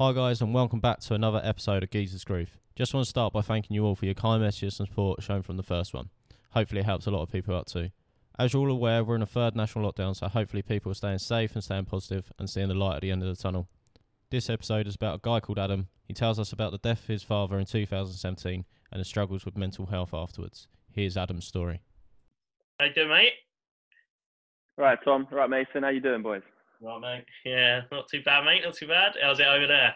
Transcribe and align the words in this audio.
Hi, 0.00 0.14
guys, 0.14 0.40
and 0.40 0.54
welcome 0.54 0.80
back 0.80 1.00
to 1.00 1.12
another 1.12 1.42
episode 1.44 1.82
of 1.82 1.90
Geezer's 1.90 2.24
Groove. 2.24 2.56
Just 2.74 2.94
want 2.94 3.04
to 3.04 3.10
start 3.10 3.34
by 3.34 3.42
thanking 3.42 3.74
you 3.74 3.84
all 3.84 3.94
for 3.94 4.06
your 4.06 4.14
kind 4.14 4.40
messages 4.42 4.80
and 4.80 4.88
support 4.88 5.22
shown 5.22 5.42
from 5.42 5.58
the 5.58 5.62
first 5.62 5.92
one. 5.92 6.08
Hopefully, 6.52 6.80
it 6.80 6.86
helps 6.86 7.06
a 7.06 7.10
lot 7.10 7.20
of 7.20 7.30
people 7.30 7.54
out 7.54 7.66
too. 7.66 7.90
As 8.38 8.54
you're 8.54 8.62
all 8.62 8.74
aware, 8.74 9.04
we're 9.04 9.16
in 9.16 9.20
a 9.20 9.26
third 9.26 9.54
national 9.54 9.92
lockdown, 9.92 10.16
so 10.16 10.26
hopefully, 10.28 10.62
people 10.62 10.90
are 10.90 10.94
staying 10.94 11.18
safe 11.18 11.52
and 11.52 11.62
staying 11.62 11.84
positive 11.84 12.32
and 12.38 12.48
seeing 12.48 12.68
the 12.68 12.74
light 12.74 12.96
at 12.96 13.02
the 13.02 13.10
end 13.10 13.22
of 13.22 13.28
the 13.28 13.42
tunnel. 13.42 13.68
This 14.30 14.48
episode 14.48 14.86
is 14.86 14.94
about 14.94 15.16
a 15.16 15.20
guy 15.22 15.38
called 15.38 15.58
Adam. 15.58 15.88
He 16.08 16.14
tells 16.14 16.38
us 16.38 16.50
about 16.50 16.72
the 16.72 16.78
death 16.78 17.02
of 17.02 17.08
his 17.08 17.22
father 17.22 17.58
in 17.58 17.66
2017 17.66 18.64
and 18.90 18.98
his 18.98 19.06
struggles 19.06 19.44
with 19.44 19.58
mental 19.58 19.84
health 19.84 20.14
afterwards. 20.14 20.66
Here's 20.90 21.18
Adam's 21.18 21.44
story. 21.44 21.82
How 22.78 22.86
you 22.86 22.94
doing, 22.94 23.10
mate? 23.10 23.32
Right, 24.78 24.98
Tom. 25.04 25.28
Right, 25.30 25.50
Mason. 25.50 25.82
How 25.82 25.90
you 25.90 26.00
doing, 26.00 26.22
boys? 26.22 26.40
Right, 26.80 27.00
mate. 27.00 27.24
Yeah, 27.44 27.82
not 27.92 28.08
too 28.08 28.22
bad, 28.22 28.44
mate. 28.44 28.62
Not 28.64 28.74
too 28.74 28.88
bad. 28.88 29.12
How's 29.22 29.40
it 29.40 29.46
over 29.46 29.66
there? 29.66 29.94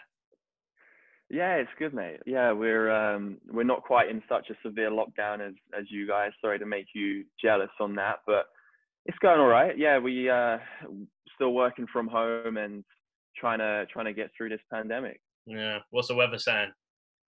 Yeah, 1.29 1.55
it's 1.55 1.71
good, 1.79 1.93
mate. 1.93 2.19
Yeah, 2.27 2.51
we're 2.51 2.91
um, 2.91 3.37
we're 3.51 3.63
not 3.63 3.83
quite 3.83 4.09
in 4.09 4.21
such 4.29 4.49
a 4.51 4.55
severe 4.63 4.91
lockdown 4.91 5.41
as 5.41 5.53
as 5.77 5.85
you 5.89 6.07
guys. 6.07 6.31
Sorry 6.39 6.59
to 6.59 6.65
make 6.65 6.87
you 6.93 7.25
jealous 7.41 7.71
on 7.79 7.95
that, 7.95 8.19
but 8.27 8.45
it's 9.05 9.17
going 9.19 9.39
all 9.39 9.47
right. 9.47 9.75
Yeah, 9.77 9.97
we 9.97 10.29
uh, 10.29 10.59
still 11.33 11.53
working 11.53 11.87
from 11.91 12.07
home 12.07 12.57
and 12.57 12.83
trying 13.35 13.59
to 13.59 13.87
trying 13.91 14.05
to 14.05 14.13
get 14.13 14.29
through 14.37 14.49
this 14.49 14.61
pandemic. 14.71 15.19
Yeah. 15.47 15.79
What's 15.89 16.07
the 16.07 16.15
weather 16.15 16.37
saying? 16.37 16.71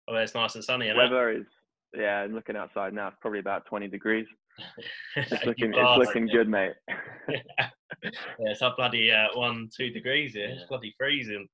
Oh, 0.07 0.15
it's 0.17 0.35
nice 0.35 0.55
and 0.55 0.65
sunny. 0.65 0.87
Isn't 0.87 0.97
Weather 0.97 1.31
is 1.31 1.47
yeah. 1.95 2.21
I'm 2.21 2.35
looking 2.35 2.57
outside 2.57 2.93
now. 2.93 3.09
It's 3.09 3.17
probably 3.21 3.41
about 3.41 3.67
20 3.67 3.89
degrees. 3.89 4.27
It? 4.59 4.85
It's 5.33 5.45
looking 5.45 5.73
it's 5.75 5.99
looking 5.99 6.27
good, 6.27 6.49
mate. 6.49 6.73
yeah, 7.29 8.11
it's 8.41 8.63
up 8.63 8.77
bloody 8.77 9.11
uh, 9.11 9.27
one, 9.35 9.69
two 9.75 9.91
degrees 9.91 10.35
here. 10.35 10.49
It's 10.51 10.65
bloody 10.69 10.95
freezing. 10.99 11.49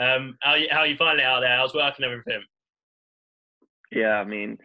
um, 0.00 0.36
how 0.40 0.54
you, 0.54 0.68
how 0.70 0.84
you 0.84 0.96
finding 0.96 1.24
it 1.24 1.28
out 1.28 1.40
there? 1.40 1.56
How's 1.56 1.74
work 1.74 1.94
and 1.96 2.04
everything? 2.04 2.42
Yeah, 3.92 4.20
I 4.20 4.24
mean, 4.24 4.58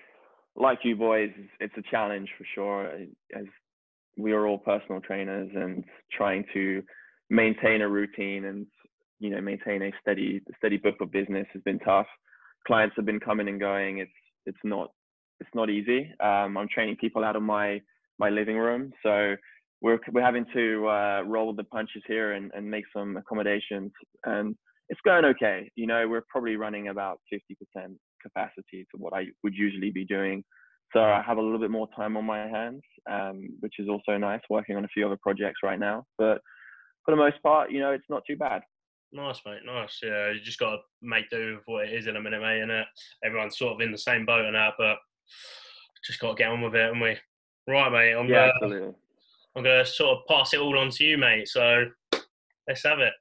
like 0.56 0.80
you 0.84 0.95
boys, 0.95 1.31
it's 1.59 1.78
a 1.78 1.92
challenge 1.92 2.30
for 2.38 2.45
sure. 2.56 2.92
As 3.36 3.45
we 4.17 4.33
are 4.33 4.48
all 4.48 4.58
personal 4.58 5.02
trainers 5.02 5.50
and 5.56 5.83
trying 6.11 6.44
to 6.54 6.83
maintain 7.30 7.81
a 7.81 7.88
routine 7.88 8.45
and 8.45 8.66
you 9.20 9.30
know 9.30 9.42
maintain 9.42 9.81
a 9.83 9.92
steady 10.02 10.42
steady 10.58 10.78
book 10.78 10.95
of 11.02 11.11
business 11.11 11.48
has 11.54 11.61
been 11.64 11.80
tough. 11.80 12.08
Clients 12.67 12.95
have 12.98 13.06
been 13.06 13.20
coming 13.20 13.48
and 13.48 13.59
going. 13.59 14.00
It's 14.00 14.11
it's 14.45 14.58
not 14.64 14.92
it's 15.40 15.50
not 15.54 15.70
easy. 15.70 16.12
Um, 16.20 16.58
I'm 16.58 16.68
training 16.68 16.98
people 17.00 17.23
out 17.23 17.36
of 17.36 17.44
my 17.44 17.82
my 18.18 18.30
living 18.30 18.58
room, 18.58 18.92
so 19.04 19.36
we're 19.82 20.00
we're 20.12 20.22
having 20.22 20.45
to 20.54 20.88
uh, 20.88 21.22
roll 21.26 21.54
the 21.54 21.64
punches 21.66 22.04
here 22.08 22.34
and, 22.34 22.52
and 22.54 22.70
make 22.70 22.86
some 22.95 23.18
accommodations. 23.18 23.92
And 24.26 24.56
it's 24.90 25.02
going 25.06 25.26
okay. 25.26 25.70
You 25.76 25.88
know, 25.88 26.08
we're 26.08 26.26
probably 26.30 26.56
running 26.56 26.90
about 26.90 27.20
50% 27.34 27.95
capacity 28.22 28.86
to 28.92 28.98
what 28.98 29.14
I 29.14 29.28
would 29.44 29.54
usually 29.54 29.92
be 29.92 30.06
doing. 30.06 30.44
So 30.94 31.02
I 31.02 31.22
have 31.26 31.38
a 31.38 31.42
little 31.42 31.60
bit 31.60 31.70
more 31.70 31.88
time 31.95 32.17
on 32.17 32.26
my 32.26 32.48
hands, 32.48 32.82
um, 33.10 33.48
which 33.60 33.76
is 33.78 33.88
also 33.88 34.17
nice. 34.17 34.42
Working 34.50 34.76
on 34.76 34.86
a 34.86 34.90
few 34.90 35.06
other 35.06 35.20
projects 35.22 35.60
right 35.64 35.80
now, 35.80 36.06
but 36.17 36.42
for 37.06 37.12
the 37.12 37.17
most 37.17 37.42
part, 37.44 37.72
you 37.72 37.80
know, 37.80 37.92
it's 37.92 38.10
not 38.10 38.23
too 38.28 38.36
bad. 38.36 38.62
Nice, 39.12 39.42
mate. 39.45 39.62
Nice. 39.66 40.00
Yeah, 40.04 40.32
you 40.32 40.40
just 40.40 40.60
got 40.60 40.72
to 40.72 40.78
make 41.02 41.30
do 41.30 41.56
with 41.56 41.64
what 41.66 41.88
it 41.88 41.94
is 41.94 42.08
in 42.08 42.16
a 42.16 42.22
minute, 42.22 42.42
mate. 42.42 42.62
And 42.62 42.86
everyone's 43.23 43.58
sort 43.58 43.73
of 43.73 43.82
in 43.82 43.92
the 43.92 43.98
same 43.98 44.26
boat 44.26 44.45
and 44.45 44.56
that, 44.56 44.73
but 44.78 44.98
just 46.04 46.20
got 46.20 46.30
to 46.30 46.36
get 46.36 46.50
on 46.50 46.62
with 46.62 46.76
it, 46.76 46.84
haven't 46.84 47.00
we? 47.00 47.18
Right, 47.68 47.92
mate. 47.92 48.14
I'm 48.14 48.28
Yeah, 48.28 48.48
gonna, 48.48 48.54
absolutely. 48.64 48.94
I'm 49.56 49.64
gonna 49.64 49.86
sort 49.86 50.18
of 50.18 50.26
pass 50.28 50.54
it 50.54 50.60
all 50.60 50.78
on 50.78 50.90
to 50.92 51.04
you, 51.04 51.18
mate. 51.18 51.48
So 51.48 51.86
let's 52.68 52.84
have 52.84 53.00
it. 53.00 53.14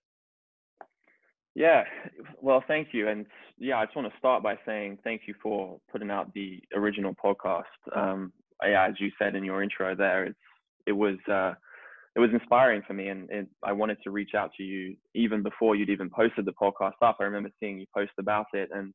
Yeah, 1.54 1.84
well, 2.40 2.62
thank 2.68 2.88
you. 2.92 3.08
And 3.08 3.26
yeah, 3.58 3.78
I 3.78 3.84
just 3.84 3.96
want 3.96 4.10
to 4.10 4.18
start 4.18 4.42
by 4.42 4.56
saying 4.64 4.98
thank 5.02 5.22
you 5.26 5.34
for 5.42 5.80
putting 5.90 6.10
out 6.10 6.32
the 6.34 6.60
original 6.74 7.14
podcast. 7.14 7.64
Um, 7.94 8.32
yeah, 8.64 8.86
as 8.86 8.94
you 9.00 9.10
said 9.18 9.34
in 9.34 9.44
your 9.44 9.62
intro 9.62 9.94
there, 9.96 10.24
it's, 10.24 10.38
it 10.86 10.92
was 10.92 11.16
uh, 11.30 11.54
it 12.14 12.20
was 12.20 12.30
inspiring 12.32 12.82
for 12.86 12.94
me, 12.94 13.08
and, 13.08 13.28
and 13.30 13.48
I 13.64 13.72
wanted 13.72 13.98
to 14.04 14.10
reach 14.10 14.34
out 14.34 14.52
to 14.56 14.62
you 14.62 14.96
even 15.14 15.42
before 15.42 15.76
you'd 15.76 15.90
even 15.90 16.10
posted 16.10 16.44
the 16.44 16.52
podcast 16.52 16.94
up. 17.02 17.18
I 17.20 17.24
remember 17.24 17.50
seeing 17.60 17.78
you 17.78 17.86
post 17.94 18.12
about 18.18 18.46
it, 18.52 18.70
and 18.72 18.94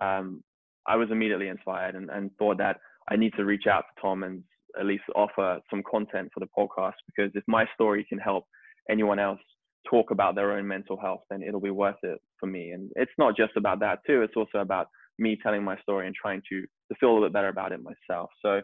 um, 0.00 0.42
I 0.88 0.96
was 0.96 1.08
immediately 1.10 1.48
inspired 1.48 1.94
and, 1.94 2.10
and 2.10 2.30
thought 2.38 2.58
that 2.58 2.78
I 3.10 3.16
need 3.16 3.32
to 3.36 3.44
reach 3.44 3.66
out 3.66 3.84
to 3.94 4.02
Tom 4.02 4.22
and 4.22 4.42
at 4.78 4.86
least 4.86 5.04
offer 5.14 5.60
some 5.70 5.82
content 5.88 6.30
for 6.34 6.40
the 6.40 6.48
podcast 6.58 6.94
because 7.06 7.32
if 7.34 7.44
my 7.46 7.64
story 7.74 8.04
can 8.08 8.18
help 8.18 8.44
anyone 8.90 9.18
else 9.18 9.40
talk 9.88 10.10
about 10.10 10.34
their 10.34 10.52
own 10.52 10.66
mental 10.66 10.98
health, 10.98 11.22
then 11.30 11.42
it'll 11.42 11.60
be 11.60 11.70
worth 11.70 11.96
it 12.02 12.20
for 12.38 12.46
me. 12.46 12.70
And 12.70 12.90
it's 12.96 13.12
not 13.18 13.36
just 13.36 13.52
about 13.56 13.80
that 13.80 14.00
too. 14.06 14.22
It's 14.22 14.36
also 14.36 14.58
about 14.58 14.88
me 15.18 15.38
telling 15.42 15.64
my 15.64 15.78
story 15.80 16.06
and 16.06 16.14
trying 16.14 16.42
to 16.50 16.60
to 16.62 16.94
feel 17.00 17.10
a 17.10 17.12
little 17.12 17.28
bit 17.28 17.32
better 17.32 17.48
about 17.48 17.72
it 17.72 17.80
myself. 17.82 18.30
So 18.42 18.60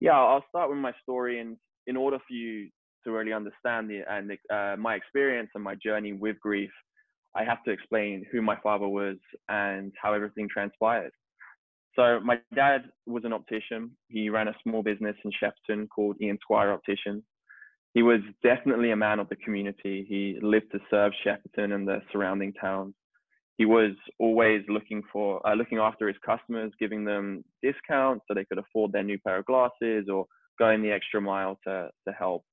yeah, 0.00 0.18
I'll 0.18 0.44
start 0.48 0.68
with 0.68 0.78
my 0.78 0.92
story. 1.02 1.40
And 1.40 1.56
in 1.86 1.96
order 1.96 2.18
for 2.18 2.34
you 2.34 2.68
to 3.04 3.12
really 3.12 3.32
understand 3.32 3.88
the 3.90 4.00
and 4.08 4.32
uh, 4.52 4.76
my 4.80 4.94
experience 4.94 5.50
and 5.54 5.62
my 5.62 5.74
journey 5.76 6.12
with 6.12 6.40
grief, 6.40 6.70
I 7.34 7.44
have 7.44 7.62
to 7.64 7.70
explain 7.70 8.24
who 8.30 8.42
my 8.42 8.56
father 8.62 8.88
was 8.88 9.16
and 9.48 9.92
how 10.00 10.12
everything 10.12 10.48
transpired. 10.52 11.12
So 11.94 12.20
my 12.20 12.40
dad 12.54 12.84
was 13.06 13.24
an 13.24 13.32
optician. 13.32 13.90
He 14.08 14.30
ran 14.30 14.48
a 14.48 14.54
small 14.62 14.82
business 14.82 15.16
in 15.24 15.30
Shepperton 15.32 15.88
called 15.88 16.16
Ian 16.20 16.38
Squire 16.42 16.72
Opticians 16.72 17.22
he 17.94 18.02
was 18.02 18.20
definitely 18.42 18.90
a 18.90 18.96
man 18.96 19.18
of 19.18 19.28
the 19.28 19.36
community. 19.36 20.06
He 20.08 20.38
lived 20.40 20.72
to 20.72 20.78
serve 20.90 21.12
Shepperton 21.24 21.74
and 21.74 21.86
the 21.86 22.00
surrounding 22.10 22.52
towns. 22.54 22.94
He 23.58 23.66
was 23.66 23.92
always 24.18 24.62
looking 24.68 25.02
for 25.12 25.46
uh, 25.46 25.54
looking 25.54 25.78
after 25.78 26.08
his 26.08 26.16
customers, 26.24 26.72
giving 26.80 27.04
them 27.04 27.44
discounts 27.62 28.24
so 28.26 28.34
they 28.34 28.46
could 28.46 28.58
afford 28.58 28.92
their 28.92 29.02
new 29.02 29.18
pair 29.18 29.38
of 29.38 29.44
glasses 29.44 30.08
or 30.10 30.26
going 30.58 30.82
the 30.82 30.90
extra 30.90 31.20
mile 31.20 31.58
to 31.66 31.90
to 32.08 32.14
help, 32.14 32.44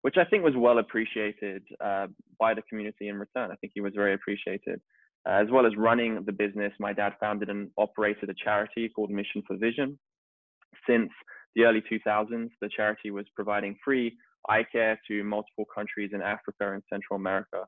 which 0.00 0.16
I 0.16 0.24
think 0.24 0.42
was 0.42 0.54
well 0.56 0.78
appreciated 0.78 1.62
uh, 1.84 2.06
by 2.40 2.54
the 2.54 2.62
community 2.62 3.08
in 3.08 3.18
return. 3.18 3.50
I 3.50 3.56
think 3.56 3.72
he 3.74 3.82
was 3.82 3.92
very 3.94 4.14
appreciated. 4.14 4.80
Uh, 5.26 5.32
as 5.32 5.48
well 5.50 5.66
as 5.66 5.72
running 5.76 6.22
the 6.24 6.32
business, 6.32 6.72
my 6.78 6.92
dad 6.92 7.14
founded 7.18 7.48
and 7.48 7.70
operated 7.76 8.30
a 8.30 8.34
charity 8.44 8.88
called 8.88 9.10
Mission 9.10 9.42
for 9.46 9.56
Vision. 9.56 9.98
Since 10.88 11.10
the 11.56 11.64
early 11.64 11.82
2000s, 11.90 12.50
the 12.60 12.68
charity 12.68 13.10
was 13.10 13.26
providing 13.34 13.76
free 13.84 14.16
eye 14.48 14.64
care 14.70 15.00
to 15.08 15.24
multiple 15.24 15.64
countries 15.74 16.10
in 16.12 16.22
Africa 16.22 16.72
and 16.72 16.82
Central 16.88 17.16
America. 17.16 17.64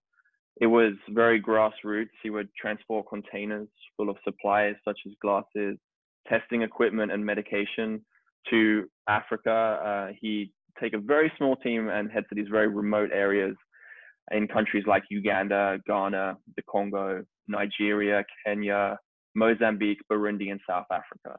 It 0.61 0.67
was 0.67 0.93
very 1.11 1.41
grassroots. 1.41 2.11
He 2.23 2.31
would 2.31 2.49
transport 2.61 3.07
containers 3.09 3.69
full 3.97 4.11
of 4.11 4.17
supplies 4.25 4.75
such 4.85 4.99
as 5.07 5.13
glasses, 5.21 5.79
testing 6.29 6.63
equipment, 6.63 7.11
and 7.11 7.25
medication 7.25 8.05
to 8.51 8.89
Africa. 9.09 9.51
Uh, 10.11 10.13
he'd 10.21 10.53
take 10.81 10.95
a 10.95 10.99
very 10.99 11.33
small 11.37 11.57
team 11.57 11.89
and 11.89 12.11
head 12.11 12.25
to 12.29 12.35
these 12.35 12.49
very 12.49 12.69
remote 12.69 13.11
areas 13.13 13.57
in 14.31 14.47
countries 14.47 14.85
like 14.87 15.03
Uganda, 15.11 15.79
Ghana, 15.87 16.37
the 16.57 16.63
Congo, 16.71 17.25
Nigeria, 17.49 18.25
Kenya, 18.45 18.99
Mozambique, 19.35 20.01
Burundi, 20.11 20.51
and 20.51 20.61
South 20.69 20.87
Africa. 20.93 21.39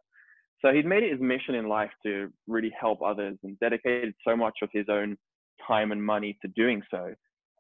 So 0.61 0.73
he'd 0.73 0.85
made 0.85 1.03
it 1.03 1.11
his 1.11 1.21
mission 1.21 1.55
in 1.55 1.67
life 1.67 1.91
to 2.05 2.29
really 2.47 2.71
help 2.79 3.01
others 3.01 3.37
and 3.43 3.57
dedicated 3.59 4.13
so 4.27 4.35
much 4.35 4.57
of 4.61 4.69
his 4.73 4.85
own 4.89 5.17
time 5.65 5.91
and 5.91 6.03
money 6.03 6.37
to 6.41 6.47
doing 6.49 6.81
so. 6.91 7.13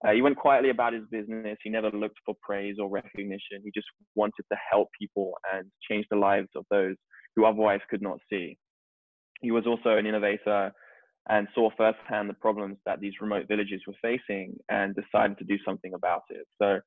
Uh, 0.05 0.11
he 0.11 0.21
went 0.21 0.37
quietly 0.37 0.69
about 0.69 0.93
his 0.93 1.03
business. 1.11 1.57
He 1.63 1.69
never 1.69 1.91
looked 1.91 2.17
for 2.25 2.35
praise 2.41 2.77
or 2.79 2.89
recognition. 2.89 3.61
He 3.63 3.71
just 3.73 3.87
wanted 4.15 4.43
to 4.51 4.57
help 4.71 4.87
people 4.99 5.33
and 5.53 5.65
change 5.89 6.05
the 6.09 6.17
lives 6.17 6.47
of 6.55 6.65
those 6.69 6.95
who 7.35 7.45
otherwise 7.45 7.81
could 7.89 8.01
not 8.01 8.19
see. 8.29 8.57
He 9.41 9.51
was 9.51 9.65
also 9.67 9.97
an 9.97 10.05
innovator 10.05 10.71
and 11.29 11.47
saw 11.53 11.69
firsthand 11.77 12.29
the 12.29 12.33
problems 12.33 12.77
that 12.85 12.99
these 12.99 13.13
remote 13.21 13.47
villages 13.47 13.81
were 13.85 13.93
facing 14.01 14.55
and 14.69 14.95
decided 14.95 15.37
to 15.37 15.43
do 15.43 15.57
something 15.65 15.93
about 15.93 16.23
it. 16.29 16.45
So, 16.61 16.79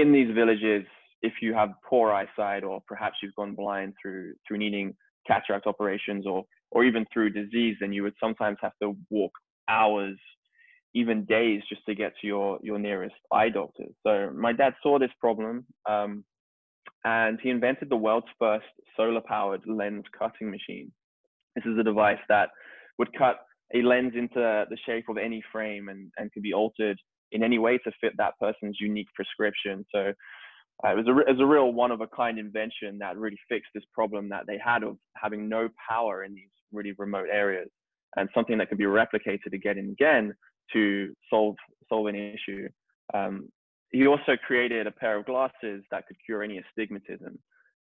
in 0.00 0.12
these 0.12 0.34
villages, 0.34 0.84
if 1.22 1.34
you 1.42 1.52
have 1.54 1.70
poor 1.88 2.12
eyesight 2.12 2.64
or 2.64 2.80
perhaps 2.86 3.16
you've 3.22 3.34
gone 3.34 3.54
blind 3.54 3.94
through 4.00 4.34
through 4.46 4.58
needing 4.58 4.94
cataract 5.26 5.66
operations 5.66 6.26
or 6.26 6.44
or 6.70 6.84
even 6.84 7.04
through 7.12 7.30
disease, 7.30 7.76
then 7.80 7.92
you 7.92 8.02
would 8.04 8.14
sometimes 8.20 8.58
have 8.62 8.72
to 8.82 8.96
walk 9.10 9.32
hours, 9.68 10.16
even 10.94 11.24
days, 11.24 11.62
just 11.68 11.84
to 11.86 11.94
get 11.94 12.12
to 12.20 12.26
your 12.26 12.58
your 12.62 12.78
nearest 12.78 13.16
eye 13.32 13.48
doctor. 13.48 13.84
So 14.06 14.30
my 14.34 14.52
dad 14.52 14.74
saw 14.82 14.98
this 14.98 15.10
problem, 15.20 15.66
um, 15.88 16.24
and 17.04 17.38
he 17.42 17.50
invented 17.50 17.90
the 17.90 17.96
world's 17.96 18.26
first 18.38 18.66
solar-powered 18.96 19.62
lens 19.66 20.04
cutting 20.18 20.50
machine. 20.50 20.92
This 21.56 21.64
is 21.66 21.78
a 21.78 21.84
device 21.84 22.24
that 22.28 22.50
would 22.98 23.12
cut 23.18 23.40
a 23.74 23.82
lens 23.82 24.12
into 24.14 24.40
the 24.70 24.78
shape 24.86 25.08
of 25.08 25.16
any 25.16 25.42
frame 25.52 25.88
and, 25.88 26.10
and 26.16 26.32
could 26.32 26.42
be 26.42 26.52
altered 26.52 26.98
in 27.32 27.42
any 27.42 27.58
way 27.58 27.78
to 27.78 27.92
fit 28.00 28.12
that 28.18 28.38
person's 28.40 28.78
unique 28.80 29.08
prescription. 29.14 29.84
So 29.94 30.12
uh, 30.84 30.92
it 30.92 30.96
was 30.96 31.06
a, 31.06 31.18
it 31.28 31.32
was 31.32 31.40
a 31.40 31.46
real 31.46 31.72
one 31.72 31.90
of 31.90 32.00
a 32.00 32.06
kind 32.08 32.38
invention 32.38 32.98
that 32.98 33.18
really 33.18 33.38
fixed 33.48 33.70
this 33.74 33.84
problem 33.92 34.28
that 34.30 34.44
they 34.46 34.58
had 34.64 34.82
of 34.82 34.96
having 35.14 35.48
no 35.48 35.68
power 35.88 36.24
in 36.24 36.34
these 36.34 36.48
really 36.72 36.94
remote 36.98 37.28
areas 37.30 37.68
and 38.16 38.28
something 38.34 38.58
that 38.58 38.68
could 38.68 38.78
be 38.78 38.84
replicated 38.84 39.52
again 39.52 39.78
and 39.78 39.92
again 39.92 40.32
to 40.72 41.12
solve 41.28 41.56
solve 41.88 42.06
an 42.06 42.14
issue. 42.14 42.68
Um, 43.14 43.48
he 43.90 44.06
also 44.06 44.36
created 44.46 44.86
a 44.86 44.92
pair 44.92 45.18
of 45.18 45.26
glasses 45.26 45.82
that 45.90 46.06
could 46.06 46.16
cure 46.24 46.42
any 46.42 46.58
astigmatism. 46.58 47.38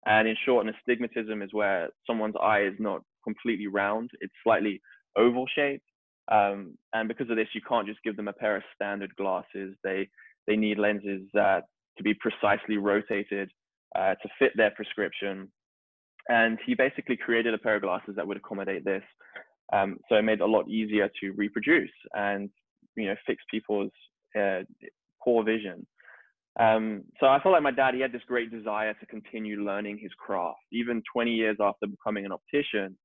And 0.06 0.26
in 0.26 0.36
short, 0.44 0.66
an 0.66 0.74
astigmatism 0.74 1.42
is 1.42 1.52
where 1.52 1.90
someone's 2.06 2.36
eye 2.40 2.62
is 2.62 2.74
not 2.78 3.02
completely 3.24 3.66
round; 3.66 4.10
it's 4.20 4.32
slightly 4.42 4.80
oval 5.16 5.46
shaped. 5.54 5.84
Um, 6.30 6.76
and 6.92 7.08
because 7.08 7.30
of 7.30 7.36
this, 7.36 7.48
you 7.54 7.60
can't 7.66 7.86
just 7.86 8.02
give 8.02 8.16
them 8.16 8.28
a 8.28 8.32
pair 8.32 8.56
of 8.56 8.62
standard 8.74 9.14
glasses. 9.16 9.74
They 9.82 10.08
they 10.46 10.56
need 10.56 10.78
lenses 10.78 11.22
that 11.34 11.64
to 11.96 12.02
be 12.02 12.14
precisely 12.14 12.76
rotated 12.76 13.50
uh, 13.96 14.14
to 14.14 14.28
fit 14.38 14.52
their 14.56 14.70
prescription. 14.70 15.50
And 16.28 16.58
he 16.66 16.74
basically 16.74 17.16
created 17.16 17.54
a 17.54 17.58
pair 17.58 17.76
of 17.76 17.82
glasses 17.82 18.14
that 18.16 18.26
would 18.26 18.36
accommodate 18.36 18.84
this. 18.84 19.02
Um, 19.72 19.98
so 20.08 20.16
it 20.16 20.22
made 20.22 20.40
it 20.40 20.42
a 20.42 20.46
lot 20.46 20.68
easier 20.68 21.10
to 21.20 21.30
reproduce 21.32 21.90
and 22.14 22.48
you 22.96 23.06
know 23.06 23.14
fix 23.26 23.42
people's 23.50 23.92
uh, 24.38 24.60
poor 25.22 25.44
vision. 25.44 25.86
Um, 26.58 27.04
so 27.20 27.26
I 27.26 27.40
felt 27.40 27.52
like 27.52 27.62
my 27.62 27.70
dad, 27.70 27.94
he 27.94 28.00
had 28.00 28.12
this 28.12 28.22
great 28.26 28.50
desire 28.50 28.94
to 28.94 29.06
continue 29.06 29.64
learning 29.64 29.98
his 30.02 30.10
craft. 30.18 30.58
Even 30.72 31.02
20 31.12 31.30
years 31.30 31.56
after 31.60 31.86
becoming 31.86 32.26
an 32.26 32.32
optician, 32.32 32.96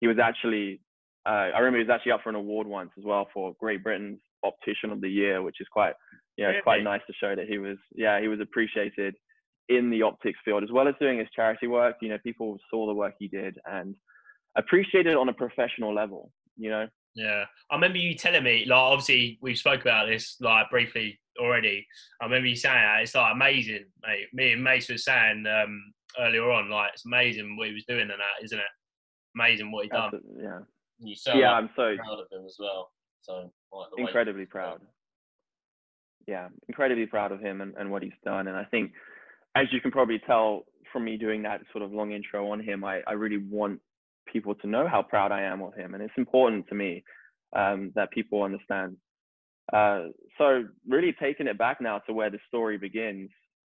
he 0.00 0.06
was 0.06 0.16
actually, 0.22 0.80
I 1.30 1.58
remember 1.58 1.78
he 1.78 1.84
was 1.84 1.94
actually 1.94 2.12
up 2.12 2.22
for 2.22 2.30
an 2.30 2.34
award 2.36 2.66
once 2.66 2.90
as 2.98 3.04
well 3.04 3.28
for 3.32 3.54
Great 3.60 3.82
Britain's 3.82 4.20
Optician 4.44 4.90
of 4.90 5.00
the 5.00 5.08
Year, 5.08 5.42
which 5.42 5.60
is 5.60 5.68
quite, 5.72 5.94
you 6.36 6.44
know, 6.44 6.50
really? 6.50 6.62
quite 6.62 6.82
nice 6.82 7.00
to 7.06 7.12
show 7.20 7.36
that 7.36 7.46
he 7.48 7.58
was, 7.58 7.76
yeah, 7.94 8.20
he 8.20 8.28
was 8.28 8.40
appreciated 8.40 9.14
in 9.68 9.90
the 9.90 10.02
optics 10.02 10.38
field 10.44 10.62
as 10.62 10.70
well 10.72 10.88
as 10.88 10.94
doing 11.00 11.18
his 11.18 11.28
charity 11.34 11.66
work. 11.66 11.96
You 12.00 12.10
know, 12.10 12.18
people 12.24 12.58
saw 12.70 12.86
the 12.86 12.94
work 12.94 13.14
he 13.18 13.28
did 13.28 13.56
and 13.64 13.94
appreciated 14.56 15.12
it 15.12 15.16
on 15.16 15.28
a 15.28 15.32
professional 15.34 15.94
level. 15.94 16.32
You 16.56 16.70
know. 16.70 16.88
Yeah, 17.14 17.44
I 17.70 17.74
remember 17.74 17.98
you 17.98 18.14
telling 18.14 18.42
me 18.42 18.64
like 18.66 18.78
obviously 18.78 19.38
we've 19.42 19.58
spoke 19.58 19.82
about 19.82 20.06
this 20.06 20.36
like 20.40 20.70
briefly 20.70 21.20
already. 21.38 21.86
I 22.20 22.24
remember 22.24 22.48
you 22.48 22.56
saying 22.56 22.74
that 22.74 23.02
it's 23.02 23.14
like 23.14 23.34
amazing, 23.34 23.84
mate. 24.06 24.26
Me 24.32 24.52
and 24.52 24.64
Mace 24.64 24.88
was 24.88 25.04
saying 25.04 25.44
um, 25.46 25.92
earlier 26.18 26.50
on 26.50 26.70
like 26.70 26.90
it's 26.94 27.04
amazing 27.04 27.56
what 27.56 27.68
he 27.68 27.74
was 27.74 27.84
doing 27.84 28.02
and 28.02 28.10
that, 28.10 28.44
isn't 28.44 28.58
it? 28.58 28.64
Amazing 29.36 29.70
what 29.70 29.84
he 29.84 29.90
done. 29.90 30.12
Yeah. 30.42 30.60
You 30.98 31.14
sound 31.14 31.38
yeah, 31.38 31.52
like 31.52 31.62
I'm 31.62 31.70
so 31.76 31.96
proud 31.96 32.20
of 32.20 32.26
him 32.30 32.46
as 32.46 32.56
well. 32.58 32.90
So 33.22 33.52
like, 33.72 33.88
incredibly 33.98 34.46
proud. 34.46 34.80
Yeah, 36.26 36.48
incredibly 36.68 37.06
proud 37.06 37.32
of 37.32 37.40
him 37.40 37.60
and, 37.60 37.74
and 37.76 37.90
what 37.90 38.02
he's 38.02 38.12
done. 38.24 38.48
And 38.48 38.56
I 38.56 38.64
think, 38.64 38.92
as 39.56 39.66
you 39.72 39.80
can 39.80 39.90
probably 39.90 40.20
tell 40.26 40.64
from 40.92 41.04
me 41.04 41.16
doing 41.16 41.42
that 41.42 41.60
sort 41.72 41.82
of 41.82 41.92
long 41.92 42.12
intro 42.12 42.50
on 42.50 42.60
him, 42.60 42.84
I, 42.84 43.00
I 43.06 43.12
really 43.12 43.38
want 43.38 43.80
people 44.32 44.54
to 44.56 44.66
know 44.66 44.86
how 44.86 45.02
proud 45.02 45.32
I 45.32 45.42
am 45.42 45.62
of 45.62 45.74
him. 45.74 45.94
And 45.94 46.02
it's 46.02 46.12
important 46.16 46.68
to 46.68 46.74
me 46.74 47.02
um, 47.54 47.92
that 47.94 48.10
people 48.12 48.42
understand. 48.42 48.96
Uh, 49.72 50.06
so 50.38 50.64
really 50.88 51.14
taking 51.20 51.46
it 51.46 51.58
back 51.58 51.80
now 51.80 51.98
to 52.06 52.12
where 52.12 52.30
the 52.30 52.38
story 52.48 52.78
begins, 52.78 53.30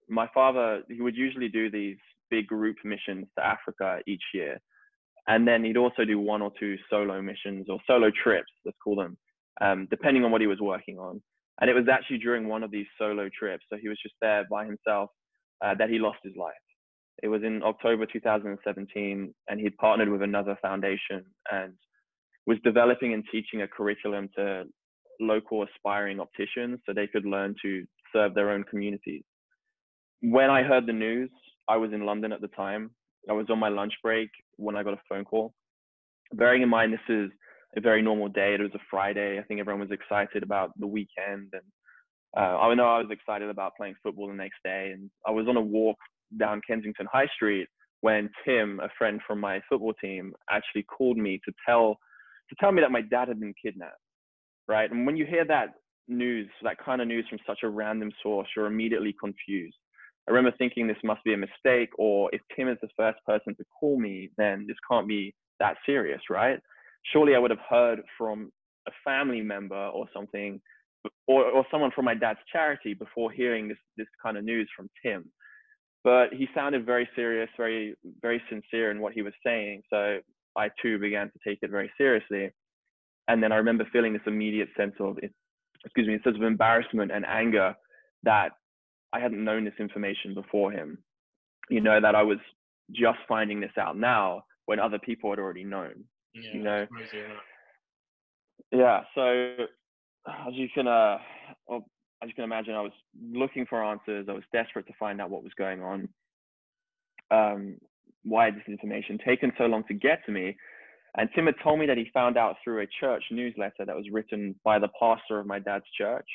my 0.09 0.27
father, 0.33 0.81
he 0.87 1.01
would 1.01 1.15
usually 1.15 1.49
do 1.49 1.71
these 1.71 1.97
big 2.29 2.47
group 2.47 2.77
missions 2.83 3.27
to 3.37 3.45
Africa 3.45 3.99
each 4.07 4.23
year. 4.33 4.59
And 5.27 5.47
then 5.47 5.63
he'd 5.63 5.77
also 5.77 6.05
do 6.05 6.19
one 6.19 6.41
or 6.41 6.51
two 6.59 6.75
solo 6.89 7.21
missions 7.21 7.67
or 7.69 7.79
solo 7.87 8.11
trips, 8.11 8.51
let's 8.63 8.77
call 8.83 8.95
them, 8.95 9.17
um, 9.61 9.87
depending 9.89 10.23
on 10.23 10.31
what 10.31 10.41
he 10.41 10.47
was 10.47 10.59
working 10.59 10.99
on. 10.99 11.21
And 11.59 11.69
it 11.69 11.73
was 11.73 11.87
actually 11.91 12.19
during 12.19 12.47
one 12.47 12.63
of 12.63 12.71
these 12.71 12.85
solo 12.99 13.29
trips, 13.37 13.65
so 13.69 13.77
he 13.81 13.87
was 13.87 13.97
just 14.01 14.15
there 14.21 14.45
by 14.51 14.65
himself, 14.65 15.09
uh, 15.63 15.73
that 15.75 15.89
he 15.89 15.97
lost 15.97 16.19
his 16.23 16.33
life. 16.37 16.53
It 17.23 17.29
was 17.29 17.43
in 17.43 17.63
October 17.63 18.05
2017, 18.05 19.33
and 19.47 19.59
he'd 19.59 19.77
partnered 19.77 20.09
with 20.09 20.21
another 20.21 20.57
foundation 20.61 21.23
and 21.51 21.73
was 22.45 22.57
developing 22.63 23.13
and 23.13 23.23
teaching 23.31 23.61
a 23.61 23.67
curriculum 23.67 24.29
to 24.35 24.65
local 25.19 25.63
aspiring 25.63 26.19
opticians 26.19 26.79
so 26.85 26.93
they 26.93 27.07
could 27.07 27.25
learn 27.25 27.55
to 27.61 27.85
serve 28.13 28.35
their 28.35 28.51
own 28.51 28.63
communities. 28.63 29.23
When 30.21 30.49
I 30.49 30.63
heard 30.63 30.85
the 30.85 30.93
news, 30.93 31.31
I 31.67 31.77
was 31.77 31.93
in 31.93 32.05
London 32.05 32.31
at 32.31 32.41
the 32.41 32.47
time. 32.49 32.91
I 33.29 33.33
was 33.33 33.47
on 33.49 33.59
my 33.59 33.69
lunch 33.69 33.93
break 34.03 34.29
when 34.57 34.75
I 34.75 34.83
got 34.83 34.93
a 34.93 35.01
phone 35.09 35.25
call. 35.25 35.53
Bearing 36.33 36.61
in 36.61 36.69
mind, 36.69 36.93
this 36.93 36.99
is 37.09 37.31
a 37.75 37.81
very 37.81 38.01
normal 38.01 38.29
day. 38.29 38.53
It 38.53 38.61
was 38.61 38.71
a 38.73 38.79
Friday. 38.89 39.39
I 39.39 39.43
think 39.43 39.59
everyone 39.59 39.81
was 39.81 39.91
excited 39.91 40.43
about 40.43 40.71
the 40.79 40.87
weekend. 40.87 41.53
And 41.53 41.63
uh, 42.37 42.57
I 42.57 42.73
know 42.73 42.85
I 42.85 42.99
was 42.99 43.11
excited 43.11 43.49
about 43.49 43.75
playing 43.77 43.95
football 44.01 44.27
the 44.27 44.33
next 44.33 44.57
day. 44.63 44.91
And 44.93 45.09
I 45.27 45.31
was 45.31 45.47
on 45.47 45.57
a 45.57 45.61
walk 45.61 45.97
down 46.39 46.61
Kensington 46.67 47.07
High 47.11 47.27
Street 47.35 47.67
when 48.01 48.29
Tim, 48.45 48.79
a 48.81 48.89
friend 48.97 49.19
from 49.25 49.39
my 49.39 49.61
football 49.69 49.93
team, 49.93 50.33
actually 50.49 50.83
called 50.83 51.17
me 51.17 51.39
to 51.45 51.53
tell 51.67 51.97
to 52.49 52.55
tell 52.59 52.71
me 52.71 52.81
that 52.81 52.91
my 52.91 53.01
dad 53.01 53.27
had 53.27 53.39
been 53.39 53.55
kidnapped. 53.59 53.97
Right. 54.67 54.89
And 54.91 55.05
when 55.05 55.17
you 55.17 55.25
hear 55.25 55.45
that 55.45 55.69
news, 56.07 56.49
that 56.63 56.77
kind 56.83 57.01
of 57.01 57.07
news 57.07 57.25
from 57.29 57.39
such 57.45 57.59
a 57.63 57.69
random 57.69 58.11
source, 58.21 58.47
you're 58.55 58.67
immediately 58.67 59.15
confused. 59.19 59.77
I 60.27 60.31
remember 60.31 60.55
thinking 60.57 60.87
this 60.87 60.97
must 61.03 61.23
be 61.23 61.33
a 61.33 61.37
mistake, 61.37 61.89
or 61.97 62.29
if 62.33 62.41
Tim 62.55 62.67
is 62.67 62.77
the 62.81 62.89
first 62.97 63.19
person 63.25 63.55
to 63.55 63.63
call 63.79 63.99
me, 63.99 64.29
then 64.37 64.65
this 64.67 64.77
can't 64.89 65.07
be 65.07 65.33
that 65.59 65.77
serious, 65.85 66.21
right? 66.29 66.59
Surely 67.13 67.35
I 67.35 67.39
would 67.39 67.51
have 67.51 67.59
heard 67.69 68.01
from 68.17 68.51
a 68.87 68.91
family 69.03 69.41
member 69.41 69.75
or 69.87 70.07
something, 70.13 70.59
or, 71.27 71.45
or 71.45 71.65
someone 71.69 71.91
from 71.91 72.05
my 72.05 72.15
dad's 72.15 72.39
charity 72.51 72.95
before 72.95 73.31
hearing 73.31 73.67
this, 73.67 73.77
this 73.97 74.07
kind 74.23 74.37
of 74.37 74.43
news 74.43 74.69
from 74.75 74.89
Tim 75.03 75.31
but 76.05 76.31
he 76.31 76.47
sounded 76.53 76.85
very 76.85 77.09
serious, 77.15 77.49
very 77.57 77.95
very 78.21 78.41
sincere 78.47 78.91
in 78.91 79.01
what 79.01 79.11
he 79.11 79.23
was 79.23 79.33
saying. 79.43 79.81
So 79.89 80.19
I 80.55 80.69
too 80.81 80.99
began 80.99 81.31
to 81.31 81.39
take 81.45 81.59
it 81.63 81.71
very 81.71 81.91
seriously. 81.97 82.51
And 83.27 83.41
then 83.41 83.51
I 83.51 83.55
remember 83.55 83.87
feeling 83.91 84.13
this 84.13 84.21
immediate 84.27 84.69
sense 84.77 84.93
of, 84.99 85.17
excuse 85.83 86.07
me, 86.07 86.19
sense 86.23 86.37
of 86.37 86.43
embarrassment 86.43 87.11
and 87.11 87.25
anger 87.25 87.75
that 88.21 88.51
I 89.15 89.19
hadn't 89.19 89.43
known 89.43 89.63
this 89.63 89.79
information 89.79 90.33
before 90.33 90.71
him. 90.71 90.97
You 91.69 91.79
know 91.79 92.01
that 92.01 92.15
I 92.15 92.23
was 92.23 92.37
just 92.91 93.19
finding 93.27 93.61
this 93.61 93.71
out 93.79 93.97
now 93.97 94.43
when 94.65 94.79
other 94.79 94.99
people 94.99 95.29
had 95.29 95.39
already 95.39 95.63
known. 95.63 96.03
Yeah, 96.33 96.53
you 96.53 96.61
know. 96.61 96.85
Crazy, 96.91 97.23
yeah. 98.71 99.01
So 99.15 99.55
as 100.27 100.53
you 100.53 100.67
can, 100.73 100.87
uh, 100.87 101.17
well, 101.67 101.85
as 102.21 102.27
you 102.27 102.35
can 102.35 102.43
imagine, 102.43 102.73
I 102.73 102.81
was 102.81 102.91
looking 103.31 103.65
for 103.65 103.83
answers. 103.83 104.27
I 104.29 104.33
was 104.33 104.43
desperate 104.51 104.87
to 104.87 104.93
find 104.99 105.21
out 105.21 105.29
what 105.29 105.43
was 105.43 105.53
going 105.57 105.81
on. 105.81 106.09
Um, 107.31 107.77
why 108.23 108.45
had 108.45 108.55
this 108.55 108.67
information 108.67 109.17
taken 109.25 109.53
so 109.57 109.65
long 109.65 109.83
to 109.87 109.93
get 109.93 110.25
to 110.25 110.31
me? 110.31 110.57
And 111.17 111.29
Tim 111.33 111.45
had 111.45 111.55
told 111.63 111.79
me 111.79 111.85
that 111.85 111.97
he 111.97 112.09
found 112.13 112.37
out 112.37 112.57
through 112.63 112.81
a 112.81 112.87
church 112.99 113.23
newsletter 113.31 113.85
that 113.85 113.95
was 113.95 114.09
written 114.11 114.55
by 114.65 114.77
the 114.79 114.89
pastor 114.99 115.39
of 115.39 115.45
my 115.45 115.59
dad's 115.59 115.85
church. 115.97 116.27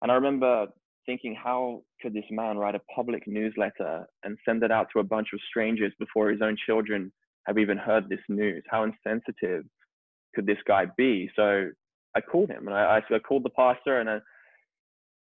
And 0.00 0.12
I 0.12 0.14
remember 0.14 0.68
thinking, 1.06 1.34
how 1.34 1.82
could 2.00 2.14
this 2.14 2.24
man 2.30 2.58
write 2.58 2.74
a 2.74 2.80
public 2.94 3.26
newsletter 3.26 4.06
and 4.24 4.38
send 4.44 4.62
it 4.62 4.70
out 4.70 4.88
to 4.92 5.00
a 5.00 5.04
bunch 5.04 5.28
of 5.32 5.40
strangers 5.48 5.92
before 5.98 6.30
his 6.30 6.40
own 6.42 6.56
children 6.66 7.12
have 7.46 7.58
even 7.58 7.78
heard 7.78 8.08
this 8.08 8.20
news? 8.28 8.62
How 8.70 8.84
insensitive 8.84 9.64
could 10.34 10.46
this 10.46 10.58
guy 10.66 10.86
be? 10.96 11.30
So 11.36 11.68
I 12.14 12.20
called 12.20 12.50
him 12.50 12.66
and 12.66 12.76
I, 12.76 13.00
I 13.10 13.18
called 13.18 13.44
the 13.44 13.50
pastor 13.50 14.00
and 14.00 14.08
I, 14.08 14.18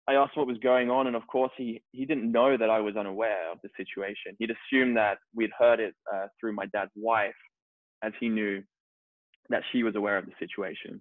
I 0.08 0.16
asked 0.16 0.36
what 0.36 0.48
was 0.48 0.58
going 0.58 0.90
on, 0.90 1.08
and 1.08 1.16
of 1.16 1.26
course, 1.28 1.52
he 1.56 1.82
he 1.92 2.06
didn't 2.06 2.32
know 2.32 2.58
that 2.58 2.70
I 2.70 2.80
was 2.80 2.96
unaware 2.96 3.52
of 3.52 3.60
the 3.64 3.70
situation. 3.78 4.36
He'd 4.40 4.52
assumed 4.52 4.98
that 4.98 5.20
we'd 5.36 5.52
heard 5.58 5.80
it 5.80 5.94
uh, 6.12 6.28
through 6.40 6.54
my 6.54 6.66
dad's 6.74 6.92
wife, 6.96 7.36
as 8.04 8.12
he 8.20 8.28
knew 8.28 8.64
that 9.50 9.62
she 9.72 9.84
was 9.84 9.96
aware 9.96 10.18
of 10.18 10.26
the 10.26 10.34
situation. 10.40 11.00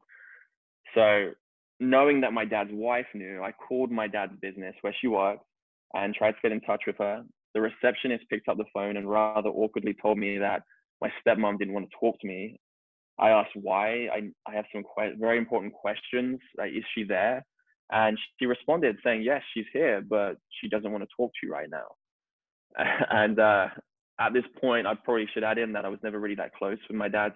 So, 0.94 1.30
knowing 1.80 2.20
that 2.20 2.32
my 2.32 2.44
dad's 2.44 2.70
wife 2.72 3.06
knew, 3.14 3.42
I 3.42 3.52
called 3.52 3.90
my 3.90 4.06
dad's 4.06 4.38
business 4.40 4.74
where 4.82 4.94
she 5.00 5.08
worked 5.08 5.44
and 5.94 6.14
tried 6.14 6.32
to 6.32 6.38
get 6.42 6.52
in 6.52 6.60
touch 6.60 6.82
with 6.86 6.96
her. 6.98 7.22
The 7.54 7.60
receptionist 7.60 8.28
picked 8.28 8.48
up 8.48 8.58
the 8.58 8.64
phone 8.72 8.96
and 8.96 9.10
rather 9.10 9.48
awkwardly 9.48 9.96
told 10.00 10.18
me 10.18 10.38
that 10.38 10.62
my 11.00 11.10
stepmom 11.26 11.58
didn't 11.58 11.74
want 11.74 11.88
to 11.90 11.96
talk 11.98 12.20
to 12.20 12.26
me. 12.26 12.60
I 13.18 13.30
asked 13.30 13.50
why. 13.54 14.08
I, 14.12 14.30
I 14.46 14.54
have 14.54 14.66
some 14.72 14.82
quite 14.82 15.18
very 15.18 15.38
important 15.38 15.72
questions. 15.72 16.38
Like, 16.56 16.72
is 16.72 16.84
she 16.94 17.04
there? 17.04 17.44
And 17.90 18.16
she 18.38 18.46
responded 18.46 18.96
saying, 19.02 19.22
yes, 19.22 19.42
she's 19.52 19.66
here, 19.72 20.00
but 20.00 20.36
she 20.60 20.68
doesn't 20.68 20.92
want 20.92 21.02
to 21.02 21.08
talk 21.16 21.32
to 21.32 21.46
you 21.46 21.52
right 21.52 21.68
now. 21.68 21.86
and 23.10 23.38
uh, 23.40 23.66
at 24.20 24.32
this 24.32 24.44
point, 24.60 24.86
I 24.86 24.94
probably 24.94 25.28
should 25.32 25.44
add 25.44 25.58
in 25.58 25.72
that 25.72 25.84
I 25.84 25.88
was 25.88 25.98
never 26.02 26.20
really 26.20 26.36
that 26.36 26.54
close 26.54 26.78
with 26.88 26.96
my 26.96 27.08
dad's 27.08 27.34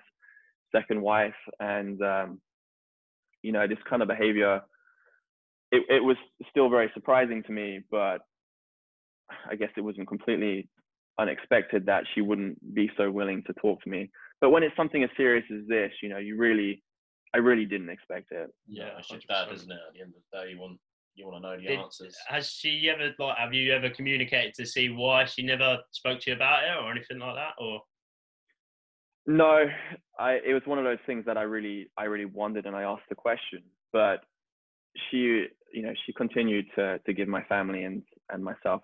second 0.70 1.00
wife. 1.00 1.34
And, 1.58 2.00
um, 2.02 2.40
you 3.44 3.52
know, 3.52 3.66
this 3.68 3.78
kind 3.88 4.00
of 4.02 4.08
behavior, 4.08 4.62
it, 5.70 5.82
it 5.88 6.02
was 6.02 6.16
still 6.50 6.70
very 6.70 6.90
surprising 6.94 7.42
to 7.44 7.52
me, 7.52 7.80
but 7.90 8.18
I 9.50 9.54
guess 9.54 9.70
it 9.76 9.82
wasn't 9.82 10.08
completely 10.08 10.68
unexpected 11.18 11.86
that 11.86 12.04
she 12.14 12.22
wouldn't 12.22 12.74
be 12.74 12.90
so 12.96 13.10
willing 13.10 13.42
to 13.46 13.52
talk 13.54 13.82
to 13.82 13.90
me. 13.90 14.10
But 14.40 14.50
when 14.50 14.62
it's 14.62 14.76
something 14.76 15.04
as 15.04 15.10
serious 15.16 15.44
as 15.54 15.66
this, 15.68 15.92
you 16.02 16.08
know, 16.08 16.18
you 16.18 16.36
really 16.36 16.82
I 17.34 17.38
really 17.38 17.64
didn't 17.64 17.90
expect 17.90 18.30
it. 18.30 18.48
Yeah, 18.66 18.90
it's 18.98 19.10
your 19.10 19.20
dad, 19.28 19.52
isn't 19.52 19.70
it? 19.70 19.78
At 19.88 19.94
the 19.94 20.00
end 20.00 20.14
of 20.16 20.22
the 20.32 20.38
day, 20.38 20.52
you 20.52 20.60
want 20.60 20.78
you 21.16 21.26
want 21.26 21.42
to 21.42 21.48
know 21.48 21.56
the 21.56 21.66
Did, 21.66 21.78
answers. 21.80 22.16
Has 22.28 22.48
she 22.48 22.90
ever 22.90 23.12
like? 23.18 23.36
Have 23.36 23.52
you 23.52 23.72
ever 23.72 23.90
communicated 23.90 24.54
to 24.54 24.66
see 24.66 24.88
why 24.88 25.26
she 25.26 25.42
never 25.42 25.78
spoke 25.90 26.20
to 26.20 26.30
you 26.30 26.36
about 26.36 26.64
it 26.64 26.76
or 26.82 26.90
anything 26.90 27.18
like 27.18 27.34
that? 27.34 27.54
Or 27.58 27.82
no, 29.26 29.64
I. 30.18 30.38
It 30.44 30.54
was 30.54 30.62
one 30.66 30.78
of 30.78 30.84
those 30.84 30.98
things 31.06 31.24
that 31.26 31.36
I 31.36 31.42
really, 31.42 31.90
I 31.96 32.04
really 32.04 32.24
wondered, 32.24 32.66
and 32.66 32.76
I 32.76 32.82
asked 32.82 33.08
the 33.08 33.14
question. 33.14 33.62
But 33.92 34.20
she, 35.10 35.46
you 35.72 35.82
know, 35.82 35.92
she 36.06 36.12
continued 36.12 36.66
to 36.76 36.98
to 36.98 37.12
give 37.12 37.28
my 37.28 37.42
family 37.44 37.84
and 37.84 38.02
and 38.30 38.42
myself 38.42 38.82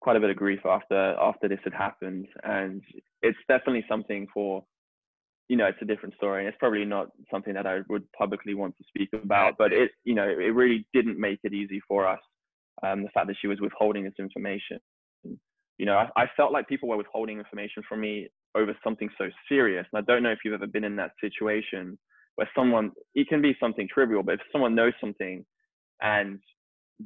quite 0.00 0.16
a 0.16 0.20
bit 0.20 0.30
of 0.30 0.36
grief 0.36 0.60
after 0.64 1.14
after 1.20 1.48
this 1.48 1.60
had 1.64 1.74
happened, 1.74 2.26
and 2.42 2.82
it's 3.22 3.38
definitely 3.48 3.84
something 3.88 4.26
for 4.32 4.64
you 5.48 5.58
know, 5.58 5.66
it's 5.66 5.82
a 5.82 5.84
different 5.84 6.14
story. 6.14 6.40
And 6.40 6.48
it's 6.48 6.56
probably 6.58 6.84
not 6.86 7.08
something 7.30 7.52
that 7.52 7.66
I 7.66 7.80
would 7.90 8.10
publicly 8.12 8.54
want 8.54 8.74
to 8.78 8.84
speak 8.88 9.10
about, 9.12 9.56
but 9.58 9.70
it, 9.70 9.90
you 10.02 10.14
know, 10.14 10.26
it 10.26 10.54
really 10.54 10.86
didn't 10.94 11.18
make 11.18 11.40
it 11.44 11.52
easy 11.52 11.78
for 11.86 12.06
us. 12.06 12.20
Um, 12.82 13.02
the 13.02 13.10
fact 13.10 13.26
that 13.26 13.36
she 13.38 13.48
was 13.48 13.60
withholding 13.60 14.04
this 14.04 14.14
information. 14.18 14.78
You 15.24 15.86
know, 15.86 15.96
I, 15.98 16.22
I, 16.22 16.24
felt 16.38 16.52
like 16.52 16.68
people 16.68 16.88
were 16.88 16.96
withholding 16.96 17.38
information 17.38 17.82
from 17.86 18.00
me 18.00 18.28
over 18.54 18.76
something 18.84 19.08
so 19.18 19.28
serious. 19.48 19.86
And 19.92 20.02
I 20.02 20.12
don't 20.12 20.22
know 20.22 20.30
if 20.30 20.38
you've 20.44 20.54
ever 20.54 20.66
been 20.66 20.84
in 20.84 20.96
that 20.96 21.12
situation 21.20 21.98
where 22.36 22.48
someone, 22.56 22.92
it 23.14 23.28
can 23.28 23.42
be 23.42 23.56
something 23.60 23.88
trivial, 23.92 24.22
but 24.22 24.34
if 24.34 24.40
someone 24.52 24.74
knows 24.74 24.94
something 25.00 25.44
and 26.00 26.38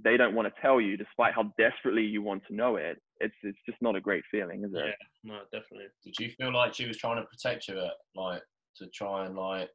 they 0.05 0.17
don't 0.17 0.35
want 0.35 0.53
to 0.53 0.61
tell 0.61 0.81
you 0.81 0.97
despite 0.97 1.35
how 1.35 1.53
desperately 1.59 2.03
you 2.03 2.23
want 2.23 2.43
to 2.47 2.55
know 2.55 2.77
it 2.77 3.01
it's 3.21 3.35
it's 3.43 3.59
just 3.67 3.81
not 3.81 3.97
a 3.97 4.01
great 4.01 4.23
feeling 4.31 4.65
is 4.65 4.71
it 4.75 4.85
yeah 4.85 4.93
no 5.25 5.39
definitely 5.53 5.87
did 6.05 6.15
you 6.19 6.31
feel 6.39 6.53
like 6.53 6.75
she 6.75 6.87
was 6.87 6.97
trying 6.97 7.17
to 7.17 7.27
protect 7.27 7.69
you 7.69 7.83
like 8.15 8.43
to 8.77 8.87
try 8.89 9.27
and 9.27 9.37
like 9.37 9.71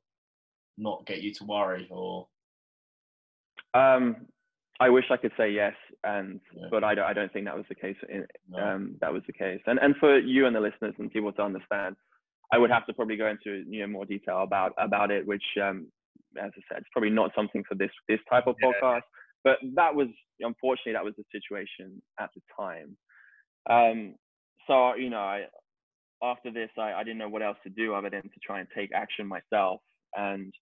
not 0.78 1.06
get 1.06 1.22
you 1.22 1.34
to 1.34 1.44
worry 1.46 1.88
or 1.90 2.28
um 3.74 4.28
i 4.82 4.90
wish 4.90 5.06
i 5.10 5.18
could 5.18 5.32
say 5.38 5.50
yes 5.50 5.74
and 6.04 6.40
yeah. 6.56 6.68
but 6.72 6.84
I 6.84 6.96
don't, 6.96 7.06
I 7.06 7.14
don't 7.14 7.32
think 7.32 7.46
that 7.46 7.56
was 7.56 7.66
the 7.70 7.76
case 7.76 7.96
in, 8.10 8.26
no. 8.50 8.60
um 8.60 8.96
that 9.02 9.14
was 9.14 9.24
the 9.28 9.34
case 9.34 9.62
and 9.68 9.80
and 9.80 9.96
for 10.00 10.20
you 10.20 10.46
and 10.48 10.56
the 10.56 10.60
listeners 10.60 10.96
and 11.00 11.12
people 11.12 11.32
to 11.34 11.44
understand 11.44 11.96
i 12.52 12.58
would 12.58 12.72
have 12.72 12.86
to 12.88 12.94
probably 12.94 13.18
go 13.18 13.28
into 13.28 13.64
you 13.70 13.82
know 13.82 13.88
more 13.88 14.06
detail 14.06 14.44
about 14.44 14.74
about 14.78 15.12
it 15.12 15.26
which 15.26 15.44
um 15.64 15.88
as 16.38 16.52
i 16.58 16.62
said 16.68 16.80
it's 16.80 16.90
probably 16.92 17.10
not 17.10 17.32
something 17.36 17.64
for 17.68 17.76
this 17.76 17.92
this 18.10 18.20
type 18.30 18.48
of 18.48 18.56
yeah. 18.62 18.72
podcast 18.72 19.04
but 19.44 19.58
that 19.76 19.94
was 19.94 20.08
unfortunately 20.40 20.94
that 20.94 21.06
was 21.06 21.14
the 21.18 21.24
situation 21.32 22.02
at 22.20 22.30
the 22.36 22.42
time. 22.58 22.98
Um, 23.70 24.16
so 24.68 24.96
you 24.96 25.10
know, 25.10 25.18
I, 25.20 25.44
after 26.24 26.52
this, 26.52 26.70
I, 26.78 26.94
I 26.94 27.04
didn't 27.04 27.18
know 27.18 27.30
what 27.30 27.42
else 27.42 27.58
to 27.64 27.70
do 27.70 27.94
other 27.94 28.10
than 28.10 28.24
to 28.24 28.40
try 28.46 28.60
and 28.60 28.68
take 28.76 28.92
action 28.94 29.28
myself. 29.28 29.82
And 30.16 30.54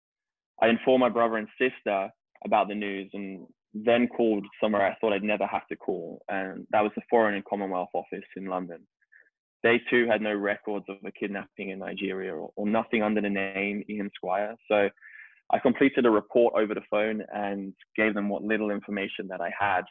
I 0.62 0.68
informed 0.68 1.00
my 1.00 1.08
brother 1.08 1.36
and 1.36 1.48
sister 1.58 2.10
about 2.44 2.68
the 2.68 2.74
news, 2.74 3.10
and 3.14 3.46
then 3.74 4.08
called 4.08 4.44
somewhere 4.62 4.86
I 4.86 4.94
thought 4.96 5.12
I'd 5.12 5.22
never 5.22 5.46
have 5.46 5.66
to 5.68 5.76
call, 5.76 6.22
and 6.28 6.66
that 6.70 6.82
was 6.82 6.92
the 6.96 7.02
Foreign 7.10 7.34
and 7.34 7.44
Commonwealth 7.44 7.90
Office 7.94 8.24
in 8.36 8.46
London. 8.46 8.86
They 9.62 9.80
too 9.90 10.06
had 10.08 10.22
no 10.22 10.34
records 10.34 10.86
of 10.88 10.96
a 11.04 11.10
kidnapping 11.12 11.70
in 11.70 11.80
Nigeria 11.80 12.34
or, 12.34 12.50
or 12.56 12.66
nothing 12.66 13.02
under 13.02 13.20
the 13.20 13.28
name 13.28 13.82
Ian 13.88 14.10
Squire. 14.14 14.54
So 14.70 14.88
I 15.50 15.58
completed 15.58 16.06
a 16.06 16.10
report 16.10 16.54
over 16.56 16.74
the 16.74 16.82
phone 16.90 17.22
and 17.34 17.72
gave 17.96 18.14
them 18.14 18.28
what 18.28 18.42
little 18.42 18.70
information 18.70 19.26
that 19.28 19.40
I 19.40 19.50
had. 19.58 19.82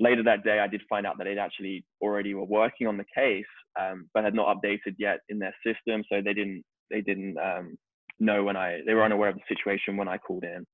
Later 0.00 0.22
that 0.24 0.44
day, 0.44 0.60
I 0.60 0.66
did 0.66 0.82
find 0.88 1.06
out 1.06 1.18
that 1.18 1.24
they'd 1.24 1.38
actually 1.38 1.84
already 2.00 2.34
were 2.34 2.44
working 2.44 2.86
on 2.86 2.96
the 2.96 3.04
case, 3.14 3.44
um, 3.78 4.08
but 4.14 4.24
had 4.24 4.34
not 4.34 4.56
updated 4.56 4.96
yet 4.98 5.20
in 5.28 5.38
their 5.38 5.54
system, 5.64 6.02
so 6.10 6.20
they 6.22 6.34
didn't 6.34 6.64
they 6.90 7.00
didn't 7.00 7.36
um, 7.38 7.76
know 8.18 8.44
when 8.44 8.56
I 8.56 8.80
they 8.86 8.94
were 8.94 9.04
unaware 9.04 9.28
of 9.28 9.36
the 9.36 9.54
situation 9.54 9.96
when 9.96 10.08
I 10.08 10.18
called 10.18 10.44
in. 10.44 10.66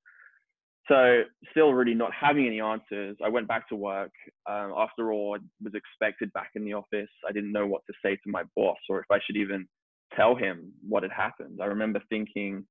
So 0.91 1.23
still 1.53 1.73
really 1.73 1.95
not 1.95 2.11
having 2.13 2.47
any 2.47 2.61
answers, 2.61 3.17
I 3.25 3.29
went 3.29 3.47
back 3.47 3.69
to 3.69 3.77
work. 3.77 4.11
Um, 4.49 4.75
after 4.77 5.13
all, 5.13 5.37
I 5.37 5.39
was 5.63 5.75
expected 5.75 6.33
back 6.33 6.51
in 6.57 6.65
the 6.65 6.75
office. 6.75 7.09
I 7.29 7.33
didn't 7.33 7.53
know 7.53 7.67
what 7.67 7.83
to 7.87 7.93
say 8.05 8.17
to 8.17 8.31
my 8.31 8.43
boss 8.57 8.79
or 8.89 8.99
if 8.99 9.07
I 9.11 9.21
should 9.25 9.37
even 9.37 9.69
tell 10.17 10.35
him 10.35 10.73
what 10.87 11.05
had 11.05 11.13
happened. 11.13 11.61
I 11.63 11.67
remember 11.67 12.01
thinking 12.09 12.67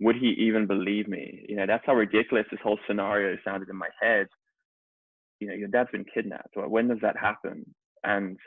would 0.00 0.16
he 0.16 0.28
even 0.38 0.66
believe 0.66 1.08
me? 1.08 1.44
You 1.48 1.56
know, 1.56 1.66
that's 1.66 1.84
how 1.86 1.94
ridiculous 1.94 2.46
this 2.50 2.60
whole 2.62 2.78
scenario 2.86 3.36
sounded 3.44 3.68
in 3.68 3.76
my 3.76 3.88
head. 4.00 4.26
You 5.40 5.48
know, 5.48 5.54
your 5.54 5.68
dad's 5.68 5.90
been 5.90 6.06
kidnapped. 6.12 6.54
When 6.56 6.88
does 6.88 6.98
that 7.02 7.16
happen? 7.18 7.64
And 8.04 8.38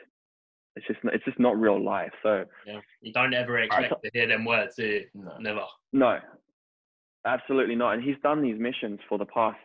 it's 0.76 0.86
just 0.86 0.98
it's 1.04 1.24
just 1.24 1.38
not 1.38 1.58
real 1.58 1.82
life. 1.82 2.12
So 2.22 2.44
yeah, 2.66 2.80
you 3.00 3.12
don't 3.12 3.34
ever 3.34 3.58
expect 3.58 3.94
to 4.02 4.10
hear 4.12 4.26
them 4.26 4.44
words, 4.44 4.76
do 4.76 4.86
you? 4.86 5.04
No. 5.14 5.36
Never. 5.38 5.64
No, 5.92 6.18
absolutely 7.26 7.74
not. 7.74 7.94
And 7.94 8.02
he's 8.02 8.16
done 8.22 8.42
these 8.42 8.58
missions 8.58 9.00
for 9.08 9.18
the 9.18 9.26
past 9.26 9.58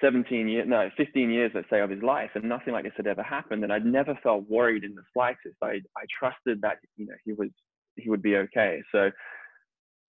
17 0.00 0.48
years, 0.48 0.66
no, 0.68 0.88
15 0.96 1.30
years, 1.30 1.52
let's 1.54 1.68
say, 1.68 1.80
of 1.80 1.90
his 1.90 2.02
life, 2.02 2.30
and 2.34 2.44
nothing 2.44 2.72
like 2.72 2.84
this 2.84 2.92
had 2.96 3.06
ever 3.06 3.22
happened. 3.22 3.64
And 3.64 3.72
I'd 3.72 3.84
never 3.84 4.18
felt 4.22 4.48
worried 4.48 4.84
in 4.84 4.94
the 4.94 5.02
slightest. 5.12 5.56
I 5.62 5.80
I 5.96 6.04
trusted 6.18 6.62
that 6.62 6.78
you 6.96 7.06
know 7.06 7.14
he 7.24 7.32
was 7.32 7.50
he 7.96 8.08
would 8.08 8.22
be 8.22 8.36
okay. 8.36 8.82
So 8.92 9.10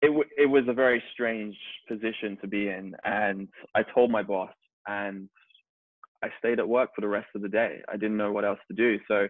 it, 0.02 0.26
it 0.36 0.46
was 0.46 0.64
a 0.68 0.72
very 0.72 1.02
strange 1.12 1.56
position 1.88 2.38
to 2.40 2.48
be 2.48 2.68
in. 2.68 2.94
And 3.04 3.48
I 3.74 3.82
told 3.82 4.10
my 4.10 4.22
boss, 4.22 4.52
and 4.86 5.28
I 6.22 6.28
stayed 6.38 6.58
at 6.58 6.68
work 6.68 6.90
for 6.94 7.00
the 7.00 7.08
rest 7.08 7.28
of 7.34 7.42
the 7.42 7.48
day. 7.48 7.80
I 7.88 7.96
didn't 7.96 8.16
know 8.16 8.32
what 8.32 8.44
else 8.44 8.58
to 8.68 8.74
do. 8.74 8.98
So 9.08 9.28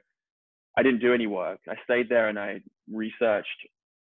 I 0.76 0.82
didn't 0.82 1.00
do 1.00 1.14
any 1.14 1.26
work. 1.26 1.61
I 1.68 1.75
stayed 1.85 2.09
there 2.09 2.28
and 2.28 2.38
I 2.38 2.61
researched 2.92 3.49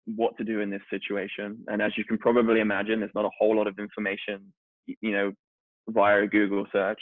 what 0.07 0.37
to 0.39 0.45
do 0.45 0.61
in 0.61 0.71
this 0.71 0.83
situation. 0.89 1.65
And 1.67 1.83
as 1.83 1.93
you 1.97 2.05
can 2.05 2.19
probably 2.19 2.61
imagine, 2.61 3.01
there's 3.01 3.15
not 3.15 3.25
a 3.25 3.31
whole 3.39 3.57
lot 3.57 3.67
of 3.67 3.79
information, 3.79 4.53
you 4.87 5.13
know, 5.13 5.33
via 5.89 6.23
a 6.23 6.27
Google 6.27 6.67
search 6.73 7.01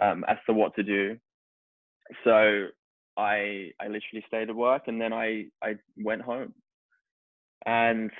um, 0.00 0.24
as 0.28 0.38
to 0.46 0.52
what 0.52 0.74
to 0.76 0.82
do. 0.82 1.16
So 2.24 2.66
I 3.16 3.70
I 3.80 3.84
literally 3.84 4.24
stayed 4.26 4.48
at 4.48 4.56
work 4.56 4.84
and 4.86 5.00
then 5.00 5.12
I 5.12 5.46
I 5.62 5.74
went 5.96 6.22
home. 6.22 6.54
And 7.66 8.10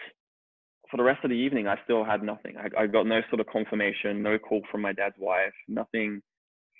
for 0.90 0.98
the 0.98 1.02
rest 1.02 1.24
of 1.24 1.30
the 1.30 1.36
evening, 1.36 1.66
I 1.66 1.76
still 1.84 2.04
had 2.04 2.22
nothing. 2.22 2.56
I, 2.58 2.82
I 2.82 2.86
got 2.86 3.06
no 3.06 3.20
sort 3.30 3.40
of 3.40 3.46
confirmation, 3.46 4.22
no 4.22 4.38
call 4.38 4.60
from 4.70 4.82
my 4.82 4.92
dad's 4.92 5.16
wife, 5.18 5.54
nothing 5.66 6.22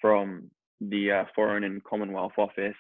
from 0.01 0.51
the 0.81 1.11
uh, 1.11 1.25
Foreign 1.35 1.65
and 1.65 1.83
Commonwealth 1.83 2.33
Office. 2.37 2.77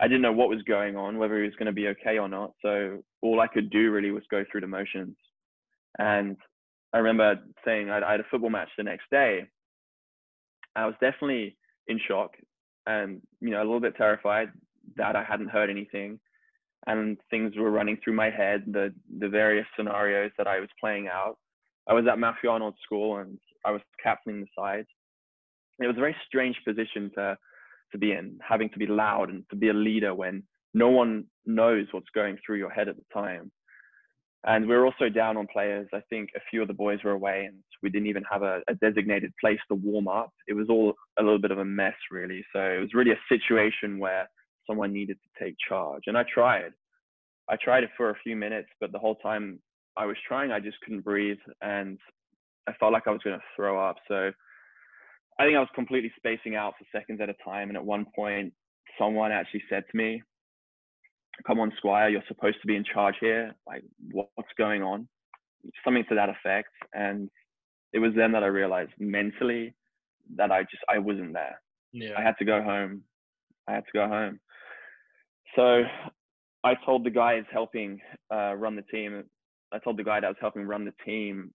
I 0.00 0.08
didn't 0.08 0.22
know 0.22 0.32
what 0.32 0.48
was 0.48 0.62
going 0.62 0.96
on, 0.96 1.18
whether 1.18 1.36
he 1.36 1.44
was 1.44 1.54
going 1.56 1.66
to 1.66 1.72
be 1.72 1.88
okay 1.88 2.18
or 2.18 2.28
not. 2.28 2.52
So 2.62 3.02
all 3.22 3.40
I 3.40 3.46
could 3.46 3.70
do 3.70 3.90
really 3.90 4.10
was 4.10 4.22
go 4.30 4.44
through 4.50 4.62
the 4.62 4.66
motions. 4.66 5.16
And 5.98 6.36
I 6.92 6.98
remember 6.98 7.40
saying 7.64 7.90
I, 7.90 8.00
I 8.00 8.12
had 8.12 8.20
a 8.20 8.26
football 8.30 8.50
match 8.50 8.70
the 8.76 8.84
next 8.84 9.04
day. 9.10 9.46
I 10.74 10.86
was 10.86 10.94
definitely 11.00 11.56
in 11.88 12.00
shock 12.08 12.30
and 12.86 13.20
you 13.40 13.50
know 13.50 13.58
a 13.58 13.64
little 13.64 13.80
bit 13.80 13.96
terrified 13.96 14.48
that 14.96 15.16
I 15.16 15.24
hadn't 15.24 15.50
heard 15.50 15.68
anything 15.68 16.18
and 16.86 17.18
things 17.30 17.56
were 17.56 17.70
running 17.70 17.98
through 18.02 18.14
my 18.14 18.30
head, 18.30 18.64
the 18.66 18.94
the 19.18 19.28
various 19.28 19.66
scenarios 19.76 20.30
that 20.38 20.46
I 20.46 20.60
was 20.60 20.68
playing 20.80 21.08
out. 21.08 21.36
I 21.88 21.94
was 21.94 22.04
at 22.10 22.18
Matthew 22.18 22.48
Arnold 22.50 22.74
School 22.84 23.18
and 23.18 23.38
I 23.64 23.70
was 23.70 23.82
captaining 24.02 24.40
the 24.40 24.46
side. 24.56 24.86
It 25.78 25.86
was 25.86 25.96
a 25.96 26.00
very 26.00 26.16
strange 26.26 26.56
position 26.66 27.10
to 27.16 27.36
to 27.92 27.98
be 27.98 28.12
in, 28.12 28.38
having 28.46 28.70
to 28.70 28.78
be 28.78 28.86
loud 28.86 29.30
and 29.30 29.44
to 29.50 29.56
be 29.56 29.68
a 29.68 29.74
leader 29.74 30.14
when 30.14 30.42
no 30.74 30.88
one 30.88 31.24
knows 31.46 31.86
what's 31.90 32.10
going 32.14 32.38
through 32.44 32.58
your 32.58 32.70
head 32.70 32.88
at 32.88 32.96
the 32.96 33.04
time. 33.12 33.50
And 34.46 34.66
we 34.66 34.74
are 34.74 34.86
also 34.86 35.10
down 35.10 35.36
on 35.36 35.46
players. 35.52 35.86
I 35.92 36.00
think 36.08 36.30
a 36.34 36.40
few 36.50 36.62
of 36.62 36.68
the 36.68 36.74
boys 36.74 37.00
were 37.04 37.10
away 37.10 37.44
and 37.46 37.58
we 37.82 37.90
didn't 37.90 38.08
even 38.08 38.24
have 38.30 38.42
a, 38.42 38.60
a 38.68 38.74
designated 38.74 39.32
place 39.38 39.58
to 39.68 39.74
warm 39.74 40.08
up. 40.08 40.32
It 40.46 40.54
was 40.54 40.68
all 40.70 40.94
a 41.18 41.22
little 41.22 41.38
bit 41.38 41.50
of 41.50 41.58
a 41.58 41.64
mess, 41.64 41.94
really. 42.10 42.42
So 42.54 42.60
it 42.60 42.80
was 42.80 42.94
really 42.94 43.10
a 43.10 43.20
situation 43.28 43.98
where 43.98 44.28
someone 44.66 44.92
needed 44.92 45.18
to 45.22 45.44
take 45.44 45.56
charge. 45.68 46.04
And 46.06 46.16
I 46.16 46.24
tried. 46.32 46.72
I 47.50 47.56
tried 47.62 47.84
it 47.84 47.90
for 47.96 48.10
a 48.10 48.18
few 48.22 48.34
minutes, 48.34 48.68
but 48.80 48.92
the 48.92 48.98
whole 48.98 49.16
time 49.16 49.60
I 49.96 50.06
was 50.06 50.16
trying, 50.26 50.52
I 50.52 50.60
just 50.60 50.80
couldn't 50.80 51.04
breathe 51.04 51.38
and 51.60 51.98
I 52.66 52.72
felt 52.74 52.92
like 52.92 53.06
I 53.06 53.10
was 53.10 53.20
going 53.22 53.36
to 53.36 53.44
throw 53.56 53.78
up. 53.78 53.96
So 54.08 54.30
I 55.38 55.44
think 55.44 55.56
I 55.56 55.60
was 55.60 55.68
completely 55.74 56.12
spacing 56.16 56.54
out 56.54 56.74
for 56.78 56.84
seconds 56.92 57.20
at 57.20 57.28
a 57.28 57.34
time. 57.44 57.68
And 57.68 57.76
at 57.76 57.84
one 57.84 58.06
point, 58.14 58.52
someone 58.98 59.32
actually 59.32 59.62
said 59.70 59.84
to 59.90 59.96
me, 59.96 60.22
Come 61.46 61.60
on, 61.60 61.72
Squire, 61.78 62.10
you're 62.10 62.22
supposed 62.28 62.60
to 62.60 62.66
be 62.66 62.76
in 62.76 62.84
charge 62.84 63.14
here. 63.20 63.54
Like, 63.66 63.82
what's 64.12 64.50
going 64.58 64.82
on? 64.82 65.08
Something 65.84 66.04
to 66.10 66.14
that 66.16 66.28
effect. 66.28 66.68
And 66.92 67.30
it 67.94 67.98
was 67.98 68.12
then 68.14 68.32
that 68.32 68.42
I 68.42 68.48
realized 68.48 68.90
mentally 68.98 69.74
that 70.36 70.50
I 70.50 70.62
just, 70.62 70.82
I 70.88 70.98
wasn't 70.98 71.32
there. 71.32 71.60
Yeah. 71.92 72.12
I 72.18 72.22
had 72.22 72.36
to 72.38 72.44
go 72.44 72.62
home. 72.62 73.02
I 73.66 73.72
had 73.72 73.84
to 73.86 73.92
go 73.94 74.06
home. 74.06 74.38
So 75.56 75.82
I 76.62 76.74
told 76.84 77.04
the 77.04 77.10
guys 77.10 77.44
helping 77.50 78.00
uh, 78.32 78.54
run 78.54 78.76
the 78.76 78.82
team, 78.82 79.24
I 79.72 79.78
told 79.78 79.96
the 79.96 80.04
guy 80.04 80.20
that 80.20 80.28
was 80.28 80.36
helping 80.40 80.64
run 80.64 80.84
the 80.84 80.94
team, 81.04 81.52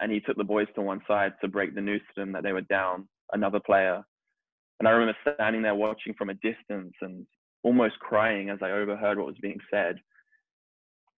and 0.00 0.10
he 0.10 0.20
took 0.20 0.36
the 0.36 0.44
boys 0.44 0.66
to 0.74 0.82
one 0.82 1.00
side 1.06 1.32
to 1.40 1.48
break 1.48 1.74
the 1.74 1.80
news 1.80 2.00
to 2.00 2.20
them 2.20 2.32
that 2.32 2.42
they 2.42 2.52
were 2.52 2.62
down 2.62 3.08
another 3.32 3.60
player. 3.60 4.02
And 4.78 4.88
I 4.88 4.92
remember 4.92 5.16
standing 5.34 5.62
there 5.62 5.74
watching 5.74 6.14
from 6.14 6.30
a 6.30 6.34
distance 6.34 6.94
and 7.00 7.26
almost 7.62 7.98
crying 7.98 8.50
as 8.50 8.58
I 8.62 8.70
overheard 8.70 9.18
what 9.18 9.26
was 9.26 9.36
being 9.40 9.58
said. 9.70 9.96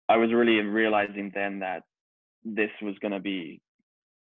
I 0.08 0.18
was 0.18 0.32
really 0.34 0.60
realizing 0.62 1.32
then 1.34 1.60
that 1.60 1.84
this 2.44 2.72
was 2.82 2.96
going 3.00 3.12
to 3.12 3.20
be 3.20 3.62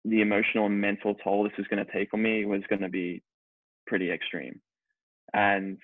the 0.04 0.20
emotional 0.20 0.66
and 0.66 0.80
mental 0.80 1.14
toll 1.14 1.44
this 1.44 1.52
was 1.56 1.66
going 1.68 1.84
to 1.84 1.92
take 1.92 2.12
on 2.14 2.22
me 2.22 2.44
was 2.44 2.62
going 2.68 2.82
to 2.82 2.88
be 2.88 3.22
pretty 3.86 4.10
extreme. 4.10 4.60
And 5.32 5.78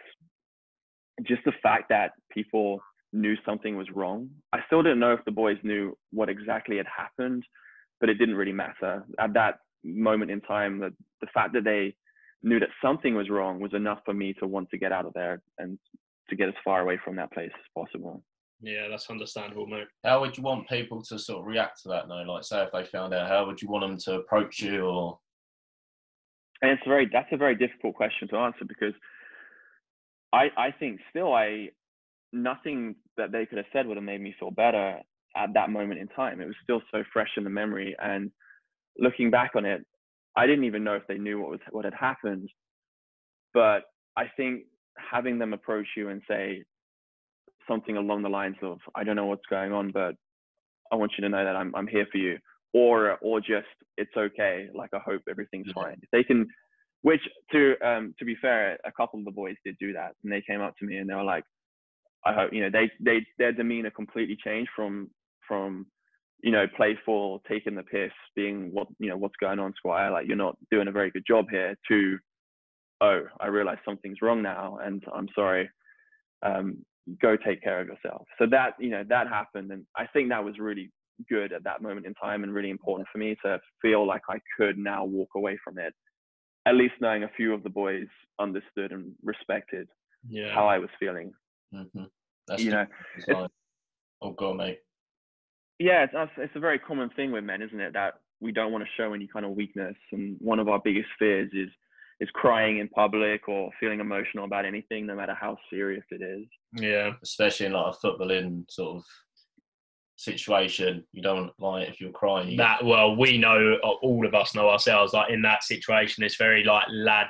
just 1.27 1.45
the 1.45 1.53
fact 1.63 1.91
that 1.91 2.13
people 2.31 2.81
knew 3.13 3.37
something 3.45 3.77
was 3.77 3.87
wrong. 3.95 4.29
I 4.53 4.59
still 4.67 4.83
didn't 4.83 4.99
know 4.99 5.13
if 5.13 5.25
the 5.25 5.31
boys 5.31 5.59
knew 5.63 5.97
what 6.13 6.29
exactly 6.29 6.77
had 6.77 6.87
happened, 6.95 7.45
but 8.01 8.09
it 8.09 8.15
didn't 8.15 8.35
really 8.35 8.53
matter. 8.53 9.05
At 9.19 9.35
that 9.35 9.59
moment 9.87 10.31
in 10.31 10.41
time, 10.41 10.79
the, 10.79 10.93
the 11.21 11.27
fact 11.33 11.53
that 11.55 11.65
they 11.65 11.95
knew 12.43 12.61
that 12.61 12.69
something 12.83 13.15
was 13.15 13.31
wrong 13.31 13.61
was 13.61 13.75
enough 13.75 14.01
for 14.05 14.15
me 14.15 14.33
to 14.35 14.47
want 14.47 14.71
to 14.71 14.79
get 14.79 14.93
out 14.93 15.07
of 15.07 15.13
there 15.15 15.43
and 15.59 15.79
to 16.29 16.37
get 16.37 16.49
as 16.49 16.55
far 16.65 16.81
away 16.81 16.99
from 17.05 17.17
that 17.17 17.33
place 17.33 17.51
as 17.55 17.65
possible. 17.75 18.23
Yeah, 18.61 18.89
that's 18.89 19.11
understandable, 19.11 19.67
mate. 19.67 19.87
How 20.05 20.21
would 20.21 20.37
you 20.37 20.43
want 20.43 20.69
people 20.69 21.03
to 21.03 21.19
sort 21.19 21.41
of 21.41 21.47
react 21.47 21.83
to 21.83 21.89
that? 21.89 22.09
though? 22.09 22.15
like 22.15 22.45
say 22.45 22.63
if 22.63 22.73
they 22.73 22.85
found 22.85 23.13
out, 23.13 23.29
how 23.29 23.47
would 23.47 23.61
you 23.61 23.69
want 23.69 23.83
them 23.83 23.99
to 23.99 24.21
approach 24.21 24.61
you 24.61 24.87
or? 24.87 25.19
And 26.63 26.71
it's 26.71 26.83
very 26.87 27.09
that's 27.13 27.29
a 27.33 27.37
very 27.37 27.55
difficult 27.55 27.95
question 27.95 28.29
to 28.29 28.37
answer 28.37 28.65
because 28.67 28.95
I 30.33 30.49
I 30.57 30.71
think 30.71 31.01
still 31.11 31.35
I 31.35 31.69
nothing 32.33 32.97
that 33.19 33.31
they 33.31 33.45
could 33.45 33.59
have 33.59 33.67
said 33.73 33.87
would 33.87 33.99
have 33.99 34.05
made 34.05 34.23
me 34.23 34.35
feel 34.39 34.51
better 34.51 35.01
at 35.37 35.53
that 35.53 35.71
moment 35.71 36.01
in 36.01 36.09
time. 36.09 36.41
It 36.41 36.47
was 36.47 36.57
still 36.63 36.81
so 36.91 37.05
fresh 37.13 37.29
in 37.37 37.45
the 37.45 37.51
memory 37.51 37.95
and 38.03 38.31
looking 38.99 39.31
back 39.31 39.53
on 39.57 39.65
it, 39.65 39.85
I 40.37 40.47
didn't 40.47 40.65
even 40.65 40.85
know 40.85 40.95
if 40.95 41.07
they 41.09 41.19
knew 41.19 41.41
what 41.41 41.51
was 41.51 41.61
what 41.71 41.85
had 41.85 41.95
happened. 41.95 42.51
But 43.55 43.85
I 44.17 44.25
think 44.37 44.65
having 44.99 45.39
them 45.39 45.53
approach 45.53 45.89
you 45.97 46.09
and 46.09 46.23
say 46.29 46.65
something 47.69 47.97
along 47.97 48.23
the 48.23 48.29
lines 48.29 48.57
of, 48.63 48.79
"I 48.95 49.05
don't 49.05 49.17
know 49.17 49.27
what's 49.27 49.47
going 49.47 49.73
on, 49.73 49.91
but 49.93 50.15
I 50.93 50.97
want 50.97 51.13
you 51.19 51.23
to 51.23 51.29
know 51.29 51.45
that 51.45 51.57
I'm 51.57 51.75
I'm 51.75 51.87
here 51.87 52.07
for 52.13 52.19
you," 52.19 52.39
or 52.75 53.19
or 53.21 53.41
just 53.41 53.69
"It's 53.97 54.17
okay," 54.17 54.69
like 54.75 54.91
I 54.95 54.99
hope 55.01 55.23
everything's 55.29 55.67
Yeah. 55.67 55.73
fine. 55.75 55.99
If 56.03 56.11
they 56.13 56.25
can, 56.25 56.47
which 57.03 57.23
to 57.53 57.77
um 57.87 58.15
to 58.19 58.25
be 58.25 58.37
fair, 58.37 58.79
a 58.85 58.93
couple 58.93 59.19
of 59.19 59.25
the 59.25 59.33
boys 59.33 59.57
did 59.65 59.77
do 59.79 59.93
that, 59.95 60.15
and 60.23 60.33
they 60.33 60.43
came 60.43 60.61
up 60.61 60.77
to 60.79 60.87
me 60.87 60.99
and 60.99 61.09
they 61.11 61.15
were 61.15 61.25
like, 61.25 61.45
"I 62.25 62.35
hope 62.35 62.53
you 62.53 62.63
know 62.63 62.71
they 62.71 62.91
they 63.01 63.27
their 63.39 63.53
demeanor 63.53 63.91
completely 63.91 64.37
changed 64.37 64.71
from 64.77 65.11
from." 65.49 65.87
You 66.43 66.53
know, 66.53 66.67
playful, 66.77 67.43
taking 67.49 67.75
the 67.75 67.83
piss, 67.83 68.13
being 68.35 68.71
what 68.73 68.89
you 68.99 69.09
know, 69.09 69.17
what's 69.17 69.37
going 69.41 69.59
on, 69.59 69.73
Squire? 69.77 70.11
Like 70.11 70.27
you're 70.27 70.37
not 70.37 70.57
doing 70.71 70.89
a 70.89 70.93
very 70.93 71.11
good 71.11 71.25
job 71.27 71.47
here. 71.51 71.75
To 71.89 72.19
oh, 73.01 73.23
I 73.41 73.47
realize 73.47 73.79
something's 73.85 74.23
wrong 74.23 74.43
now, 74.43 74.79
and 74.83 75.03
I'm 75.15 75.29
sorry. 75.35 75.69
Um, 76.43 76.85
go 77.23 77.37
take 77.37 77.63
care 77.63 77.81
of 77.81 77.89
yourself. 77.89 78.27
So 78.39 78.47
that 78.51 78.75
you 78.79 78.91
know 78.91 79.05
that 79.09 79.29
happened, 79.29 79.71
and 79.73 79.85
I 79.97 80.07
think 80.07 80.29
that 80.29 80.45
was 80.45 80.59
really 80.59 80.91
good 81.29 81.53
at 81.53 81.65
that 81.65 81.83
moment 81.83 82.07
in 82.07 82.15
time, 82.15 82.43
and 82.43 82.53
really 82.53 82.71
important 82.71 83.09
for 83.11 83.19
me 83.19 83.37
to 83.45 83.59
feel 83.81 84.07
like 84.07 84.23
I 84.29 84.39
could 84.57 84.79
now 84.79 85.05
walk 85.05 85.31
away 85.37 85.59
from 85.65 85.79
it. 85.79 85.95
At 86.67 86.75
least 86.75 86.95
knowing 87.01 87.23
a 87.23 87.31
few 87.37 87.55
of 87.55 87.63
the 87.63 87.71
boys 87.71 88.09
understood 88.41 88.93
and 88.93 89.13
respected 89.23 89.89
Yeah. 90.29 90.53
how 90.53 90.67
I 90.67 90.79
was 90.79 90.91
feeling. 90.99 91.33
hmm 91.73 92.05
That's 92.49 92.63
you 92.63 92.71
know, 92.71 92.87
oh 94.21 94.33
god, 94.33 94.57
mate. 94.57 94.81
Yeah, 95.79 96.07
it's 96.13 96.33
it's 96.37 96.57
a 96.57 96.61
very 96.61 96.79
common 96.79 97.11
thing 97.11 97.33
with 97.33 97.45
men, 97.45 97.63
isn't 97.63 97.81
it? 97.81 97.93
That 97.93 98.15
we 98.41 98.53
don't 98.53 98.73
want 98.73 98.85
to 98.85 98.91
show 98.97 99.13
any 99.13 99.27
kind 99.27 99.45
of 99.45 99.53
weakness, 99.53 99.97
and 100.13 100.37
one 100.41 100.59
of 100.59 100.69
our 100.69 100.81
biggest 100.83 101.09
fears 101.19 101.51
is 101.53 101.71
is 102.21 102.29
crying 102.33 102.79
in 102.79 102.89
public 102.89 103.49
or 103.49 103.71
feeling 103.79 104.01
emotional 104.01 104.45
about 104.45 104.65
anything, 104.65 105.07
no 105.07 105.15
matter 105.15 105.37
how 105.39 105.57
serious 105.71 106.05
it 106.11 106.23
is. 106.23 106.47
Yeah. 106.73 107.13
Especially 107.23 107.67
in 107.67 107.73
like 107.73 107.95
a 107.95 108.07
footballing 108.07 108.65
sort 108.71 108.97
of 108.97 109.05
situation, 110.17 111.05
you 111.13 111.23
don't 111.23 111.53
like 111.59 111.89
if 111.89 112.01
you're 112.01 112.13
crying. 112.13 112.49
You 112.49 112.57
That 112.57 112.85
well, 112.85 113.17
we 113.17 113.37
know 113.37 113.77
all 114.03 114.27
of 114.27 114.35
us 114.35 114.55
know 114.55 114.71
ourselves. 114.71 115.13
Like 115.13 115.31
in 115.31 115.43
that 115.43 115.63
situation, 115.63 116.25
it's 116.25 116.37
very 116.37 116.65
like 116.65 116.87
lad. 116.91 117.29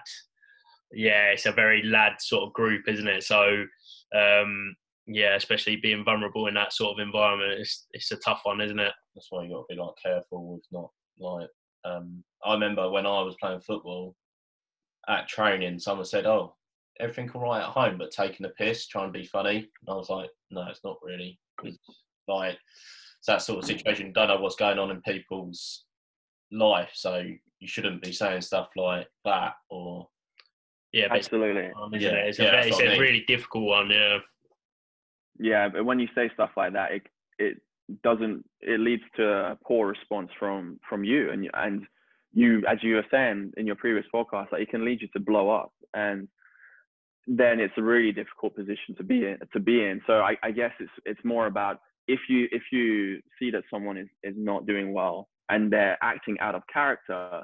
Yeah, 0.92 1.30
it's 1.32 1.46
a 1.46 1.52
very 1.52 1.82
lad 1.82 2.14
sort 2.20 2.44
of 2.44 2.52
group, 2.52 2.84
isn't 2.86 3.08
it? 3.08 3.24
So, 3.24 3.64
um, 4.14 4.76
yeah, 5.06 5.34
especially 5.36 5.76
being 5.76 6.04
vulnerable 6.04 6.46
in 6.48 6.54
that 6.54 6.72
sort 6.72 6.98
of 6.98 7.06
environment, 7.06 7.60
it's 7.60 7.86
it's 7.92 8.10
a 8.12 8.16
tough 8.16 8.40
one, 8.44 8.60
isn't 8.60 8.78
it? 8.78 8.92
that's 9.14 9.28
why 9.30 9.42
you 9.44 9.50
got 9.50 9.66
to 9.68 9.74
be 9.74 9.80
like 9.80 9.94
careful 10.02 10.52
with 10.54 10.64
not 10.72 10.90
like. 11.18 11.48
Um, 11.84 12.22
I 12.44 12.52
remember 12.54 12.90
when 12.90 13.06
I 13.06 13.22
was 13.22 13.36
playing 13.40 13.60
football 13.60 14.16
at 15.08 15.28
training, 15.28 15.78
someone 15.78 16.04
said, 16.04 16.26
"Oh, 16.26 16.56
everything 17.00 17.30
all 17.30 17.42
right 17.42 17.62
at 17.62 17.68
home, 17.70 17.96
but 17.98 18.10
taking 18.10 18.44
a 18.46 18.50
piss, 18.50 18.86
trying 18.88 19.12
to 19.12 19.18
be 19.18 19.24
funny." 19.24 19.56
And 19.58 19.88
I 19.88 19.94
was 19.94 20.10
like, 20.10 20.30
"No, 20.50 20.66
it's 20.68 20.82
not 20.84 20.98
really." 21.02 21.38
'Cause, 21.58 21.78
like 22.28 22.58
it's 23.18 23.26
that 23.26 23.40
sort 23.42 23.60
of 23.60 23.64
situation. 23.64 24.08
You 24.08 24.12
don't 24.12 24.28
know 24.28 24.40
what's 24.40 24.56
going 24.56 24.78
on 24.78 24.90
in 24.90 25.00
people's 25.02 25.84
life, 26.50 26.90
so 26.94 27.22
you 27.60 27.66
shouldn't 27.68 28.02
be 28.02 28.12
saying 28.12 28.42
stuff 28.42 28.68
like 28.76 29.08
that 29.24 29.54
or 29.70 30.08
Yeah, 30.92 31.08
but 31.08 31.18
it's, 31.18 31.26
Absolutely. 31.28 31.66
isn't 31.66 31.94
it? 31.94 32.02
Yeah, 32.02 32.10
It's, 32.18 32.38
yeah, 32.38 32.54
a, 32.54 32.66
it's 32.66 32.76
what 32.76 32.84
mean. 32.86 33.00
really 33.00 33.24
difficult 33.26 33.64
one. 33.64 33.90
Yeah. 33.90 34.18
Yeah, 35.38 35.68
but 35.68 35.84
when 35.84 35.98
you 35.98 36.08
say 36.14 36.30
stuff 36.34 36.50
like 36.56 36.72
that, 36.74 36.92
it 36.92 37.02
it 37.38 37.62
doesn't 38.02 38.44
it 38.60 38.80
leads 38.80 39.02
to 39.16 39.24
a 39.24 39.58
poor 39.66 39.88
response 39.88 40.30
from 40.38 40.78
from 40.88 41.04
you 41.04 41.30
and 41.30 41.44
you- 41.44 41.50
and 41.54 41.86
you 42.32 42.62
as 42.66 42.82
you 42.82 42.96
were 42.96 43.06
saying 43.10 43.52
in 43.56 43.66
your 43.66 43.76
previous 43.76 44.06
podcast, 44.12 44.52
like 44.52 44.62
it 44.62 44.70
can 44.70 44.84
lead 44.84 45.00
you 45.00 45.08
to 45.08 45.20
blow 45.20 45.50
up 45.50 45.72
and 45.94 46.28
then 47.26 47.58
it's 47.60 47.74
a 47.76 47.82
really 47.82 48.12
difficult 48.12 48.54
position 48.54 48.94
to 48.96 49.02
be 49.02 49.26
in 49.26 49.38
to 49.52 49.60
be 49.60 49.84
in. 49.84 50.00
So 50.06 50.14
I, 50.20 50.36
I 50.42 50.50
guess 50.50 50.72
it's 50.78 50.90
it's 51.04 51.24
more 51.24 51.46
about 51.46 51.80
if 52.06 52.20
you 52.28 52.48
if 52.52 52.62
you 52.70 53.20
see 53.38 53.50
that 53.50 53.64
someone 53.70 53.96
is, 53.98 54.08
is 54.22 54.34
not 54.36 54.66
doing 54.66 54.92
well 54.92 55.28
and 55.48 55.72
they're 55.72 55.98
acting 56.02 56.38
out 56.40 56.54
of 56.54 56.62
character, 56.72 57.42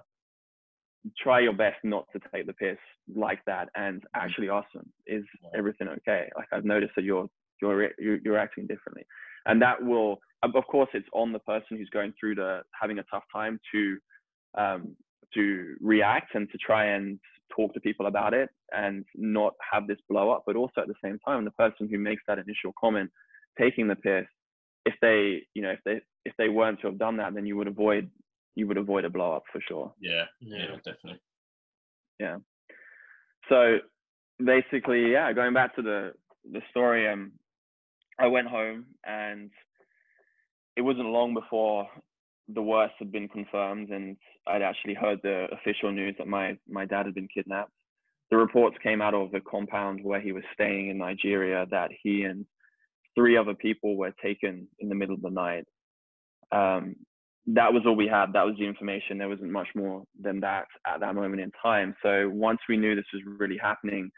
try 1.19 1.41
your 1.41 1.53
best 1.53 1.79
not 1.85 2.07
to 2.13 2.21
take 2.33 2.47
the 2.47 2.53
piss 2.53 2.79
like 3.15 3.41
that 3.47 3.69
and 3.75 4.03
mm. 4.03 4.05
actually 4.15 4.49
ask 4.49 4.71
them, 4.73 4.89
is 5.07 5.25
everything 5.57 5.89
okay? 5.89 6.29
Like 6.37 6.49
I've 6.53 6.65
noticed 6.65 6.93
that 6.97 7.05
you're 7.05 7.29
you're 7.63 7.91
you're, 7.99 8.19
you're 8.25 8.39
acting 8.39 8.67
differently, 8.67 9.07
and 9.47 9.63
that 9.63 9.83
will 9.83 10.21
of 10.43 10.55
of 10.55 10.67
course 10.67 10.91
it's 10.93 11.09
on 11.13 11.33
the 11.33 11.39
person 11.41 11.79
who's 11.79 11.91
going 11.91 12.13
through 12.19 12.35
the 12.35 12.61
having 12.79 12.99
a 12.99 13.05
tough 13.11 13.25
time 13.35 13.59
to 13.73 13.99
um, 14.59 14.97
to 15.35 15.75
react 15.81 16.35
and 16.35 16.51
to 16.51 16.59
try 16.59 16.85
and 16.87 17.19
talk 17.55 17.73
to 17.75 17.81
people 17.81 18.07
about 18.07 18.35
it 18.35 18.49
and 18.73 19.05
not 19.15 19.55
have 19.73 19.87
this 19.87 19.99
blow 20.09 20.31
up, 20.31 20.43
but 20.47 20.57
also 20.57 20.81
at 20.81 20.89
the 20.89 20.95
same 21.03 21.19
time 21.27 21.45
the 21.45 21.51
person 21.53 21.89
who 21.89 21.99
makes 21.99 22.23
that 22.27 22.39
initial 22.39 22.73
comment 22.79 23.11
taking 23.59 23.87
the 23.87 23.97
piss 23.97 24.27
if 24.87 24.95
they 25.01 25.43
you 25.55 25.63
know 25.63 25.71
if 25.71 25.81
they 25.85 26.01
if 26.25 26.33
they 26.39 26.49
weren't 26.49 26.81
to 26.81 26.87
have 26.87 26.99
done 26.99 27.17
that 27.17 27.35
then 27.35 27.47
you 27.47 27.57
would 27.57 27.69
avoid 27.69 28.11
you 28.55 28.67
would 28.67 28.77
avoid 28.77 29.05
a 29.05 29.11
blow 29.11 29.33
up 29.33 29.45
for 29.53 29.61
sure. 29.67 29.93
Yeah, 30.01 30.25
yeah, 30.41 30.77
definitely. 30.85 31.21
Yeah. 32.19 32.37
so 33.49 33.79
basically 34.45 35.13
yeah 35.13 35.33
going 35.33 35.55
back 35.55 35.75
to 35.77 35.83
the 35.83 36.13
the 36.51 36.61
story 36.71 37.09
um 37.09 37.33
i 38.19 38.27
went 38.27 38.49
home 38.49 38.85
and 39.05 39.51
it 40.77 40.83
wasn't 40.83 41.07
long 41.07 41.35
before 41.35 41.87
the 42.55 42.63
worst 42.63 42.95
had 42.99 43.13
been 43.13 43.29
confirmed 43.29 43.91
and 43.91 44.17
i'd 44.49 44.63
actually 44.63 44.95
heard 44.95 45.19
the 45.23 45.47
official 45.53 45.93
news 45.93 46.15
that 46.19 46.27
my 46.27 46.57
my 46.69 46.85
dad 46.85 47.07
had 47.07 47.15
been 47.15 47.29
kidnapped 47.29 47.73
the 48.31 48.37
reports 48.37 48.77
came 48.83 49.03
out 49.03 49.15
of 49.15 49.31
the 49.33 49.41
compound 49.41 50.03
where 50.03 50.21
he 50.21 50.33
was 50.33 50.45
staying 50.55 50.89
in 50.89 50.99
nigeria 50.99 51.67
that 51.71 51.91
he 52.03 52.23
and 52.23 52.47
three 53.15 53.37
other 53.37 53.55
people 53.55 53.97
were 53.97 54.15
taken 54.23 54.67
in 54.79 54.89
the 54.89 54.95
middle 54.95 55.15
of 55.15 55.23
the 55.23 55.31
night 55.31 55.67
um, 56.53 56.97
that 57.47 57.73
was 57.73 57.83
all 57.87 57.97
we 57.97 58.07
had. 58.07 58.33
That 58.33 58.47
was 58.47 58.55
the 58.59 58.67
information. 58.67 59.19
There 59.19 59.29
wasn't 59.29 59.51
much 59.51 59.69
more 59.75 60.05
than 60.21 60.41
that 60.41 60.67
at 60.87 61.01
that 61.01 61.15
moment 61.15 61.41
in 61.41 61.51
time. 61.63 61.95
So 62.03 62.31
once 62.33 62.61
we 62.69 62.77
knew 62.77 62.95
this 62.95 63.05
was 63.13 63.23
really 63.39 63.59
happening, 63.59 64.11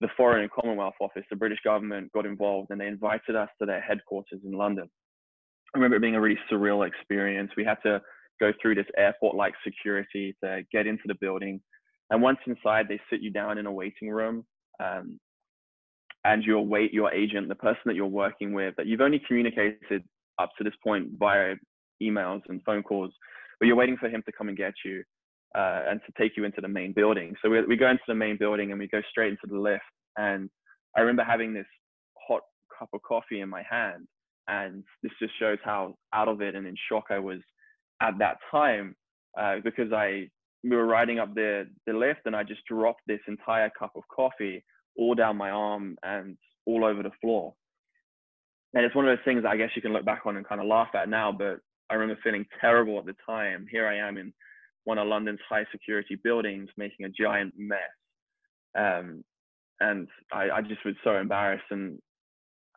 the 0.00 0.08
Foreign 0.16 0.42
and 0.42 0.50
Commonwealth 0.50 0.94
Office, 1.00 1.24
the 1.30 1.36
British 1.36 1.60
government, 1.64 2.12
got 2.12 2.26
involved 2.26 2.70
and 2.70 2.80
they 2.80 2.86
invited 2.86 3.36
us 3.36 3.48
to 3.60 3.66
their 3.66 3.80
headquarters 3.80 4.40
in 4.44 4.52
London. 4.52 4.88
I 5.74 5.78
remember 5.78 5.96
it 5.96 6.00
being 6.00 6.16
a 6.16 6.20
really 6.20 6.38
surreal 6.50 6.86
experience. 6.86 7.50
We 7.56 7.64
had 7.64 7.78
to 7.84 8.00
go 8.40 8.52
through 8.60 8.76
this 8.76 8.86
airport-like 8.96 9.54
security 9.64 10.36
to 10.42 10.62
get 10.72 10.86
into 10.86 11.04
the 11.06 11.14
building, 11.20 11.60
and 12.10 12.20
once 12.20 12.38
inside, 12.46 12.86
they 12.88 13.00
sit 13.10 13.20
you 13.22 13.30
down 13.30 13.58
in 13.58 13.66
a 13.66 13.72
waiting 13.72 14.10
room. 14.10 14.44
Um, 14.82 15.18
and 16.24 16.42
your 16.42 16.60
wait, 16.60 16.92
your 16.92 17.12
agent, 17.12 17.48
the 17.48 17.54
person 17.54 17.82
that 17.86 17.94
you're 17.94 18.06
working 18.06 18.52
with, 18.52 18.74
that 18.76 18.86
you've 18.86 19.00
only 19.00 19.20
communicated 19.26 20.02
up 20.38 20.50
to 20.56 20.64
this 20.64 20.72
point 20.82 21.10
via 21.18 21.54
emails 22.02 22.40
and 22.48 22.62
phone 22.64 22.82
calls, 22.82 23.12
but 23.60 23.66
you're 23.66 23.76
waiting 23.76 23.96
for 23.96 24.08
him 24.08 24.22
to 24.26 24.32
come 24.32 24.48
and 24.48 24.56
get 24.56 24.72
you 24.84 25.02
uh, 25.54 25.82
and 25.88 26.00
to 26.06 26.12
take 26.18 26.36
you 26.36 26.44
into 26.44 26.60
the 26.60 26.68
main 26.68 26.92
building. 26.92 27.34
So 27.42 27.50
we, 27.50 27.64
we 27.64 27.76
go 27.76 27.88
into 27.88 28.02
the 28.08 28.14
main 28.14 28.36
building 28.38 28.70
and 28.70 28.80
we 28.80 28.88
go 28.88 29.02
straight 29.10 29.30
into 29.30 29.46
the 29.46 29.58
lift. 29.58 29.82
And 30.16 30.50
I 30.96 31.00
remember 31.00 31.24
having 31.24 31.54
this 31.54 31.66
hot 32.28 32.42
cup 32.76 32.88
of 32.92 33.02
coffee 33.02 33.40
in 33.40 33.48
my 33.48 33.62
hand. 33.68 34.06
And 34.48 34.84
this 35.02 35.12
just 35.20 35.32
shows 35.38 35.58
how 35.64 35.94
out 36.12 36.28
of 36.28 36.42
it 36.42 36.54
and 36.54 36.66
in 36.66 36.74
shock 36.88 37.04
I 37.10 37.18
was 37.18 37.38
at 38.02 38.18
that 38.18 38.36
time 38.50 38.94
uh, 39.38 39.56
because 39.64 39.92
I 39.92 40.28
we 40.62 40.76
were 40.76 40.86
riding 40.86 41.18
up 41.18 41.34
the, 41.34 41.66
the 41.86 41.92
lift 41.92 42.20
and 42.24 42.34
I 42.34 42.42
just 42.42 42.64
dropped 42.66 43.02
this 43.06 43.20
entire 43.28 43.70
cup 43.78 43.92
of 43.96 44.02
coffee 44.14 44.64
all 44.96 45.14
down 45.14 45.36
my 45.36 45.50
arm 45.50 45.96
and 46.02 46.36
all 46.66 46.84
over 46.84 47.02
the 47.02 47.10
floor. 47.20 47.52
And 48.72 48.84
it's 48.84 48.94
one 48.94 49.06
of 49.06 49.16
those 49.16 49.24
things 49.24 49.44
I 49.46 49.56
guess 49.56 49.70
you 49.76 49.82
can 49.82 49.92
look 49.92 50.06
back 50.06 50.22
on 50.24 50.36
and 50.36 50.46
kind 50.46 50.60
of 50.60 50.66
laugh 50.66 50.88
at 50.94 51.08
now, 51.08 51.32
but 51.32 51.58
I 51.90 51.94
remember 51.94 52.18
feeling 52.24 52.46
terrible 52.60 52.98
at 52.98 53.04
the 53.04 53.14
time. 53.28 53.66
Here 53.70 53.86
I 53.86 53.96
am 53.96 54.16
in 54.16 54.32
one 54.84 54.98
of 54.98 55.06
London's 55.08 55.40
high 55.48 55.66
security 55.72 56.16
buildings 56.22 56.68
making 56.76 57.06
a 57.06 57.08
giant 57.10 57.54
mess. 57.56 57.78
Um, 58.76 59.24
and 59.80 60.08
I, 60.32 60.50
I 60.50 60.60
just 60.62 60.84
was 60.84 60.94
so 61.02 61.16
embarrassed. 61.16 61.64
And 61.70 61.98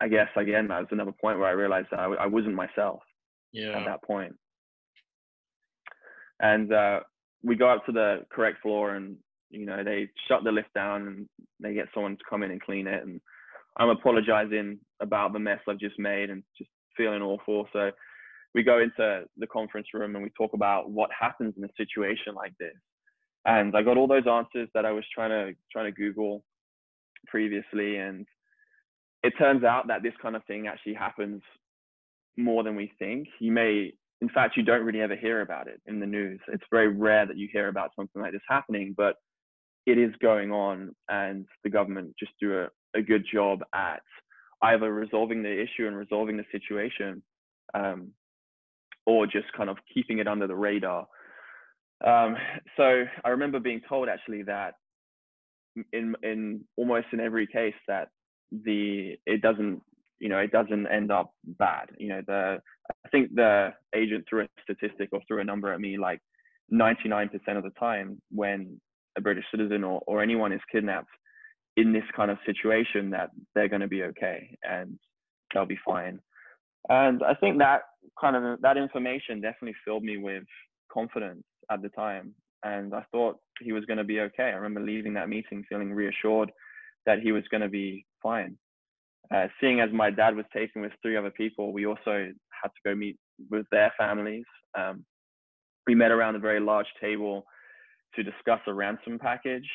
I 0.02 0.08
guess, 0.08 0.30
again, 0.36 0.68
that 0.70 0.80
was 0.80 0.88
another 0.92 1.12
point 1.12 1.40
where 1.40 1.48
I 1.48 1.52
realized 1.52 1.88
that 1.92 2.00
I, 2.00 2.06
I 2.06 2.26
wasn't 2.28 2.56
myself 2.56 3.02
Yeah. 3.52 3.78
at 3.78 3.86
that 3.86 4.04
point. 4.04 4.36
And 6.40 6.72
uh, 6.72 7.00
we 7.44 7.56
go 7.56 7.70
up 7.70 7.86
to 7.86 7.92
the 7.92 8.26
correct 8.30 8.62
floor, 8.62 8.96
and 8.96 9.18
You 9.50 9.66
know, 9.66 9.84
they 9.84 10.10
shut 10.28 10.44
the 10.44 10.52
lift 10.52 10.74
down 10.74 11.08
and 11.08 11.30
they 11.60 11.74
get 11.74 11.88
someone 11.94 12.18
to 12.18 12.24
come 12.30 12.44
in 12.44 12.52
and 12.52 12.62
clean 12.62 12.88
it. 12.88 13.04
And 13.06 13.22
I'm 13.78 13.90
apologizing 13.90 14.80
about 15.00 15.34
the 15.34 15.40
mess 15.40 15.60
I've 15.68 15.80
just 15.80 15.98
made 15.98 16.30
and 16.30 16.44
just 16.58 16.70
feeling 16.96 17.22
awful. 17.22 17.68
So 17.74 17.92
we 18.54 18.64
go 18.64 18.80
into 18.80 19.24
the 19.38 19.48
conference 19.48 19.88
room 19.94 20.16
and 20.16 20.24
we 20.24 20.32
talk 20.38 20.54
about 20.54 20.90
what 20.90 21.10
happens 21.18 21.54
in 21.58 21.64
a 21.64 21.70
situation 21.78 22.34
like 22.36 22.54
this. 22.60 22.76
And 23.46 23.76
I 23.76 23.82
got 23.82 23.98
all 23.98 24.08
those 24.08 24.28
answers 24.28 24.70
that 24.74 24.86
I 24.86 24.92
was 24.92 25.06
trying 25.14 25.30
to 25.30 25.56
trying 25.72 25.86
to 25.86 25.92
Google 25.92 26.44
previously, 27.28 27.98
and 27.98 28.26
it 29.24 29.34
turns 29.38 29.64
out 29.64 29.88
that 29.88 30.04
this 30.04 30.14
kind 30.22 30.36
of 30.36 30.44
thing 30.46 30.68
actually 30.68 30.96
happens 30.96 31.42
more 32.36 32.64
than 32.64 32.76
we 32.76 32.92
think. 33.00 33.28
You 33.40 33.52
may, 33.52 33.94
in 34.22 34.30
fact, 34.30 34.58
you 34.58 34.64
don't 34.64 34.84
really 34.84 35.02
ever 35.02 35.16
hear 35.16 35.42
about 35.42 35.68
it 35.68 35.82
in 35.86 36.00
the 36.00 36.06
news. 36.06 36.40
It's 36.50 36.64
very 36.72 36.90
rare 36.90 37.26
that 37.26 37.38
you 37.38 37.48
hear 37.52 37.68
about 37.68 37.92
something 37.96 38.22
like 38.22 38.34
this 38.34 38.42
happening, 38.50 38.94
but 38.96 39.16
it 39.86 39.98
is 39.98 40.12
going 40.22 40.52
on, 40.52 40.94
and 41.10 41.46
the 41.64 41.70
government 41.70 42.14
just 42.20 42.34
do 42.42 42.60
a, 42.60 42.68
a 42.98 43.02
good 43.02 43.26
job 43.32 43.64
at 43.74 44.02
either 44.64 44.94
resolving 44.94 45.42
the 45.42 45.62
issue 45.62 45.88
and 45.88 45.96
resolving 45.96 46.36
the 46.36 46.44
situation, 46.52 47.24
um, 47.74 48.12
or 49.08 49.26
just 49.26 49.52
kind 49.56 49.70
of 49.70 49.78
keeping 49.92 50.20
it 50.20 50.28
under 50.28 50.46
the 50.46 50.56
radar. 50.56 51.08
Um, 52.06 52.36
so 52.76 53.06
I 53.26 53.30
remember 53.30 53.60
being 53.60 53.82
told 53.90 54.10
actually 54.10 54.44
that 54.44 54.76
in 55.94 56.14
in 56.22 56.62
almost 56.76 57.08
in 57.14 57.20
every 57.20 57.48
case 57.48 57.74
that 57.88 58.10
the 58.52 59.16
it 59.26 59.42
doesn't 59.42 59.82
you 60.20 60.30
know 60.30 60.38
it 60.38 60.52
doesn't 60.52 60.88
end 60.88 61.12
up 61.12 61.32
bad. 61.44 61.90
You 61.98 62.10
know 62.10 62.22
the 62.28 62.58
I 63.06 63.10
think 63.10 63.34
the 63.34 63.70
agent 63.96 64.26
threw 64.30 64.44
a 64.44 64.48
statistic 64.62 65.10
or 65.14 65.22
threw 65.28 65.40
a 65.40 65.46
number 65.46 65.74
at 65.74 65.80
me 65.80 65.98
like 65.98 66.20
99% 66.72 67.30
of 67.56 67.64
the 67.64 67.72
time 67.80 68.22
when 68.30 68.80
a 69.18 69.22
British 69.22 69.46
citizen 69.52 69.84
or, 69.84 70.02
or 70.06 70.22
anyone 70.22 70.52
is 70.52 70.60
kidnapped 70.72 71.10
in 71.78 71.94
this 71.94 72.04
kind 72.16 72.30
of 72.30 72.38
situation 72.46 73.10
that 73.12 73.30
they're 73.56 73.70
going 73.70 73.82
to 73.82 73.88
be 73.88 74.04
okay 74.04 74.58
and 74.64 75.00
they'll 75.54 75.66
be 75.66 75.80
fine. 75.86 76.20
And 76.90 77.22
I 77.24 77.34
think 77.36 77.60
that 77.60 77.82
kind 78.20 78.36
of 78.36 78.62
that 78.62 78.78
information 78.78 79.42
definitely 79.42 79.76
filled 79.86 80.04
me 80.04 80.18
with 80.18 80.44
confidence 80.92 81.44
at 81.72 81.82
the 81.82 81.90
time. 81.90 82.34
And 82.64 82.94
I 82.94 83.04
thought 83.12 83.38
he 83.62 83.72
was 83.72 83.86
going 83.86 83.98
to 83.98 84.04
be 84.04 84.20
okay. 84.22 84.46
I 84.46 84.56
remember 84.56 84.82
leaving 84.82 85.14
that 85.14 85.30
meeting 85.30 85.64
feeling 85.70 85.94
reassured 85.94 86.52
that 87.06 87.20
he 87.20 87.32
was 87.32 87.44
going 87.50 87.62
to 87.62 87.70
be 87.70 88.06
fine. 88.22 88.58
Uh, 89.34 89.48
seeing 89.60 89.80
as 89.80 89.90
my 89.92 90.10
dad 90.10 90.36
was 90.36 90.46
taken 90.54 90.82
with 90.82 90.92
three 91.02 91.18
other 91.18 91.32
people, 91.32 91.74
we 91.74 91.86
also 91.86 92.32
had 92.62 92.70
to 92.70 92.82
go 92.86 92.96
meet 92.96 93.18
with 93.50 93.66
their 93.72 93.94
families. 93.98 94.46
Um, 94.78 95.06
we 95.86 95.96
met 95.96 96.12
around 96.12 96.36
a 96.36 96.40
very 96.40 96.60
large 96.60 96.88
table 97.00 97.46
to 98.16 98.24
discuss 98.24 98.60
a 98.68 98.74
ransom 98.74 99.20
package 99.20 99.70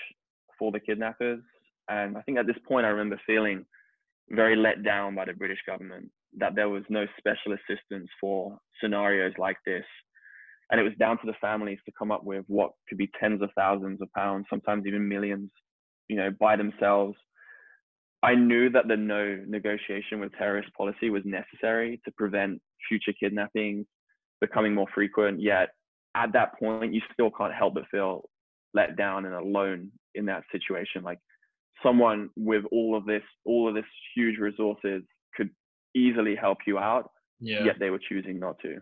for 0.59 0.73
the 0.73 0.81
kidnappers. 0.81 1.41
And 1.89 2.17
I 2.17 2.23
think 2.23 2.39
at 2.39 2.47
this 2.47 2.57
point, 2.67 2.87
I 2.87 2.91
remember 2.91 3.21
feeling 3.27 3.65
very 4.31 4.57
let 4.57 4.83
down 4.83 5.15
by 5.15 5.27
the 5.27 5.33
British 5.33 5.59
government 5.67 6.11
that 6.39 6.55
there 6.55 6.69
was 6.69 6.83
no 6.89 7.07
special 7.19 7.53
assistance 7.53 8.09
for 8.21 8.59
scenarios 8.81 9.33
like 9.39 9.59
this 9.67 9.85
and 10.73 10.81
it 10.81 10.85
was 10.85 10.95
down 10.99 11.19
to 11.19 11.27
the 11.27 11.35
families 11.39 11.79
to 11.85 11.93
come 11.97 12.11
up 12.11 12.25
with 12.25 12.47
what 12.49 12.73
could 12.89 12.97
be 12.97 13.11
tens 13.21 13.43
of 13.43 13.51
thousands 13.55 14.01
of 14.01 14.11
pounds, 14.15 14.47
sometimes 14.49 14.87
even 14.87 15.07
millions, 15.07 15.51
you 16.09 16.17
know, 16.17 16.31
by 16.41 16.57
themselves. 16.57 17.15
I 18.23 18.35
knew 18.35 18.71
that 18.71 18.89
the 18.89 18.97
no 18.97 19.39
negotiation 19.47 20.19
with 20.19 20.33
terrorist 20.33 20.71
policy 20.75 21.11
was 21.11 21.23
necessary 21.27 22.01
to 22.07 22.13
prevent 22.13 22.63
future 22.89 23.13
kidnappings 23.13 23.85
becoming 24.41 24.75
more 24.75 24.87
frequent. 24.95 25.43
Yet 25.43 25.69
at 26.17 26.33
that 26.33 26.59
point, 26.59 26.95
you 26.95 27.03
still 27.13 27.31
can't 27.31 27.53
help 27.53 27.75
but 27.75 27.85
feel 27.91 28.23
let 28.73 28.97
down 28.97 29.27
and 29.27 29.35
alone 29.35 29.91
in 30.15 30.25
that 30.27 30.45
situation. 30.51 31.03
Like 31.03 31.19
someone 31.83 32.31
with 32.35 32.65
all 32.73 32.97
of 32.97 33.05
this, 33.05 33.23
all 33.45 33.69
of 33.69 33.75
this 33.75 33.85
huge 34.17 34.39
resources 34.39 35.03
could 35.37 35.51
easily 35.95 36.35
help 36.37 36.59
you 36.67 36.79
out, 36.79 37.11
yeah. 37.41 37.65
yet 37.65 37.79
they 37.79 37.91
were 37.91 37.99
choosing 37.99 38.39
not 38.39 38.59
to 38.61 38.81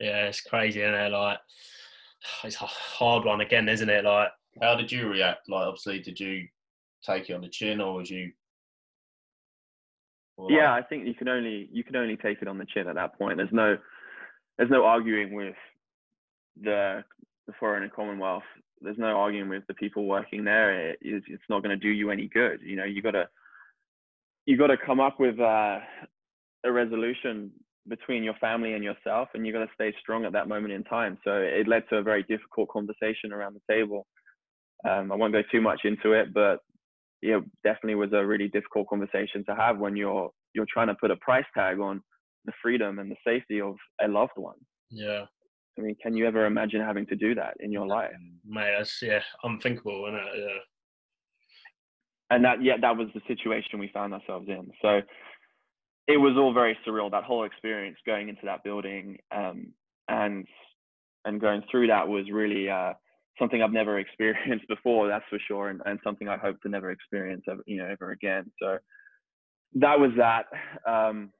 yeah, 0.00 0.26
it's 0.26 0.40
crazy, 0.40 0.80
isn't 0.80 0.94
it? 0.94 1.12
Like, 1.12 1.38
it's 2.44 2.60
a 2.60 2.66
hard 2.66 3.24
one 3.24 3.42
again, 3.42 3.68
isn't 3.68 3.88
it? 3.88 4.04
Like, 4.04 4.30
how 4.60 4.74
did 4.74 4.90
you 4.90 5.08
react? 5.08 5.48
Like, 5.48 5.66
obviously, 5.66 6.00
did 6.00 6.18
you 6.18 6.48
take 7.04 7.30
it 7.30 7.34
on 7.34 7.42
the 7.42 7.48
chin, 7.48 7.80
or 7.80 7.94
was 7.94 8.10
you? 8.10 8.32
Or 10.36 10.50
yeah, 10.50 10.72
I 10.72 10.82
think 10.82 11.06
you 11.06 11.14
can 11.14 11.28
only 11.28 11.68
you 11.70 11.84
can 11.84 11.96
only 11.96 12.16
take 12.16 12.40
it 12.40 12.48
on 12.48 12.58
the 12.58 12.64
chin 12.64 12.88
at 12.88 12.94
that 12.94 13.18
point. 13.18 13.36
There's 13.36 13.52
no 13.52 13.76
there's 14.56 14.70
no 14.70 14.84
arguing 14.84 15.34
with 15.34 15.54
the 16.60 17.04
the 17.46 17.52
foreign 17.60 17.82
and 17.82 17.92
Commonwealth. 17.92 18.42
There's 18.80 18.98
no 18.98 19.18
arguing 19.18 19.50
with 19.50 19.66
the 19.66 19.74
people 19.74 20.06
working 20.06 20.44
there. 20.44 20.92
It, 20.92 20.98
it's 21.02 21.42
not 21.50 21.62
going 21.62 21.78
to 21.78 21.82
do 21.82 21.90
you 21.90 22.10
any 22.10 22.28
good. 22.28 22.60
You 22.62 22.76
know, 22.76 22.84
you 22.84 23.02
got 23.02 23.10
to 23.10 23.28
you 24.46 24.56
got 24.56 24.68
to 24.68 24.76
come 24.76 25.00
up 25.00 25.20
with 25.20 25.38
uh, 25.38 25.78
a 26.64 26.72
resolution 26.72 27.52
between 27.88 28.22
your 28.22 28.34
family 28.34 28.74
and 28.74 28.84
yourself 28.84 29.28
and 29.34 29.46
you 29.46 29.52
got 29.52 29.60
to 29.60 29.70
stay 29.74 29.92
strong 30.00 30.24
at 30.24 30.32
that 30.32 30.48
moment 30.48 30.72
in 30.72 30.84
time. 30.84 31.18
So 31.24 31.32
it 31.32 31.66
led 31.66 31.82
to 31.90 31.96
a 31.96 32.02
very 32.02 32.22
difficult 32.24 32.68
conversation 32.68 33.32
around 33.32 33.54
the 33.54 33.74
table. 33.74 34.06
Um, 34.88 35.12
i 35.12 35.14
won't 35.14 35.34
go 35.34 35.42
too 35.52 35.60
much 35.60 35.80
into 35.84 36.12
it 36.12 36.32
but 36.32 36.60
yeah 37.20 37.40
definitely 37.64 37.96
was 37.96 38.14
a 38.14 38.24
really 38.24 38.48
difficult 38.48 38.88
conversation 38.88 39.44
to 39.46 39.54
have 39.54 39.76
when 39.76 39.94
you're 39.94 40.30
you're 40.54 40.72
trying 40.72 40.86
to 40.86 40.94
put 40.94 41.10
a 41.10 41.16
price 41.16 41.44
tag 41.54 41.80
on 41.80 42.00
the 42.46 42.52
freedom 42.62 42.98
and 42.98 43.10
the 43.10 43.16
safety 43.22 43.60
of 43.60 43.74
a 44.02 44.08
loved 44.08 44.32
one. 44.36 44.56
Yeah. 44.90 45.26
I 45.78 45.82
mean 45.82 45.96
can 46.02 46.16
you 46.16 46.26
ever 46.26 46.46
imagine 46.46 46.80
having 46.80 47.04
to 47.08 47.14
do 47.14 47.34
that 47.34 47.54
in 47.60 47.70
your 47.70 47.86
life? 47.86 48.10
mate 48.46 48.74
that's 48.78 49.02
yeah 49.02 49.20
unthinkable 49.42 50.06
isn't 50.06 50.18
it 50.18 50.48
yeah 50.48 50.58
and 52.30 52.44
that 52.44 52.62
yeah 52.62 52.76
that 52.80 52.96
was 52.96 53.08
the 53.14 53.20
situation 53.26 53.78
we 53.78 53.90
found 53.92 54.14
ourselves 54.14 54.48
in 54.48 54.70
so 54.80 55.00
it 56.10 56.16
was 56.16 56.36
all 56.36 56.52
very 56.52 56.76
surreal. 56.86 57.10
That 57.10 57.24
whole 57.24 57.44
experience 57.44 57.96
going 58.04 58.28
into 58.28 58.42
that 58.44 58.64
building 58.64 59.18
um, 59.30 59.68
and 60.08 60.46
and 61.24 61.40
going 61.40 61.62
through 61.70 61.86
that 61.86 62.08
was 62.08 62.24
really 62.32 62.68
uh, 62.68 62.94
something 63.38 63.62
I've 63.62 63.72
never 63.72 63.98
experienced 64.00 64.66
before. 64.68 65.06
That's 65.06 65.24
for 65.30 65.38
sure, 65.46 65.68
and, 65.68 65.80
and 65.86 66.00
something 66.02 66.28
I 66.28 66.36
hope 66.36 66.60
to 66.62 66.68
never 66.68 66.90
experience 66.90 67.44
ever, 67.48 67.62
you 67.66 67.78
know, 67.78 67.86
ever 67.86 68.10
again. 68.10 68.50
So 68.60 68.78
that 69.74 70.00
was 70.00 70.10
that. 70.16 70.46
Um, 70.90 71.30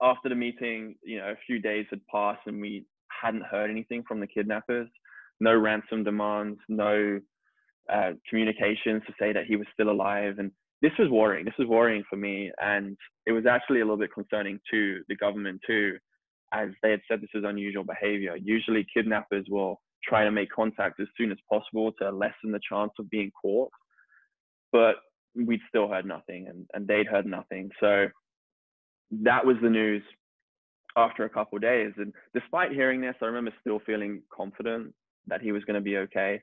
after 0.00 0.28
the 0.28 0.34
meeting, 0.34 0.96
you 1.02 1.18
know, 1.18 1.30
a 1.30 1.44
few 1.46 1.58
days 1.60 1.86
had 1.90 2.00
passed 2.06 2.42
and 2.46 2.60
we 2.60 2.84
hadn't 3.08 3.44
heard 3.44 3.70
anything 3.70 4.04
from 4.06 4.20
the 4.20 4.26
kidnappers. 4.26 4.88
No 5.40 5.56
ransom 5.56 6.04
demands, 6.04 6.58
no 6.68 7.20
uh, 7.92 8.12
communications 8.28 9.02
to 9.06 9.12
say 9.18 9.32
that 9.32 9.46
he 9.46 9.56
was 9.56 9.66
still 9.72 9.90
alive, 9.90 10.38
and 10.38 10.50
this 10.82 10.92
was 10.98 11.08
worrying. 11.08 11.44
This 11.44 11.58
was 11.58 11.68
worrying 11.68 12.04
for 12.08 12.16
me, 12.16 12.50
and 12.60 12.96
it 13.26 13.32
was 13.32 13.46
actually 13.46 13.80
a 13.80 13.84
little 13.84 13.96
bit 13.96 14.12
concerning 14.12 14.58
to 14.70 15.02
the 15.08 15.16
government 15.16 15.60
too, 15.66 15.96
as 16.52 16.68
they 16.82 16.90
had 16.90 17.00
said 17.08 17.20
this 17.20 17.30
is 17.34 17.44
unusual 17.46 17.84
behavior. 17.84 18.36
Usually, 18.36 18.86
kidnappers 18.94 19.46
will 19.48 19.80
try 20.02 20.24
to 20.24 20.30
make 20.30 20.50
contact 20.50 21.00
as 21.00 21.08
soon 21.16 21.32
as 21.32 21.38
possible 21.50 21.92
to 22.00 22.10
lessen 22.10 22.52
the 22.52 22.60
chance 22.68 22.92
of 22.98 23.08
being 23.10 23.30
caught, 23.40 23.70
but 24.72 24.96
we'd 25.34 25.60
still 25.68 25.88
heard 25.88 26.06
nothing, 26.06 26.46
and, 26.48 26.66
and 26.74 26.86
they'd 26.86 27.06
heard 27.06 27.26
nothing. 27.26 27.70
So 27.80 28.06
that 29.22 29.44
was 29.44 29.56
the 29.62 29.70
news 29.70 30.02
after 30.96 31.24
a 31.24 31.30
couple 31.30 31.56
of 31.56 31.62
days. 31.62 31.92
And 31.96 32.12
despite 32.34 32.72
hearing 32.72 33.00
this, 33.00 33.16
I 33.20 33.26
remember 33.26 33.52
still 33.60 33.80
feeling 33.84 34.22
confident 34.32 34.92
that 35.26 35.40
he 35.40 35.52
was 35.52 35.64
going 35.64 35.74
to 35.74 35.80
be 35.80 35.96
okay. 35.98 36.42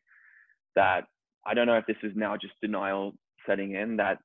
That 0.75 1.05
I 1.45 1.53
don't 1.53 1.67
know 1.67 1.77
if 1.77 1.85
this 1.85 1.97
is 2.03 2.11
now 2.15 2.37
just 2.37 2.53
denial 2.61 3.13
setting 3.47 3.75
in 3.75 3.97
that 3.97 4.19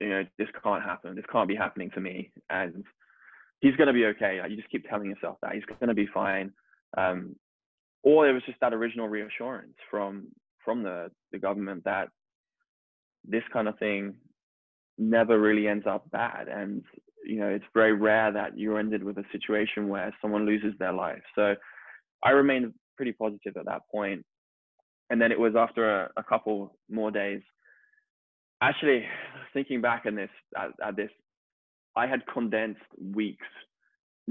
you 0.00 0.08
know 0.08 0.24
this 0.38 0.48
can't 0.62 0.82
happen. 0.82 1.14
This 1.14 1.24
can't 1.30 1.48
be 1.48 1.56
happening 1.56 1.90
to 1.94 2.00
me 2.00 2.30
and 2.48 2.84
he's 3.60 3.76
going 3.76 3.86
to 3.88 3.92
be 3.92 4.06
okay. 4.06 4.40
You 4.48 4.56
just 4.56 4.70
keep 4.70 4.88
telling 4.88 5.10
yourself 5.10 5.36
that. 5.42 5.54
He's 5.54 5.64
going 5.64 5.88
to 5.88 5.94
be 5.94 6.08
fine. 6.12 6.52
Um, 6.96 7.36
or 8.02 8.28
it 8.28 8.32
was 8.32 8.42
just 8.46 8.58
that 8.60 8.72
original 8.72 9.08
reassurance 9.08 9.74
from 9.90 10.28
from 10.64 10.82
the 10.82 11.10
the 11.32 11.38
government 11.38 11.84
that 11.84 12.08
this 13.24 13.42
kind 13.52 13.68
of 13.68 13.78
thing 13.78 14.14
never 14.98 15.38
really 15.38 15.68
ends 15.68 15.86
up 15.86 16.10
bad. 16.10 16.48
And 16.48 16.82
you 17.24 17.38
know 17.38 17.48
it's 17.48 17.64
very 17.74 17.92
rare 17.92 18.32
that 18.32 18.58
you're 18.58 18.78
ended 18.78 19.04
with 19.04 19.18
a 19.18 19.24
situation 19.32 19.88
where 19.88 20.14
someone 20.22 20.46
loses 20.46 20.74
their 20.78 20.92
life. 20.92 21.22
So 21.34 21.54
i 22.22 22.30
remained 22.30 22.74
pretty 22.96 23.12
positive 23.12 23.56
at 23.56 23.64
that 23.64 23.82
point 23.90 24.24
and 25.10 25.20
then 25.20 25.32
it 25.32 25.38
was 25.38 25.54
after 25.56 26.02
a, 26.02 26.10
a 26.16 26.22
couple 26.22 26.76
more 26.88 27.10
days. 27.10 27.42
Actually 28.62 29.04
thinking 29.52 29.80
back 29.80 30.04
on 30.06 30.14
this 30.14 30.30
at, 30.56 30.70
at, 30.86 30.96
this 30.96 31.10
i 31.96 32.06
had 32.06 32.20
condensed 32.32 32.80
weeks 33.02 33.46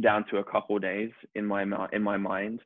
down 0.01 0.23
to 0.29 0.37
a 0.37 0.43
couple 0.43 0.79
days 0.79 1.11
in 1.35 1.45
my 1.45 1.63
in 1.91 2.01
my 2.01 2.17
mind. 2.17 2.61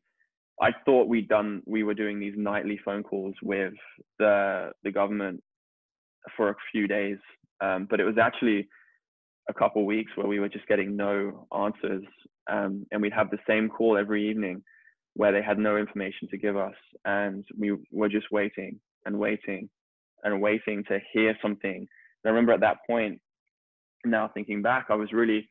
I 0.62 0.70
thought 0.86 1.08
we'd 1.08 1.28
done 1.28 1.64
we 1.66 1.84
were 1.84 1.96
doing 1.96 2.20
these 2.20 2.36
nightly 2.38 2.80
phone 2.86 3.04
calls 3.04 3.34
with 3.42 3.74
the 4.20 4.72
the 4.84 4.92
government 4.92 5.42
for 6.38 6.50
a 6.50 6.56
few 6.72 6.88
days 6.88 7.18
um, 7.62 7.88
but 7.90 8.00
it 8.00 8.04
was 8.04 8.18
actually 8.22 8.68
a 9.50 9.54
couple 9.54 9.86
weeks 9.86 10.12
where 10.16 10.28
we 10.28 10.40
were 10.40 10.50
just 10.50 10.68
getting 10.68 10.96
no 10.96 11.48
answers 11.58 12.04
um, 12.50 12.86
and 12.92 13.02
we'd 13.02 13.14
have 13.14 13.30
the 13.30 13.40
same 13.48 13.70
call 13.70 13.98
every 13.98 14.30
evening 14.30 14.64
where 15.16 15.32
they 15.32 15.42
had 15.42 15.60
no 15.60 15.78
information 15.78 16.28
to 16.30 16.38
give 16.38 16.58
us 16.58 16.74
and 17.06 17.46
we 17.58 17.78
were 17.92 18.10
just 18.10 18.28
waiting 18.32 18.80
and 19.06 19.18
waiting 19.18 19.70
and 20.24 20.42
waiting 20.42 20.84
to 20.88 21.00
hear 21.12 21.38
something. 21.42 21.76
And 21.76 21.88
I 22.26 22.30
remember 22.30 22.54
at 22.54 22.62
that 22.62 22.78
point, 22.88 23.20
now 24.06 24.30
thinking 24.34 24.62
back, 24.62 24.88
I 24.90 24.96
was 24.96 25.12
really 25.12 25.48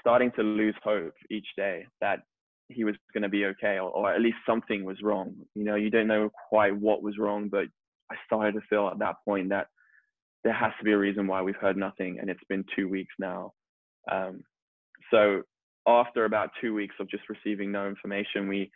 starting 0.00 0.30
to 0.36 0.42
lose 0.42 0.74
hope 0.82 1.12
each 1.30 1.46
day 1.56 1.84
that 2.00 2.20
he 2.68 2.84
was 2.84 2.94
going 3.12 3.22
to 3.22 3.28
be 3.28 3.46
okay, 3.46 3.78
or, 3.78 3.90
or, 3.90 4.12
at 4.12 4.20
least 4.20 4.36
something 4.46 4.84
was 4.84 4.96
wrong. 5.02 5.34
You 5.54 5.64
know, 5.64 5.74
you 5.74 5.90
don't 5.90 6.06
know 6.06 6.30
quite 6.48 6.74
what 6.76 7.02
was 7.02 7.18
wrong, 7.18 7.48
but 7.48 7.64
I 8.10 8.14
started 8.26 8.52
to 8.52 8.60
feel 8.68 8.88
at 8.88 8.98
that 9.00 9.16
point 9.24 9.48
that 9.50 9.66
there 10.44 10.52
has 10.52 10.72
to 10.78 10.84
be 10.84 10.92
a 10.92 10.98
reason 10.98 11.26
why 11.26 11.42
we've 11.42 11.56
heard 11.56 11.76
nothing, 11.76 12.18
and 12.20 12.30
it's 12.30 12.40
been 12.48 12.64
two 12.76 12.88
weeks 12.88 13.12
now. 13.18 13.52
Um, 14.10 14.42
so 15.10 15.42
after 15.86 16.24
about 16.24 16.50
two 16.60 16.74
weeks 16.74 16.94
of 17.00 17.10
just 17.10 17.24
receiving 17.28 17.72
no 17.72 17.88
information, 17.88 18.48
we 18.48 18.70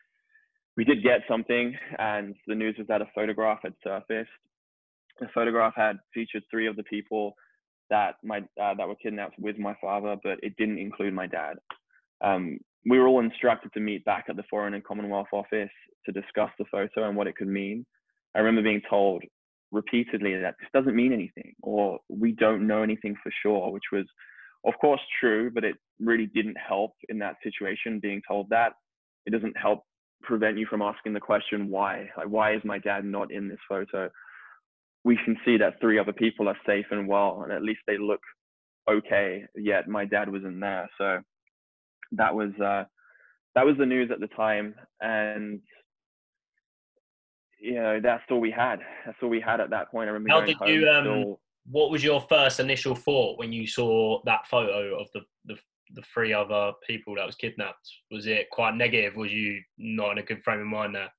we 0.77 0.85
did 0.85 1.05
get 1.05 1.21
something, 1.29 1.77
and 1.99 2.35
the 2.49 2.55
news 2.55 2.75
was 2.79 2.89
that 2.89 3.03
a 3.03 3.07
photograph 3.15 3.61
had 3.63 3.75
surfaced. 3.85 4.31
The 5.21 5.29
photograph 5.33 5.75
had 5.77 5.99
featured 6.13 6.43
three 6.51 6.67
of 6.67 6.75
the 6.75 6.83
people 6.83 7.35
that 7.91 8.17
my 8.23 8.39
uh, 8.61 8.75
that 8.75 8.89
were 8.89 8.97
kidnapped 8.97 9.39
with 9.39 9.59
my 9.59 9.77
father, 9.81 10.17
but 10.23 10.39
it 10.43 10.57
didn't 10.57 10.79
include 10.79 11.15
my 11.15 11.27
dad. 11.27 11.57
Um, 12.23 12.59
we 12.87 12.99
were 12.99 13.07
all 13.07 13.21
instructed 13.21 13.73
to 13.75 13.81
meet 13.81 14.05
back 14.05 14.27
at 14.29 14.37
the 14.37 14.43
Foreign 14.51 14.75
and 14.75 14.85
Commonwealth 14.85 15.29
Office 15.33 15.71
to 16.07 16.13
discuss 16.13 16.51
the 16.59 16.65
photo 16.71 17.09
and 17.09 17.17
what 17.17 17.27
it 17.27 17.37
could 17.37 17.49
mean. 17.49 17.87
I 18.35 18.41
remember 18.41 18.63
being 18.63 18.83
told 18.89 19.23
repeatedly 19.73 20.39
that 20.41 20.55
this 20.61 20.69
doesn't 20.73 20.95
mean 20.95 21.13
anything 21.13 21.55
or 21.63 21.99
we 22.09 22.33
don't 22.33 22.67
know 22.67 22.83
anything 22.83 23.17
for 23.23 23.33
sure, 23.43 23.71
which 23.71 23.85
was, 23.93 24.05
of 24.65 24.75
course, 24.81 25.01
true, 25.21 25.51
but 25.51 25.65
it 25.65 25.77
really 26.01 26.27
didn't 26.27 26.57
help 26.57 26.93
in 27.09 27.19
that 27.19 27.37
situation 27.43 28.01
being 28.01 28.23
told 28.27 28.49
that. 28.51 28.73
It 29.27 29.31
doesn't 29.31 29.57
help 29.57 29.85
prevent 30.25 30.59
you 30.59 30.67
from 30.67 30.83
asking 30.83 31.13
the 31.13 31.21
question 31.21 31.69
why? 31.69 32.09
Like 32.17 32.29
why 32.29 32.55
is 32.55 32.63
my 32.65 32.79
dad 32.79 33.05
not 33.05 33.31
in 33.31 33.49
this 33.49 33.59
photo? 33.69 34.11
We 35.05 35.19
can 35.25 35.37
see 35.45 35.59
that 35.59 35.81
three 35.81 35.99
other 35.99 36.13
people 36.13 36.49
are 36.49 36.57
safe 36.67 36.87
and 36.91 37.07
well 37.07 37.43
and 37.43 37.53
at 37.53 37.63
least 37.63 37.81
they 37.87 37.99
look 37.99 38.21
okay 38.91 39.45
yet 39.55 39.89
my 39.89 40.05
dad 40.05 40.31
wasn't 40.31 40.61
there. 40.61 40.89
So 40.99 41.19
that 42.13 42.35
was 42.35 42.51
uh 42.61 42.85
that 43.55 43.67
was 43.67 43.77
the 43.79 43.87
news 43.87 44.11
at 44.11 44.21
the 44.21 44.29
time 44.29 44.75
and 45.01 45.61
you 47.61 47.75
know 47.75 48.01
that's 48.03 48.25
all 48.31 48.41
we 48.41 48.51
had. 48.51 48.81
That's 49.05 49.19
all 49.23 49.29
we 49.29 49.41
had 49.41 49.61
at 49.61 49.71
that 49.71 49.91
point. 49.91 50.09
I 50.09 50.13
remember 50.13 50.41
how 50.41 50.47
did 50.47 50.57
you 50.67 50.89
um 50.89 51.05
still... 51.05 51.41
what 51.67 51.91
was 51.91 52.05
your 52.05 52.21
first 52.21 52.61
initial 52.61 52.95
thought 52.95 53.39
when 53.39 53.53
you 53.53 53.67
saw 53.67 54.21
that 54.25 54.47
photo 54.47 55.01
of 55.01 55.09
the 55.13 55.21
the 55.45 55.57
the 55.95 56.03
three 56.13 56.33
other 56.33 56.73
people 56.87 57.15
that 57.17 57.27
was 57.27 57.37
kidnapped? 57.37 57.89
Was 58.11 58.27
it 58.27 58.51
quite 58.51 58.75
negative? 58.75 59.17
Was 59.17 59.33
you 59.33 59.61
not 59.79 60.13
in 60.13 60.19
a 60.19 60.23
good 60.23 60.43
frame 60.43 60.61
of 60.61 60.67
mind 60.67 60.95
there? 60.95 61.13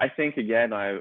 I 0.00 0.08
think 0.08 0.36
again, 0.36 0.72
I 0.72 0.98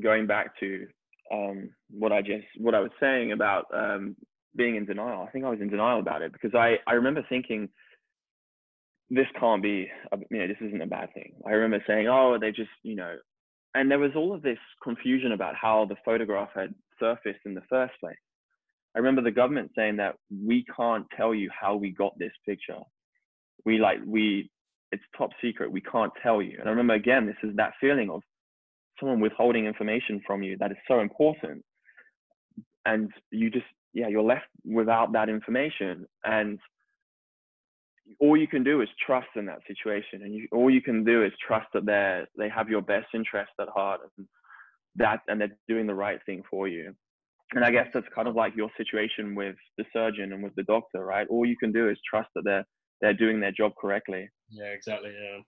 going 0.00 0.26
back 0.26 0.58
to 0.60 0.86
um, 1.32 1.70
what 1.90 2.12
I 2.12 2.20
just 2.20 2.44
what 2.58 2.74
I 2.74 2.80
was 2.80 2.90
saying 3.00 3.32
about 3.32 3.66
um, 3.72 4.16
being 4.56 4.76
in 4.76 4.84
denial. 4.84 5.24
I 5.26 5.30
think 5.30 5.44
I 5.44 5.50
was 5.50 5.60
in 5.60 5.70
denial 5.70 6.00
about 6.00 6.22
it 6.22 6.32
because 6.32 6.54
I 6.54 6.76
I 6.86 6.94
remember 6.94 7.24
thinking 7.28 7.68
this 9.10 9.26
can't 9.38 9.62
be 9.62 9.90
you 10.30 10.38
know 10.38 10.46
this 10.46 10.56
isn't 10.60 10.82
a 10.82 10.86
bad 10.86 11.12
thing. 11.14 11.34
I 11.46 11.50
remember 11.50 11.84
saying 11.86 12.08
oh 12.08 12.36
they 12.40 12.50
just 12.50 12.70
you 12.82 12.96
know 12.96 13.16
and 13.74 13.90
there 13.90 13.98
was 13.98 14.12
all 14.14 14.34
of 14.34 14.42
this 14.42 14.58
confusion 14.82 15.32
about 15.32 15.54
how 15.54 15.86
the 15.86 15.96
photograph 16.04 16.50
had 16.54 16.74
surfaced 16.98 17.40
in 17.44 17.54
the 17.54 17.62
first 17.68 17.94
place. 18.00 18.16
I 18.94 18.98
remember 18.98 19.22
the 19.22 19.30
government 19.30 19.70
saying 19.74 19.96
that 19.96 20.16
we 20.30 20.64
can't 20.76 21.06
tell 21.16 21.34
you 21.34 21.50
how 21.58 21.76
we 21.76 21.90
got 21.90 22.18
this 22.18 22.32
picture. 22.46 22.78
We 23.64 23.78
like 23.78 23.98
we 24.06 24.50
it's 24.90 25.02
top 25.16 25.30
secret. 25.40 25.72
We 25.72 25.80
can't 25.80 26.12
tell 26.22 26.42
you. 26.42 26.58
And 26.58 26.68
I 26.68 26.70
remember 26.70 26.94
again, 26.94 27.26
this 27.26 27.36
is 27.42 27.56
that 27.56 27.72
feeling 27.80 28.10
of 28.10 28.22
someone 29.00 29.20
withholding 29.20 29.64
information 29.64 30.20
from 30.26 30.42
you 30.42 30.58
that 30.58 30.70
is 30.70 30.76
so 30.86 31.00
important. 31.00 31.64
And 32.84 33.10
you 33.30 33.50
just 33.50 33.64
yeah, 33.94 34.08
you're 34.08 34.22
left 34.22 34.46
without 34.64 35.12
that 35.12 35.30
information. 35.30 36.06
And 36.24 36.58
all 38.20 38.36
you 38.36 38.48
can 38.48 38.64
do 38.64 38.80
is 38.80 38.88
trust 39.04 39.28
in 39.36 39.46
that 39.46 39.60
situation. 39.66 40.22
And 40.22 40.34
you, 40.34 40.48
all 40.52 40.70
you 40.70 40.82
can 40.82 41.04
do 41.04 41.24
is 41.24 41.32
trust 41.46 41.66
that 41.74 41.86
they 41.86 42.24
they 42.36 42.48
have 42.48 42.68
your 42.68 42.82
best 42.82 43.08
interest 43.14 43.52
at 43.60 43.68
heart 43.68 44.00
and 44.18 44.26
that 44.96 45.20
and 45.28 45.40
they're 45.40 45.56
doing 45.68 45.86
the 45.86 45.94
right 45.94 46.20
thing 46.26 46.42
for 46.50 46.68
you 46.68 46.94
and 47.54 47.64
I 47.64 47.70
guess 47.70 47.88
that's 47.92 48.06
kind 48.14 48.28
of 48.28 48.34
like 48.34 48.56
your 48.56 48.70
situation 48.76 49.34
with 49.34 49.56
the 49.76 49.84
surgeon 49.92 50.32
and 50.32 50.42
with 50.42 50.54
the 50.54 50.62
doctor, 50.64 51.04
right? 51.04 51.26
All 51.28 51.44
you 51.44 51.56
can 51.56 51.72
do 51.72 51.88
is 51.88 51.98
trust 52.08 52.28
that 52.34 52.44
they're 52.44 52.64
they're 53.00 53.14
doing 53.14 53.40
their 53.40 53.52
job 53.52 53.72
correctly. 53.80 54.28
Yeah, 54.50 54.66
exactly. 54.66 55.10
Yeah. 55.10 55.40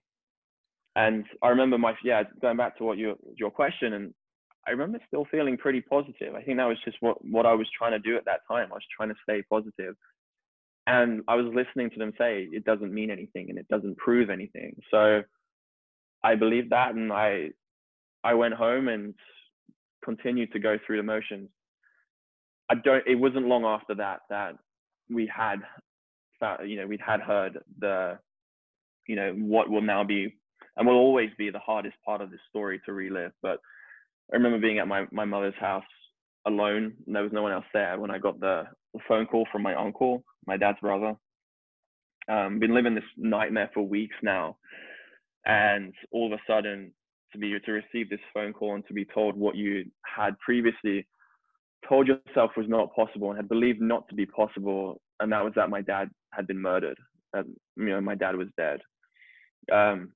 And 0.95 1.25
I 1.41 1.49
remember 1.49 1.77
my 1.77 1.93
yeah 2.03 2.23
going 2.41 2.57
back 2.57 2.77
to 2.77 2.83
what 2.83 2.97
your 2.97 3.15
your 3.37 3.51
question, 3.51 3.93
and 3.93 4.13
I 4.67 4.71
remember 4.71 4.99
still 5.07 5.25
feeling 5.31 5.57
pretty 5.57 5.81
positive. 5.81 6.35
I 6.35 6.41
think 6.41 6.57
that 6.57 6.65
was 6.65 6.77
just 6.85 6.97
what 6.99 7.17
what 7.25 7.45
I 7.45 7.53
was 7.53 7.67
trying 7.77 7.91
to 7.91 7.99
do 7.99 8.17
at 8.17 8.25
that 8.25 8.41
time. 8.49 8.69
I 8.71 8.75
was 8.75 8.85
trying 8.95 9.09
to 9.09 9.15
stay 9.23 9.43
positive, 9.49 9.95
and 10.87 11.23
I 11.27 11.35
was 11.35 11.47
listening 11.53 11.89
to 11.91 11.99
them 11.99 12.13
say 12.17 12.47
it 12.51 12.65
doesn't 12.65 12.93
mean 12.93 13.11
anything 13.11 13.49
and 13.49 13.57
it 13.59 13.67
doesn't 13.69 13.97
prove 13.97 14.29
anything. 14.29 14.77
So 14.91 15.23
I 16.23 16.35
believed 16.35 16.71
that, 16.71 16.95
and 16.95 17.11
I 17.11 17.49
I 18.23 18.33
went 18.35 18.55
home 18.55 18.87
and 18.87 19.13
continued 20.03 20.51
to 20.53 20.59
go 20.59 20.77
through 20.85 20.97
the 20.97 21.03
motions 21.03 21.49
I 22.69 22.75
don't. 22.75 23.05
It 23.07 23.15
wasn't 23.15 23.47
long 23.47 23.63
after 23.65 23.95
that 23.95 24.21
that 24.29 24.55
we 25.09 25.27
had, 25.33 25.57
uh, 26.41 26.63
you 26.63 26.77
know, 26.77 26.87
we'd 26.87 27.01
had 27.05 27.21
heard 27.21 27.59
the, 27.79 28.17
you 29.07 29.15
know, 29.15 29.33
what 29.33 29.69
will 29.69 29.81
now 29.81 30.03
be 30.03 30.35
and 30.77 30.87
will 30.87 30.95
always 30.95 31.29
be 31.37 31.49
the 31.49 31.59
hardest 31.59 31.95
part 32.05 32.21
of 32.21 32.31
this 32.31 32.39
story 32.49 32.81
to 32.85 32.93
relive. 32.93 33.31
But 33.41 33.59
I 34.33 34.37
remember 34.37 34.59
being 34.59 34.79
at 34.79 34.87
my 34.87 35.05
my 35.11 35.25
mother's 35.25 35.55
house 35.59 35.83
alone. 36.45 36.93
There 37.07 37.23
was 37.23 37.31
no 37.33 37.41
one 37.43 37.51
else 37.51 37.65
there 37.73 37.99
when 37.99 38.11
I 38.11 38.17
got 38.17 38.39
the, 38.39 38.63
phone 39.09 39.25
call 39.25 39.45
from 39.51 39.61
my 39.61 39.75
uncle, 39.75 40.23
my 40.47 40.55
dad's 40.55 40.79
brother. 40.79 41.15
Um, 42.29 42.59
been 42.59 42.73
living 42.73 42.95
this 42.95 43.03
nightmare 43.17 43.69
for 43.73 43.83
weeks 43.83 44.15
now, 44.23 44.55
and 45.45 45.93
all 46.11 46.31
of 46.33 46.39
a 46.39 46.41
sudden 46.47 46.93
to 47.33 47.37
be 47.37 47.53
to 47.59 47.71
receive 47.71 48.09
this 48.09 48.21
phone 48.33 48.53
call 48.53 48.75
and 48.75 48.87
to 48.87 48.93
be 48.93 49.05
told 49.05 49.35
what 49.35 49.55
you 49.57 49.83
had 50.05 50.39
previously 50.39 51.05
told 51.87 52.07
yourself 52.07 52.51
was 52.57 52.67
not 52.67 52.95
possible 52.95 53.29
and 53.29 53.37
had 53.37 53.49
believed 53.49 53.81
not 53.81 54.07
to 54.09 54.15
be 54.15 54.25
possible, 54.25 55.01
and 55.19 55.31
that 55.31 55.43
was 55.43 55.53
that 55.55 55.69
my 55.69 55.81
dad 55.81 56.09
had 56.31 56.47
been 56.47 56.61
murdered. 56.61 56.97
That, 57.33 57.45
you 57.75 57.85
know, 57.85 58.01
my 58.01 58.15
dad 58.15 58.35
was 58.35 58.47
dead. 58.57 58.79
Um, 59.71 60.11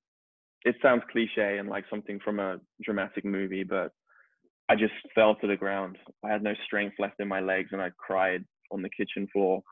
it 0.64 0.76
sounds 0.82 1.02
cliche 1.10 1.58
and 1.58 1.68
like 1.68 1.84
something 1.90 2.18
from 2.24 2.38
a 2.38 2.58
dramatic 2.82 3.24
movie, 3.24 3.64
but 3.64 3.92
I 4.70 4.76
just 4.76 4.94
fell 5.16 5.34
to 5.34 5.48
the 5.48 5.56
ground. 5.56 5.98
I 6.24 6.30
had 6.30 6.44
no 6.44 6.54
strength 6.64 6.94
left 7.00 7.18
in 7.18 7.26
my 7.26 7.40
legs, 7.40 7.70
and 7.72 7.82
I 7.82 7.90
cried 7.98 8.44
on 8.70 8.82
the 8.82 8.88
kitchen 8.88 9.26
floor. 9.32 9.62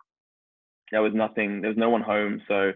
There 0.91 1.03
was 1.03 1.13
nothing. 1.15 1.61
There 1.61 1.71
was 1.71 1.79
no 1.79 1.89
one 1.89 2.03
home, 2.03 2.43
so 2.49 2.73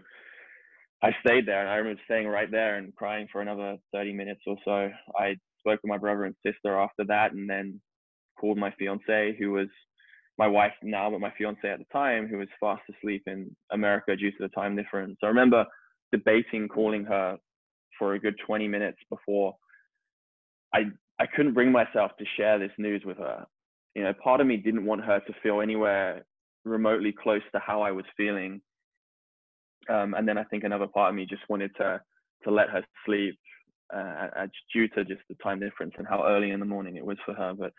I 1.03 1.09
stayed 1.19 1.45
there, 1.45 1.59
and 1.59 1.69
I 1.69 1.75
remember 1.75 2.01
staying 2.05 2.27
right 2.27 2.49
there 2.49 2.77
and 2.77 2.95
crying 2.95 3.27
for 3.29 3.41
another 3.41 3.75
30 3.91 4.13
minutes 4.13 4.39
or 4.47 4.55
so. 4.63 4.89
I 5.19 5.35
spoke 5.59 5.81
with 5.83 5.89
my 5.89 5.97
brother 5.97 6.23
and 6.23 6.33
sister 6.45 6.79
after 6.79 7.03
that, 7.09 7.33
and 7.33 7.49
then 7.49 7.81
called 8.39 8.57
my 8.57 8.71
fiance, 8.79 9.35
who 9.37 9.51
was 9.51 9.67
my 10.37 10.47
wife 10.47 10.73
now, 10.81 11.11
but 11.11 11.19
my 11.19 11.33
fiance 11.37 11.69
at 11.69 11.79
the 11.79 11.85
time, 11.91 12.29
who 12.29 12.37
was 12.37 12.47
fast 12.57 12.83
asleep 12.89 13.23
in 13.27 13.53
America 13.73 14.15
due 14.15 14.31
to 14.31 14.37
the 14.39 14.47
time 14.49 14.77
difference. 14.77 15.17
So 15.19 15.27
I 15.27 15.29
remember 15.29 15.65
debating 16.13 16.69
calling 16.69 17.03
her 17.03 17.37
for 17.99 18.13
a 18.13 18.19
good 18.19 18.35
20 18.45 18.69
minutes 18.69 18.99
before 19.09 19.55
I 20.73 20.85
I 21.19 21.25
couldn't 21.27 21.53
bring 21.53 21.71
myself 21.71 22.11
to 22.17 22.25
share 22.37 22.59
this 22.59 22.71
news 22.77 23.03
with 23.05 23.17
her. 23.17 23.45
You 23.95 24.03
know, 24.03 24.13
part 24.13 24.41
of 24.41 24.47
me 24.47 24.57
didn't 24.57 24.85
want 24.85 25.05
her 25.05 25.19
to 25.19 25.33
feel 25.41 25.61
anywhere 25.61 26.25
remotely 26.65 27.11
close 27.11 27.41
to 27.51 27.59
how 27.59 27.81
I 27.81 27.91
was 27.91 28.05
feeling. 28.17 28.61
Um, 29.89 30.13
and 30.13 30.27
then 30.27 30.37
I 30.37 30.43
think 30.45 30.63
another 30.63 30.87
part 30.87 31.09
of 31.09 31.15
me 31.15 31.25
just 31.25 31.47
wanted 31.49 31.75
to 31.77 32.01
to 32.43 32.51
let 32.51 32.69
her 32.69 32.83
sleep 33.05 33.37
uh, 33.95 34.47
due 34.73 34.87
to 34.89 35.05
just 35.05 35.21
the 35.29 35.35
time 35.41 35.59
difference 35.59 35.93
and 35.97 36.07
how 36.07 36.25
early 36.25 36.51
in 36.51 36.59
the 36.59 36.65
morning 36.65 36.97
it 36.97 37.05
was 37.05 37.17
for 37.25 37.33
her. 37.33 37.53
But 37.53 37.71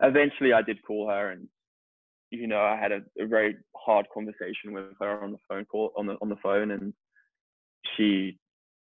eventually 0.00 0.52
I 0.52 0.62
did 0.62 0.82
call 0.86 1.08
her 1.08 1.30
and 1.30 1.48
you 2.30 2.46
know 2.46 2.60
I 2.60 2.76
had 2.76 2.92
a, 2.92 3.00
a, 3.18 3.26
very 3.26 3.56
hard 3.76 4.06
conversation 4.12 4.72
with 4.72 4.84
her 5.00 5.22
on 5.22 5.32
the 5.32 5.38
phone 5.48 5.64
call 5.64 5.92
on 5.96 6.06
the 6.06 6.16
on 6.20 6.28
the 6.28 6.36
phone 6.42 6.70
and 6.72 6.92
she 7.96 8.38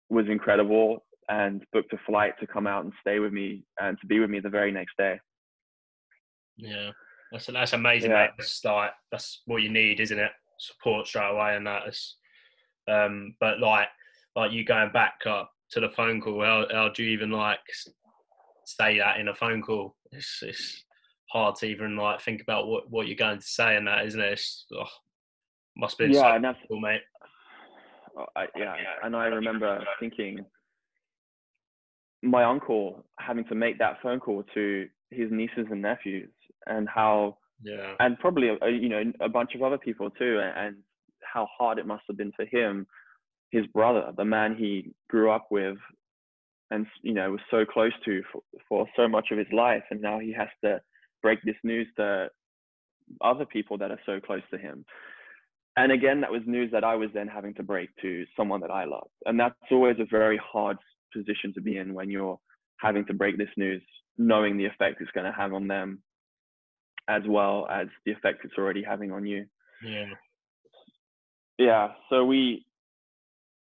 was 0.08 0.26
incredible 0.28 1.04
and 1.28 1.64
booked 1.72 1.92
a 1.92 1.98
flight 2.06 2.38
to 2.40 2.46
come 2.46 2.66
out 2.66 2.84
and 2.84 2.92
stay 3.00 3.18
with 3.18 3.32
me 3.32 3.64
and 3.80 3.98
to 4.00 4.06
be 4.06 4.20
with 4.20 4.30
me 4.30 4.40
the 4.40 4.48
very 4.48 4.72
next 4.72 4.96
day. 4.98 5.18
Yeah. 6.56 6.90
That's 7.30 7.46
that's 7.46 7.72
amazing, 7.72 8.10
yeah. 8.10 8.24
mate. 8.24 8.30
That's 8.36 8.64
like 8.64 8.90
that's 9.10 9.42
what 9.46 9.62
you 9.62 9.70
need, 9.70 10.00
isn't 10.00 10.18
it? 10.18 10.30
Support 10.58 11.06
straight 11.06 11.30
away 11.30 11.56
and 11.56 11.66
that 11.66 11.88
is 11.88 12.16
um 12.88 13.34
but 13.40 13.60
like 13.60 13.86
like 14.34 14.52
you 14.52 14.64
going 14.64 14.90
back 14.92 15.14
up 15.26 15.50
to 15.72 15.80
the 15.80 15.88
phone 15.88 16.20
call, 16.20 16.42
how, 16.42 16.66
how 16.70 16.88
do 16.88 17.02
you 17.02 17.10
even 17.10 17.30
like 17.30 17.58
say 18.64 18.98
that 18.98 19.18
in 19.18 19.28
a 19.28 19.34
phone 19.34 19.62
call? 19.62 19.96
It's, 20.10 20.40
it's 20.42 20.84
hard 21.30 21.56
to 21.56 21.66
even 21.66 21.96
like 21.96 22.20
think 22.20 22.42
about 22.42 22.66
what, 22.68 22.90
what 22.90 23.06
you're 23.06 23.16
going 23.16 23.38
to 23.38 23.46
say 23.46 23.76
and 23.76 23.86
that, 23.86 24.06
isn't 24.06 24.20
it? 24.20 24.32
It's, 24.32 24.66
oh, 24.74 24.84
must 25.76 25.98
be 25.98 26.06
yeah, 26.06 26.40
so 26.40 26.54
cool, 26.68 26.80
mate. 26.80 27.00
Oh, 28.18 28.26
I, 28.36 28.46
yeah, 28.56 28.74
and 29.02 29.16
I 29.16 29.26
remember 29.26 29.82
thinking 29.98 30.44
my 32.22 32.44
uncle 32.44 33.04
having 33.18 33.44
to 33.46 33.54
make 33.54 33.78
that 33.78 33.98
phone 34.02 34.20
call 34.20 34.44
to 34.54 34.88
his 35.10 35.30
nieces 35.30 35.66
and 35.70 35.82
nephews 35.82 36.30
and 36.66 36.88
how 36.88 37.36
Yeah. 37.62 37.94
and 38.00 38.18
probably 38.18 38.50
uh, 38.50 38.66
you 38.66 38.88
know 38.88 39.12
a 39.20 39.28
bunch 39.28 39.54
of 39.54 39.62
other 39.62 39.78
people 39.78 40.10
too 40.10 40.40
and 40.40 40.76
how 41.22 41.46
hard 41.58 41.78
it 41.78 41.86
must 41.86 42.04
have 42.08 42.16
been 42.16 42.32
for 42.32 42.44
him 42.44 42.86
his 43.50 43.66
brother 43.68 44.12
the 44.16 44.24
man 44.24 44.54
he 44.56 44.94
grew 45.08 45.30
up 45.30 45.46
with 45.50 45.76
and 46.70 46.86
you 47.02 47.12
know 47.14 47.32
was 47.32 47.40
so 47.50 47.64
close 47.64 47.92
to 48.04 48.22
for, 48.32 48.42
for 48.68 48.86
so 48.96 49.06
much 49.08 49.26
of 49.30 49.38
his 49.38 49.52
life 49.52 49.84
and 49.90 50.00
now 50.00 50.18
he 50.18 50.32
has 50.32 50.48
to 50.64 50.80
break 51.22 51.40
this 51.42 51.56
news 51.62 51.86
to 51.96 52.28
other 53.20 53.44
people 53.44 53.76
that 53.78 53.90
are 53.90 54.00
so 54.06 54.18
close 54.20 54.42
to 54.50 54.58
him 54.58 54.84
and 55.76 55.92
again 55.92 56.20
that 56.20 56.30
was 56.32 56.42
news 56.46 56.70
that 56.72 56.84
i 56.84 56.94
was 56.94 57.10
then 57.14 57.28
having 57.28 57.54
to 57.54 57.62
break 57.62 57.88
to 58.00 58.24
someone 58.36 58.60
that 58.60 58.70
i 58.70 58.84
loved 58.84 59.10
and 59.26 59.38
that's 59.38 59.54
always 59.70 59.96
a 60.00 60.04
very 60.10 60.38
hard 60.52 60.76
position 61.12 61.52
to 61.54 61.60
be 61.60 61.76
in 61.76 61.94
when 61.94 62.10
you're 62.10 62.38
having 62.78 63.04
to 63.06 63.14
break 63.14 63.38
this 63.38 63.48
news 63.56 63.82
knowing 64.18 64.56
the 64.56 64.66
effect 64.66 65.00
it's 65.00 65.10
going 65.12 65.26
to 65.26 65.32
have 65.32 65.52
on 65.52 65.66
them 65.66 66.02
as 67.08 67.22
well 67.26 67.66
as 67.70 67.86
the 68.04 68.12
effect 68.12 68.44
it's 68.44 68.54
already 68.58 68.82
having 68.82 69.10
on 69.10 69.26
you. 69.26 69.46
Yeah. 69.84 70.06
yeah 71.58 71.88
so 72.08 72.24
we 72.24 72.64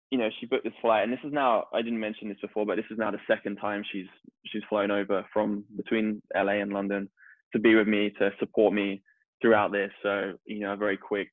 you 0.10 0.18
know 0.18 0.30
she 0.40 0.48
booked 0.48 0.66
this 0.66 0.74
flight 0.82 1.04
and 1.04 1.14
this 1.14 1.20
is 1.24 1.32
now 1.32 1.66
i 1.74 1.82
didn't 1.82 2.00
mention 2.00 2.28
this 2.28 2.38
before 2.42 2.66
but 2.66 2.76
this 2.76 2.86
is 2.92 2.98
now 2.98 3.10
the 3.10 3.20
second 3.26 3.56
time 3.56 3.84
she's 3.90 4.08
she's 4.48 4.64
flown 4.68 4.92
over 4.92 5.26
from 5.32 5.64
between 5.78 6.22
la 6.36 6.52
and 6.52 6.74
london 6.74 7.08
to 7.54 7.60
be 7.60 7.76
with 7.76 7.88
me 7.88 8.12
to 8.20 8.32
support 8.40 8.74
me 8.74 9.02
throughout 9.42 9.72
this. 9.72 9.92
So 10.04 10.34
you 10.46 10.60
know 10.60 10.74
a 10.74 10.78
very 10.78 10.98
quick 10.98 11.30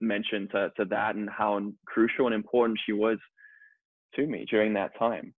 mention 0.00 0.48
to, 0.52 0.70
to 0.76 0.84
that 0.86 1.14
and 1.14 1.28
how 1.28 1.60
crucial 1.86 2.26
and 2.26 2.34
important 2.34 2.78
she 2.84 2.92
was 2.92 3.18
to 4.14 4.26
me 4.26 4.46
during 4.50 4.74
that 4.74 4.98
time 4.98 5.32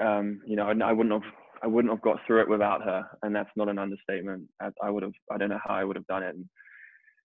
um 0.00 0.40
you 0.46 0.56
know 0.56 0.66
I, 0.66 0.92
wouldn't 0.92 1.12
have 1.12 1.32
i 1.62 1.66
wouldn't 1.66 1.92
have 1.92 2.02
got 2.02 2.18
through 2.26 2.42
it 2.42 2.48
without 2.48 2.82
her 2.82 3.04
and 3.22 3.34
that's 3.34 3.50
not 3.56 3.68
an 3.68 3.78
understatement. 3.78 4.48
I, 4.60 4.68
I 4.82 4.90
would 4.90 5.02
have 5.02 5.12
i 5.30 5.36
don't 5.36 5.50
know 5.50 5.60
how 5.64 5.74
i 5.74 5.84
would 5.84 5.96
have 5.96 6.06
done 6.06 6.22
it 6.22 6.34
and, 6.34 6.44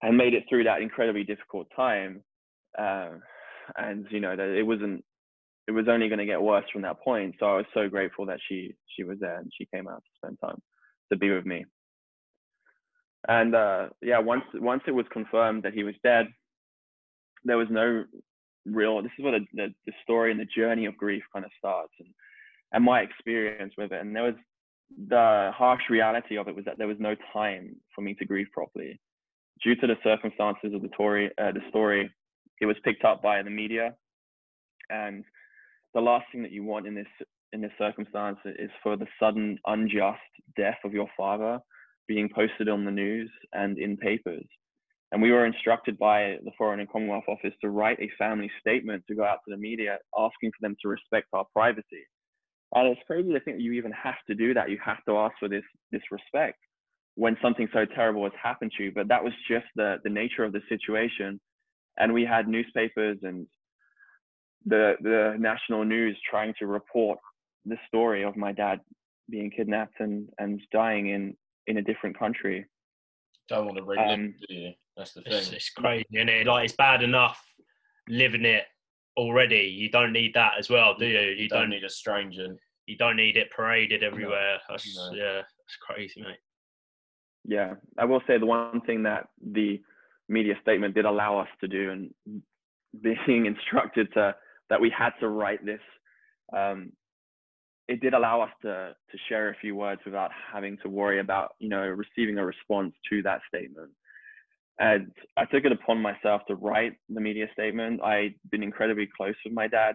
and 0.03 0.17
made 0.17 0.35
it 0.35 0.45
through 0.49 0.65
that 0.65 0.83
incredibly 0.83 1.25
difficult 1.25 1.69
time 1.75 2.23
uh, 2.79 3.11
and 3.77 4.07
you 4.11 4.21
know 4.21 4.37
it 4.39 4.67
wasn't 4.67 5.05
it 5.67 5.73
was 5.73 5.87
only 5.89 6.09
going 6.09 6.21
to 6.21 6.27
get 6.27 6.41
worse 6.41 6.65
from 6.73 6.83
that 6.83 7.01
point. 7.01 7.35
So 7.39 7.47
i 7.47 7.57
was 7.57 7.67
so 7.75 7.89
grateful 7.89 8.27
that 8.27 8.39
she 8.49 8.75
she 8.95 9.05
was 9.05 9.19
there 9.21 9.39
and 9.39 9.51
she 9.57 9.67
came 9.75 9.89
out 9.89 10.03
to 10.05 10.11
spend 10.17 10.39
time 10.41 10.61
to 11.11 11.19
be 11.19 11.31
with 11.31 11.47
me. 11.47 11.65
And 13.29 13.55
uh 13.55 13.89
yeah 14.03 14.19
once 14.19 14.45
once 14.55 14.83
it 14.87 14.93
was 14.93 15.07
confirmed 15.13 15.63
that 15.65 15.75
he 15.75 15.83
was 15.83 15.95
dead 16.03 16.27
there 17.45 17.59
was 17.59 17.69
no 17.71 18.05
real 18.65 19.01
this 19.03 19.13
is 19.19 19.25
where 19.25 19.39
the, 19.39 19.47
the, 19.55 19.75
the 19.87 19.93
story 20.03 20.31
and 20.31 20.41
the 20.41 20.49
journey 20.57 20.87
of 20.87 20.97
grief 20.97 21.23
kind 21.33 21.45
of 21.45 21.51
starts 21.59 21.93
and 22.01 22.09
and 22.73 22.85
my 22.85 23.01
experience 23.01 23.73
with 23.77 23.93
it 23.93 24.01
and 24.01 24.15
there 24.15 24.23
was 24.23 24.35
the 25.09 25.51
harsh 25.55 25.83
reality 25.91 26.37
of 26.39 26.49
it 26.49 26.55
was 26.55 26.65
that 26.65 26.79
there 26.79 26.87
was 26.87 26.97
no 27.01 27.15
time 27.33 27.75
for 27.95 28.03
me 28.03 28.15
to 28.15 28.25
grieve 28.25 28.47
properly. 28.53 29.01
Due 29.63 29.75
to 29.77 29.87
the 29.87 29.97
circumstances 30.05 30.73
of 30.75 30.83
the 30.83 30.89
story 30.95 31.31
uh, 31.39 31.53
the 31.53 31.61
story 31.69 32.11
it 32.61 32.67
was 32.67 32.77
picked 32.85 33.05
up 33.05 33.23
by 33.23 33.43
the 33.43 33.51
media 33.51 33.95
and 34.91 35.25
the 35.95 36.01
last 36.01 36.27
thing 36.31 36.43
that 36.43 36.53
you 36.53 36.63
want 36.63 36.87
in 36.87 36.95
this 36.95 37.07
in 37.53 37.61
this 37.61 37.73
circumstance 37.79 38.39
is 38.45 38.71
for 38.83 38.97
the 38.97 39.07
sudden 39.21 39.59
unjust 39.67 40.21
death 40.57 40.79
of 40.85 40.93
your 40.93 41.09
father 41.17 41.59
being 42.07 42.29
posted 42.35 42.69
on 42.69 42.85
the 42.85 42.91
news 42.91 43.31
and 43.53 43.79
in 43.79 43.97
papers. 43.97 44.47
And 45.13 45.23
we 45.23 45.33
were 45.33 45.47
instructed 45.47 45.99
by 45.99 46.37
the 46.45 46.51
foreign 46.59 46.81
and 46.81 46.91
commonwealth 46.91 47.25
office 47.29 47.55
to 47.63 47.71
write 47.71 47.99
a 48.01 48.11
family 48.19 48.51
statement 48.61 49.05
to 49.09 49.15
go 49.15 49.25
out 49.25 49.39
to 49.45 49.55
the 49.55 49.57
media 49.57 49.99
asking 50.17 50.51
for 50.51 50.61
them 50.61 50.77
to 50.83 50.89
respect 50.89 51.29
our 51.33 51.47
privacy 51.53 52.05
and 52.75 52.89
it's 52.89 53.01
crazy 53.07 53.33
to 53.33 53.41
think 53.41 53.57
that 53.59 53.63
you 53.63 53.73
even 53.73 53.93
have 53.93 54.17
to 54.27 54.35
do 54.35 54.53
that 54.55 54.71
you 54.71 54.79
have 54.85 55.03
to 55.05 55.17
ask 55.17 55.35
for 55.39 55.49
this 55.49 55.65
this 55.93 56.03
respect 56.11 56.59
when 57.15 57.37
something 57.41 57.69
so 57.73 57.85
terrible 57.85 58.25
has 58.25 58.33
happened 58.43 58.73
to 58.77 58.85
you 58.85 58.93
but 58.93 59.09
that 59.09 59.23
was 59.23 59.33
just 59.49 59.67
the 59.77 59.97
the 60.05 60.11
nature 60.11 60.45
of 60.45 60.53
the 60.53 60.61
situation 60.69 61.41
and 61.99 62.13
we 62.13 62.25
had 62.25 62.49
newspapers 62.49 63.19
and 63.23 63.47
the 64.67 64.95
the 65.01 65.35
national 65.39 65.85
news 65.85 66.17
trying 66.29 66.53
to 66.59 66.67
report 66.67 67.19
the 67.65 67.77
story 67.89 68.23
of 68.25 68.37
my 68.37 68.53
dad 68.53 68.81
being 69.31 69.51
kidnapped 69.51 69.99
and 70.01 70.29
and 70.39 70.61
dying 70.73 71.09
in 71.09 71.37
in 71.67 71.79
a 71.79 71.83
different 71.83 72.19
country 72.19 72.67
Don't 73.49 73.67
want 73.67 73.77
to 73.79 73.85
relive, 73.85 74.09
Um, 74.19 74.35
do 74.49 74.55
you? 74.55 74.73
That's 74.97 75.13
the 75.13 75.23
thing. 75.23 75.33
it's 75.55 75.71
crazy, 75.71 76.05
is 76.13 76.29
it? 76.29 76.47
Like 76.47 76.65
it's 76.65 76.77
bad 76.77 77.03
enough 77.03 77.41
living 78.09 78.45
it 78.45 78.65
already. 79.17 79.65
You 79.77 79.91
don't 79.91 80.13
need 80.13 80.35
that 80.35 80.53
as 80.59 80.69
well, 80.69 80.95
do 80.99 81.07
you? 81.07 81.19
You, 81.21 81.31
You 81.45 81.49
don't. 81.49 81.61
don't 81.63 81.71
need 81.71 81.85
a 81.85 81.91
stranger. 81.91 82.57
you 82.87 82.97
don't 82.97 83.17
need 83.17 83.37
it 83.37 83.51
paraded 83.51 84.03
everywhere. 84.03 84.59
That's, 84.69 84.97
No. 84.97 85.13
Yeah, 85.13 85.35
that's 85.43 85.77
crazy, 85.81 86.23
mate. 86.23 86.37
yeah 87.45 87.75
i 87.99 88.05
will 88.05 88.23
say 88.27 88.39
the 88.39 88.47
one 88.47 88.81
thing 88.83 89.03
that 89.05 89.29
the 89.53 89.81
media 90.29 90.55
statement 90.63 90.95
did 90.95 91.05
allow 91.05 91.39
us 91.39 91.49
to 91.61 91.69
do 91.69 91.91
and 91.93 92.43
being 93.27 93.47
instructed 93.53 94.07
to 94.15 94.35
that 94.71 94.81
we 94.81 94.91
had 94.91 95.11
to 95.21 95.29
write 95.29 95.65
this 95.65 95.81
um, 96.57 96.93
it 97.89 98.01
did 98.01 98.15
allow 98.15 98.41
us 98.41 98.51
to 98.63 98.95
to 99.11 99.19
share 99.29 99.49
a 99.51 99.57
few 99.61 99.75
words 99.77 100.01
without 100.05 100.31
having 100.53 100.77
to 100.83 100.89
worry 100.89 101.21
about 101.21 101.55
you 101.61 101.69
know 101.69 101.87
receiving 102.05 102.39
a 102.39 102.45
response 102.45 102.93
to 103.09 103.23
that 103.23 103.41
statement 103.49 103.91
and 104.79 105.11
i 105.37 105.45
took 105.47 105.65
it 105.65 105.73
upon 105.73 106.01
myself 106.01 106.43
to 106.47 106.55
write 106.55 106.93
the 107.09 107.21
media 107.21 107.47
statement 107.53 108.03
i'd 108.03 108.35
been 108.51 108.63
incredibly 108.63 109.09
close 109.17 109.35
with 109.45 109.55
my 109.55 109.67
dad 109.67 109.95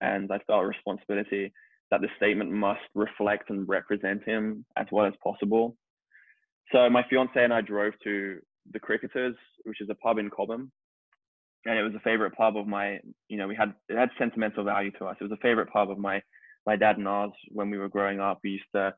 and 0.00 0.30
i 0.32 0.38
felt 0.46 0.62
a 0.62 0.66
responsibility 0.66 1.52
that 1.90 2.00
the 2.00 2.08
statement 2.16 2.50
must 2.50 2.80
reflect 2.94 3.50
and 3.50 3.68
represent 3.68 4.22
him 4.24 4.64
as 4.76 4.86
well 4.92 5.06
as 5.06 5.14
possible 5.22 5.76
so 6.72 6.88
my 6.88 7.02
fiance 7.08 7.32
and 7.42 7.52
I 7.52 7.60
drove 7.60 7.94
to 8.04 8.38
the 8.72 8.78
Cricketers, 8.78 9.34
which 9.64 9.80
is 9.80 9.88
a 9.90 9.94
pub 9.96 10.18
in 10.18 10.30
Cobham, 10.30 10.70
and 11.66 11.78
it 11.78 11.82
was 11.82 11.94
a 11.94 12.00
favorite 12.00 12.34
pub 12.34 12.56
of 12.56 12.66
my. 12.66 13.00
You 13.28 13.38
know, 13.38 13.48
we 13.48 13.56
had 13.56 13.74
it 13.88 13.96
had 13.96 14.10
sentimental 14.18 14.64
value 14.64 14.90
to 14.92 15.06
us. 15.06 15.16
It 15.20 15.24
was 15.24 15.32
a 15.32 15.42
favorite 15.42 15.70
pub 15.72 15.90
of 15.90 15.98
my 15.98 16.22
my 16.66 16.76
dad 16.76 16.98
and 16.98 17.08
ours 17.08 17.32
when 17.48 17.70
we 17.70 17.78
were 17.78 17.88
growing 17.88 18.20
up. 18.20 18.40
We 18.44 18.50
used 18.50 18.64
to 18.74 18.94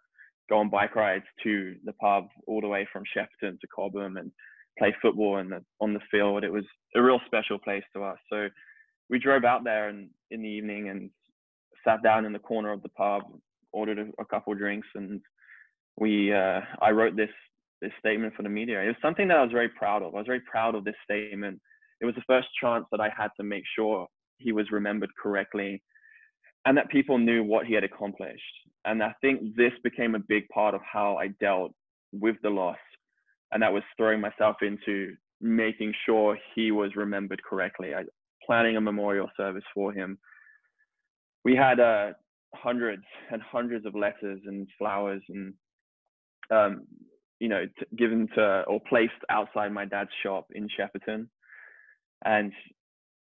go 0.50 0.58
on 0.58 0.68
bike 0.68 0.96
rides 0.96 1.24
to 1.44 1.76
the 1.84 1.92
pub 1.94 2.26
all 2.46 2.60
the 2.60 2.68
way 2.68 2.86
from 2.92 3.04
Shepperton 3.16 3.58
to 3.60 3.66
Cobham 3.74 4.16
and 4.16 4.30
play 4.78 4.94
football 5.02 5.42
the, 5.50 5.62
on 5.80 5.94
the 5.94 6.00
field. 6.10 6.44
It 6.44 6.52
was 6.52 6.64
a 6.94 7.02
real 7.02 7.20
special 7.26 7.58
place 7.58 7.84
to 7.94 8.02
us. 8.02 8.18
So 8.30 8.48
we 9.10 9.18
drove 9.18 9.44
out 9.44 9.64
there 9.64 9.88
and 9.88 10.08
in 10.30 10.42
the 10.42 10.48
evening 10.48 10.88
and 10.88 11.10
sat 11.86 12.02
down 12.02 12.24
in 12.24 12.32
the 12.32 12.38
corner 12.38 12.72
of 12.72 12.82
the 12.82 12.88
pub, 12.90 13.22
ordered 13.72 13.98
a, 13.98 14.22
a 14.22 14.24
couple 14.24 14.54
drinks, 14.54 14.88
and 14.94 15.20
we 15.98 16.32
uh, 16.32 16.60
I 16.80 16.90
wrote 16.90 17.16
this 17.16 17.30
this 17.80 17.92
statement 17.98 18.34
for 18.34 18.42
the 18.42 18.48
media. 18.48 18.80
It 18.80 18.86
was 18.86 18.96
something 19.02 19.28
that 19.28 19.36
I 19.36 19.42
was 19.42 19.52
very 19.52 19.68
proud 19.68 20.02
of. 20.02 20.14
I 20.14 20.18
was 20.18 20.26
very 20.26 20.40
proud 20.40 20.74
of 20.74 20.84
this 20.84 20.94
statement. 21.04 21.60
It 22.00 22.06
was 22.06 22.14
the 22.14 22.22
first 22.26 22.48
chance 22.60 22.84
that 22.92 23.00
I 23.00 23.10
had 23.16 23.28
to 23.36 23.42
make 23.42 23.64
sure 23.76 24.06
he 24.38 24.52
was 24.52 24.70
remembered 24.70 25.10
correctly 25.20 25.82
and 26.64 26.76
that 26.76 26.88
people 26.90 27.18
knew 27.18 27.42
what 27.42 27.66
he 27.66 27.74
had 27.74 27.84
accomplished. 27.84 28.42
And 28.84 29.02
I 29.02 29.14
think 29.20 29.56
this 29.56 29.72
became 29.82 30.14
a 30.14 30.20
big 30.20 30.48
part 30.48 30.74
of 30.74 30.80
how 30.90 31.16
I 31.16 31.28
dealt 31.40 31.72
with 32.12 32.36
the 32.42 32.50
loss. 32.50 32.76
And 33.52 33.62
that 33.62 33.72
was 33.72 33.82
throwing 33.96 34.20
myself 34.20 34.56
into 34.62 35.14
making 35.40 35.92
sure 36.06 36.38
he 36.54 36.70
was 36.70 36.96
remembered 36.96 37.42
correctly. 37.42 37.94
I 37.94 38.04
planning 38.46 38.76
a 38.76 38.80
memorial 38.80 39.30
service 39.36 39.64
for 39.72 39.92
him. 39.92 40.18
We 41.44 41.54
had 41.54 41.78
uh, 41.78 42.12
hundreds 42.54 43.04
and 43.30 43.40
hundreds 43.40 43.86
of 43.86 43.94
letters 43.94 44.40
and 44.46 44.66
flowers 44.78 45.22
and 45.28 45.54
um, 46.50 46.82
you 47.40 47.48
know, 47.48 47.64
t- 47.66 47.96
given 47.96 48.28
to 48.36 48.62
or 48.68 48.80
placed 48.88 49.12
outside 49.28 49.72
my 49.72 49.84
dad's 49.84 50.10
shop 50.22 50.46
in 50.54 50.68
Shepperton, 50.68 51.28
and 52.24 52.52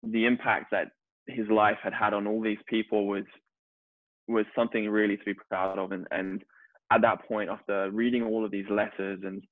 the 0.03 0.25
impact 0.25 0.67
that 0.71 0.91
his 1.27 1.47
life 1.49 1.77
had 1.83 1.93
had 1.93 2.13
on 2.13 2.27
all 2.27 2.41
these 2.41 2.63
people 2.67 3.07
was 3.07 3.25
was 4.27 4.45
something 4.55 4.87
really 4.89 5.17
to 5.17 5.25
be 5.25 5.33
proud 5.49 5.77
of. 5.77 5.91
And 5.91 6.07
and 6.11 6.43
at 6.91 7.01
that 7.01 7.27
point, 7.27 7.49
after 7.49 7.91
reading 7.91 8.23
all 8.23 8.45
of 8.45 8.51
these 8.51 8.69
letters, 8.69 9.19
and 9.23 9.43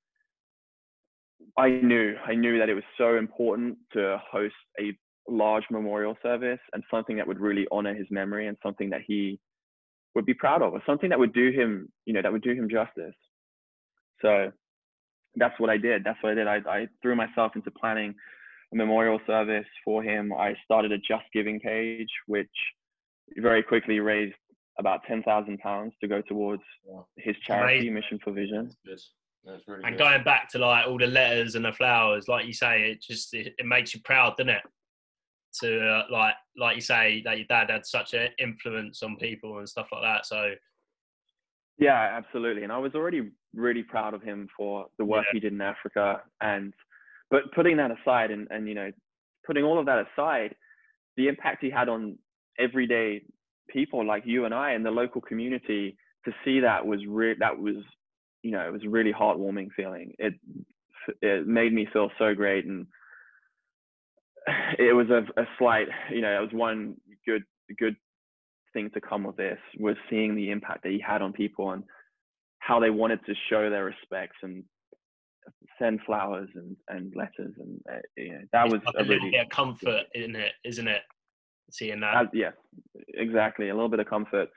I 1.58 1.70
knew 1.70 2.16
I 2.26 2.36
knew 2.36 2.60
that 2.60 2.70
it 2.70 2.74
was 2.74 2.84
so 2.98 3.18
important 3.18 3.78
to 3.94 4.20
host 4.32 4.56
a 4.80 4.98
large 5.28 5.64
memorial 5.72 6.18
service 6.22 6.60
and 6.74 6.84
something 6.92 7.16
that 7.18 7.28
would 7.28 7.40
really 7.40 7.68
honor 7.72 7.94
his 7.94 8.08
memory 8.10 8.48
and 8.48 8.58
something 8.62 8.90
that 8.90 9.02
he 9.08 9.40
would 10.16 10.26
be 10.26 10.34
proud 10.34 10.62
of, 10.62 10.74
or 10.74 10.82
something 10.86 11.10
that 11.10 11.18
would 11.18 11.34
do 11.34 11.52
him, 11.52 11.92
you 12.06 12.14
know, 12.14 12.22
that 12.22 12.32
would 12.32 12.44
do 12.44 12.54
him 12.54 12.70
justice. 12.70 13.16
So 14.22 14.52
that's 15.36 15.60
what 15.60 15.70
I 15.70 15.78
did. 15.78 16.04
That's 16.04 16.22
what 16.22 16.34
I 16.34 16.36
did. 16.36 16.48
I, 16.48 16.58
I 16.68 16.88
threw 17.02 17.16
myself 17.16 17.54
into 17.56 17.72
planning 17.72 18.14
a 18.72 18.76
memorial 18.76 19.20
service 19.26 19.66
for 19.84 20.04
him. 20.04 20.32
I 20.34 20.56
started 20.64 20.92
a 20.92 20.98
Just 20.98 21.24
Giving 21.34 21.60
page, 21.60 22.10
which 22.28 22.48
very 23.38 23.64
quickly 23.64 24.00
raised 24.00 24.36
about 24.78 25.02
ten 25.08 25.24
thousand 25.24 25.60
pounds 25.60 25.94
to 26.02 26.08
go 26.08 26.22
towards 26.22 26.64
his 27.18 27.36
charity, 27.46 27.88
Amazing. 27.88 27.94
Mission 27.94 28.20
for 28.24 28.32
Vision. 28.34 28.72
Good. 28.86 29.00
That's 29.46 29.68
really 29.68 29.84
And 29.84 29.98
good. 29.98 30.04
going 30.04 30.24
back 30.24 30.50
to 30.50 30.60
like 30.60 30.88
all 30.88 30.98
the 30.98 31.08
letters 31.08 31.56
and 31.56 31.66
the 31.66 31.72
flowers, 31.74 32.28
like 32.28 32.46
you 32.46 32.54
say, 32.54 32.92
it 32.92 33.02
just 33.02 33.34
it, 33.34 33.54
it 33.58 33.66
makes 33.66 33.94
you 33.94 34.00
proud, 34.04 34.38
doesn't 34.38 34.50
it? 34.50 34.62
To 35.62 35.88
uh, 35.88 36.04
like 36.10 36.34
like 36.58 36.76
you 36.76 36.82
say, 36.82 37.22
that 37.26 37.38
your 37.38 37.46
dad 37.48 37.70
had 37.70 37.86
such 37.86 38.14
an 38.14 38.30
influence 38.40 39.04
on 39.04 39.18
people 39.18 39.58
and 39.60 39.68
stuff 39.70 39.88
like 39.92 40.02
that. 40.02 40.26
So 40.26 40.54
yeah, 41.78 42.12
absolutely. 42.18 42.64
And 42.64 42.72
I 42.72 42.78
was 42.78 42.96
already 42.96 43.32
really 43.54 43.84
proud 43.84 44.14
of 44.14 44.22
him 44.24 44.48
for 44.56 44.88
the 44.98 45.06
work 45.06 45.26
Yeah. 45.28 45.34
he 45.34 45.40
did 45.40 45.54
in 45.54 45.62
Africa. 45.62 46.22
And 46.42 46.74
but 47.30 47.52
putting 47.54 47.78
that 47.78 47.92
aside, 47.92 48.32
and 48.32 48.48
and 48.50 48.68
you 48.68 48.76
know, 48.76 48.92
putting 49.46 49.64
all 49.64 49.80
of 49.80 49.86
that 49.88 50.06
aside, 50.14 50.56
the 51.18 51.28
impact 51.28 51.64
he 51.64 51.70
had 51.70 51.90
on 51.90 52.18
everyday 52.60 53.22
people 53.70 54.06
like 54.06 54.24
you 54.26 54.46
and 54.46 54.54
I 54.54 54.72
and 54.72 54.86
the 54.86 54.92
local 54.92 55.20
community 55.22 55.98
to 56.26 56.32
see 56.46 56.60
that 56.62 56.86
was 56.86 57.00
re- 57.08 57.36
that 57.40 57.58
was 57.60 57.76
you 58.44 58.52
know 58.52 58.68
it 58.68 58.72
was 58.72 58.84
a 58.84 58.90
really 58.90 59.14
heartwarming 59.14 59.70
feeling. 59.76 60.14
It 60.20 60.36
it 61.22 61.48
made 61.48 61.74
me 61.74 61.88
feel 61.92 62.12
so 62.20 62.36
great 62.36 62.66
and 62.66 62.86
it 64.78 64.96
was 64.96 65.08
a, 65.10 65.42
a 65.42 65.46
slight 65.58 65.88
you 66.12 66.22
know 66.22 66.38
it 66.38 66.42
was 66.42 66.54
one 66.54 66.96
good 67.26 67.44
good 67.80 67.96
thing 68.74 68.90
to 68.94 69.02
come 69.02 69.26
of 69.26 69.36
this 69.36 69.60
was 69.80 69.96
seeing 70.10 70.36
the 70.36 70.50
impact 70.50 70.84
that 70.84 70.92
he 70.92 71.00
had 71.00 71.22
on 71.22 71.32
people 71.32 71.72
and 71.72 71.84
how 72.60 72.80
they 72.80 72.90
wanted 72.90 73.20
to 73.26 73.34
show 73.50 73.70
their 73.70 73.86
respects 73.86 74.38
and 74.42 74.64
send 75.80 76.00
flowers 76.06 76.50
and, 76.56 76.76
and 76.88 77.14
letters 77.16 77.54
and 77.60 77.82
uh, 77.92 78.00
you 78.16 78.32
know, 78.32 78.40
that 78.52 78.66
it's 78.66 78.74
was 78.74 78.82
like 78.86 78.96
a 78.98 79.02
a 79.02 79.08
really 79.08 79.32
bit 79.32 79.42
of 79.42 79.50
comfort 79.50 80.04
in 80.14 80.36
it, 80.36 80.54
isn't 80.64 80.88
it? 80.88 81.02
Seeing 81.72 82.00
that. 82.02 82.16
uh, 82.16 82.26
yeah 82.34 82.52
exactly 83.14 83.70
a 83.70 83.74
little 83.74 83.90
bit 83.90 84.00
of 84.00 84.08
comfort 84.08 84.50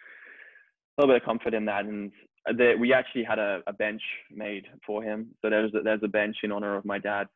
a 0.99 1.03
little 1.03 1.15
bit 1.15 1.23
of 1.23 1.27
comfort 1.27 1.55
in 1.55 1.65
that 1.65 1.85
and 1.85 2.13
there, 2.57 2.77
we 2.79 2.93
actually 2.93 3.25
had 3.25 3.39
a, 3.39 3.61
a 3.67 3.73
bench 3.73 4.03
made 4.31 4.67
for 4.87 5.03
him. 5.03 5.29
So 5.43 5.51
there's 5.51 5.75
a, 5.75 5.81
there's 5.81 6.03
a 6.03 6.09
bench 6.09 6.37
in 6.43 6.53
honor 6.53 6.77
of 6.77 6.85
my 6.85 6.99
dad 6.99 7.27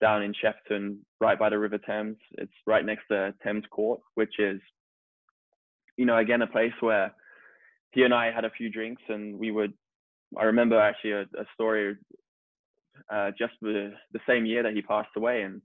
down 0.00 0.22
in 0.22 0.34
Shepperton 0.34 0.98
right 1.20 1.38
by 1.38 1.48
the 1.48 1.58
River 1.58 1.78
Thames. 1.78 2.16
It's 2.32 2.52
right 2.66 2.84
next 2.84 3.04
to 3.10 3.34
Thames 3.44 3.64
Court 3.70 4.00
which 4.14 4.38
is 4.38 4.60
you 5.96 6.06
know 6.06 6.18
again 6.18 6.42
a 6.42 6.46
place 6.46 6.72
where 6.80 7.14
he 7.92 8.02
and 8.02 8.12
I 8.12 8.32
had 8.32 8.44
a 8.44 8.50
few 8.50 8.68
drinks 8.70 9.02
and 9.08 9.38
we 9.38 9.50
would 9.50 9.72
I 10.36 10.44
remember 10.44 10.80
actually 10.80 11.12
a, 11.12 11.22
a 11.22 11.44
story 11.54 11.96
uh, 13.10 13.30
just 13.38 13.54
the, 13.60 13.92
the 14.12 14.20
same 14.26 14.46
year 14.46 14.62
that 14.62 14.74
he 14.74 14.82
passed 14.82 15.10
away. 15.16 15.42
And 15.42 15.60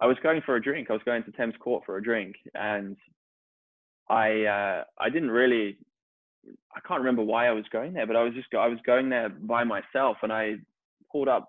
I 0.00 0.06
was 0.06 0.16
going 0.22 0.42
for 0.44 0.56
a 0.56 0.62
drink. 0.62 0.90
I 0.90 0.94
was 0.94 1.02
going 1.04 1.22
to 1.24 1.32
Thames 1.32 1.54
Court 1.60 1.84
for 1.86 1.96
a 1.96 2.02
drink, 2.02 2.34
and 2.54 2.96
I 4.10 4.44
uh, 4.44 4.84
I 4.98 5.08
didn't 5.08 5.30
really 5.30 5.78
I 6.74 6.80
can't 6.86 7.00
remember 7.00 7.22
why 7.22 7.46
I 7.46 7.52
was 7.52 7.64
going 7.72 7.92
there, 7.92 8.06
but 8.06 8.16
I 8.16 8.22
was 8.22 8.34
just 8.34 8.48
I 8.54 8.68
was 8.68 8.78
going 8.86 9.08
there 9.08 9.28
by 9.28 9.64
myself, 9.64 10.18
and 10.22 10.32
I 10.32 10.54
pulled 11.10 11.28
up 11.28 11.48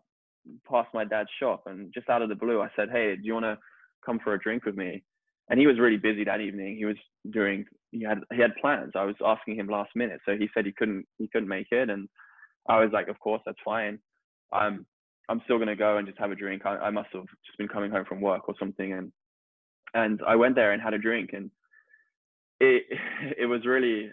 past 0.69 0.89
my 0.93 1.03
dad's 1.03 1.29
shop, 1.39 1.63
and 1.65 1.93
just 1.93 2.09
out 2.09 2.21
of 2.21 2.29
the 2.29 2.35
blue, 2.35 2.61
I 2.61 2.69
said, 2.75 2.89
"Hey, 2.91 3.15
do 3.15 3.21
you 3.23 3.33
want 3.33 3.45
to 3.45 3.57
come 4.05 4.19
for 4.23 4.33
a 4.33 4.39
drink 4.39 4.65
with 4.65 4.75
me?" 4.75 5.03
And 5.49 5.59
he 5.59 5.67
was 5.67 5.79
really 5.79 5.97
busy 5.97 6.23
that 6.23 6.41
evening. 6.41 6.77
He 6.77 6.85
was 6.85 6.97
doing 7.31 7.65
he 7.91 8.03
had 8.03 8.19
he 8.33 8.41
had 8.41 8.55
plans. 8.57 8.93
I 8.95 9.03
was 9.03 9.15
asking 9.25 9.55
him 9.55 9.67
last 9.67 9.91
minute, 9.95 10.19
so 10.25 10.35
he 10.37 10.49
said 10.53 10.65
he 10.65 10.71
couldn't 10.71 11.05
he 11.17 11.27
couldn't 11.27 11.49
make 11.49 11.67
it, 11.71 11.89
and 11.89 12.07
I 12.67 12.79
was 12.79 12.91
like, 12.93 13.07
"Of 13.07 13.19
course, 13.19 13.41
that's 13.45 13.57
fine." 13.63 13.99
I'm 14.53 14.85
I'm 15.29 15.41
still 15.45 15.59
gonna 15.59 15.75
go 15.75 15.97
and 15.97 16.07
just 16.07 16.19
have 16.19 16.31
a 16.31 16.35
drink. 16.35 16.65
I, 16.65 16.77
I 16.77 16.89
must 16.89 17.09
have 17.13 17.25
just 17.45 17.57
been 17.57 17.67
coming 17.67 17.91
home 17.91 18.05
from 18.05 18.21
work 18.21 18.47
or 18.47 18.55
something, 18.59 18.93
and 18.93 19.11
and 19.93 20.21
I 20.27 20.35
went 20.35 20.55
there 20.55 20.73
and 20.73 20.81
had 20.81 20.93
a 20.93 20.99
drink, 20.99 21.31
and 21.33 21.49
it 22.59 22.83
it 23.37 23.45
was 23.45 23.65
really 23.65 24.11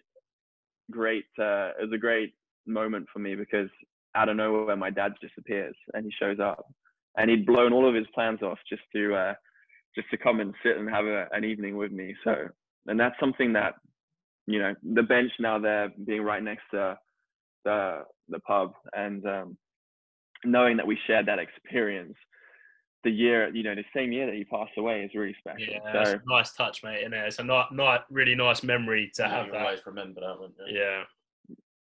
great. 0.90 1.26
Uh, 1.38 1.70
it 1.78 1.82
was 1.82 1.92
a 1.94 1.98
great 1.98 2.34
moment 2.66 3.06
for 3.12 3.18
me 3.18 3.34
because 3.34 3.68
out 4.14 4.28
of 4.28 4.36
nowhere 4.36 4.76
my 4.76 4.90
dad 4.90 5.12
disappears 5.20 5.74
and 5.94 6.04
he 6.04 6.12
shows 6.18 6.38
up, 6.40 6.66
and 7.16 7.30
he'd 7.30 7.46
blown 7.46 7.72
all 7.72 7.88
of 7.88 7.94
his 7.94 8.06
plans 8.14 8.42
off 8.42 8.58
just 8.68 8.82
to 8.94 9.14
uh, 9.14 9.34
just 9.94 10.10
to 10.10 10.16
come 10.16 10.40
and 10.40 10.54
sit 10.62 10.76
and 10.76 10.88
have 10.88 11.06
a, 11.06 11.26
an 11.32 11.44
evening 11.44 11.76
with 11.76 11.92
me. 11.92 12.14
So 12.24 12.48
and 12.86 12.98
that's 12.98 13.18
something 13.20 13.52
that 13.54 13.74
you 14.46 14.58
know 14.58 14.74
the 14.94 15.02
bench 15.02 15.30
now 15.38 15.58
there 15.58 15.92
being 16.04 16.22
right 16.22 16.42
next 16.42 16.64
to 16.72 16.98
the 17.64 18.02
the 18.28 18.40
pub 18.40 18.72
and 18.92 19.24
um, 19.26 19.56
knowing 20.44 20.76
that 20.76 20.86
we 20.86 20.98
shared 21.06 21.26
that 21.26 21.38
experience 21.38 22.16
the 23.04 23.10
year 23.10 23.48
you 23.54 23.62
know 23.62 23.74
the 23.74 23.84
same 23.94 24.12
year 24.12 24.26
that 24.26 24.34
he 24.34 24.44
passed 24.44 24.72
away 24.78 25.02
is 25.02 25.10
really 25.14 25.34
special 25.38 25.74
Yeah, 25.74 25.92
that's 25.92 26.10
so 26.10 26.16
a 26.16 26.20
nice 26.26 26.52
touch, 26.52 26.82
mate. 26.84 27.00
Isn't 27.00 27.14
it? 27.14 27.26
It's 27.26 27.38
a 27.38 27.44
not, 27.44 27.74
not 27.74 28.06
really 28.10 28.34
nice 28.34 28.62
memory 28.62 29.10
to 29.14 29.22
Yeah, 29.22 29.28
have 29.28 29.46
you 29.46 29.52
that. 29.52 29.62
always 29.62 29.80
remember 29.86 30.20
that, 30.20 30.38
wouldn't? 30.38 30.56
Yeah, 30.68 31.02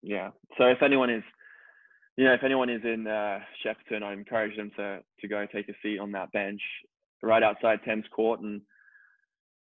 yeah 0.02 0.30
so 0.58 0.66
if 0.66 0.82
anyone 0.82 1.10
is 1.10 1.24
you 2.18 2.26
know 2.26 2.34
if 2.34 2.44
anyone 2.44 2.70
is 2.70 2.82
in 2.84 3.08
uh, 3.08 3.40
Shepperton 3.64 4.04
I 4.04 4.14
encourage 4.14 4.56
them 4.58 4.72
to 4.78 5.00
to 5.22 5.28
go 5.28 5.46
take 5.52 5.70
a 5.70 5.74
seat 5.82 6.00
on 6.00 6.12
that 6.12 6.32
bench 6.32 6.62
right 7.24 7.44
outside 7.44 7.80
Thames 7.84 8.06
Court 8.16 8.42
and 8.42 8.62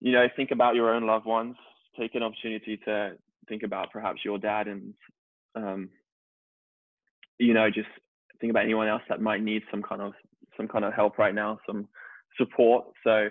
you 0.00 0.12
know 0.12 0.26
think 0.36 0.50
about 0.50 0.74
your 0.74 0.94
own 0.94 1.06
loved 1.06 1.26
ones 1.26 1.56
take 1.98 2.14
an 2.14 2.22
opportunity 2.22 2.76
to 2.84 3.12
think 3.48 3.62
about 3.62 3.90
perhaps 3.92 4.24
your 4.24 4.38
dad 4.38 4.68
and 4.68 4.94
um, 5.54 5.88
you 7.38 7.54
know 7.54 7.70
just 7.70 7.88
think 8.40 8.50
about 8.50 8.64
anyone 8.64 8.88
else 8.88 9.02
that 9.08 9.20
might 9.20 9.42
need 9.42 9.62
some 9.70 9.82
kind 9.82 10.02
of 10.02 10.12
some 10.58 10.68
kind 10.68 10.84
of 10.84 10.92
help 10.92 11.16
right 11.16 11.34
now 11.34 11.58
some 11.66 11.88
support 12.36 12.84
so 13.02 13.28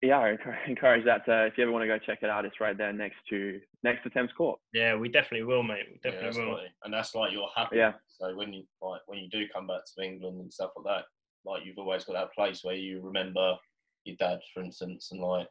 yeah 0.00 0.18
I 0.18 0.30
encourage- 0.30 0.58
encourage 0.68 1.04
that 1.04 1.28
uh, 1.28 1.44
if 1.46 1.58
you 1.58 1.64
ever 1.64 1.72
want 1.72 1.82
to 1.82 1.86
go 1.88 1.98
check 1.98 2.20
it 2.22 2.30
out 2.30 2.44
it's 2.46 2.60
right 2.60 2.76
there 2.78 2.92
next 2.92 3.16
to 3.30 3.60
next 3.82 4.02
to 4.04 4.10
Thames 4.10 4.30
Court 4.36 4.58
yeah, 4.72 4.94
we 4.96 5.08
definitely 5.08 5.44
will, 5.46 5.62
mate. 5.62 5.86
We 5.90 5.96
definitely 6.02 6.26
that's 6.28 6.38
will. 6.38 6.52
like- 6.54 6.70
and 6.84 6.94
that's 6.94 7.14
like 7.14 7.32
you're 7.32 7.48
happy. 7.54 7.76
Yeah. 7.76 7.92
So 8.08 8.34
when 8.34 8.52
you 8.52 8.64
like 8.80 9.02
when 9.06 9.18
you 9.18 9.28
do 9.28 9.44
come 9.52 9.66
back 9.66 9.82
to 9.96 10.02
England 10.04 10.40
and 10.40 10.52
stuff 10.52 10.70
like 10.76 10.86
that, 10.86 11.04
like 11.50 11.62
you've 11.64 11.78
always 11.78 12.04
got 12.04 12.14
that 12.14 12.32
place 12.34 12.64
where 12.64 12.74
you 12.76 13.00
remember 13.02 13.56
your 14.04 14.16
dad, 14.18 14.38
for 14.52 14.62
instance, 14.62 15.08
and 15.12 15.20
like 15.20 15.46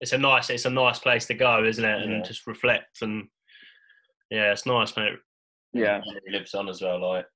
It's 0.00 0.12
a 0.12 0.18
nice, 0.18 0.50
it's 0.50 0.64
a 0.66 0.70
nice 0.70 0.98
place 0.98 1.26
to 1.26 1.34
go, 1.34 1.64
isn't 1.64 1.84
it? 1.84 2.02
And 2.02 2.12
Yeah. 2.12 2.22
just 2.22 2.46
reflect 2.46 3.02
and 3.02 3.28
yeah, 4.30 4.52
it's 4.52 4.66
nice, 4.66 4.96
mate. 4.96 5.18
yeah 5.72 6.00
it 6.06 6.32
lives 6.32 6.54
on 6.54 6.68
as 6.68 6.80
well. 6.82 7.00
Like 7.00 7.26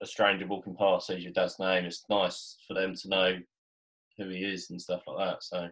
a 0.00 0.06
stranger 0.06 0.46
walking 0.46 0.76
past 0.76 1.06
sees 1.06 1.24
your 1.24 1.32
dad's 1.32 1.58
name. 1.58 1.84
It's 1.84 2.04
nice 2.08 2.56
for 2.66 2.74
them 2.74 2.94
to 2.94 3.08
know 3.08 3.38
who 4.16 4.28
he 4.28 4.44
is 4.44 4.70
and 4.70 4.80
stuff 4.80 5.02
like 5.06 5.28
that. 5.28 5.42
So 5.42 5.68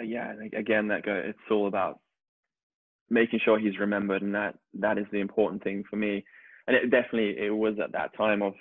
Uh, 0.00 0.04
yeah 0.04 0.32
again 0.56 0.88
that 0.88 1.04
go 1.04 1.12
it's 1.12 1.38
all 1.50 1.66
about 1.66 2.00
making 3.10 3.40
sure 3.44 3.58
he's 3.58 3.78
remembered 3.78 4.22
and 4.22 4.34
that 4.34 4.54
that 4.72 4.98
is 4.98 5.06
the 5.12 5.18
important 5.18 5.62
thing 5.62 5.84
for 5.90 5.96
me 5.96 6.24
and 6.66 6.76
it 6.76 6.90
definitely 6.90 7.36
it 7.38 7.50
was 7.50 7.74
at 7.82 7.92
that 7.92 8.16
time 8.16 8.40
of 8.42 8.54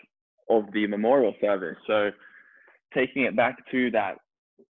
of 0.50 0.64
the 0.74 0.86
memorial 0.88 1.34
service 1.40 1.78
so 1.88 2.10
taking 2.94 3.24
it 3.24 3.36
back 3.36 3.58
to 3.72 3.90
that 3.92 4.16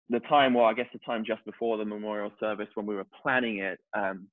the 0.10 0.20
time 0.22 0.54
well 0.54 0.66
i 0.66 0.74
guess 0.74 0.88
the 0.92 1.00
time 1.00 1.24
just 1.26 1.44
before 1.46 1.78
the 1.78 1.86
memorial 1.86 2.32
service 2.40 2.68
when 2.74 2.86
we 2.86 2.96
were 2.96 3.08
planning 3.22 3.60
it 3.60 3.80
um 3.96 4.28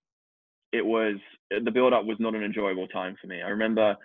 it 0.72 0.84
was 0.84 1.16
the 1.64 1.70
build 1.70 1.92
up 1.92 2.04
was 2.04 2.18
not 2.18 2.34
an 2.34 2.42
enjoyable 2.42 2.88
time 2.88 3.14
for 3.20 3.28
me 3.28 3.42
i 3.42 3.48
remember 3.48 3.96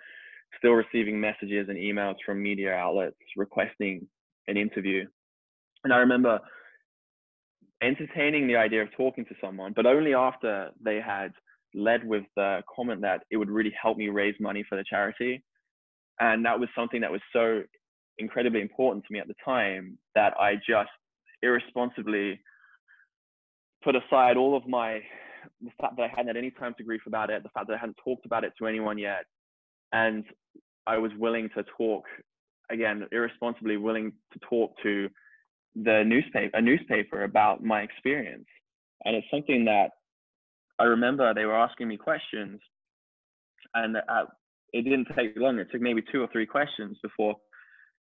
still 0.58 0.72
receiving 0.72 1.20
messages 1.20 1.68
and 1.68 1.78
emails 1.78 2.16
from 2.24 2.42
media 2.42 2.72
outlets 2.72 3.16
requesting 3.36 4.06
an 4.48 4.56
interview 4.56 5.04
and 5.84 5.92
i 5.92 5.96
remember 5.96 6.40
entertaining 7.82 8.46
the 8.46 8.56
idea 8.56 8.82
of 8.82 8.88
talking 8.96 9.24
to 9.26 9.34
someone, 9.40 9.72
but 9.74 9.86
only 9.86 10.14
after 10.14 10.70
they 10.82 11.00
had 11.00 11.32
led 11.74 12.06
with 12.06 12.24
the 12.36 12.62
comment 12.74 13.00
that 13.02 13.22
it 13.30 13.36
would 13.36 13.50
really 13.50 13.72
help 13.80 13.96
me 13.96 14.08
raise 14.08 14.34
money 14.40 14.64
for 14.68 14.76
the 14.76 14.84
charity. 14.88 15.42
And 16.18 16.44
that 16.44 16.58
was 16.58 16.68
something 16.76 17.00
that 17.00 17.10
was 17.10 17.22
so 17.32 17.62
incredibly 18.18 18.60
important 18.60 19.04
to 19.06 19.12
me 19.12 19.18
at 19.18 19.28
the 19.28 19.34
time 19.44 19.98
that 20.14 20.34
I 20.38 20.56
just 20.56 20.90
irresponsibly 21.42 22.38
put 23.82 23.96
aside 23.96 24.36
all 24.36 24.56
of 24.56 24.66
my 24.68 25.00
the 25.62 25.70
fact 25.80 25.96
that 25.96 26.02
I 26.02 26.08
hadn't 26.08 26.26
had 26.26 26.36
any 26.36 26.50
time 26.50 26.74
to 26.76 26.84
grieve 26.84 27.00
about 27.06 27.30
it, 27.30 27.42
the 27.42 27.48
fact 27.48 27.68
that 27.68 27.74
I 27.74 27.78
hadn't 27.78 27.96
talked 28.04 28.26
about 28.26 28.44
it 28.44 28.52
to 28.58 28.66
anyone 28.66 28.98
yet, 28.98 29.24
and 29.92 30.24
I 30.86 30.98
was 30.98 31.12
willing 31.18 31.48
to 31.56 31.64
talk 31.76 32.04
again, 32.70 33.06
irresponsibly 33.12 33.76
willing 33.76 34.12
to 34.32 34.38
talk 34.48 34.72
to 34.82 35.08
the 35.74 36.02
newspaper, 36.06 36.56
a 36.56 36.62
newspaper 36.62 37.24
about 37.24 37.62
my 37.62 37.82
experience. 37.82 38.46
And 39.04 39.16
it's 39.16 39.26
something 39.30 39.64
that 39.66 39.90
I 40.78 40.84
remember 40.84 41.32
they 41.34 41.44
were 41.44 41.58
asking 41.58 41.88
me 41.88 41.96
questions, 41.96 42.60
and 43.74 43.96
uh, 43.96 44.24
it 44.72 44.82
didn't 44.82 45.08
take 45.16 45.34
long. 45.36 45.58
It 45.58 45.68
took 45.70 45.80
maybe 45.80 46.02
two 46.12 46.22
or 46.22 46.28
three 46.32 46.46
questions 46.46 46.96
before 47.02 47.34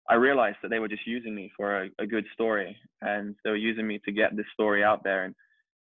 I 0.09 0.15
realized 0.15 0.59
that 0.63 0.69
they 0.69 0.79
were 0.79 0.89
just 0.89 1.07
using 1.07 1.35
me 1.35 1.51
for 1.57 1.85
a, 1.85 1.89
a 1.99 2.07
good 2.07 2.25
story, 2.33 2.77
and 3.03 3.35
they 3.45 3.51
were 3.51 3.57
using 3.57 3.87
me 3.87 4.01
to 4.05 4.13
get 4.13 4.37
this 4.37 4.47
story 4.53 4.85
out 4.85 5.03
there. 5.05 5.25
And 5.25 5.35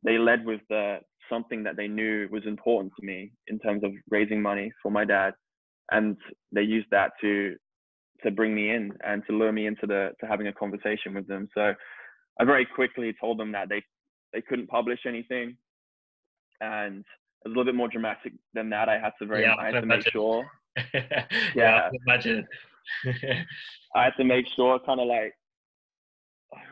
they 0.03 0.17
led 0.17 0.45
with 0.45 0.61
the, 0.69 0.99
something 1.29 1.63
that 1.63 1.75
they 1.75 1.87
knew 1.87 2.27
was 2.31 2.45
important 2.45 2.93
to 2.99 3.05
me 3.05 3.31
in 3.47 3.59
terms 3.59 3.83
of 3.83 3.91
raising 4.09 4.41
money 4.41 4.71
for 4.81 4.91
my 4.91 5.05
dad, 5.05 5.33
and 5.91 6.17
they 6.51 6.61
used 6.61 6.87
that 6.91 7.11
to 7.21 7.55
to 8.23 8.31
bring 8.31 8.55
me 8.55 8.71
in 8.71 8.91
and 9.05 9.23
to 9.27 9.33
lure 9.33 9.51
me 9.51 9.67
into 9.67 9.85
the 9.85 10.11
to 10.19 10.27
having 10.27 10.47
a 10.47 10.53
conversation 10.53 11.13
with 11.13 11.27
them. 11.27 11.47
So 11.53 11.73
I 12.39 12.43
very 12.43 12.65
quickly 12.65 13.13
told 13.19 13.39
them 13.39 13.51
that 13.53 13.69
they 13.69 13.83
they 14.33 14.41
couldn't 14.41 14.67
publish 14.67 14.99
anything, 15.05 15.57
and 16.61 16.99
it 17.45 17.47
was 17.47 17.53
a 17.55 17.57
little 17.57 17.65
bit 17.65 17.75
more 17.75 17.87
dramatic 17.87 18.33
than 18.53 18.69
that. 18.71 18.89
I 18.89 18.99
had 18.99 19.11
to 19.19 19.25
very 19.25 19.43
Yeah, 19.43 19.53
I 19.55 19.61
I 19.61 19.65
had 19.65 19.73
can 19.75 19.81
to 19.81 19.87
make 19.87 20.09
sure 20.11 20.45
yeah, 20.93 21.25
Yeah. 21.55 21.89
Imagine. 22.05 22.47
I 23.95 24.03
had 24.05 24.13
to 24.17 24.23
make 24.23 24.45
sure 24.55 24.79
kind 24.79 24.99
of 24.99 25.07
like 25.07 25.33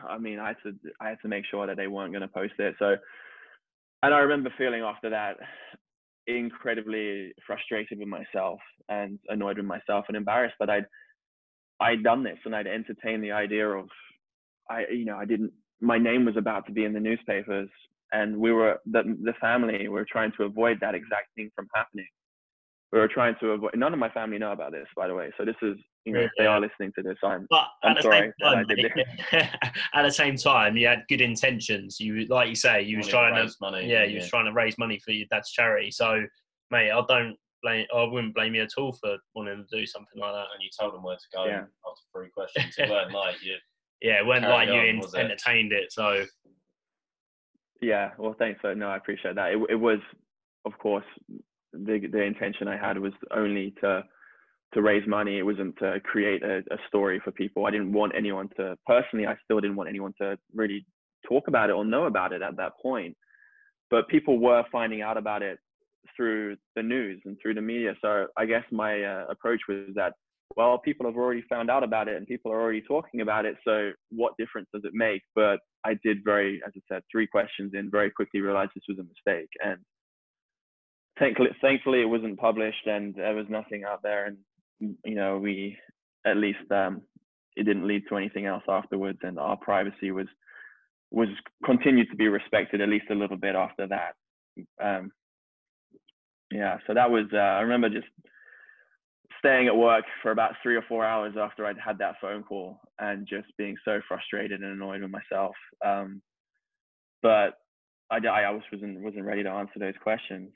I 0.08 0.18
mean, 0.18 0.38
I 0.38 0.48
had 0.48 0.56
to 0.64 0.74
I 1.00 1.08
had 1.10 1.20
to 1.22 1.28
make 1.28 1.44
sure 1.50 1.66
that 1.66 1.76
they 1.76 1.86
weren't 1.86 2.12
going 2.12 2.22
to 2.22 2.28
post 2.28 2.54
it. 2.58 2.74
So, 2.78 2.96
and 4.02 4.14
I 4.14 4.18
remember 4.18 4.52
feeling 4.56 4.82
after 4.82 5.10
that 5.10 5.36
incredibly 6.26 7.32
frustrated 7.46 7.98
with 7.98 8.08
myself 8.08 8.58
and 8.88 9.18
annoyed 9.28 9.56
with 9.58 9.66
myself 9.66 10.06
and 10.08 10.16
embarrassed 10.16 10.56
that 10.60 10.70
I'd 10.70 10.86
I'd 11.80 12.02
done 12.02 12.22
this 12.24 12.38
and 12.44 12.54
I'd 12.54 12.66
entertained 12.66 13.22
the 13.22 13.32
idea 13.32 13.68
of 13.68 13.88
I 14.70 14.84
you 14.90 15.04
know 15.04 15.16
I 15.16 15.24
didn't 15.24 15.52
my 15.80 15.98
name 15.98 16.24
was 16.24 16.36
about 16.36 16.66
to 16.66 16.72
be 16.72 16.84
in 16.84 16.92
the 16.92 17.00
newspapers 17.00 17.68
and 18.12 18.36
we 18.36 18.52
were 18.52 18.78
the 18.86 19.02
the 19.22 19.34
family 19.40 19.88
were 19.88 20.06
trying 20.10 20.32
to 20.36 20.44
avoid 20.44 20.78
that 20.80 20.94
exact 20.94 21.28
thing 21.34 21.50
from 21.54 21.68
happening. 21.74 22.06
We 22.96 23.00
were 23.02 23.08
trying 23.08 23.34
to 23.40 23.50
avoid. 23.50 23.72
None 23.76 23.92
of 23.92 23.98
my 23.98 24.08
family 24.08 24.38
know 24.38 24.52
about 24.52 24.72
this, 24.72 24.86
by 24.96 25.06
the 25.06 25.14
way. 25.14 25.30
So 25.36 25.44
this 25.44 25.54
is 25.60 25.76
you 26.06 26.14
know, 26.14 26.20
if 26.20 26.30
they 26.38 26.46
are 26.46 26.58
listening 26.58 26.92
to 26.96 27.02
this, 27.02 27.18
I'm, 27.22 27.46
But 27.50 27.66
I'm 27.82 27.90
at 27.90 27.96
the 27.98 28.02
sorry 28.04 28.20
same 28.20 28.32
time, 28.40 28.66
did 28.68 28.90
at 29.92 30.02
the 30.02 30.10
same 30.10 30.36
time, 30.36 30.78
you 30.78 30.86
had 30.86 31.02
good 31.10 31.20
intentions. 31.20 32.00
You, 32.00 32.24
like 32.30 32.48
you 32.48 32.54
say, 32.54 32.80
you 32.80 32.96
was 32.96 33.06
trying 33.06 33.34
to, 33.34 33.42
raise 33.42 33.56
money. 33.60 33.86
yeah, 33.86 34.04
you 34.04 34.16
was 34.16 34.30
trying 34.30 34.46
to 34.46 34.52
raise 34.54 34.78
money 34.78 34.98
for 35.04 35.10
your 35.10 35.26
dad's 35.30 35.50
charity. 35.50 35.90
So, 35.90 36.22
mate, 36.70 36.90
I 36.90 37.02
don't 37.06 37.36
blame, 37.62 37.84
I 37.94 38.04
wouldn't 38.04 38.34
blame 38.34 38.54
you 38.54 38.62
at 38.62 38.70
all 38.78 38.94
for 38.94 39.18
wanting 39.34 39.66
to 39.70 39.76
do 39.78 39.84
something 39.84 40.18
like 40.18 40.32
that. 40.32 40.46
and 40.54 40.62
you 40.62 40.70
told 40.80 40.94
them 40.94 41.02
where 41.02 41.16
to 41.16 41.22
go 41.34 41.44
Yeah. 41.44 41.64
after 41.86 42.02
three 42.14 42.30
questions. 42.30 42.74
It 42.78 42.88
weren't 42.88 43.12
like 43.12 43.42
you. 43.42 43.56
Yeah, 44.00 44.20
it 44.20 44.24
wasn't 44.26 44.48
like 44.48 44.68
you 44.68 44.74
on, 44.74 44.86
en- 44.86 45.00
was 45.00 45.12
it? 45.12 45.18
entertained 45.18 45.72
it. 45.74 45.92
So, 45.92 46.24
Yeah, 47.82 48.12
well, 48.16 48.34
thanks. 48.38 48.62
So 48.62 48.72
no, 48.72 48.88
I 48.88 48.96
appreciate 48.96 49.34
that. 49.34 49.52
It, 49.52 49.58
it 49.68 49.74
was, 49.76 49.98
of 50.64 50.78
course, 50.78 51.04
the 51.84 52.06
the 52.10 52.22
intention 52.22 52.68
I 52.68 52.76
had 52.76 52.98
was 52.98 53.12
only 53.34 53.74
to 53.80 54.02
to 54.74 54.82
raise 54.82 55.06
money. 55.06 55.38
It 55.38 55.42
wasn't 55.42 55.76
to 55.78 56.00
create 56.00 56.42
a, 56.42 56.58
a 56.70 56.78
story 56.88 57.20
for 57.24 57.30
people. 57.30 57.66
I 57.66 57.70
didn't 57.70 57.92
want 57.92 58.12
anyone 58.16 58.48
to 58.56 58.76
personally. 58.86 59.26
I 59.26 59.36
still 59.44 59.60
didn't 59.60 59.76
want 59.76 59.88
anyone 59.88 60.12
to 60.20 60.36
really 60.54 60.84
talk 61.28 61.48
about 61.48 61.70
it 61.70 61.74
or 61.74 61.84
know 61.84 62.06
about 62.06 62.32
it 62.32 62.42
at 62.42 62.56
that 62.56 62.72
point. 62.82 63.16
But 63.90 64.08
people 64.08 64.38
were 64.38 64.64
finding 64.72 65.02
out 65.02 65.16
about 65.16 65.42
it 65.42 65.58
through 66.16 66.56
the 66.74 66.82
news 66.82 67.20
and 67.24 67.36
through 67.40 67.54
the 67.54 67.60
media. 67.60 67.94
So 68.02 68.26
I 68.36 68.46
guess 68.46 68.64
my 68.70 69.02
uh, 69.02 69.26
approach 69.28 69.60
was 69.68 69.88
that 69.94 70.14
well, 70.56 70.78
people 70.78 71.06
have 71.06 71.16
already 71.16 71.42
found 71.48 71.70
out 71.70 71.82
about 71.82 72.08
it 72.08 72.16
and 72.16 72.26
people 72.26 72.52
are 72.52 72.60
already 72.60 72.80
talking 72.80 73.20
about 73.20 73.44
it. 73.44 73.56
So 73.64 73.90
what 74.10 74.34
difference 74.38 74.68
does 74.72 74.84
it 74.84 74.92
make? 74.94 75.22
But 75.34 75.58
I 75.84 75.98
did 76.02 76.18
very, 76.24 76.62
as 76.66 76.72
I 76.76 76.80
said, 76.88 77.02
three 77.10 77.26
questions 77.26 77.72
in, 77.74 77.90
very 77.90 78.10
quickly 78.10 78.40
realized 78.40 78.70
this 78.74 78.84
was 78.88 78.98
a 78.98 79.02
mistake. 79.02 79.48
And 79.62 79.78
thankfully, 81.18 81.50
thankfully 81.60 82.00
it 82.00 82.08
wasn't 82.08 82.38
published 82.38 82.86
and 82.86 83.14
there 83.14 83.34
was 83.34 83.46
nothing 83.48 83.84
out 83.84 84.02
there. 84.02 84.26
And, 84.26 84.96
you 85.04 85.14
know, 85.14 85.38
we, 85.38 85.76
at 86.26 86.36
least, 86.36 86.70
um, 86.70 87.02
it 87.56 87.64
didn't 87.64 87.86
lead 87.86 88.02
to 88.08 88.16
anything 88.16 88.46
else 88.46 88.64
afterwards. 88.68 89.18
And 89.22 89.38
our 89.38 89.56
privacy 89.56 90.10
was, 90.10 90.26
was 91.10 91.28
continued 91.64 92.08
to 92.10 92.16
be 92.16 92.28
respected 92.28 92.80
at 92.80 92.88
least 92.88 93.06
a 93.10 93.14
little 93.14 93.36
bit 93.36 93.54
after 93.54 93.86
that. 93.88 94.14
Um, 94.82 95.12
yeah, 96.50 96.78
so 96.86 96.94
that 96.94 97.10
was, 97.10 97.26
uh, 97.32 97.36
I 97.36 97.60
remember 97.60 97.88
just 97.88 98.06
staying 99.38 99.66
at 99.66 99.76
work 99.76 100.04
for 100.22 100.30
about 100.30 100.54
three 100.62 100.76
or 100.76 100.82
four 100.88 101.04
hours 101.04 101.34
after 101.38 101.66
I'd 101.66 101.78
had 101.78 101.98
that 101.98 102.16
phone 102.20 102.42
call 102.42 102.80
and 102.98 103.26
just 103.26 103.48
being 103.58 103.76
so 103.84 104.00
frustrated 104.08 104.62
and 104.62 104.72
annoyed 104.72 105.02
with 105.02 105.10
myself. 105.10 105.54
Um, 105.84 106.22
but 107.22 107.58
I, 108.10 108.18
I 108.18 108.50
was 108.50 108.62
wasn't 108.72 109.00
wasn't 109.00 109.24
ready 109.24 109.42
to 109.42 109.50
answer 109.50 109.78
those 109.78 109.94
questions. 110.02 110.50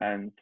And 0.00 0.32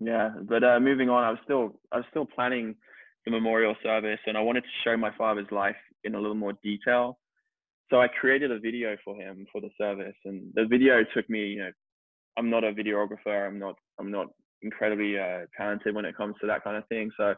yeah, 0.00 0.30
but 0.42 0.62
uh, 0.62 0.78
moving 0.80 1.10
on, 1.10 1.24
I 1.24 1.30
was 1.30 1.40
still 1.44 1.80
I 1.92 1.96
was 1.96 2.06
still 2.10 2.26
planning 2.26 2.76
the 3.24 3.30
memorial 3.30 3.74
service, 3.82 4.20
and 4.26 4.36
I 4.36 4.40
wanted 4.40 4.62
to 4.62 4.68
show 4.84 4.96
my 4.96 5.10
father's 5.16 5.50
life 5.50 5.76
in 6.04 6.14
a 6.14 6.20
little 6.20 6.36
more 6.36 6.54
detail. 6.62 7.18
So 7.90 8.00
I 8.00 8.08
created 8.08 8.52
a 8.52 8.58
video 8.58 8.96
for 9.04 9.16
him 9.16 9.46
for 9.50 9.60
the 9.60 9.70
service, 9.78 10.16
and 10.24 10.52
the 10.54 10.66
video 10.66 11.02
took 11.14 11.28
me. 11.28 11.46
You 11.48 11.58
know, 11.58 11.70
I'm 12.36 12.50
not 12.50 12.64
a 12.64 12.72
videographer. 12.72 13.46
I'm 13.46 13.58
not. 13.58 13.74
I'm 13.98 14.10
not 14.10 14.28
incredibly 14.62 15.18
uh, 15.18 15.46
talented 15.56 15.94
when 15.94 16.04
it 16.04 16.16
comes 16.16 16.34
to 16.40 16.46
that 16.46 16.64
kind 16.64 16.76
of 16.76 16.86
thing. 16.88 17.10
So 17.16 17.34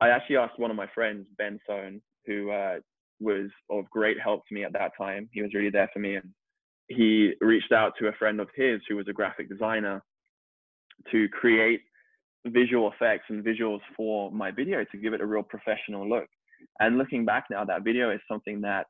I 0.00 0.08
actually 0.08 0.36
asked 0.36 0.58
one 0.58 0.70
of 0.70 0.76
my 0.76 0.86
friends, 0.94 1.26
Ben 1.36 1.58
Sohn, 1.66 2.00
who 2.26 2.50
uh, 2.50 2.78
was 3.20 3.50
of 3.70 3.90
great 3.90 4.20
help 4.20 4.46
to 4.48 4.54
me 4.54 4.64
at 4.64 4.72
that 4.72 4.92
time. 4.96 5.28
He 5.32 5.42
was 5.42 5.54
really 5.54 5.70
there 5.70 5.90
for 5.92 5.98
me, 5.98 6.16
and 6.16 6.30
he 6.88 7.34
reached 7.40 7.72
out 7.72 7.92
to 7.98 8.08
a 8.08 8.12
friend 8.12 8.40
of 8.40 8.48
his 8.54 8.80
who 8.88 8.96
was 8.96 9.06
a 9.08 9.12
graphic 9.12 9.48
designer 9.48 10.02
to 11.12 11.28
create 11.28 11.82
visual 12.46 12.90
effects 12.90 13.24
and 13.28 13.44
visuals 13.44 13.80
for 13.96 14.30
my 14.32 14.50
video 14.50 14.84
to 14.90 14.98
give 14.98 15.12
it 15.12 15.20
a 15.20 15.26
real 15.26 15.42
professional 15.42 16.08
look. 16.08 16.26
And 16.80 16.98
looking 16.98 17.24
back 17.24 17.44
now, 17.50 17.64
that 17.64 17.84
video 17.84 18.10
is 18.10 18.20
something 18.30 18.60
that 18.62 18.86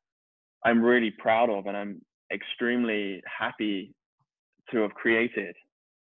I'm 0.64 0.82
really 0.82 1.10
proud 1.18 1.50
of, 1.50 1.66
and 1.66 1.76
I'm 1.76 2.00
extremely 2.32 3.22
happy 3.26 3.94
to 4.70 4.78
have 4.78 4.92
created. 4.92 5.54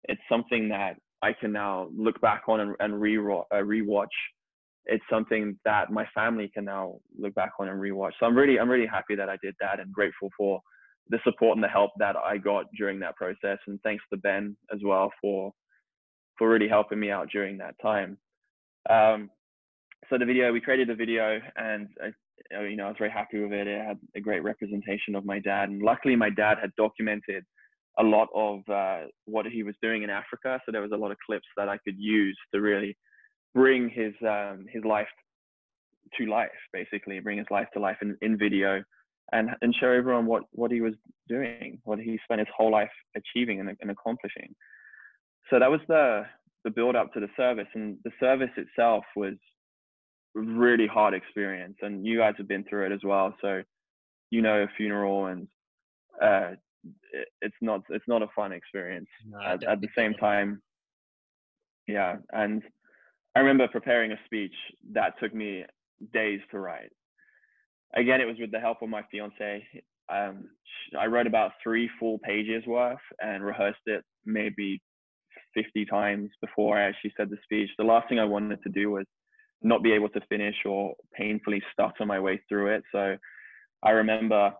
It's 0.05 0.21
something 0.29 0.69
that 0.69 0.97
I 1.21 1.33
can 1.33 1.51
now 1.51 1.89
look 1.95 2.19
back 2.21 2.43
on 2.47 2.59
and, 2.59 2.75
and 2.79 2.99
re 2.99 3.17
uh, 3.17 3.43
rewatch. 3.53 4.07
It's 4.85 5.03
something 5.09 5.57
that 5.63 5.91
my 5.91 6.05
family 6.13 6.51
can 6.53 6.65
now 6.65 6.95
look 7.17 7.33
back 7.35 7.51
on 7.59 7.69
and 7.69 7.79
rewatch. 7.79 8.11
So 8.19 8.25
I'm 8.25 8.35
really 8.35 8.59
I'm 8.59 8.69
really 8.69 8.87
happy 8.87 9.15
that 9.15 9.29
I 9.29 9.37
did 9.41 9.55
that 9.61 9.79
and 9.79 9.91
grateful 9.93 10.29
for 10.37 10.59
the 11.09 11.19
support 11.23 11.57
and 11.57 11.63
the 11.63 11.67
help 11.67 11.91
that 11.97 12.15
I 12.15 12.37
got 12.37 12.65
during 12.77 12.99
that 12.99 13.15
process. 13.15 13.59
And 13.67 13.79
thanks 13.83 14.03
to 14.11 14.17
Ben 14.17 14.55
as 14.73 14.79
well 14.83 15.11
for 15.21 15.53
for 16.37 16.49
really 16.49 16.67
helping 16.67 16.99
me 16.99 17.11
out 17.11 17.29
during 17.31 17.59
that 17.59 17.75
time. 17.81 18.17
Um, 18.89 19.29
so 20.09 20.17
the 20.17 20.25
video 20.25 20.51
we 20.51 20.61
created 20.61 20.89
the 20.89 20.95
video 20.95 21.39
and 21.55 21.87
I, 22.01 22.63
you 22.63 22.75
know 22.75 22.85
I 22.85 22.89
was 22.89 22.97
very 22.97 23.11
happy 23.11 23.39
with 23.39 23.53
it. 23.53 23.67
It 23.67 23.85
had 23.85 23.99
a 24.15 24.21
great 24.21 24.43
representation 24.43 25.15
of 25.15 25.25
my 25.25 25.39
dad, 25.39 25.69
and 25.69 25.81
luckily 25.81 26.15
my 26.15 26.29
dad 26.29 26.57
had 26.61 26.75
documented 26.75 27.43
a 27.99 28.03
lot 28.03 28.27
of 28.33 28.67
uh, 28.69 29.07
what 29.25 29.45
he 29.45 29.63
was 29.63 29.75
doing 29.81 30.03
in 30.03 30.09
Africa. 30.09 30.59
So 30.65 30.71
there 30.71 30.81
was 30.81 30.91
a 30.91 30.97
lot 30.97 31.11
of 31.11 31.17
clips 31.25 31.47
that 31.57 31.69
I 31.69 31.77
could 31.77 31.95
use 31.97 32.37
to 32.53 32.59
really 32.59 32.97
bring 33.53 33.89
his 33.89 34.13
um, 34.27 34.65
his 34.71 34.83
life 34.83 35.07
to 36.17 36.25
life, 36.25 36.49
basically 36.71 37.19
bring 37.19 37.37
his 37.37 37.47
life 37.49 37.67
to 37.73 37.79
life 37.79 37.97
in, 38.01 38.17
in 38.21 38.37
video, 38.37 38.83
and 39.31 39.49
and 39.61 39.73
show 39.79 39.89
everyone 39.89 40.25
what 40.25 40.43
what 40.51 40.71
he 40.71 40.81
was 40.81 40.93
doing, 41.27 41.79
what 41.83 41.99
he 41.99 42.19
spent 42.23 42.39
his 42.39 42.47
whole 42.55 42.71
life 42.71 42.91
achieving 43.15 43.59
and, 43.59 43.75
and 43.81 43.91
accomplishing. 43.91 44.53
So 45.49 45.59
that 45.59 45.71
was 45.71 45.81
the 45.87 46.23
the 46.63 46.71
build 46.71 46.95
up 46.95 47.13
to 47.13 47.19
the 47.19 47.29
service, 47.35 47.67
and 47.73 47.97
the 48.03 48.11
service 48.19 48.51
itself 48.57 49.03
was 49.15 49.33
really 50.35 50.87
hard 50.87 51.13
experience, 51.13 51.75
and 51.81 52.05
you 52.05 52.17
guys 52.17 52.33
have 52.37 52.47
been 52.47 52.63
through 52.63 52.87
it 52.87 52.91
as 52.91 53.01
well. 53.03 53.35
So 53.41 53.63
you 54.33 54.41
know 54.41 54.63
a 54.63 54.67
funeral 54.75 55.27
and 55.27 55.47
uh, 56.21 56.51
it, 57.11 57.27
it's 57.41 57.55
not 57.61 57.81
it's 57.89 58.07
not 58.07 58.23
a 58.23 58.27
fun 58.35 58.51
experience 58.51 59.07
no, 59.27 59.39
at, 59.39 59.63
at 59.63 59.79
the 59.79 59.87
same 59.95 60.15
time 60.15 60.59
yeah 61.87 62.15
and 62.31 62.63
i 63.35 63.39
remember 63.39 63.67
preparing 63.67 64.11
a 64.11 64.19
speech 64.25 64.55
that 64.91 65.13
took 65.19 65.35
me 65.35 65.63
days 66.13 66.39
to 66.49 66.57
write 66.57 66.91
again 67.95 68.21
it 68.21 68.25
was 68.25 68.37
with 68.39 68.51
the 68.51 68.59
help 68.59 68.81
of 68.81 68.89
my 68.89 69.03
fiance 69.11 69.65
um, 70.13 70.45
i 70.99 71.05
wrote 71.05 71.27
about 71.27 71.51
three 71.61 71.89
full 71.99 72.19
pages 72.19 72.63
worth 72.65 72.97
and 73.21 73.43
rehearsed 73.43 73.79
it 73.85 74.03
maybe 74.25 74.81
50 75.53 75.85
times 75.85 76.29
before 76.41 76.77
i 76.77 76.83
actually 76.83 77.13
said 77.15 77.29
the 77.29 77.37
speech 77.43 77.69
the 77.77 77.83
last 77.83 78.07
thing 78.09 78.19
i 78.19 78.25
wanted 78.25 78.61
to 78.63 78.69
do 78.69 78.91
was 78.91 79.05
not 79.61 79.83
be 79.83 79.93
able 79.93 80.09
to 80.09 80.21
finish 80.27 80.55
or 80.65 80.93
painfully 81.13 81.61
stutter 81.71 82.05
my 82.05 82.19
way 82.19 82.41
through 82.49 82.67
it 82.67 82.83
so 82.91 83.15
i 83.83 83.91
remember 83.91 84.53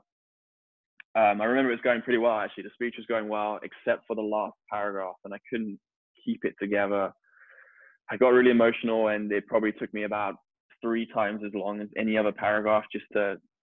um, 1.16 1.42
I 1.42 1.46
remember 1.46 1.70
it 1.70 1.76
was 1.76 1.84
going 1.84 2.02
pretty 2.02 2.18
well 2.18 2.40
actually. 2.40 2.64
The 2.64 2.72
speech 2.74 2.96
was 2.98 3.06
going 3.06 3.28
well, 3.28 3.60
except 3.62 4.08
for 4.08 4.16
the 4.16 4.22
last 4.22 4.56
paragraph, 4.72 5.16
and 5.24 5.34
I 5.34 5.38
couldn't 5.48 5.80
keep 6.26 6.44
it 6.44 6.56
together. 6.60 7.12
I 8.10 8.18
got 8.18 8.30
really 8.30 8.50
emotional, 8.50 9.10
and 9.10 9.32
it 9.32 9.46
probably 9.48 9.72
took 9.74 9.94
me 9.94 10.04
about 10.04 10.36
three 10.84 11.08
times 11.08 11.42
as 11.46 11.54
long 11.56 11.82
as 11.82 11.88
any 11.98 12.18
other 12.18 12.32
paragraph 12.32 12.84
just 12.92 13.06
to 13.14 13.38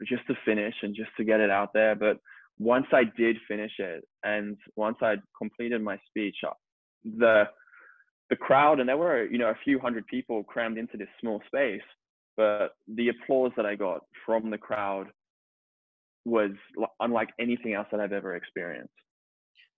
just 0.09 0.27
to 0.27 0.35
finish 0.45 0.75
and 0.83 0.97
just 0.97 1.11
to 1.17 1.25
get 1.25 1.39
it 1.39 1.51
out 1.51 1.71
there. 1.73 1.95
But 1.95 2.19
once 2.59 2.87
I 2.93 3.03
did 3.17 3.37
finish 3.47 3.73
it, 3.79 4.05
and 4.25 4.57
once 4.75 4.97
I'd 5.03 5.21
completed 5.39 5.83
my 5.83 5.99
speech, 6.09 6.37
uh, 6.47 6.53
the 7.05 7.45
the 8.31 8.37
crowd, 8.37 8.81
and 8.81 8.89
there 8.89 8.97
were 8.97 9.25
you 9.27 9.39
know 9.39 9.51
a 9.51 9.59
few 9.65 9.79
hundred 9.79 10.07
people 10.07 10.43
crammed 10.43 10.79
into 10.79 10.97
this 10.97 11.09
small 11.21 11.41
space, 11.47 11.83
but 12.37 12.71
the 12.89 13.11
applause 13.11 13.53
that 13.57 13.67
I 13.67 13.77
got 13.77 14.01
from 14.27 14.51
the 14.51 14.59
crowd 14.59 15.09
was 16.25 16.53
unlike 17.01 17.29
anything 17.39 17.75
else 17.75 17.87
that 17.93 18.01
I've 18.01 18.13
ever 18.13 18.35
experienced. 18.35 18.95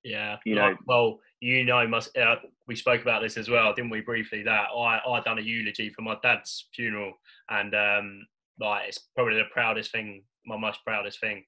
Yeah, 0.07 0.36
You 0.44 0.54
like, 0.54 0.74
know- 0.74 0.78
well, 0.86 1.20
you 1.40 1.64
know, 1.64 1.86
must 1.88 2.16
uh, 2.16 2.36
we 2.68 2.76
spoke 2.76 3.02
about 3.02 3.22
this 3.22 3.36
as 3.36 3.50
well, 3.50 3.74
didn't 3.74 3.90
we? 3.90 4.00
Briefly, 4.00 4.42
that 4.44 4.68
I 4.74 5.00
I 5.07 5.20
done 5.20 5.38
a 5.38 5.42
eulogy 5.42 5.90
for 5.90 6.02
my 6.02 6.16
dad's 6.22 6.68
funeral, 6.74 7.12
and 7.50 7.74
um, 7.74 8.26
like 8.61 8.88
it's 8.88 9.00
probably 9.16 9.34
the 9.36 9.44
proudest 9.52 9.90
thing, 9.90 10.22
my 10.46 10.57
most 10.57 10.80
proudest 10.84 11.18
thing. 11.20 11.44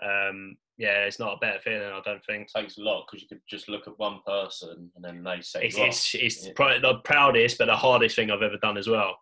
Um, 0.00 0.56
yeah, 0.78 1.04
it's 1.04 1.18
not 1.18 1.34
a 1.34 1.38
better 1.38 1.60
feeling, 1.60 1.92
I 1.92 2.00
don't 2.02 2.24
think. 2.24 2.48
It 2.54 2.58
takes 2.60 2.78
a 2.78 2.82
lot 2.82 3.04
because 3.06 3.22
you 3.22 3.28
could 3.28 3.42
just 3.46 3.68
look 3.68 3.86
at 3.86 3.98
one 3.98 4.20
person 4.26 4.90
and 4.96 5.04
then 5.04 5.22
they 5.22 5.42
say 5.42 5.66
It's 5.66 5.76
you 5.76 5.84
it's, 5.84 6.14
it's 6.14 6.46
Yeah. 6.46 6.52
probably 6.56 6.78
the 6.80 6.98
proudest, 7.04 7.58
but 7.58 7.66
the 7.66 7.76
hardest 7.76 8.16
thing 8.16 8.30
I've 8.30 8.40
ever 8.42 8.56
done 8.56 8.78
as 8.78 8.88
well. 8.88 9.18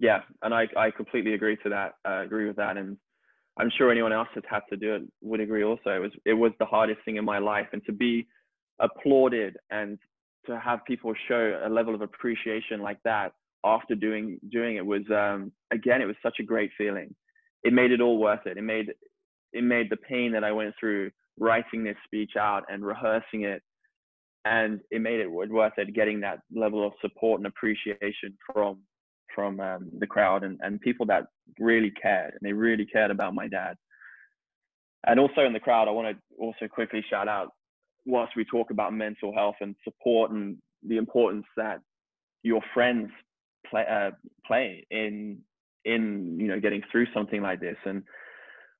Yeah, 0.00 0.22
and 0.42 0.54
I, 0.54 0.68
I 0.76 0.90
completely 0.90 1.34
agree 1.34 1.56
to 1.58 1.68
that. 1.68 1.92
Uh, 2.08 2.22
agree 2.24 2.46
with 2.46 2.56
that. 2.56 2.78
And 2.78 2.96
I'm 3.58 3.70
sure 3.76 3.90
anyone 3.90 4.12
else 4.12 4.28
that's 4.34 4.46
had 4.48 4.60
to 4.70 4.76
do 4.76 4.94
it 4.96 5.02
would 5.22 5.40
agree 5.40 5.64
also. 5.64 5.90
It 5.90 6.00
was 6.00 6.12
it 6.24 6.34
was 6.34 6.52
the 6.58 6.66
hardest 6.66 7.00
thing 7.04 7.16
in 7.16 7.24
my 7.24 7.38
life, 7.38 7.68
and 7.72 7.84
to 7.86 7.92
be 7.92 8.26
applauded 8.80 9.56
and 9.70 9.98
to 10.46 10.58
have 10.60 10.84
people 10.84 11.12
show 11.28 11.60
a 11.64 11.68
level 11.68 11.94
of 11.94 12.02
appreciation 12.02 12.80
like 12.80 12.98
that 13.04 13.32
after 13.64 13.94
doing 13.94 14.38
doing 14.50 14.76
it 14.76 14.84
was 14.84 15.02
um, 15.10 15.50
again 15.72 16.02
it 16.02 16.06
was 16.06 16.16
such 16.22 16.36
a 16.40 16.44
great 16.44 16.70
feeling. 16.76 17.14
It 17.64 17.72
made 17.72 17.90
it 17.90 18.00
all 18.00 18.18
worth 18.18 18.46
it. 18.46 18.58
It 18.58 18.62
made 18.62 18.92
it 19.52 19.64
made 19.64 19.90
the 19.90 19.96
pain 19.96 20.32
that 20.32 20.44
I 20.44 20.52
went 20.52 20.74
through 20.78 21.10
writing 21.38 21.84
this 21.84 21.96
speech 22.04 22.32
out 22.38 22.64
and 22.68 22.84
rehearsing 22.84 23.42
it, 23.42 23.62
and 24.44 24.80
it 24.90 25.00
made 25.00 25.20
it 25.20 25.30
worth 25.30 25.72
it 25.78 25.94
getting 25.94 26.20
that 26.20 26.40
level 26.54 26.86
of 26.86 26.92
support 27.00 27.40
and 27.40 27.46
appreciation 27.46 28.36
from 28.52 28.80
from 29.36 29.60
um, 29.60 29.90
the 30.00 30.06
crowd 30.06 30.42
and, 30.42 30.58
and 30.62 30.80
people 30.80 31.06
that 31.06 31.26
really 31.60 31.92
cared 32.02 32.32
and 32.32 32.40
they 32.42 32.52
really 32.52 32.86
cared 32.86 33.12
about 33.12 33.34
my 33.34 33.46
dad. 33.46 33.76
And 35.06 35.20
also 35.20 35.42
in 35.42 35.52
the 35.52 35.60
crowd, 35.60 35.86
I 35.86 35.92
want 35.92 36.16
to 36.16 36.22
also 36.40 36.66
quickly 36.68 37.04
shout 37.08 37.28
out 37.28 37.50
whilst 38.06 38.34
we 38.34 38.44
talk 38.44 38.70
about 38.70 38.92
mental 38.92 39.32
health 39.32 39.56
and 39.60 39.76
support 39.84 40.32
and 40.32 40.56
the 40.84 40.96
importance 40.96 41.44
that 41.56 41.80
your 42.42 42.60
friends 42.74 43.10
play 43.68 43.84
uh, 43.88 44.10
play 44.46 44.86
in 44.90 45.38
in 45.84 46.38
you 46.40 46.48
know 46.48 46.58
getting 46.58 46.82
through 46.90 47.06
something 47.14 47.42
like 47.42 47.60
this. 47.60 47.76
And 47.84 48.02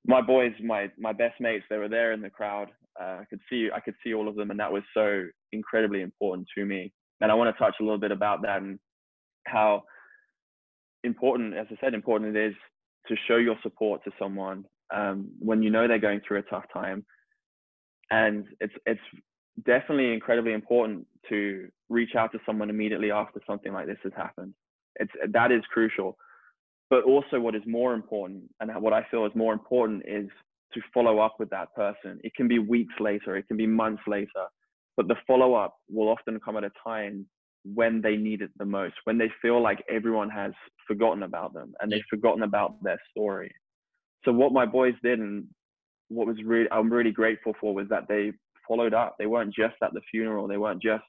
my 0.07 0.21
boys 0.21 0.53
my 0.65 0.91
my 0.99 1.13
best 1.13 1.41
mates 1.41 1.65
they 1.69 1.79
were 1.79 1.89
there 1.89 2.13
in 2.13 2.23
the 2.23 2.31
crowd. 2.31 2.69
Uh, 2.99 3.19
i 3.21 3.25
could 3.29 3.41
see 3.51 3.69
i 3.75 3.81
could 3.81 3.95
see 4.03 4.15
all 4.15 4.27
of 4.27 4.37
them 4.37 4.51
and 4.51 4.59
that 4.59 4.73
was 4.73 4.83
so 4.95 5.25
incredibly 5.53 6.01
important 6.01 6.47
to 6.57 6.65
me. 6.65 6.93
And 7.21 7.31
i 7.31 7.35
want 7.35 7.55
to 7.55 7.59
touch 7.63 7.75
a 7.81 7.85
little 7.85 7.99
bit 7.99 8.13
about 8.13 8.43
that 8.43 8.63
and 8.63 8.79
how 9.47 9.83
important 11.05 11.55
as 11.55 11.67
i 11.71 11.77
said 11.81 11.95
important 11.95 12.37
it 12.37 12.49
is 12.49 12.55
to 13.07 13.15
show 13.29 13.37
your 13.37 13.57
support 13.63 14.03
to 14.05 14.11
someone 14.19 14.65
um, 14.95 15.29
when 15.39 15.63
you 15.63 15.71
know 15.71 15.87
they're 15.87 15.99
going 15.99 16.21
through 16.27 16.39
a 16.39 16.43
tough 16.43 16.65
time 16.73 17.05
and 18.11 18.47
it's 18.61 18.75
it's 18.87 19.01
definitely 19.65 20.13
incredibly 20.13 20.53
important 20.53 21.07
to 21.29 21.69
reach 21.89 22.15
out 22.17 22.33
to 22.33 22.39
someone 22.45 22.71
immediately 22.71 23.11
after 23.11 23.41
something 23.47 23.73
like 23.73 23.87
this 23.87 23.99
has 24.03 24.13
happened. 24.17 24.53
It's 24.97 25.13
that 25.33 25.53
is 25.53 25.63
crucial. 25.73 26.17
But 26.89 27.03
also 27.03 27.41
what 27.41 27.57
is 27.57 27.63
more 27.67 27.95
important 27.95 28.45
and 28.61 28.71
what 28.81 28.93
I 28.93 29.05
feel 29.11 29.27
is 29.27 29.33
more 29.35 29.53
important 29.53 30.05
is 30.07 30.29
to 30.73 30.81
follow 30.95 31.19
up 31.19 31.35
with 31.39 31.51
that 31.51 31.75
person. 31.75 32.21
It 32.23 32.35
can 32.37 32.47
be 32.47 32.61
weeks 32.61 32.95
later, 33.01 33.37
it 33.37 33.49
can 33.49 33.57
be 33.57 33.67
months 33.67 34.03
later, 34.07 34.47
but 34.97 35.09
the 35.09 35.17
follow 35.27 35.55
up 35.55 35.75
will 35.91 36.09
often 36.09 36.39
come 36.39 36.57
at 36.57 36.65
a 36.65 36.71
time 36.85 37.27
when 37.75 38.01
they 38.01 38.17
need 38.17 38.43
it 38.43 38.51
the 38.59 38.65
most, 38.65 38.95
when 39.05 39.19
they 39.19 39.31
feel 39.43 39.63
like 39.63 39.85
everyone 39.91 40.31
has 40.31 40.53
forgotten 40.87 41.23
about 41.23 41.53
them 41.53 41.75
and 41.81 41.91
they've 41.91 42.03
forgotten 42.09 42.43
about 42.43 42.83
their 42.83 43.01
story. 43.11 43.53
So 44.25 44.33
what 44.33 44.53
my 44.53 44.67
boys 44.67 44.95
did 45.03 45.19
and 45.19 45.47
what 46.09 46.27
was 46.27 46.37
really 46.45 46.69
I'm 46.71 46.93
really 46.93 47.11
grateful 47.11 47.55
for 47.61 47.75
was 47.75 47.89
that 47.89 48.09
they 48.09 48.33
followed 48.67 48.95
up. 48.95 49.17
They 49.19 49.27
weren't 49.27 49.55
just 49.55 49.77
at 49.83 49.93
the 49.93 50.01
funeral. 50.11 50.49
They 50.49 50.59
weren't 50.59 50.83
just 50.83 51.05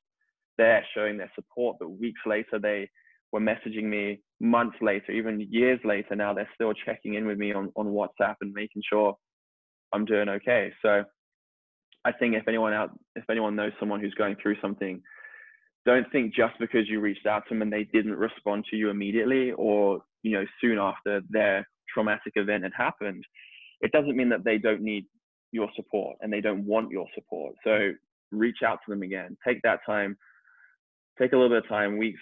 there 0.58 0.86
showing 0.96 1.18
their 1.18 1.32
support, 1.36 1.78
but 1.80 2.00
weeks 2.00 2.22
later 2.26 2.60
they 2.60 2.90
were 3.32 3.40
messaging 3.40 3.84
me. 3.84 4.22
Months 4.40 4.78
later, 4.82 5.12
even 5.12 5.48
years 5.50 5.80
later, 5.84 6.16
now 6.16 6.34
they're 6.34 6.50
still 6.54 6.74
checking 6.74 7.16
in 7.16 7.26
with 7.26 7.38
me 7.38 7.54
on 7.54 7.72
on 7.76 7.88
WhatsApp 7.88 8.36
and 8.42 8.54
making 8.54 8.84
sure 8.88 9.16
I'm 9.94 10.06
doing 10.06 10.30
okay. 10.30 10.72
So 10.82 11.04
I 12.06 12.12
think 12.12 12.36
if 12.36 12.48
anyone 12.48 12.74
out, 12.74 12.92
if 13.16 13.24
anyone 13.30 13.56
knows 13.56 13.74
someone 13.80 14.00
who's 14.00 14.14
going 14.14 14.36
through 14.42 14.56
something, 14.62 15.02
don't 15.88 16.12
think 16.12 16.36
just 16.36 16.54
because 16.60 16.88
you 16.88 17.00
reached 17.00 17.26
out 17.26 17.44
to 17.48 17.54
them 17.54 17.64
and 17.64 17.74
they 17.74 17.86
didn't 17.86 18.16
respond 18.16 18.66
to 18.70 18.76
you 18.76 18.90
immediately 18.90 19.52
or 19.54 20.02
you 20.22 20.34
know 20.34 20.46
soon 20.62 20.78
after 20.78 21.22
their 21.30 21.68
traumatic 21.92 22.34
event 22.36 22.64
had 22.64 22.74
happened 22.78 23.24
it 23.82 23.92
doesn't 23.92 24.16
mean 24.16 24.30
that 24.30 24.44
they 24.44 24.58
don't 24.58 24.82
need 24.82 25.06
your 25.52 25.70
support 25.76 26.18
and 26.22 26.32
they 26.32 26.42
don't 26.42 26.66
want 26.66 26.92
your 26.92 27.08
support. 27.16 27.56
So 27.64 27.92
reach 28.32 28.58
out 28.66 28.80
to 28.86 28.92
them 28.92 29.04
again. 29.04 29.38
Take 29.46 29.62
that 29.64 29.80
time, 29.86 30.18
take 31.20 31.34
a 31.34 31.36
little 31.36 31.50
bit 31.50 31.64
of 31.64 31.70
time, 31.70 31.98
weeks, 31.98 32.20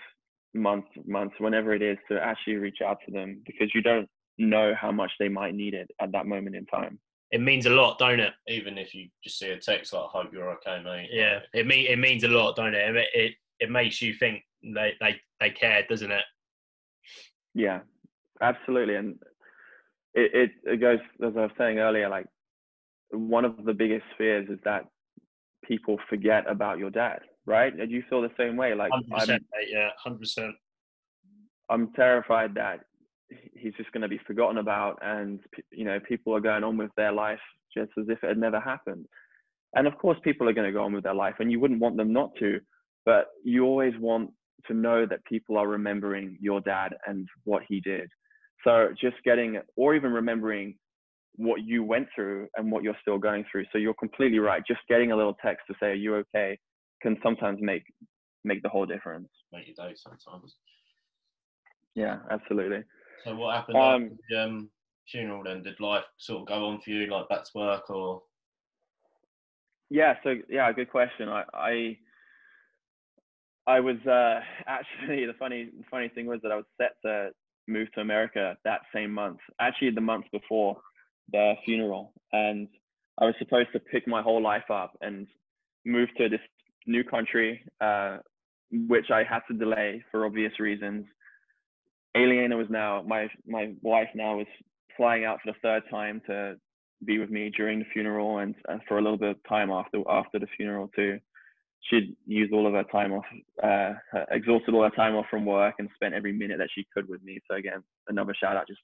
months, 0.53 0.87
months, 1.05 1.35
whenever 1.39 1.73
it 1.73 1.81
is, 1.81 1.97
to 2.09 2.21
actually 2.21 2.55
reach 2.55 2.79
out 2.85 2.97
to 3.05 3.11
them 3.11 3.41
because 3.45 3.69
you 3.73 3.81
don't 3.81 4.07
know 4.37 4.73
how 4.79 4.91
much 4.91 5.11
they 5.19 5.29
might 5.29 5.55
need 5.55 5.73
it 5.73 5.89
at 6.01 6.11
that 6.11 6.25
moment 6.25 6.55
in 6.55 6.65
time. 6.65 6.99
It 7.31 7.41
means 7.41 7.65
a 7.65 7.71
lot, 7.71 7.97
don't 7.97 8.19
it? 8.19 8.33
Even 8.47 8.77
if 8.77 8.93
you 8.93 9.09
just 9.23 9.39
see 9.39 9.49
a 9.49 9.57
text 9.57 9.91
like 9.93 10.03
"Hope 10.03 10.31
you're 10.31 10.51
okay, 10.51 10.81
mate." 10.83 11.09
Yeah, 11.11 11.39
it 11.53 11.65
mean 11.65 11.87
it 11.87 11.97
means 11.97 12.23
a 12.23 12.27
lot, 12.27 12.55
don't 12.55 12.75
it? 12.75 13.07
It 13.13 13.33
it, 13.59 13.69
makes 13.69 14.01
you 14.01 14.13
think 14.13 14.43
they, 14.63 14.93
they 14.99 15.15
they 15.39 15.49
care, 15.49 15.83
doesn't 15.89 16.11
it? 16.11 16.23
Yeah, 17.53 17.81
absolutely, 18.41 18.95
and 18.95 19.19
it, 20.13 20.31
it, 20.33 20.51
it 20.73 20.77
goes 20.77 20.99
as 21.25 21.33
I 21.37 21.41
was 21.41 21.51
saying 21.57 21.79
earlier, 21.79 22.09
like 22.09 22.25
one 23.11 23.45
of 23.45 23.63
the 23.65 23.73
biggest 23.73 24.05
fears 24.17 24.49
is 24.49 24.59
that 24.63 24.85
people 25.63 25.97
forget 26.09 26.49
about 26.49 26.77
your 26.77 26.89
dad, 26.89 27.19
right? 27.45 27.73
And 27.73 27.91
you 27.91 28.03
feel 28.09 28.21
the 28.21 28.31
same 28.37 28.55
way? 28.55 28.73
Like, 28.73 28.91
I'm, 28.93 29.03
yeah, 29.67 29.89
hundred 30.03 30.19
percent. 30.19 30.55
I'm 31.69 31.91
terrified 31.93 32.53
that 32.55 32.81
he's 33.55 33.73
just 33.75 33.91
going 33.91 34.01
to 34.01 34.07
be 34.07 34.19
forgotten 34.25 34.57
about, 34.57 34.99
and 35.01 35.39
you 35.71 35.85
know, 35.85 35.99
people 35.99 36.35
are 36.35 36.41
going 36.41 36.63
on 36.63 36.77
with 36.77 36.91
their 36.95 37.11
life 37.11 37.39
just 37.75 37.91
as 37.99 38.05
if 38.07 38.23
it 38.23 38.27
had 38.27 38.37
never 38.37 38.59
happened. 38.59 39.05
And 39.75 39.87
of 39.87 39.97
course, 39.97 40.17
people 40.23 40.47
are 40.47 40.53
going 40.53 40.67
to 40.67 40.77
go 40.77 40.83
on 40.83 40.93
with 40.93 41.03
their 41.03 41.13
life, 41.13 41.35
and 41.39 41.51
you 41.51 41.59
wouldn't 41.59 41.81
want 41.81 41.97
them 41.97 42.13
not 42.13 42.35
to, 42.39 42.59
but 43.05 43.27
you 43.43 43.65
always 43.65 43.93
want 43.99 44.31
to 44.67 44.73
know 44.73 45.05
that 45.05 45.23
people 45.25 45.57
are 45.57 45.67
remembering 45.67 46.37
your 46.41 46.61
dad 46.61 46.95
and 47.07 47.27
what 47.43 47.63
he 47.67 47.79
did. 47.81 48.09
So 48.63 48.89
just 48.99 49.17
getting, 49.23 49.59
or 49.75 49.95
even 49.95 50.11
remembering 50.11 50.75
what 51.35 51.61
you 51.63 51.83
went 51.83 52.07
through 52.15 52.47
and 52.57 52.71
what 52.71 52.83
you're 52.83 52.97
still 53.01 53.17
going 53.17 53.45
through. 53.51 53.65
So 53.71 53.77
you're 53.77 53.93
completely 53.93 54.39
right. 54.39 54.63
Just 54.67 54.79
getting 54.89 55.11
a 55.11 55.15
little 55.15 55.35
text 55.43 55.67
to 55.67 55.75
say, 55.79 55.87
"Are 55.87 55.93
you 55.93 56.15
okay?" 56.15 56.57
can 57.01 57.17
sometimes 57.21 57.59
make 57.61 57.83
make 58.43 58.63
the 58.63 58.69
whole 58.69 58.85
difference. 58.85 59.27
Make 59.51 59.67
your 59.67 59.75
day 59.75 59.95
sometimes. 59.95 60.55
Yeah, 61.95 62.19
absolutely. 62.31 62.83
So 63.23 63.35
what 63.35 63.55
happened 63.55 63.77
um, 63.77 64.03
after 64.03 64.15
the 64.29 64.43
um, 64.43 64.69
funeral? 65.07 65.43
Then 65.43 65.63
did 65.63 65.79
life 65.79 66.03
sort 66.17 66.41
of 66.41 66.47
go 66.47 66.65
on 66.67 66.81
for 66.81 66.89
you, 66.89 67.07
like 67.07 67.29
back 67.29 67.43
to 67.43 67.51
work, 67.55 67.89
or? 67.89 68.21
Yeah. 69.89 70.15
So 70.23 70.35
yeah, 70.49 70.71
good 70.71 70.89
question. 70.89 71.29
I 71.29 71.43
I, 71.53 71.97
I 73.67 73.79
was 73.79 73.97
uh, 74.05 74.39
actually 74.67 75.25
the 75.25 75.33
funny 75.37 75.69
the 75.77 75.83
funny 75.89 76.09
thing 76.09 76.25
was 76.25 76.39
that 76.43 76.51
I 76.51 76.55
was 76.55 76.65
set 76.79 76.95
to 77.03 77.29
move 77.67 77.91
to 77.93 78.01
America 78.01 78.55
that 78.63 78.81
same 78.93 79.11
month, 79.11 79.39
actually 79.59 79.91
the 79.91 80.01
month 80.01 80.25
before 80.31 80.77
the 81.31 81.53
funeral. 81.65 82.13
And 82.31 82.67
I 83.19 83.25
was 83.25 83.35
supposed 83.39 83.69
to 83.73 83.79
pick 83.79 84.07
my 84.07 84.21
whole 84.21 84.41
life 84.41 84.69
up 84.69 84.93
and 85.01 85.27
move 85.85 86.09
to 86.17 86.29
this 86.29 86.41
new 86.85 87.03
country, 87.03 87.63
uh, 87.81 88.17
which 88.71 89.09
I 89.11 89.23
had 89.23 89.39
to 89.47 89.57
delay 89.57 90.03
for 90.11 90.25
obvious 90.25 90.59
reasons. 90.59 91.05
Aliena 92.15 92.55
was 92.55 92.67
now 92.69 93.03
my 93.05 93.27
my 93.47 93.73
wife 93.81 94.09
now 94.13 94.37
was 94.37 94.47
flying 94.95 95.25
out 95.25 95.39
for 95.43 95.51
the 95.51 95.59
third 95.61 95.83
time 95.89 96.21
to 96.27 96.55
be 97.03 97.19
with 97.19 97.29
me 97.29 97.51
during 97.55 97.79
the 97.79 97.85
funeral 97.91 98.37
and, 98.37 98.55
and 98.69 98.79
for 98.87 98.97
a 98.97 99.01
little 99.01 99.17
bit 99.17 99.31
of 99.31 99.37
time 99.49 99.69
after 99.69 100.01
after 100.09 100.39
the 100.39 100.47
funeral 100.55 100.89
too 100.95 101.19
she'd 101.89 102.15
used 102.25 102.53
all 102.53 102.67
of 102.67 102.73
her 102.73 102.83
time 102.83 103.13
off, 103.13 103.25
uh, 103.63 103.93
exhausted 104.31 104.73
all 104.73 104.83
her 104.83 104.89
time 104.89 105.15
off 105.15 105.25
from 105.29 105.45
work 105.45 105.75
and 105.79 105.89
spent 105.95 106.13
every 106.13 106.33
minute 106.33 106.57
that 106.57 106.69
she 106.73 106.85
could 106.93 107.07
with 107.07 107.23
me. 107.23 107.39
So 107.49 107.57
again, 107.57 107.83
another 108.07 108.33
shout 108.33 108.57
out 108.57 108.67
just 108.67 108.81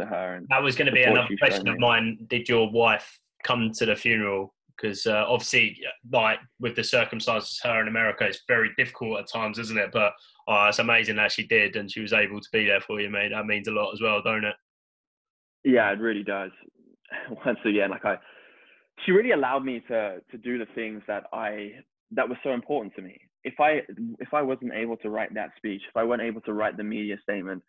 to 0.00 0.06
her. 0.06 0.36
And 0.36 0.46
that 0.50 0.62
was 0.62 0.76
going 0.76 0.86
to 0.86 0.92
be 0.92 1.02
another 1.02 1.36
question 1.38 1.68
of 1.68 1.78
mine. 1.78 2.18
Did 2.28 2.48
your 2.48 2.70
wife 2.70 3.18
come 3.42 3.70
to 3.74 3.86
the 3.86 3.96
funeral? 3.96 4.54
Because 4.76 5.06
uh, 5.06 5.24
obviously, 5.28 5.78
like 6.10 6.40
with 6.58 6.74
the 6.74 6.82
circumstances, 6.82 7.60
her 7.62 7.80
in 7.80 7.88
America, 7.88 8.24
it's 8.24 8.42
very 8.48 8.70
difficult 8.76 9.20
at 9.20 9.28
times, 9.28 9.58
isn't 9.58 9.78
it? 9.78 9.90
But 9.92 10.12
uh, 10.48 10.66
it's 10.68 10.80
amazing 10.80 11.16
that 11.16 11.32
she 11.32 11.46
did 11.46 11.76
and 11.76 11.90
she 11.90 12.00
was 12.00 12.12
able 12.12 12.40
to 12.40 12.48
be 12.52 12.66
there 12.66 12.80
for 12.80 13.00
you, 13.00 13.08
mate. 13.08 13.30
That 13.30 13.46
means 13.46 13.68
a 13.68 13.72
lot 13.72 13.92
as 13.92 14.00
well, 14.00 14.20
don't 14.22 14.44
it? 14.44 14.56
Yeah, 15.64 15.90
it 15.92 16.00
really 16.00 16.24
does. 16.24 16.50
Once 17.46 17.58
again, 17.64 17.90
like 17.90 18.04
I, 18.04 18.18
she 19.04 19.12
really 19.12 19.30
allowed 19.30 19.64
me 19.64 19.80
to 19.88 20.20
to 20.30 20.38
do 20.38 20.58
the 20.58 20.66
things 20.74 21.02
that 21.06 21.24
I 21.32 21.72
that 22.14 22.28
was 22.28 22.38
so 22.42 22.52
important 22.52 22.94
to 22.96 23.02
me. 23.02 23.18
If 23.44 23.54
I 23.60 23.82
if 24.18 24.32
I 24.32 24.42
wasn't 24.42 24.72
able 24.74 24.96
to 24.98 25.10
write 25.10 25.34
that 25.34 25.50
speech, 25.56 25.82
if 25.88 25.96
I 25.96 26.04
weren't 26.04 26.22
able 26.22 26.40
to 26.42 26.52
write 26.52 26.76
the 26.76 26.84
media 26.84 27.16
statement, 27.22 27.62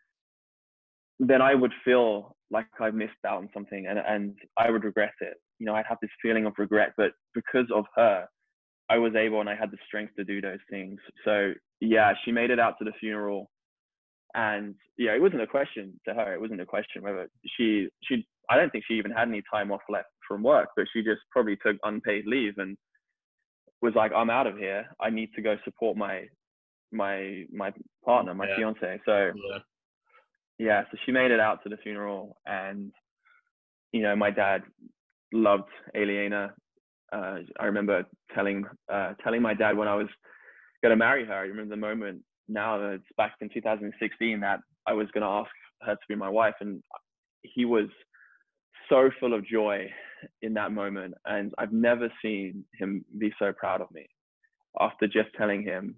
then 1.19 1.41
I 1.41 1.55
would 1.55 1.71
feel 1.83 2.35
like 2.51 2.67
I 2.79 2.91
missed 2.91 3.13
out 3.25 3.37
on 3.37 3.49
something 3.53 3.87
and, 3.87 3.99
and 3.99 4.35
I 4.57 4.69
would 4.69 4.83
regret 4.83 5.13
it. 5.21 5.35
You 5.59 5.65
know, 5.65 5.75
I'd 5.75 5.85
have 5.87 5.97
this 6.01 6.11
feeling 6.21 6.45
of 6.45 6.53
regret, 6.57 6.93
but 6.97 7.11
because 7.33 7.67
of 7.73 7.85
her, 7.95 8.27
I 8.89 8.97
was 8.97 9.15
able 9.15 9.39
and 9.39 9.49
I 9.49 9.55
had 9.55 9.71
the 9.71 9.77
strength 9.87 10.15
to 10.17 10.23
do 10.23 10.41
those 10.41 10.59
things. 10.69 10.99
So 11.23 11.53
yeah, 11.79 12.13
she 12.23 12.31
made 12.31 12.51
it 12.51 12.59
out 12.59 12.75
to 12.79 12.85
the 12.85 12.91
funeral 12.99 13.49
and 14.35 14.75
yeah, 14.97 15.15
it 15.15 15.21
wasn't 15.21 15.41
a 15.41 15.47
question 15.47 15.99
to 16.07 16.13
her. 16.13 16.33
It 16.33 16.41
wasn't 16.41 16.61
a 16.61 16.65
question 16.65 17.01
whether 17.01 17.29
she, 17.57 17.87
she, 18.03 18.27
I 18.49 18.57
don't 18.57 18.69
think 18.69 18.83
she 18.87 18.95
even 18.95 19.11
had 19.11 19.29
any 19.29 19.41
time 19.51 19.71
off 19.71 19.81
left 19.89 20.09
from 20.27 20.43
work, 20.43 20.69
but 20.75 20.85
she 20.93 21.01
just 21.01 21.21
probably 21.31 21.57
took 21.65 21.77
unpaid 21.83 22.25
leave 22.27 22.53
and 22.57 22.77
was 23.81 23.93
like, 23.95 24.11
I'm 24.15 24.29
out 24.29 24.47
of 24.47 24.57
here. 24.57 24.85
I 24.99 25.09
need 25.09 25.29
to 25.35 25.41
go 25.41 25.57
support 25.63 25.97
my 25.97 26.25
my 26.91 27.45
my 27.51 27.73
partner, 28.03 28.33
my 28.33 28.47
yeah. 28.47 28.55
fiance. 28.55 29.01
So 29.05 29.31
yeah. 29.35 29.57
yeah, 30.57 30.83
so 30.91 30.97
she 31.05 31.11
made 31.11 31.31
it 31.31 31.39
out 31.39 31.63
to 31.63 31.69
the 31.69 31.77
funeral 31.77 32.37
and 32.45 32.91
you 33.95 34.01
know, 34.01 34.13
my 34.13 34.29
dad 34.29 34.61
loved 35.31 35.69
Aliena. 35.95 36.53
Uh, 37.13 37.37
I 37.57 37.65
remember 37.65 38.03
telling 38.33 38.65
uh, 38.91 39.13
telling 39.23 39.41
my 39.41 39.53
dad 39.53 39.77
when 39.77 39.87
I 39.87 39.95
was 39.95 40.07
going 40.81 40.91
to 40.91 40.97
marry 40.97 41.25
her. 41.25 41.33
I 41.33 41.41
remember 41.41 41.73
the 41.73 41.79
moment. 41.79 42.21
Now 42.49 42.77
that 42.77 42.93
it's 42.95 43.05
back 43.17 43.35
in 43.39 43.49
2016 43.49 44.41
that 44.41 44.59
I 44.85 44.93
was 44.93 45.07
going 45.13 45.21
to 45.21 45.29
ask 45.29 45.49
her 45.83 45.95
to 45.95 46.01
be 46.09 46.15
my 46.15 46.27
wife, 46.27 46.55
and 46.59 46.83
he 47.41 47.63
was 47.63 47.87
so 48.89 49.09
full 49.19 49.33
of 49.33 49.47
joy 49.47 49.89
in 50.41 50.53
that 50.55 50.71
moment. 50.71 51.13
And 51.25 51.53
I've 51.57 51.73
never 51.73 52.09
seen 52.21 52.65
him 52.77 53.05
be 53.17 53.33
so 53.39 53.51
proud 53.53 53.81
of 53.81 53.91
me 53.91 54.07
after 54.79 55.07
just 55.07 55.29
telling 55.37 55.63
him. 55.63 55.95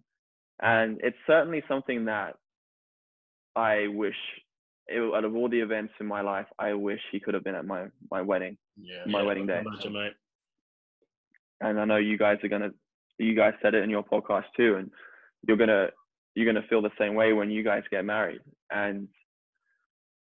And 0.61 0.99
it's 1.03 1.17
certainly 1.27 1.63
something 1.67 2.05
that 2.05 2.35
I 3.55 3.87
wish, 3.87 4.15
it, 4.87 4.99
out 5.15 5.25
of 5.25 5.35
all 5.35 5.49
the 5.49 5.59
events 5.59 5.93
in 5.99 6.05
my 6.07 6.21
life, 6.21 6.47
I 6.59 6.73
wish 6.73 6.99
he 7.11 7.19
could 7.19 7.33
have 7.33 7.43
been 7.43 7.55
at 7.55 7.65
my 7.65 7.85
my 8.11 8.21
wedding, 8.21 8.57
Yeah. 8.77 9.03
my 9.05 9.21
Yeah, 9.21 9.25
wedding 9.27 9.47
day. 9.47 9.61
Imagine, 9.65 9.93
mate. 9.93 10.13
And 11.61 11.79
I 11.79 11.85
know 11.85 11.97
you 11.97 12.17
guys 12.17 12.37
are 12.43 12.47
gonna, 12.49 12.71
you 13.17 13.35
guys 13.35 13.53
said 13.61 13.73
it 13.73 13.83
in 13.83 13.89
your 13.89 14.03
podcast 14.03 14.45
too, 14.55 14.75
and 14.75 14.91
you're 15.47 15.57
gonna 15.57 15.89
you're 16.35 16.45
gonna 16.45 16.65
feel 16.67 16.81
the 16.81 16.91
same 16.99 17.15
way 17.15 17.33
when 17.33 17.49
you 17.49 17.63
guys 17.63 17.83
get 17.89 18.05
married. 18.05 18.41
And 18.71 19.07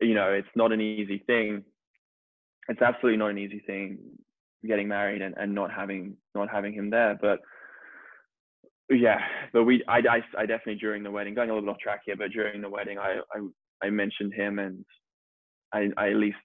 you 0.00 0.14
know, 0.14 0.32
it's 0.32 0.48
not 0.54 0.72
an 0.72 0.80
easy 0.80 1.18
thing. 1.26 1.64
It's 2.68 2.82
absolutely 2.82 3.18
not 3.18 3.30
an 3.30 3.38
easy 3.38 3.60
thing 3.66 3.98
getting 4.66 4.88
married 4.88 5.22
and, 5.22 5.34
and 5.38 5.54
not 5.54 5.70
having 5.72 6.16
not 6.34 6.48
having 6.50 6.72
him 6.72 6.90
there. 6.90 7.18
But 7.20 7.40
yeah, 8.90 9.18
but 9.52 9.64
we 9.64 9.82
I, 9.88 9.98
I, 9.98 10.22
I 10.38 10.46
definitely 10.46 10.76
during 10.76 11.02
the 11.02 11.10
wedding, 11.10 11.34
going 11.34 11.50
a 11.50 11.54
little 11.54 11.68
bit 11.68 11.74
off 11.74 11.80
track 11.80 12.02
here, 12.04 12.16
but 12.16 12.30
during 12.30 12.60
the 12.60 12.68
wedding 12.68 12.98
I 12.98 13.18
I, 13.34 13.86
I 13.86 13.90
mentioned 13.90 14.34
him 14.34 14.58
and 14.58 14.84
I, 15.72 15.90
I 15.96 16.10
at 16.10 16.16
least 16.16 16.38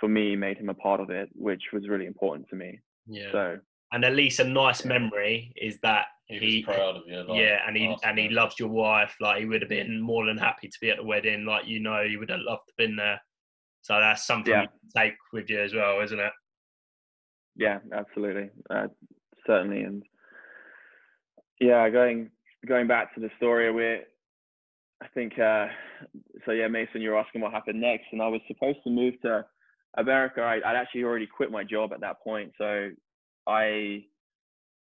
for 0.00 0.08
me 0.08 0.36
made 0.36 0.58
him 0.58 0.68
a 0.68 0.74
part 0.74 1.00
of 1.00 1.10
it, 1.10 1.28
which 1.34 1.62
was 1.72 1.88
really 1.88 2.06
important 2.06 2.48
to 2.50 2.56
me. 2.56 2.80
Yeah. 3.06 3.32
So 3.32 3.56
and 3.92 4.04
at 4.04 4.14
least 4.14 4.40
a 4.40 4.44
nice 4.44 4.84
Yeah. 4.84 4.98
memory 4.98 5.52
is 5.56 5.78
that 5.80 6.06
He, 6.26 6.38
he, 6.38 6.64
was 6.66 6.76
proud 6.76 6.96
of 6.96 7.02
you. 7.06 7.22
Like, 7.22 7.40
yeah, 7.40 7.58
and 7.66 7.76
he 7.76 7.86
after 7.88 8.06
and 8.06 8.18
he 8.18 8.28
loves 8.28 8.58
your 8.58 8.68
wife. 8.68 9.14
Like 9.20 9.38
he 9.40 9.46
would 9.46 9.62
have 9.62 9.70
been 9.70 10.00
more 10.00 10.26
than 10.26 10.36
happy 10.36 10.68
to 10.68 10.78
be 10.80 10.90
at 10.90 10.98
the 10.98 11.04
wedding. 11.04 11.44
Like 11.44 11.66
you 11.66 11.80
know, 11.80 12.02
you 12.02 12.18
would 12.18 12.30
have 12.30 12.40
loved 12.40 12.62
to 12.68 12.72
have 12.72 12.88
been 12.88 12.96
there. 12.96 13.20
So 13.82 13.98
that's 13.98 14.26
something 14.26 14.52
Yeah. 14.52 14.62
you 14.62 14.68
can 14.68 15.02
take 15.02 15.14
with 15.32 15.48
you 15.50 15.60
as 15.60 15.74
well, 15.74 16.00
isn't 16.00 16.18
it? 16.18 16.32
yeah, 17.56 17.78
absolutely, 17.92 18.50
uh, 18.70 18.86
certainly, 19.46 19.82
and 19.82 20.02
yeah, 21.60 21.88
going 21.90 22.30
going 22.66 22.86
back 22.86 23.14
to 23.14 23.20
the 23.20 23.30
story, 23.36 23.72
we're 23.72 24.04
I 25.00 25.06
think 25.14 25.38
uh, 25.38 25.66
so. 26.44 26.52
Yeah, 26.52 26.68
Mason, 26.68 27.00
you're 27.00 27.18
asking 27.18 27.40
what 27.40 27.52
happened 27.52 27.80
next, 27.80 28.06
and 28.12 28.20
I 28.22 28.28
was 28.28 28.40
supposed 28.48 28.78
to 28.84 28.90
move 28.90 29.14
to 29.22 29.44
America. 29.96 30.40
I, 30.42 30.56
I'd 30.56 30.76
actually 30.76 31.04
already 31.04 31.26
quit 31.26 31.50
my 31.50 31.64
job 31.64 31.92
at 31.92 32.00
that 32.00 32.20
point, 32.22 32.52
so 32.58 32.90
I 33.46 34.04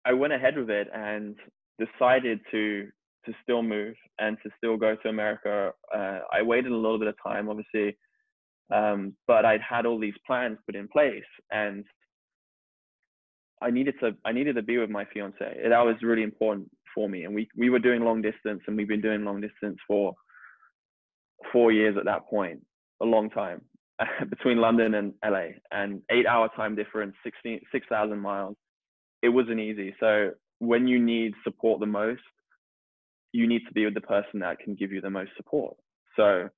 I 0.05 0.13
went 0.13 0.33
ahead 0.33 0.57
with 0.57 0.71
it 0.71 0.89
and 0.95 1.37
decided 1.79 2.41
to 2.51 2.89
to 3.27 3.33
still 3.43 3.63
move 3.63 3.95
and 4.19 4.37
to 4.43 4.51
still 4.57 4.77
go 4.77 4.97
to 4.97 5.09
America. 5.09 5.73
Uh, 5.95 6.21
I 6.33 6.43
waited 6.43 6.73
a 6.73 6.77
little 6.77 6.99
bit 6.99 7.09
of 7.09 7.15
time, 7.25 7.49
obviously, 7.49 7.97
um, 8.73 9.15
but 9.27 9.45
I'd 9.45 9.61
had 9.61 9.87
all 9.87 9.99
these 9.99 10.15
plans 10.27 10.59
put 10.67 10.77
in 10.77 10.89
place, 10.89 11.25
and 11.51 11.85
I 13.63 13.71
needed 13.71 13.95
to 14.01 14.17
I 14.25 14.33
needed 14.33 14.57
to 14.57 14.63
be 14.63 14.79
with 14.79 14.91
my 14.91 15.05
fiance. 15.13 15.39
That 15.39 15.85
was 15.85 15.97
really 16.03 16.23
important 16.23 16.71
for 16.95 17.09
me, 17.09 17.25
and 17.25 17.35
we 17.35 17.49
we 17.57 17.71
were 17.71 17.79
doing 17.79 18.03
long 18.03 18.23
distance, 18.23 18.63
and 18.67 18.77
we've 18.77 18.89
been 18.89 19.01
doing 19.01 19.25
long 19.25 19.41
distance 19.41 19.79
for 19.87 20.15
four 21.53 21.73
years 21.73 21.97
at 21.99 22.05
that 22.05 22.27
point, 22.29 22.61
a 23.01 23.05
long 23.05 23.31
time 23.31 23.63
between 24.31 24.59
London 24.59 24.95
and 24.95 25.15
LA, 25.25 25.49
and 25.71 26.03
eight 26.11 26.27
hour 26.27 26.49
time 26.57 26.75
difference, 26.75 27.15
16 27.25 27.61
6,000 27.73 28.19
miles. 28.19 28.57
It 29.23 29.29
wasn't 29.29 29.61
easy. 29.61 29.95
So 30.01 30.31
when 30.61 30.87
you 30.87 30.99
need 30.99 31.35
support 31.45 31.81
the 31.81 31.87
most, 31.87 32.23
you 33.33 33.47
need 33.47 33.63
to 33.67 33.73
be 33.73 33.85
with 33.85 33.95
the 33.95 34.01
person 34.01 34.41
that 34.41 34.59
can 34.59 34.75
give 34.75 34.93
you 34.93 35.01
the 35.01 35.11
most 35.11 35.31
support. 35.37 35.77
So 36.17 36.49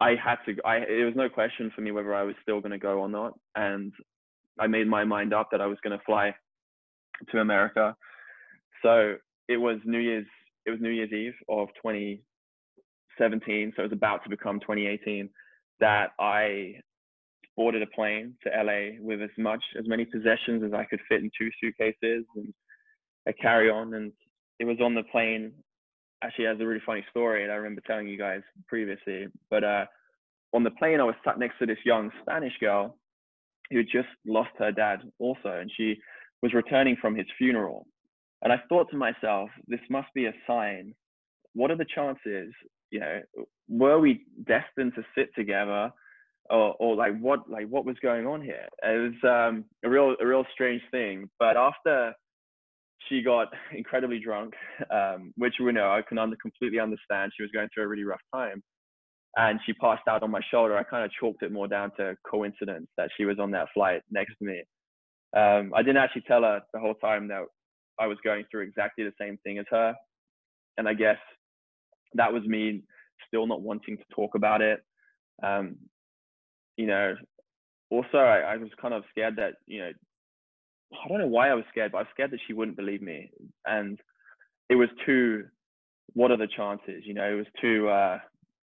I 0.00 0.14
had 0.22 0.36
to. 0.46 0.56
I 0.64 0.78
it 0.78 1.04
was 1.04 1.14
no 1.16 1.28
question 1.28 1.70
for 1.74 1.80
me 1.80 1.92
whether 1.92 2.14
I 2.14 2.22
was 2.22 2.34
still 2.42 2.60
going 2.60 2.72
to 2.72 2.78
go 2.78 2.98
or 2.98 3.08
not, 3.08 3.34
and 3.54 3.92
I 4.58 4.66
made 4.66 4.88
my 4.88 5.04
mind 5.04 5.32
up 5.32 5.48
that 5.50 5.60
I 5.60 5.66
was 5.66 5.78
going 5.82 5.96
to 5.96 6.04
fly 6.04 6.34
to 7.30 7.40
America. 7.40 7.96
So 8.82 9.16
it 9.48 9.56
was 9.56 9.78
New 9.84 9.98
Year's. 9.98 10.26
It 10.66 10.70
was 10.70 10.80
New 10.80 10.90
Year's 10.90 11.12
Eve 11.12 11.34
of 11.48 11.68
2017. 11.82 13.72
So 13.76 13.82
it 13.82 13.90
was 13.90 13.92
about 13.92 14.24
to 14.24 14.30
become 14.30 14.60
2018 14.60 15.28
that 15.80 16.12
I 16.18 16.80
boarded 17.56 17.82
a 17.82 17.86
plane 17.86 18.34
to 18.42 18.50
LA 18.50 18.98
with 19.00 19.20
as 19.22 19.30
much 19.38 19.62
as 19.78 19.86
many 19.86 20.04
possessions 20.04 20.62
as 20.64 20.72
I 20.72 20.84
could 20.84 21.00
fit 21.08 21.22
in 21.22 21.30
two 21.38 21.50
suitcases 21.60 22.24
and 22.36 22.52
a 23.26 23.32
carry 23.32 23.70
on. 23.70 23.94
And 23.94 24.12
it 24.58 24.64
was 24.64 24.78
on 24.80 24.94
the 24.94 25.02
plane. 25.04 25.52
Actually, 26.24 26.46
has 26.46 26.58
a 26.58 26.66
really 26.66 26.80
funny 26.86 27.04
story, 27.10 27.42
and 27.42 27.52
I 27.52 27.56
remember 27.56 27.82
telling 27.86 28.08
you 28.08 28.16
guys 28.16 28.40
previously. 28.66 29.26
But 29.50 29.62
uh, 29.62 29.84
on 30.54 30.64
the 30.64 30.70
plane, 30.70 30.98
I 30.98 31.04
was 31.04 31.14
sat 31.22 31.38
next 31.38 31.58
to 31.58 31.66
this 31.66 31.76
young 31.84 32.10
Spanish 32.22 32.54
girl 32.60 32.96
who 33.70 33.78
had 33.78 33.86
just 33.92 34.08
lost 34.26 34.50
her 34.58 34.72
dad 34.72 35.00
also, 35.18 35.50
and 35.60 35.70
she 35.76 35.96
was 36.42 36.54
returning 36.54 36.96
from 36.98 37.14
his 37.14 37.26
funeral. 37.36 37.86
And 38.40 38.54
I 38.54 38.56
thought 38.70 38.90
to 38.90 38.96
myself, 38.96 39.50
this 39.66 39.80
must 39.90 40.08
be 40.14 40.24
a 40.24 40.32
sign. 40.46 40.94
What 41.52 41.70
are 41.70 41.76
the 41.76 41.84
chances? 41.94 42.54
You 42.90 43.00
know, 43.00 43.20
were 43.68 43.98
we 43.98 44.24
destined 44.46 44.94
to 44.94 45.04
sit 45.14 45.28
together, 45.34 45.90
or, 46.48 46.74
or 46.78 46.96
like 46.96 47.18
what, 47.20 47.50
like 47.50 47.68
what 47.68 47.84
was 47.84 47.96
going 48.00 48.26
on 48.26 48.40
here? 48.40 48.66
It 48.82 49.12
was 49.22 49.50
um, 49.50 49.64
a 49.84 49.90
real, 49.90 50.16
a 50.18 50.26
real 50.26 50.46
strange 50.54 50.82
thing. 50.90 51.28
But 51.38 51.58
after 51.58 52.14
she 53.08 53.22
got 53.22 53.48
incredibly 53.72 54.18
drunk, 54.18 54.54
um, 54.90 55.32
which 55.36 55.54
we 55.62 55.72
know 55.72 55.90
I 55.90 56.02
can 56.06 56.18
under, 56.18 56.36
completely 56.36 56.80
understand. 56.80 57.32
She 57.36 57.42
was 57.42 57.50
going 57.52 57.68
through 57.74 57.84
a 57.84 57.88
really 57.88 58.04
rough 58.04 58.22
time 58.34 58.62
and 59.36 59.58
she 59.66 59.72
passed 59.74 60.06
out 60.08 60.22
on 60.22 60.30
my 60.30 60.40
shoulder, 60.50 60.76
I 60.76 60.84
kind 60.84 61.04
of 61.04 61.10
chalked 61.18 61.42
it 61.42 61.52
more 61.52 61.66
down 61.66 61.90
to 61.96 62.16
coincidence 62.28 62.86
that 62.96 63.10
she 63.16 63.24
was 63.24 63.38
on 63.40 63.50
that 63.50 63.68
flight 63.74 64.02
next 64.10 64.36
to 64.38 64.44
me. 64.44 64.62
Um, 65.36 65.72
I 65.74 65.82
didn't 65.82 65.96
actually 65.96 66.22
tell 66.22 66.42
her 66.42 66.60
the 66.72 66.78
whole 66.78 66.94
time 66.94 67.26
that 67.28 67.42
I 67.98 68.06
was 68.06 68.18
going 68.22 68.44
through 68.50 68.62
exactly 68.62 69.04
the 69.04 69.12
same 69.20 69.38
thing 69.42 69.58
as 69.58 69.66
her. 69.70 69.94
And 70.78 70.88
I 70.88 70.94
guess 70.94 71.18
that 72.14 72.32
was 72.32 72.44
me 72.44 72.82
still 73.26 73.46
not 73.46 73.62
wanting 73.62 73.96
to 73.96 74.04
talk 74.14 74.36
about 74.36 74.62
it. 74.62 74.80
Um, 75.42 75.76
you 76.76 76.86
know, 76.86 77.16
also, 77.90 78.18
I, 78.18 78.38
I 78.40 78.56
was 78.56 78.70
kind 78.80 78.94
of 78.94 79.02
scared 79.10 79.36
that, 79.36 79.54
you 79.66 79.80
know, 79.80 79.90
I 80.94 81.08
don't 81.08 81.18
know 81.18 81.26
why 81.26 81.50
I 81.50 81.54
was 81.54 81.64
scared, 81.70 81.92
but 81.92 81.98
I 81.98 82.02
was 82.02 82.08
scared 82.12 82.30
that 82.30 82.40
she 82.46 82.52
wouldn't 82.52 82.76
believe 82.76 83.02
me. 83.02 83.30
And 83.66 83.98
it 84.70 84.76
was 84.76 84.88
too, 85.06 85.44
what 86.14 86.30
are 86.30 86.36
the 86.36 86.48
chances? 86.56 87.02
You 87.04 87.14
know, 87.14 87.30
it 87.32 87.36
was 87.36 87.46
too, 87.60 87.88
uh, 87.88 88.18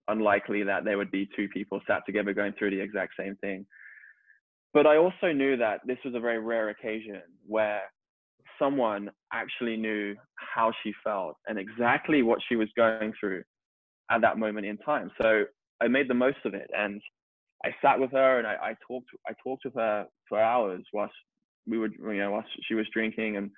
unlikely 0.07 0.63
that 0.63 0.83
there 0.83 0.97
would 0.97 1.11
be 1.11 1.29
two 1.35 1.47
people 1.49 1.81
sat 1.87 2.01
together 2.05 2.33
going 2.33 2.53
through 2.57 2.71
the 2.71 2.79
exact 2.79 3.13
same 3.19 3.35
thing. 3.37 3.65
But 4.73 4.85
I 4.87 4.97
also 4.97 5.31
knew 5.33 5.57
that 5.57 5.81
this 5.85 5.97
was 6.03 6.15
a 6.15 6.19
very 6.19 6.39
rare 6.39 6.69
occasion 6.69 7.21
where 7.47 7.81
someone 8.59 9.09
actually 9.33 9.77
knew 9.77 10.15
how 10.35 10.71
she 10.83 10.93
felt 11.03 11.35
and 11.47 11.57
exactly 11.59 12.23
what 12.23 12.39
she 12.47 12.55
was 12.55 12.69
going 12.75 13.13
through 13.19 13.43
at 14.11 14.21
that 14.21 14.37
moment 14.37 14.65
in 14.65 14.77
time. 14.77 15.11
So 15.21 15.45
I 15.81 15.87
made 15.87 16.09
the 16.09 16.13
most 16.13 16.37
of 16.45 16.53
it 16.53 16.69
and 16.77 17.01
I 17.65 17.69
sat 17.81 17.99
with 17.99 18.11
her 18.11 18.37
and 18.37 18.47
I, 18.47 18.53
I 18.53 18.75
talked 18.87 19.09
I 19.27 19.33
talked 19.43 19.65
with 19.65 19.73
her 19.75 20.05
for 20.29 20.39
hours 20.41 20.83
whilst 20.93 21.13
we 21.67 21.77
would 21.77 21.93
you 21.93 22.17
know 22.17 22.41
she 22.67 22.75
was 22.75 22.85
drinking 22.93 23.37
and 23.37 23.51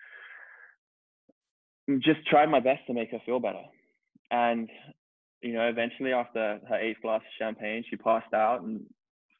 just 2.03 2.25
tried 2.27 2.49
my 2.49 2.59
best 2.59 2.85
to 2.87 2.93
make 2.93 3.11
her 3.11 3.21
feel 3.25 3.39
better. 3.39 3.63
And 4.31 4.69
you 5.41 5.53
know, 5.53 5.67
eventually 5.67 6.13
after 6.13 6.59
her 6.67 6.75
eighth 6.79 7.01
glass 7.01 7.21
of 7.21 7.37
champagne, 7.39 7.83
she 7.89 7.95
passed 7.95 8.33
out 8.33 8.61
and 8.63 8.81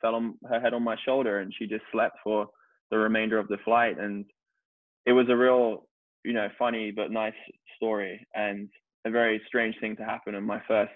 fell 0.02 0.16
on 0.16 0.36
her 0.48 0.60
head 0.60 0.74
on 0.74 0.84
my 0.84 0.96
shoulder 1.06 1.40
and 1.40 1.54
she 1.58 1.68
just 1.68 1.84
slept 1.92 2.18
for 2.24 2.48
the 2.92 2.98
remainder 2.98 3.40
of 3.40 3.48
the 3.48 3.58
flight. 3.66 3.98
And 4.00 4.26
it 5.06 5.12
was 5.14 5.28
a 5.30 5.36
real, 5.36 5.88
you 6.24 6.34
know, 6.34 6.48
funny 6.58 6.92
but 6.92 7.12
nice 7.12 7.34
story 7.76 8.26
and 8.36 8.70
a 9.06 9.12
very 9.12 9.42
strange 9.48 9.76
thing 9.82 9.96
to 9.96 10.06
happen 10.06 10.36
in 10.36 10.44
my 10.44 10.62
first, 10.68 10.92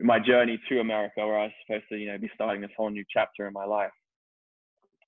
my 0.00 0.18
journey 0.18 0.58
to 0.68 0.80
America 0.80 1.26
where 1.26 1.38
I 1.38 1.44
was 1.44 1.52
supposed 1.66 1.84
to, 1.90 1.98
you 1.98 2.06
know, 2.10 2.18
be 2.18 2.30
starting 2.34 2.62
this 2.62 2.70
whole 2.76 2.90
new 2.90 3.04
chapter 3.12 3.46
in 3.46 3.52
my 3.52 3.64
life. 3.64 3.90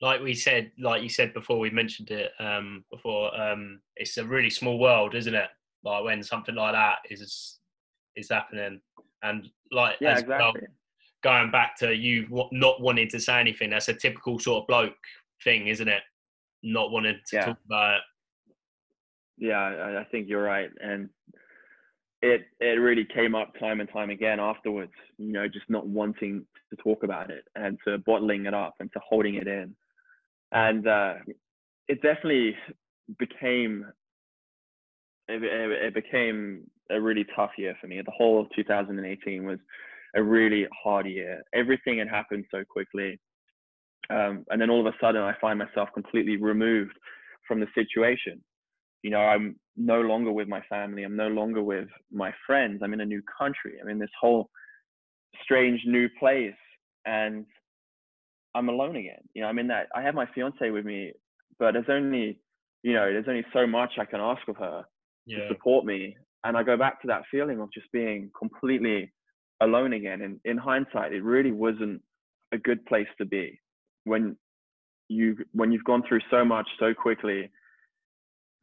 Like 0.00 0.22
we 0.22 0.34
said, 0.34 0.72
like 0.78 1.02
you 1.02 1.08
said 1.10 1.34
before, 1.34 1.58
we 1.58 1.70
mentioned 1.70 2.10
it 2.10 2.32
um, 2.38 2.84
before. 2.90 3.38
Um, 3.38 3.80
it's 3.96 4.16
a 4.16 4.24
really 4.24 4.50
small 4.50 4.78
world, 4.78 5.14
isn't 5.14 5.34
it? 5.34 5.48
Like 5.84 6.04
when 6.04 6.22
something 6.22 6.54
like 6.54 6.72
that 6.72 6.98
is 7.10 7.58
is 8.16 8.30
happening, 8.30 8.80
and 9.22 9.48
like 9.70 9.96
Yeah, 10.00 10.16
as 10.16 10.24
well, 10.24 10.52
going 11.22 11.50
back 11.50 11.76
to 11.78 11.94
you 11.94 12.26
not 12.52 12.80
wanting 12.80 13.08
to 13.08 13.20
say 13.20 13.38
anything, 13.40 13.70
that's 13.70 13.88
a 13.88 13.94
typical 13.94 14.38
sort 14.38 14.62
of 14.62 14.68
bloke 14.68 14.94
thing, 15.44 15.68
isn't 15.68 15.88
it? 15.88 16.02
Not 16.62 16.90
wanting 16.90 17.20
to 17.26 17.36
Yeah. 17.36 17.44
talk 17.44 17.58
about 17.66 17.96
it. 17.96 18.02
Yeah, 19.38 19.58
I, 19.58 20.00
I 20.00 20.04
think 20.04 20.28
you're 20.28 20.42
right. 20.42 20.70
And 20.82 21.08
it 22.22 22.42
it 22.58 22.78
really 22.80 23.06
came 23.06 23.34
up 23.34 23.58
time 23.58 23.80
and 23.80 23.90
time 23.90 24.10
again 24.10 24.40
afterwards. 24.40 24.92
You 25.18 25.32
know, 25.32 25.48
just 25.48 25.68
not 25.70 25.86
wanting 25.86 26.46
to 26.70 26.76
talk 26.76 27.02
about 27.02 27.30
it 27.30 27.44
and 27.54 27.78
to 27.86 27.98
bottling 27.98 28.46
it 28.46 28.54
up 28.54 28.74
and 28.80 28.92
to 28.92 29.00
holding 29.06 29.36
it 29.36 29.48
in, 29.48 29.74
and 30.52 30.86
uh, 30.86 31.14
it 31.88 32.02
definitely 32.02 32.56
became 33.18 33.84
it, 35.28 35.42
it, 35.42 35.94
became 35.94 36.64
a 36.90 37.00
really 37.00 37.24
tough 37.36 37.50
year 37.56 37.76
for 37.80 37.86
me. 37.86 38.00
The 38.04 38.12
whole 38.16 38.40
of 38.40 38.46
2018 38.56 39.44
was 39.44 39.58
a 40.16 40.22
really 40.22 40.66
hard 40.82 41.06
year. 41.06 41.42
Everything 41.54 41.98
had 41.98 42.08
happened 42.08 42.44
so 42.50 42.64
quickly. 42.68 43.18
Um, 44.10 44.44
and 44.50 44.60
then 44.60 44.70
all 44.70 44.80
of 44.80 44.92
a 44.92 44.96
sudden, 45.00 45.22
I 45.22 45.34
find 45.40 45.58
myself 45.58 45.88
completely 45.94 46.36
removed 46.36 46.98
from 47.46 47.60
the 47.60 47.66
situation. 47.74 48.42
You 49.02 49.10
know, 49.10 49.20
I'm 49.20 49.56
no 49.76 50.00
longer 50.00 50.32
with 50.32 50.48
my 50.48 50.62
family. 50.68 51.04
I'm 51.04 51.16
no 51.16 51.28
longer 51.28 51.62
with 51.62 51.88
my 52.12 52.32
friends. 52.46 52.80
I'm 52.82 52.92
in 52.92 53.00
a 53.00 53.06
new 53.06 53.22
country. 53.38 53.74
I'm 53.80 53.88
in 53.88 53.98
this 53.98 54.10
whole 54.20 54.50
strange 55.44 55.80
new 55.86 56.08
place, 56.18 56.52
and 57.06 57.46
I'm 58.54 58.68
alone 58.68 58.96
again. 58.96 59.22
You 59.34 59.42
know, 59.42 59.48
I'm 59.48 59.58
in 59.58 59.68
that. 59.68 59.88
I 59.94 60.02
have 60.02 60.14
my 60.14 60.26
fiance 60.34 60.70
with 60.70 60.84
me, 60.84 61.12
but 61.58 61.72
there's 61.72 61.86
only, 61.88 62.38
you 62.82 62.92
know, 62.92 63.12
there's 63.12 63.28
only 63.28 63.44
so 63.52 63.66
much 63.66 63.92
I 63.98 64.04
can 64.04 64.20
ask 64.20 64.46
of 64.48 64.56
her 64.56 64.84
yeah. 65.26 65.38
to 65.38 65.48
support 65.48 65.84
me. 65.84 66.16
And 66.44 66.56
I 66.56 66.62
go 66.62 66.76
back 66.76 67.00
to 67.02 67.08
that 67.08 67.22
feeling 67.30 67.60
of 67.60 67.72
just 67.72 67.90
being 67.92 68.30
completely 68.38 69.12
alone 69.60 69.92
again. 69.92 70.22
And 70.22 70.40
in 70.44 70.56
hindsight, 70.56 71.12
it 71.12 71.22
really 71.22 71.52
wasn't 71.52 72.02
a 72.52 72.58
good 72.58 72.84
place 72.86 73.08
to 73.18 73.24
be 73.24 73.60
when 74.04 74.36
you 75.08 75.36
when 75.52 75.72
you've 75.72 75.84
gone 75.84 76.02
through 76.08 76.20
so 76.30 76.44
much 76.44 76.66
so 76.78 76.94
quickly, 76.94 77.50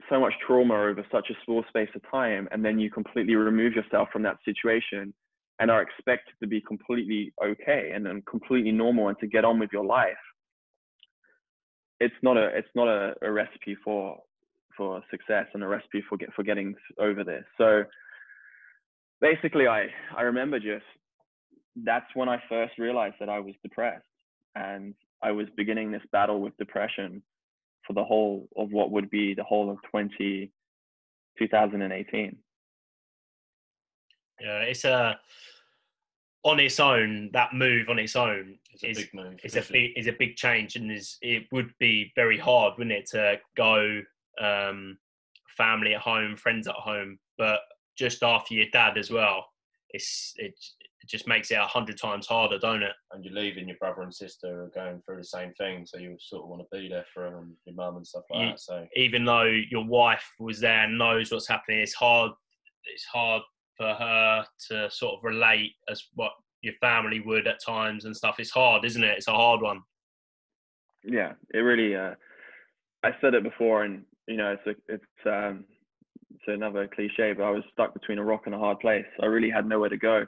so 0.10 0.20
much 0.20 0.34
trauma 0.46 0.74
over 0.74 1.06
such 1.12 1.30
a 1.30 1.34
small 1.46 1.64
space 1.70 1.90
of 1.96 2.02
time, 2.10 2.48
and 2.52 2.64
then 2.64 2.80
you 2.80 2.90
completely 2.90 3.36
remove 3.36 3.74
yourself 3.74 4.10
from 4.12 4.24
that 4.24 4.38
situation 4.44 5.14
and 5.60 5.72
are 5.72 5.82
expected 5.82 6.34
to 6.42 6.48
be 6.48 6.62
completely 6.62 7.34
okay 7.44 7.92
and 7.94 8.06
then 8.06 8.22
completely 8.30 8.72
normal 8.72 9.08
and 9.10 9.18
to 9.20 9.28
get 9.28 9.46
on 9.46 9.60
with 9.60 9.70
your 9.74 9.86
life. 9.86 10.14
It's 12.00 12.16
not 12.22 12.38
a 12.38 12.48
it's 12.56 12.68
not 12.76 12.88
a, 12.88 13.16
a 13.22 13.32
recipe 13.32 13.76
for 13.84 14.20
for 14.76 15.02
success 15.10 15.48
and 15.54 15.64
a 15.64 15.68
recipe 15.68 16.04
for 16.08 16.18
get 16.18 16.32
for 16.34 16.44
getting 16.44 16.76
over 17.00 17.24
this. 17.24 17.44
So 17.58 17.84
basically 19.20 19.68
I 19.68 19.88
I 20.16 20.22
remember 20.24 20.60
just 20.60 20.86
that's 21.84 22.06
when 22.14 22.30
I 22.30 22.42
first 22.50 22.78
realized 22.78 23.16
that 23.20 23.30
I 23.30 23.40
was 23.40 23.56
depressed 23.64 24.06
and 24.56 24.94
I 25.24 25.32
was 25.32 25.48
beginning 25.56 25.92
this 25.92 26.02
battle 26.12 26.42
with 26.42 26.58
depression 26.58 27.24
for 27.86 27.94
the 27.94 28.04
whole 28.04 28.48
of 28.56 28.72
what 28.72 28.92
would 28.92 29.10
be 29.10 29.34
the 29.34 29.44
whole 29.44 29.72
of 29.72 29.78
20 29.90 30.52
2018. 31.40 32.36
Yeah, 34.42 34.60
it's 34.60 34.86
a 34.86 35.20
on 36.44 36.60
its 36.60 36.80
own 36.80 37.30
that 37.34 37.54
move 37.54 37.90
on 37.90 38.00
its 38.00 38.16
own 38.16 38.58
it's 38.74 38.84
is 38.84 38.98
a 38.98 39.02
big 39.02 39.14
move. 39.14 39.40
It's 39.44 39.56
a 39.56 39.72
big 39.72 39.92
is 39.96 40.08
a 40.08 40.14
big 40.14 40.36
change 40.36 40.76
and 40.76 40.92
is 40.92 41.18
it 41.22 41.44
would 41.52 41.74
be 41.80 42.12
very 42.16 42.38
hard, 42.38 42.74
wouldn't 42.78 42.96
it, 42.96 43.08
to 43.08 43.40
go 43.56 44.02
um, 44.42 44.98
family 45.58 45.96
at 45.96 46.02
home, 46.02 46.36
friends 46.36 46.68
at 46.68 46.76
home, 46.76 47.18
but 47.38 47.62
just 47.98 48.24
after 48.24 48.54
your 48.54 48.68
dad 48.72 48.98
as 48.98 49.10
well. 49.10 49.46
It's 49.92 50.34
it, 50.38 50.54
it 51.02 51.10
just 51.10 51.28
makes 51.28 51.50
it 51.50 51.56
a 51.56 51.66
hundred 51.66 51.98
times 51.98 52.28
harder, 52.28 52.60
don't 52.60 52.84
it? 52.84 52.92
And 53.12 53.24
you're 53.24 53.34
leaving 53.34 53.68
your 53.68 53.78
brother 53.78 54.02
and 54.02 54.14
sister 54.14 54.66
are 54.66 54.72
going 54.76 55.02
through 55.02 55.18
the 55.18 55.24
same 55.24 55.54
thing, 55.54 55.86
so 55.86 55.98
you 55.98 56.18
sort 56.20 56.44
of 56.44 56.50
want 56.50 56.62
to 56.62 56.78
be 56.78 56.90
there 56.90 57.06
for 57.14 57.24
them 57.24 57.36
and 57.36 57.54
your 57.66 57.76
mum 57.76 57.98
and 57.98 58.06
stuff 58.06 58.24
like 58.30 58.42
you, 58.42 58.50
that. 58.52 58.60
So 58.60 58.86
even 58.96 59.26
though 59.26 59.46
your 59.46 59.86
wife 59.86 60.34
was 60.40 60.60
there 60.60 60.84
and 60.84 60.98
knows 60.98 61.32
what's 61.32 61.48
happening, 61.48 61.80
it's 61.80 61.94
hard. 61.94 62.32
It's 62.86 63.06
hard 63.06 63.42
for 63.78 63.94
her 63.94 64.46
to 64.70 64.90
sort 64.92 65.16
of 65.18 65.24
relate 65.24 65.74
as 65.90 66.04
what 66.16 66.32
your 66.62 66.74
family 66.82 67.20
would 67.20 67.48
at 67.48 67.64
times 67.64 68.06
and 68.06 68.16
stuff. 68.16 68.40
It's 68.40 68.50
hard, 68.50 68.86
isn't 68.86 69.04
it? 69.04 69.18
It's 69.18 69.28
a 69.28 69.34
hard 69.34 69.62
one. 69.62 69.82
Yeah, 71.04 71.34
it 71.54 71.60
really. 71.60 71.96
Uh, 71.96 72.16
I 73.04 73.12
said 73.22 73.34
it 73.34 73.44
before, 73.44 73.84
and 73.84 74.04
you 74.28 74.38
know, 74.38 74.58
it's 74.58 74.68
a, 74.68 74.94
it's 74.94 75.26
um, 75.26 75.66
it's 76.34 76.44
another 76.48 76.88
cliche, 76.88 77.34
but 77.34 77.44
I 77.44 77.52
was 77.52 77.64
stuck 77.72 77.94
between 77.94 78.18
a 78.18 78.24
rock 78.24 78.44
and 78.46 78.56
a 78.56 78.60
hard 78.60 78.80
place. 78.80 79.06
I 79.22 79.28
really 79.28 79.50
had 79.50 79.68
nowhere 79.68 79.90
to 79.90 79.98
go. 79.98 80.26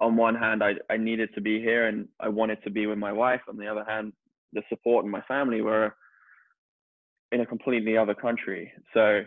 On 0.00 0.16
one 0.16 0.34
hand, 0.34 0.62
I 0.62 0.74
I 0.90 0.96
needed 0.96 1.30
to 1.34 1.40
be 1.40 1.60
here 1.60 1.86
and 1.86 2.08
I 2.20 2.28
wanted 2.28 2.62
to 2.64 2.70
be 2.70 2.86
with 2.86 2.98
my 2.98 3.12
wife. 3.12 3.40
On 3.48 3.56
the 3.56 3.68
other 3.68 3.84
hand, 3.84 4.12
the 4.52 4.62
support 4.68 5.04
and 5.04 5.12
my 5.12 5.22
family 5.22 5.62
were 5.62 5.94
in 7.32 7.40
a 7.40 7.46
completely 7.46 7.96
other 7.96 8.14
country. 8.14 8.72
So 8.92 9.22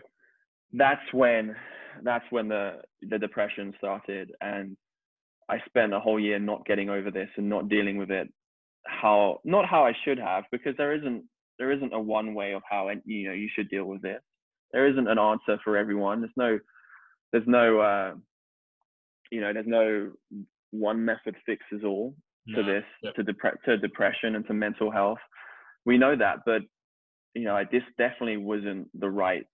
that's 0.72 1.12
when 1.12 1.56
that's 2.02 2.24
when 2.30 2.48
the 2.48 2.80
the 3.02 3.18
depression 3.18 3.74
started 3.78 4.32
and 4.40 4.76
I 5.50 5.58
spent 5.66 5.94
a 5.94 6.00
whole 6.00 6.20
year 6.20 6.38
not 6.38 6.66
getting 6.66 6.90
over 6.90 7.10
this 7.10 7.30
and 7.36 7.48
not 7.48 7.68
dealing 7.68 7.96
with 7.96 8.10
it 8.10 8.28
how 8.88 9.40
not 9.44 9.66
how 9.68 9.84
I 9.84 9.92
should 10.04 10.18
have 10.18 10.44
because 10.50 10.74
there 10.76 10.94
isn't 10.94 11.24
there 11.58 11.72
isn't 11.72 11.92
a 11.92 12.00
one 12.00 12.34
way 12.34 12.52
of 12.52 12.62
how 12.68 12.90
you 13.04 13.28
know 13.28 13.34
you 13.34 13.48
should 13.54 13.68
deal 13.68 13.84
with 13.84 14.02
this. 14.02 14.20
There 14.72 14.88
isn't 14.88 15.08
an 15.08 15.18
answer 15.18 15.58
for 15.64 15.76
everyone. 15.76 16.20
There's 16.20 16.32
no 16.36 16.58
there's 17.32 17.46
no 17.46 17.80
uh, 17.80 18.14
you 19.30 19.40
know 19.40 19.52
there's 19.52 19.66
no 19.66 20.12
one 20.70 21.04
method 21.04 21.34
fixes 21.46 21.82
all 21.84 22.14
to 22.54 22.62
this 22.62 22.84
yep. 23.02 23.14
to 23.14 23.22
depre- 23.22 23.60
to 23.66 23.76
depression 23.76 24.36
and 24.36 24.46
to 24.46 24.54
mental 24.54 24.90
health. 24.90 25.18
We 25.84 25.98
know 25.98 26.16
that, 26.16 26.38
but 26.46 26.62
you 27.34 27.44
know 27.44 27.56
I, 27.56 27.64
this 27.64 27.82
definitely 27.98 28.38
wasn't 28.38 28.88
the 28.98 29.10
right 29.10 29.46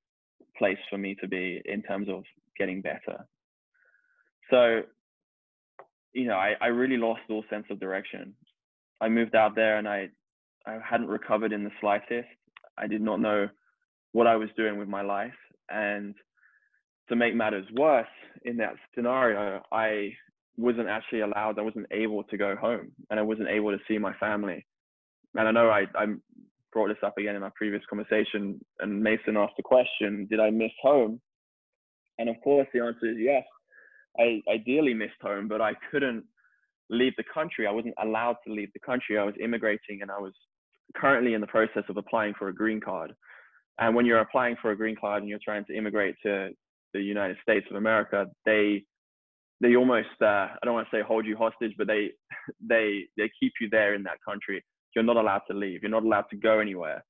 place 0.57 0.79
for 0.89 0.99
me 0.99 1.15
to 1.21 1.29
be 1.29 1.61
in 1.65 1.83
terms 1.83 2.09
of 2.09 2.25
getting 2.59 2.81
better. 2.81 3.27
So 4.51 4.83
you 6.13 6.27
know 6.27 6.37
I, 6.37 6.55
I 6.61 6.67
really 6.67 6.97
lost 6.97 7.23
all 7.31 7.45
sense 7.51 7.67
of 7.71 7.81
direction. 7.81 8.35
I 9.01 9.09
moved 9.09 9.35
out 9.35 9.55
there 9.55 9.79
and 9.79 9.89
I 9.89 10.09
I 10.67 10.79
hadn't 10.89 11.09
recovered 11.09 11.53
in 11.53 11.65
the 11.65 11.71
slightest. 11.81 12.29
I 12.79 12.87
did 12.87 13.03
not 13.03 13.21
know 13.21 13.49
what 14.13 14.27
I 14.27 14.37
was 14.37 14.49
doing 14.57 14.79
with 14.79 14.89
my 14.89 15.03
life. 15.03 15.35
And 15.69 16.15
to 17.09 17.17
make 17.17 17.35
matters 17.35 17.67
worse, 17.75 18.07
in 18.45 18.57
that 18.59 18.75
scenario, 18.95 19.63
I 19.73 20.13
wasn't 20.57 20.89
actually 20.89 21.21
allowed, 21.21 21.59
I 21.59 21.63
wasn't 21.63 21.87
able 21.91 22.23
to 22.25 22.37
go 22.37 22.57
home 22.57 22.93
and 23.11 23.19
I 23.19 23.23
wasn't 23.23 23.49
able 23.49 23.71
to 23.73 23.79
see 23.89 23.99
my 23.99 24.15
family. 24.15 24.65
And 25.35 25.49
I 25.49 25.51
know 25.51 25.69
I, 25.69 25.87
I 25.95 26.07
brought 26.75 26.89
this 26.89 26.99
up 27.03 27.17
again 27.17 27.37
in 27.37 27.43
our 27.43 27.53
previous 27.57 27.83
conversation, 27.89 28.61
and 28.81 29.03
Mason 29.03 29.37
asked 29.39 29.57
the 29.57 29.63
question 29.63 30.27
Did 30.29 30.41
I 30.41 30.51
miss 30.51 30.73
home? 30.83 31.21
And 32.19 32.29
of 32.29 32.37
course, 32.45 32.67
the 32.75 32.81
answer 32.81 33.07
is 33.07 33.17
yes. 33.19 33.45
I 34.19 34.43
ideally 34.53 34.95
missed 34.95 35.21
home, 35.23 35.49
but 35.49 35.61
I 35.61 35.73
couldn't 35.91 36.25
leave 36.91 37.15
the 37.17 37.25
country. 37.33 37.67
I 37.67 37.73
wasn't 37.73 37.95
allowed 38.03 38.37
to 38.47 38.53
leave 38.53 38.73
the 38.73 38.81
country. 38.81 39.19
I 39.19 39.25
was 39.25 39.35
immigrating 39.43 40.03
and 40.03 40.11
I 40.11 40.19
was 40.19 40.33
currently 40.95 41.35
in 41.35 41.41
the 41.41 41.47
process 41.47 41.85
of 41.89 41.97
applying 41.97 42.35
for 42.39 42.49
a 42.49 42.55
green 42.55 42.81
card. 42.81 43.15
And 43.79 43.95
when 43.95 44.07
you're 44.07 44.21
applying 44.21 44.57
for 44.61 44.71
a 44.71 44.77
green 44.77 44.97
card 45.01 45.23
and 45.23 45.29
you're 45.29 45.41
trying 45.45 45.65
to 45.65 45.77
immigrate 45.77 46.15
to 46.25 46.51
the 46.93 47.01
United 47.01 47.37
States 47.43 47.67
of 47.71 47.77
America, 47.77 48.27
they 48.45 48.85
they 49.61 49.77
almost 49.77 50.09
uh, 50.21 50.49
I 50.55 50.59
don't 50.65 50.75
want 50.75 50.89
to 50.91 50.97
say 50.97 51.03
hold 51.03 51.27
you 51.27 51.37
hostage, 51.37 51.73
but 51.77 51.87
they 51.87 52.11
they 52.61 53.07
they 53.17 53.31
keep 53.41 53.53
you 53.61 53.69
there 53.71 53.95
in 53.95 54.05
that 54.05 54.19
country. 54.27 54.65
You're 54.95 55.05
not 55.05 55.17
allowed 55.17 55.43
to 55.51 55.57
leave. 55.57 55.83
You're 55.83 55.91
not 55.91 56.05
allowed 56.05 56.27
to 56.31 56.37
go 56.37 56.61
anywhere. 56.61 57.05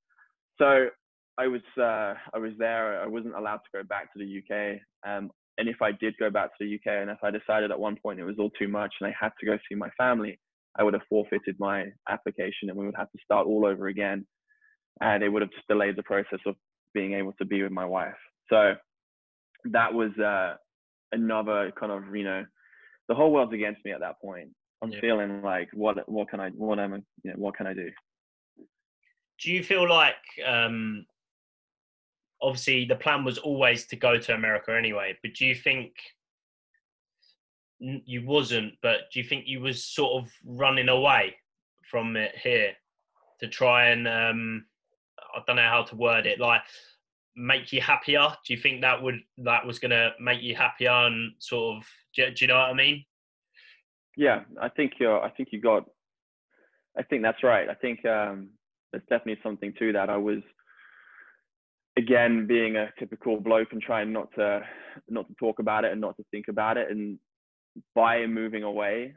So 0.59 0.87
I 1.39 1.47
was 1.47 1.63
uh, 1.79 2.15
I 2.35 2.39
was 2.39 2.53
there. 2.59 3.03
I 3.03 3.07
wasn't 3.07 3.35
allowed 3.35 3.59
to 3.59 3.79
go 3.79 3.83
back 3.83 4.13
to 4.13 4.19
the 4.19 4.39
UK. 4.39 4.81
Um, 5.07 5.31
and 5.59 5.69
if 5.69 5.83
I 5.83 5.93
did 5.93 6.15
go 6.19 6.31
back 6.31 6.51
to 6.51 6.65
the 6.65 6.75
UK, 6.75 7.01
and 7.03 7.11
if 7.11 7.19
I 7.23 7.31
decided 7.31 7.71
at 7.71 7.79
one 7.79 7.97
point 8.03 8.19
it 8.21 8.25
was 8.25 8.37
all 8.39 8.51
too 8.59 8.69
much 8.69 8.93
and 9.01 9.09
I 9.09 9.15
had 9.19 9.33
to 9.41 9.47
go 9.47 9.57
see 9.69 9.75
my 9.75 9.91
family, 9.97 10.39
I 10.77 10.83
would 10.83 10.95
have 10.95 11.03
forfeited 11.09 11.57
my 11.59 11.87
application 12.09 12.69
and 12.69 12.77
we 12.77 12.87
would 12.87 12.97
have 12.97 13.11
to 13.13 13.19
start 13.25 13.47
all 13.47 13.67
over 13.67 13.87
again. 13.87 14.27
And 15.01 15.23
it 15.23 15.29
would 15.29 15.43
have 15.43 15.51
just 15.51 15.69
delayed 15.69 15.97
the 15.97 16.03
process 16.03 16.41
of 16.47 16.57
being 16.93 17.15
able 17.15 17.33
to 17.35 17.45
be 17.45 17.63
with 17.63 17.73
my 17.73 17.85
wife. 17.85 18.15
So 18.49 18.75
that 19.67 19.93
was 19.93 20.11
uh, 20.19 20.55
another 21.13 21.73
kind 21.79 21.93
of, 21.93 22.15
you 22.15 22.25
know, 22.25 22.45
the 23.09 23.15
whole 23.15 23.33
world's 23.33 23.53
against 23.53 23.85
me 23.85 23.93
at 23.93 24.01
that 24.01 24.21
point. 24.21 24.51
I'm 24.83 24.91
yeah. 24.91 25.01
feeling 25.01 25.43
like, 25.43 25.69
what, 25.73 26.09
what 26.09 26.29
can 26.29 26.41
I, 26.41 26.51
what 26.51 26.79
am 26.79 26.95
I, 26.95 26.97
you 27.23 27.31
know, 27.31 27.37
what 27.37 27.57
can 27.57 27.67
I 27.67 27.75
do? 27.75 27.91
Do 29.43 29.53
you 29.53 29.63
feel 29.63 29.89
like, 29.89 30.17
um, 30.47 31.07
obviously 32.43 32.85
the 32.85 32.97
plan 32.97 33.25
was 33.25 33.39
always 33.39 33.87
to 33.87 33.97
go 33.97 34.19
to 34.19 34.35
America 34.35 34.77
anyway, 34.77 35.17
but 35.23 35.35
do 35.35 35.47
you 35.47 35.55
think 35.55 35.93
you 37.81 38.25
wasn't, 38.25 38.75
but 38.83 39.11
do 39.13 39.21
you 39.21 39.25
think 39.25 39.45
you 39.47 39.61
was 39.61 39.85
sort 39.85 40.23
of 40.23 40.31
running 40.45 40.89
away 40.89 41.35
from 41.91 42.17
it 42.17 42.35
here 42.37 42.73
to 43.41 43.49
try 43.49 43.87
and 43.87 44.07
um, 44.07 44.65
I 45.35 45.41
don't 45.47 45.57
know 45.57 45.63
how 45.63 45.83
to 45.83 45.97
word 45.97 46.27
it, 46.27 46.39
like 46.41 46.63
make 47.37 47.73
you 47.73 47.81
happier? 47.81 48.29
Do 48.47 48.55
you 48.55 48.61
think 48.61 48.81
that 48.83 49.03
would 49.03 49.21
that 49.39 49.67
was 49.67 49.79
gonna 49.79 50.13
make 50.21 50.43
you 50.43 50.55
happier 50.55 50.91
and 50.91 51.33
sort 51.39 51.77
of 51.77 51.85
do, 52.15 52.31
do 52.31 52.45
you 52.45 52.49
know 52.49 52.59
what 52.59 52.71
I 52.71 52.75
mean? 52.75 53.05
Yeah, 54.17 54.43
I 54.61 54.69
think 54.69 54.93
you're. 55.01 55.21
I 55.23 55.31
think 55.31 55.49
you 55.53 55.61
got. 55.61 55.85
I 56.99 57.03
think 57.03 57.23
that's 57.23 57.43
right. 57.43 57.69
I 57.69 57.75
think 57.75 58.05
um, 58.07 58.51
there's 58.93 59.03
definitely 59.11 59.41
something 59.43 59.73
to 59.79 59.93
that. 59.93 60.11
I 60.11 60.17
was. 60.17 60.43
again, 61.97 62.47
being 62.47 62.77
a 62.77 62.91
typical 62.99 63.41
bloke 63.41 63.73
and 63.73 63.83
trying 63.83 64.13
not 64.13 64.29
to 64.37 64.63
not 65.09 65.27
to 65.29 65.35
talk 65.35 65.59
about 65.59 65.85
it 65.85 65.93
and 65.93 66.01
not 66.01 66.17
to 66.17 66.25
think 66.31 66.49
about 66.49 66.77
it, 66.77 66.91
and 66.91 67.19
by 67.95 68.27
moving 68.27 68.63
away, 68.63 69.15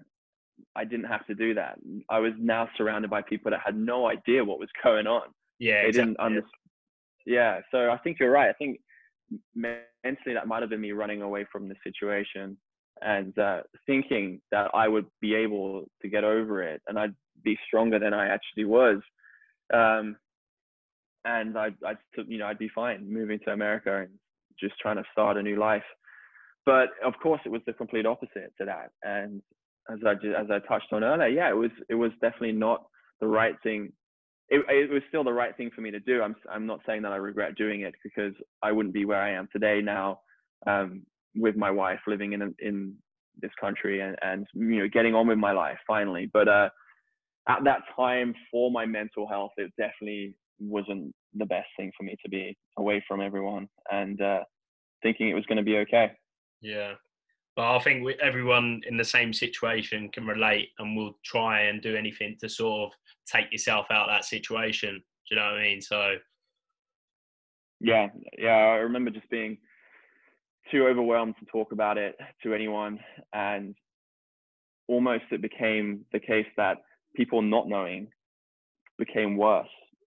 I 0.75 0.83
didn't 0.83 1.05
have 1.05 1.25
to 1.27 1.35
do 1.35 1.53
that. 1.55 1.77
I 2.09 2.19
was 2.19 2.33
now 2.37 2.69
surrounded 2.77 3.09
by 3.09 3.21
people 3.21 3.51
that 3.51 3.61
had 3.63 3.77
no 3.77 4.07
idea 4.07 4.43
what 4.43 4.59
was 4.59 4.69
going 4.83 5.07
on. 5.07 5.29
Yeah, 5.59 5.81
they 5.81 5.89
exactly. 5.89 6.13
didn't 6.13 6.19
understand. 6.19 6.51
Yeah, 7.25 7.59
so 7.71 7.91
I 7.91 7.97
think 7.97 8.19
you're 8.19 8.31
right. 8.31 8.49
I 8.49 8.53
think 8.53 8.79
mentally 9.55 10.33
that 10.33 10.47
might 10.47 10.61
have 10.61 10.69
been 10.69 10.81
me 10.81 10.93
running 10.93 11.21
away 11.21 11.45
from 11.51 11.67
the 11.67 11.75
situation 11.83 12.57
and 13.01 13.37
uh, 13.37 13.61
thinking 13.85 14.41
that 14.51 14.71
I 14.73 14.87
would 14.87 15.05
be 15.21 15.35
able 15.35 15.85
to 16.01 16.09
get 16.09 16.23
over 16.23 16.63
it 16.63 16.81
and 16.87 16.97
I'd 16.97 17.15
be 17.43 17.57
stronger 17.67 17.99
than 17.99 18.13
I 18.13 18.27
actually 18.27 18.65
was. 18.65 18.97
Um, 19.73 20.17
and 21.25 21.57
I'd, 21.57 21.75
I'd, 21.85 21.97
you 22.27 22.37
know, 22.37 22.47
I'd 22.47 22.57
be 22.57 22.71
fine 22.73 23.11
moving 23.11 23.39
to 23.45 23.51
America 23.51 24.01
and 24.01 24.09
just 24.59 24.75
trying 24.79 24.95
to 24.97 25.03
start 25.11 25.37
a 25.37 25.43
new 25.43 25.57
life. 25.57 25.83
But 26.65 26.89
of 27.05 27.13
course, 27.21 27.41
it 27.45 27.49
was 27.49 27.61
the 27.65 27.73
complete 27.73 28.05
opposite 28.05 28.53
to 28.59 28.65
that. 28.65 28.91
And 29.03 29.41
as 29.89 29.99
I 30.05 30.11
as 30.11 30.47
I 30.51 30.59
touched 30.67 30.91
on 30.91 31.03
earlier, 31.03 31.27
yeah, 31.27 31.49
it 31.49 31.55
was 31.55 31.71
it 31.89 31.95
was 31.95 32.11
definitely 32.21 32.51
not 32.53 32.83
the 33.21 33.27
right 33.27 33.55
thing. 33.63 33.91
It, 34.49 34.65
it 34.69 34.89
was 34.89 35.01
still 35.09 35.23
the 35.23 35.33
right 35.33 35.55
thing 35.55 35.71
for 35.73 35.81
me 35.81 35.91
to 35.91 35.99
do. 35.99 36.21
I'm 36.21 36.35
I'm 36.51 36.65
not 36.65 36.81
saying 36.85 37.03
that 37.03 37.13
I 37.13 37.17
regret 37.17 37.55
doing 37.55 37.81
it 37.81 37.95
because 38.03 38.33
I 38.61 38.71
wouldn't 38.71 38.93
be 38.93 39.05
where 39.05 39.21
I 39.21 39.31
am 39.31 39.47
today 39.51 39.81
now, 39.81 40.19
um, 40.65 41.03
with 41.37 41.55
my 41.55 41.71
wife 41.71 41.99
living 42.07 42.33
in 42.33 42.55
in 42.59 42.95
this 43.39 43.51
country 43.59 44.01
and 44.01 44.15
and 44.21 44.47
you 44.53 44.79
know 44.79 44.87
getting 44.87 45.13
on 45.15 45.27
with 45.27 45.37
my 45.37 45.51
life 45.51 45.77
finally. 45.87 46.29
But 46.31 46.47
uh, 46.47 46.69
at 47.47 47.63
that 47.63 47.81
time, 47.95 48.33
for 48.51 48.71
my 48.71 48.85
mental 48.85 49.27
health, 49.27 49.51
it 49.57 49.71
definitely 49.77 50.35
wasn't 50.59 51.13
the 51.35 51.45
best 51.45 51.67
thing 51.77 51.91
for 51.95 52.03
me 52.03 52.15
to 52.23 52.29
be 52.29 52.57
away 52.77 53.03
from 53.07 53.21
everyone 53.21 53.67
and 53.91 54.19
uh, 54.21 54.39
thinking 55.03 55.29
it 55.29 55.35
was 55.35 55.45
going 55.45 55.57
to 55.57 55.63
be 55.63 55.77
okay. 55.77 56.11
Yeah. 56.61 56.93
But 57.55 57.75
I 57.75 57.79
think 57.79 58.03
we, 58.03 58.15
everyone 58.21 58.81
in 58.87 58.97
the 58.97 59.03
same 59.03 59.33
situation 59.33 60.09
can 60.09 60.25
relate 60.27 60.69
and 60.79 60.95
will 60.95 61.17
try 61.25 61.61
and 61.61 61.81
do 61.81 61.95
anything 61.95 62.37
to 62.41 62.49
sort 62.49 62.87
of 62.87 62.97
take 63.27 63.51
yourself 63.51 63.87
out 63.91 64.09
of 64.09 64.15
that 64.15 64.25
situation. 64.25 64.95
Do 64.95 65.35
you 65.35 65.37
know 65.37 65.45
what 65.45 65.59
I 65.59 65.63
mean? 65.63 65.81
So, 65.81 66.15
yeah, 67.79 68.07
yeah, 68.37 68.49
I 68.49 68.75
remember 68.77 69.09
just 69.09 69.29
being 69.29 69.57
too 70.71 70.87
overwhelmed 70.87 71.35
to 71.39 71.45
talk 71.45 71.71
about 71.71 71.97
it 71.97 72.15
to 72.43 72.53
anyone. 72.53 72.99
And 73.33 73.75
almost 74.87 75.25
it 75.31 75.41
became 75.41 76.05
the 76.11 76.19
case 76.19 76.47
that 76.57 76.77
people 77.15 77.41
not 77.41 77.67
knowing 77.67 78.07
became 78.97 79.37
worse. 79.37 79.67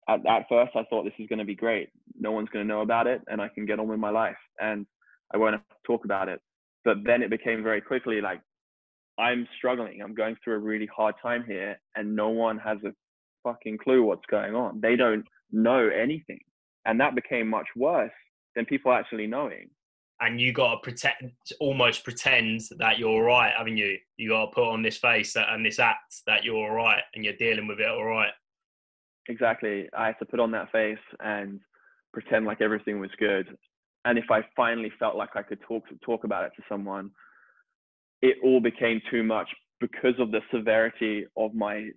At, 0.07 0.25
at 0.25 0.47
first, 0.49 0.71
I 0.75 0.83
thought 0.89 1.03
this 1.03 1.13
is 1.19 1.27
going 1.27 1.39
to 1.39 1.45
be 1.45 1.55
great. 1.55 1.89
No 2.19 2.31
one's 2.31 2.49
going 2.49 2.65
to 2.65 2.73
know 2.73 2.81
about 2.81 3.07
it, 3.07 3.21
and 3.27 3.41
I 3.41 3.49
can 3.49 3.65
get 3.65 3.79
on 3.79 3.87
with 3.87 3.99
my 3.99 4.09
life. 4.09 4.37
And 4.59 4.85
I 5.33 5.37
won't 5.37 5.53
have 5.53 5.67
to 5.67 5.75
talk 5.85 6.05
about 6.05 6.29
it. 6.29 6.41
But 6.83 6.97
then 7.03 7.21
it 7.21 7.29
became 7.29 7.63
very 7.63 7.81
quickly 7.81 8.21
like, 8.21 8.41
I'm 9.17 9.47
struggling. 9.57 10.01
I'm 10.01 10.15
going 10.15 10.37
through 10.43 10.55
a 10.55 10.59
really 10.59 10.87
hard 10.95 11.15
time 11.21 11.43
here, 11.45 11.79
and 11.95 12.15
no 12.15 12.29
one 12.29 12.57
has 12.59 12.77
a 12.85 12.93
fucking 13.43 13.77
clue 13.77 14.03
what's 14.03 14.25
going 14.31 14.55
on. 14.55 14.79
They 14.81 14.95
don't 14.95 15.25
know 15.51 15.89
anything. 15.89 16.39
And 16.85 16.99
that 17.01 17.15
became 17.15 17.47
much 17.47 17.67
worse 17.75 18.11
than 18.55 18.65
people 18.65 18.91
actually 18.91 19.27
knowing. 19.27 19.69
And 20.21 20.39
you 20.41 20.51
got 20.51 20.75
to 20.75 20.77
pretend, 20.81 21.31
almost 21.59 22.03
pretend 22.03 22.61
that 22.77 22.99
you're 22.99 23.09
all 23.09 23.21
right, 23.21 23.53
haven't 23.57 23.77
you? 23.77 23.97
You 24.17 24.29
got 24.29 24.47
to 24.47 24.51
put 24.51 24.69
on 24.69 24.81
this 24.81 24.97
face 24.97 25.35
and 25.35 25.65
this 25.65 25.79
act 25.79 26.21
that 26.27 26.43
you're 26.43 26.55
all 26.55 26.71
right 26.75 27.01
and 27.15 27.23
you're 27.23 27.33
dealing 27.35 27.67
with 27.67 27.79
it 27.79 27.87
all 27.87 28.03
right. 28.03 28.31
Exactly. 29.29 29.87
I 29.97 30.07
had 30.07 30.19
to 30.19 30.25
put 30.25 30.39
on 30.39 30.51
that 30.51 30.71
face 30.71 30.97
and 31.21 31.61
pretend 32.11 32.45
like 32.45 32.59
everything 32.59 32.99
was 32.99 33.11
good 33.17 33.47
and 34.05 34.17
if 34.17 34.31
I 34.31 34.41
finally 34.55 34.91
felt 34.97 35.15
like 35.15 35.35
I 35.35 35.43
could 35.43 35.59
talk 35.61 35.83
talk 36.03 36.23
about 36.23 36.45
it 36.45 36.51
to 36.55 36.63
someone, 36.69 37.11
it 38.21 38.37
all 38.43 38.59
became 38.59 39.01
too 39.11 39.23
much 39.23 39.49
because 39.79 40.15
of 40.19 40.31
the 40.31 40.41
severity 40.53 41.25
of 41.37 41.53
my 41.53 41.89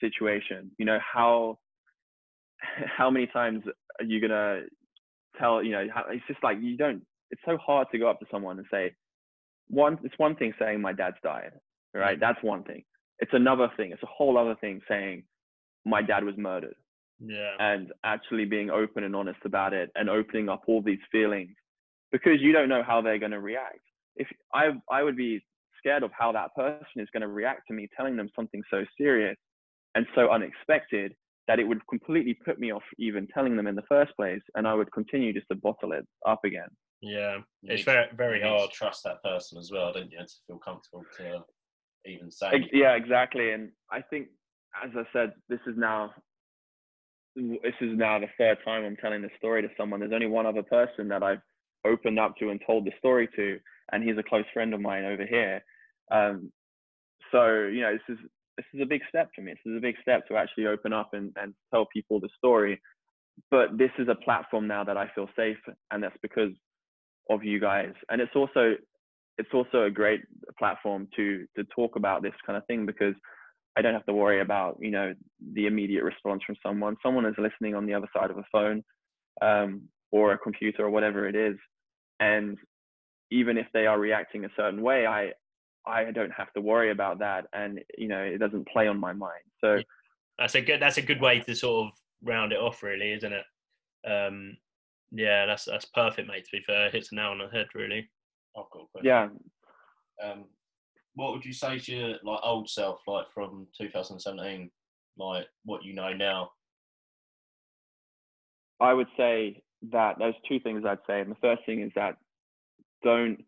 situation. 0.00 0.70
You 0.78 0.86
know 0.86 0.98
how 1.00 1.58
how 2.96 3.10
many 3.10 3.26
times 3.26 3.64
are 4.00 4.04
you 4.04 4.20
gonna 4.20 4.62
tell? 5.38 5.62
You 5.62 5.72
know, 5.72 5.86
it's 6.10 6.26
just 6.28 6.42
like 6.42 6.58
you 6.60 6.76
don't. 6.76 7.02
It's 7.30 7.42
so 7.44 7.56
hard 7.58 7.88
to 7.92 7.98
go 7.98 8.08
up 8.08 8.20
to 8.20 8.26
someone 8.30 8.58
and 8.58 8.66
say, 8.70 8.94
one. 9.68 9.98
It's 10.02 10.18
one 10.18 10.34
thing 10.36 10.54
saying 10.58 10.80
my 10.80 10.92
dad's 10.92 11.16
died, 11.22 11.52
right? 11.94 12.16
Mm. 12.16 12.20
That's 12.20 12.42
one 12.42 12.64
thing. 12.64 12.84
It's 13.18 13.34
another 13.34 13.70
thing. 13.76 13.92
It's 13.92 14.02
a 14.02 14.06
whole 14.06 14.38
other 14.38 14.54
thing 14.60 14.80
saying 14.88 15.24
my 15.84 16.02
dad 16.02 16.24
was 16.24 16.36
murdered 16.36 16.74
yeah 17.24 17.52
and 17.58 17.92
actually 18.04 18.44
being 18.44 18.70
open 18.70 19.04
and 19.04 19.16
honest 19.16 19.40
about 19.44 19.72
it 19.72 19.90
and 19.96 20.08
opening 20.08 20.48
up 20.48 20.62
all 20.68 20.82
these 20.82 20.98
feelings 21.10 21.50
because 22.12 22.40
you 22.40 22.52
don't 22.52 22.68
know 22.68 22.82
how 22.82 23.00
they're 23.00 23.18
going 23.18 23.32
to 23.32 23.40
react 23.40 23.80
if 24.16 24.28
i 24.54 24.68
i 24.90 25.02
would 25.02 25.16
be 25.16 25.40
scared 25.78 26.02
of 26.02 26.10
how 26.16 26.30
that 26.30 26.54
person 26.54 26.96
is 26.96 27.08
going 27.12 27.20
to 27.20 27.28
react 27.28 27.62
to 27.66 27.74
me 27.74 27.88
telling 27.96 28.16
them 28.16 28.28
something 28.36 28.62
so 28.70 28.84
serious 28.96 29.36
and 29.94 30.06
so 30.14 30.30
unexpected 30.30 31.12
that 31.48 31.58
it 31.58 31.64
would 31.64 31.80
completely 31.88 32.34
put 32.44 32.58
me 32.58 32.72
off 32.72 32.82
even 32.98 33.26
telling 33.28 33.56
them 33.56 33.66
in 33.66 33.74
the 33.74 33.82
first 33.88 34.12
place 34.16 34.42
and 34.54 34.66
i 34.66 34.74
would 34.74 34.90
continue 34.92 35.32
just 35.32 35.46
to 35.50 35.56
bottle 35.56 35.92
it 35.92 36.06
up 36.26 36.40
again 36.44 36.68
yeah 37.00 37.38
it's 37.62 37.84
very 37.84 38.06
very 38.16 38.40
hard 38.40 38.70
to 38.70 38.76
trust 38.76 39.04
that 39.04 39.22
person 39.22 39.58
as 39.58 39.70
well 39.72 39.92
don't 39.92 40.10
you 40.10 40.18
to 40.18 40.34
feel 40.46 40.58
comfortable 40.58 41.04
to 41.16 41.44
even 42.06 42.30
say 42.30 42.68
yeah 42.72 42.94
exactly 42.94 43.52
and 43.52 43.70
i 43.90 44.00
think 44.00 44.28
as 44.84 44.90
i 44.96 45.02
said 45.12 45.32
this 45.48 45.60
is 45.66 45.76
now 45.76 46.12
this 47.38 47.74
is 47.80 47.96
now 47.96 48.18
the 48.18 48.26
third 48.36 48.58
time 48.64 48.84
I'm 48.84 48.96
telling 48.96 49.22
this 49.22 49.30
story 49.38 49.62
to 49.62 49.68
someone. 49.76 50.00
There's 50.00 50.12
only 50.12 50.26
one 50.26 50.46
other 50.46 50.62
person 50.62 51.08
that 51.08 51.22
I've 51.22 51.40
opened 51.86 52.18
up 52.18 52.36
to 52.38 52.50
and 52.50 52.60
told 52.66 52.84
the 52.84 52.92
story 52.98 53.28
to, 53.36 53.58
and 53.92 54.02
he's 54.02 54.18
a 54.18 54.22
close 54.22 54.44
friend 54.52 54.74
of 54.74 54.80
mine 54.80 55.04
over 55.04 55.24
here. 55.24 55.62
Um, 56.10 56.52
so 57.32 57.66
you 57.66 57.82
know, 57.82 57.92
this 57.92 58.16
is 58.16 58.24
this 58.56 58.66
is 58.74 58.80
a 58.80 58.86
big 58.86 59.02
step 59.08 59.30
for 59.34 59.42
me. 59.42 59.52
This 59.52 59.72
is 59.72 59.78
a 59.78 59.80
big 59.80 59.96
step 60.02 60.26
to 60.28 60.36
actually 60.36 60.66
open 60.66 60.92
up 60.92 61.10
and, 61.12 61.32
and 61.40 61.54
tell 61.72 61.86
people 61.92 62.18
the 62.18 62.28
story. 62.36 62.80
But 63.50 63.78
this 63.78 63.92
is 63.98 64.08
a 64.08 64.16
platform 64.16 64.66
now 64.66 64.82
that 64.82 64.96
I 64.96 65.08
feel 65.14 65.28
safe, 65.36 65.58
and 65.92 66.02
that's 66.02 66.16
because 66.22 66.50
of 67.28 67.44
you 67.44 67.60
guys. 67.60 67.92
And 68.10 68.20
it's 68.20 68.34
also 68.34 68.74
it's 69.38 69.54
also 69.54 69.84
a 69.84 69.90
great 69.90 70.22
platform 70.58 71.08
to 71.16 71.46
to 71.56 71.64
talk 71.64 71.96
about 71.96 72.22
this 72.22 72.34
kind 72.46 72.56
of 72.56 72.66
thing 72.66 72.86
because 72.86 73.14
I 73.76 73.82
don't 73.82 73.94
have 73.94 74.06
to 74.06 74.12
worry 74.12 74.40
about, 74.40 74.76
you 74.80 74.90
know, 74.90 75.14
the 75.54 75.66
immediate 75.66 76.02
response 76.02 76.42
from 76.44 76.56
someone. 76.66 76.96
Someone 77.02 77.26
is 77.26 77.34
listening 77.38 77.76
on 77.76 77.86
the 77.86 77.94
other 77.94 78.08
side 78.12 78.30
of 78.30 78.38
a 78.38 78.44
phone 78.50 78.82
um, 79.40 79.82
or 80.10 80.32
a 80.32 80.38
computer 80.38 80.84
or 80.84 80.90
whatever 80.90 81.28
it 81.28 81.36
is. 81.36 81.56
And 82.18 82.58
even 83.30 83.56
if 83.56 83.66
they 83.72 83.86
are 83.86 83.98
reacting 83.98 84.44
a 84.44 84.50
certain 84.56 84.82
way, 84.82 85.06
I 85.06 85.32
I 85.86 86.10
don't 86.10 86.32
have 86.32 86.52
to 86.54 86.60
worry 86.60 86.90
about 86.90 87.20
that, 87.20 87.46
and 87.52 87.80
you 87.96 88.08
know, 88.08 88.22
it 88.22 88.38
doesn't 88.38 88.68
play 88.68 88.88
on 88.88 88.98
my 88.98 89.12
mind. 89.12 89.44
So 89.60 89.80
that's 90.38 90.54
a 90.54 90.60
good 90.60 90.80
that's 90.80 90.98
a 90.98 91.02
good 91.02 91.20
way 91.20 91.40
to 91.40 91.54
sort 91.54 91.86
of 91.86 91.92
round 92.22 92.52
it 92.52 92.58
off, 92.58 92.82
really, 92.82 93.12
isn't 93.12 93.32
it? 93.32 93.44
Um, 94.06 94.56
yeah, 95.10 95.46
that's 95.46 95.64
that's 95.64 95.86
perfect, 95.86 96.28
mate. 96.28 96.44
To 96.44 96.56
be 96.58 96.62
fair, 96.66 96.90
hits 96.90 97.12
a 97.12 97.14
nail 97.14 97.28
on 97.28 97.38
the 97.38 97.48
head, 97.48 97.68
really. 97.74 98.08
I've 98.56 98.70
got 98.70 99.04
Yeah. 99.04 99.28
Um, 100.22 100.44
what 101.14 101.32
would 101.32 101.44
you 101.44 101.52
say 101.52 101.78
to 101.78 101.92
your 101.92 102.08
like 102.22 102.40
old 102.42 102.68
self, 102.68 103.00
like 103.06 103.26
from 103.32 103.66
2017, 103.80 104.70
like 105.16 105.46
what 105.64 105.84
you 105.84 105.94
know 105.94 106.12
now? 106.12 106.50
I 108.80 108.92
would 108.92 109.08
say 109.16 109.62
that 109.90 110.16
there's 110.18 110.34
two 110.48 110.60
things 110.60 110.84
I'd 110.84 110.98
say. 111.06 111.20
And 111.20 111.30
the 111.30 111.36
first 111.40 111.64
thing 111.66 111.80
is 111.82 111.92
that 111.94 112.16
don't 113.02 113.44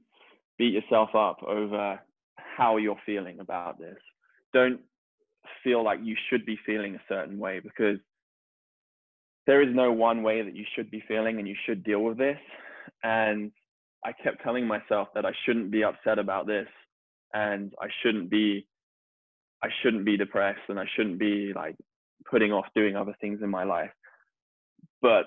beat 0.59 0.75
yourself 0.75 1.15
up 1.15 1.43
over 1.43 2.01
how 2.37 2.77
you're 2.77 3.01
feeling 3.07 3.41
about 3.41 3.79
this. 3.79 3.99
Don't 4.53 4.81
feel 5.63 5.85
like 5.85 6.01
you 6.03 6.17
should 6.29 6.45
be 6.45 6.59
feeling 6.67 6.95
a 6.95 7.03
certain 7.09 7.39
way 7.39 7.61
because 7.61 7.99
there 9.51 9.63
is 9.69 9.75
no 9.75 9.91
one 9.91 10.23
way 10.23 10.43
that 10.43 10.55
you 10.55 10.65
should 10.77 10.93
be 10.93 11.03
feeling 11.09 11.41
and 11.41 11.49
you 11.49 11.57
should 11.67 11.83
deal 11.83 12.05
with 12.05 12.17
this. 12.17 12.39
And 13.03 13.51
I 14.05 14.13
kept 14.13 14.45
telling 14.45 14.65
myself 14.65 15.09
that 15.17 15.27
I 15.27 15.33
shouldn't 15.45 15.73
be 15.73 15.83
upset 15.83 16.21
about 16.21 16.47
this 16.47 16.69
and 17.35 17.73
I 17.83 17.89
shouldn't 18.01 18.31
be 18.31 18.69
I 19.61 19.69
shouldn't 19.83 20.05
be 20.05 20.17
depressed 20.17 20.61
and 20.69 20.79
I 20.79 20.85
shouldn't 20.95 21.19
be 21.19 21.53
like 21.53 21.75
putting 22.31 22.53
off 22.53 22.67
doing 22.77 22.95
other 22.95 23.17
things 23.21 23.41
in 23.43 23.51
my 23.51 23.65
life. 23.65 23.91
But 25.03 25.25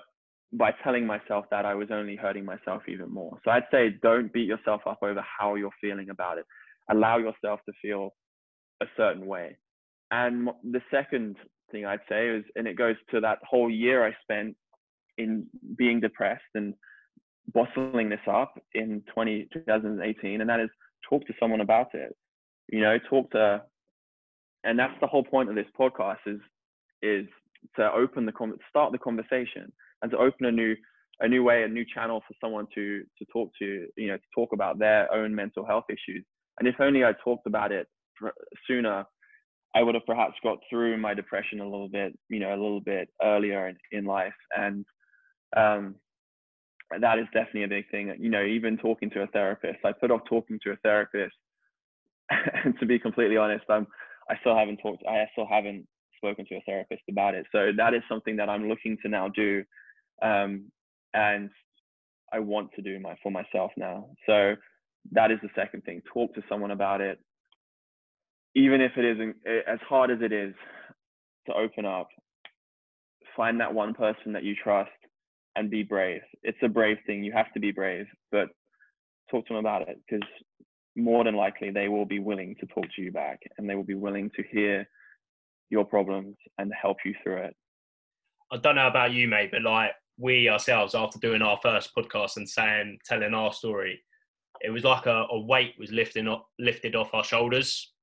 by 0.54 0.70
telling 0.82 1.06
myself 1.06 1.44
that 1.50 1.66
I 1.66 1.74
was 1.74 1.88
only 1.90 2.16
hurting 2.16 2.46
myself 2.46 2.84
even 2.88 3.12
more. 3.12 3.38
So 3.44 3.50
I'd 3.50 3.64
say 3.70 3.98
don't 4.02 4.32
beat 4.32 4.48
yourself 4.48 4.80
up 4.86 5.00
over 5.02 5.22
how 5.38 5.56
you're 5.56 5.70
feeling 5.82 6.08
about 6.08 6.38
it. 6.38 6.46
Allow 6.90 7.18
yourself 7.18 7.60
to 7.66 7.72
feel 7.82 8.14
a 8.82 8.86
certain 8.96 9.26
way. 9.26 9.58
And 10.10 10.48
the 10.62 10.80
second 10.90 11.36
thing 11.74 11.86
I'd 11.86 12.00
say 12.08 12.28
is, 12.28 12.44
and 12.56 12.66
it 12.66 12.76
goes 12.76 12.96
to 13.10 13.20
that 13.20 13.38
whole 13.48 13.70
year 13.70 14.06
I 14.06 14.12
spent 14.22 14.56
in 15.18 15.46
being 15.76 16.00
depressed 16.00 16.42
and 16.54 16.74
bottling 17.52 18.08
this 18.08 18.26
up 18.30 18.58
in 18.74 19.02
20, 19.12 19.48
2018, 19.52 20.40
and 20.40 20.48
that 20.48 20.60
is 20.60 20.70
talk 21.08 21.26
to 21.26 21.34
someone 21.38 21.60
about 21.60 21.94
it. 21.94 22.14
You 22.68 22.80
know, 22.80 22.98
talk 23.10 23.30
to, 23.32 23.62
and 24.64 24.78
that's 24.78 24.98
the 25.00 25.06
whole 25.06 25.24
point 25.24 25.50
of 25.50 25.54
this 25.54 25.66
podcast 25.78 26.24
is 26.26 26.40
is 27.02 27.26
to 27.76 27.92
open 27.92 28.24
the 28.24 28.32
start 28.70 28.92
the 28.92 28.98
conversation 28.98 29.70
and 30.00 30.10
to 30.10 30.16
open 30.16 30.46
a 30.46 30.52
new 30.52 30.74
a 31.20 31.28
new 31.28 31.44
way, 31.44 31.62
a 31.62 31.68
new 31.68 31.84
channel 31.94 32.22
for 32.26 32.34
someone 32.40 32.66
to 32.74 33.02
to 33.18 33.24
talk 33.32 33.50
to, 33.58 33.86
you 33.96 34.08
know, 34.08 34.16
to 34.16 34.28
talk 34.34 34.50
about 34.52 34.78
their 34.78 35.12
own 35.12 35.34
mental 35.34 35.66
health 35.66 35.84
issues. 35.90 36.24
And 36.58 36.68
if 36.68 36.76
only 36.80 37.04
I 37.04 37.12
talked 37.22 37.46
about 37.46 37.72
it 37.72 37.86
sooner, 38.66 39.04
I 39.74 39.82
would 39.82 39.94
have 39.94 40.06
perhaps 40.06 40.34
got 40.42 40.58
through 40.70 40.96
my 40.98 41.14
depression 41.14 41.60
a 41.60 41.64
little 41.64 41.88
bit, 41.88 42.16
you 42.28 42.38
know, 42.38 42.50
a 42.50 42.62
little 42.62 42.80
bit 42.80 43.08
earlier 43.22 43.68
in, 43.68 43.76
in 43.90 44.04
life. 44.04 44.34
And 44.56 44.84
um, 45.56 45.96
that 47.00 47.18
is 47.18 47.26
definitely 47.32 47.64
a 47.64 47.68
big 47.68 47.90
thing. 47.90 48.14
You 48.18 48.30
know, 48.30 48.44
even 48.44 48.76
talking 48.76 49.10
to 49.10 49.22
a 49.22 49.26
therapist, 49.28 49.78
I 49.84 49.92
put 49.92 50.10
off 50.10 50.22
talking 50.28 50.58
to 50.64 50.72
a 50.72 50.76
therapist. 50.76 51.34
and 52.64 52.78
to 52.78 52.86
be 52.86 52.98
completely 52.98 53.36
honest, 53.36 53.64
I'm 53.68 53.86
I 54.30 54.36
still 54.40 54.56
haven't 54.56 54.78
talked. 54.78 55.02
I 55.06 55.28
still 55.32 55.46
haven't 55.46 55.86
spoken 56.16 56.46
to 56.46 56.56
a 56.56 56.62
therapist 56.64 57.02
about 57.10 57.34
it. 57.34 57.46
So 57.52 57.70
that 57.76 57.94
is 57.94 58.02
something 58.08 58.36
that 58.36 58.48
I'm 58.48 58.68
looking 58.68 58.96
to 59.02 59.08
now 59.08 59.28
do, 59.28 59.64
um, 60.22 60.70
and 61.12 61.50
I 62.32 62.38
want 62.38 62.70
to 62.76 62.82
do 62.82 62.98
my 62.98 63.16
for 63.22 63.30
myself 63.30 63.72
now. 63.76 64.08
So 64.26 64.54
that 65.12 65.30
is 65.30 65.38
the 65.42 65.50
second 65.54 65.84
thing. 65.84 66.00
Talk 66.12 66.34
to 66.34 66.42
someone 66.48 66.70
about 66.70 67.00
it, 67.00 67.18
even 68.54 68.80
if 68.80 68.92
it 68.96 69.04
isn't 69.04 69.36
eh, 69.46 69.60
as 69.66 69.80
hard 69.88 70.10
as 70.10 70.18
it 70.20 70.32
is 70.32 70.54
to 71.46 71.54
open 71.54 71.84
up. 71.84 72.08
Find 73.36 73.60
that 73.60 73.74
one 73.74 73.94
person 73.94 74.32
that 74.32 74.44
you 74.44 74.54
trust 74.54 74.90
and 75.56 75.70
be 75.70 75.82
brave. 75.82 76.22
It's 76.42 76.58
a 76.62 76.68
brave 76.68 76.98
thing. 77.06 77.24
You 77.24 77.32
have 77.32 77.52
to 77.54 77.60
be 77.60 77.72
brave, 77.72 78.06
but 78.30 78.48
talk 79.30 79.46
to 79.46 79.54
them 79.54 79.60
about 79.60 79.88
it 79.88 79.98
because 80.08 80.26
more 80.96 81.24
than 81.24 81.34
likely 81.34 81.70
they 81.70 81.88
will 81.88 82.04
be 82.04 82.20
willing 82.20 82.54
to 82.60 82.66
talk 82.66 82.84
to 82.94 83.02
you 83.02 83.10
back 83.10 83.40
and 83.58 83.68
they 83.68 83.74
will 83.74 83.84
be 83.84 83.94
willing 83.94 84.30
to 84.36 84.44
hear 84.50 84.88
your 85.70 85.84
problems 85.84 86.36
and 86.58 86.72
help 86.80 86.98
you 87.04 87.14
through 87.22 87.38
it. 87.38 87.56
I 88.52 88.58
don't 88.58 88.76
know 88.76 88.86
about 88.86 89.12
you, 89.12 89.26
mate, 89.26 89.50
but 89.50 89.62
like 89.62 89.90
we 90.16 90.48
ourselves, 90.48 90.94
after 90.94 91.18
doing 91.18 91.42
our 91.42 91.58
first 91.60 91.90
podcast 91.96 92.36
and 92.36 92.48
saying, 92.48 92.98
telling 93.04 93.34
our 93.34 93.52
story, 93.52 94.00
it 94.60 94.70
was 94.70 94.84
like 94.84 95.06
a, 95.06 95.26
a 95.30 95.40
weight 95.40 95.74
was 95.78 95.90
lifting 95.90 96.28
up, 96.28 96.46
lifted 96.60 96.94
off 96.94 97.14
our 97.14 97.24
shoulders 97.24 97.93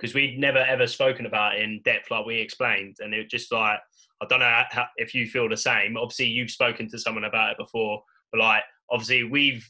because 0.00 0.14
we'd 0.14 0.38
never 0.38 0.58
ever 0.58 0.86
spoken 0.86 1.26
about 1.26 1.56
it 1.56 1.62
in 1.62 1.80
depth 1.84 2.10
like 2.10 2.24
we 2.24 2.38
explained, 2.38 2.96
and 3.00 3.12
it 3.12 3.28
just 3.28 3.52
like 3.52 3.78
I 4.22 4.26
don't 4.26 4.40
know 4.40 4.62
how, 4.70 4.86
if 4.96 5.14
you 5.14 5.26
feel 5.26 5.48
the 5.48 5.56
same. 5.56 5.96
Obviously, 5.96 6.26
you've 6.26 6.50
spoken 6.50 6.88
to 6.90 6.98
someone 6.98 7.24
about 7.24 7.52
it 7.52 7.58
before, 7.58 8.02
but 8.32 8.40
like 8.40 8.62
obviously 8.90 9.24
we've 9.24 9.68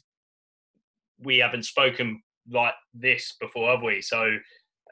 we 1.19 1.37
haven't 1.37 1.63
spoken 1.63 2.21
like 2.49 2.73
this 2.93 3.35
before, 3.39 3.71
have 3.71 3.83
we? 3.83 4.01
So, 4.01 4.37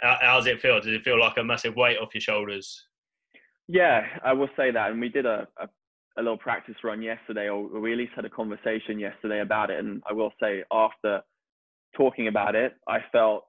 how 0.02 0.38
does 0.38 0.48
it 0.48 0.62
feel? 0.62 0.80
Does 0.80 0.94
it 0.94 1.04
feel 1.04 1.20
like 1.20 1.38
a 1.38 1.44
massive 1.44 1.76
weight 1.76 1.98
off 1.98 2.14
your 2.14 2.22
shoulders? 2.22 2.86
Yeah, 3.68 4.06
I 4.24 4.34
will 4.34 4.50
say 4.58 4.72
that. 4.72 4.92
And 4.92 5.00
we 5.00 5.10
did 5.10 5.26
a, 5.26 5.48
a, 5.58 5.68
a 6.18 6.22
little 6.22 6.38
practice 6.38 6.76
run 6.84 7.02
yesterday, 7.02 7.50
or 7.50 7.68
we 7.80 7.92
at 7.92 7.98
least 7.98 8.14
had 8.16 8.26
a 8.26 8.30
conversation 8.30 9.00
yesterday 9.00 9.42
about 9.42 9.70
it. 9.70 9.80
And 9.80 10.02
I 10.10 10.14
will 10.14 10.32
say, 10.42 10.64
after 10.72 11.22
talking 11.96 12.28
about 12.28 12.56
it, 12.56 12.74
I 12.88 13.00
felt 13.12 13.44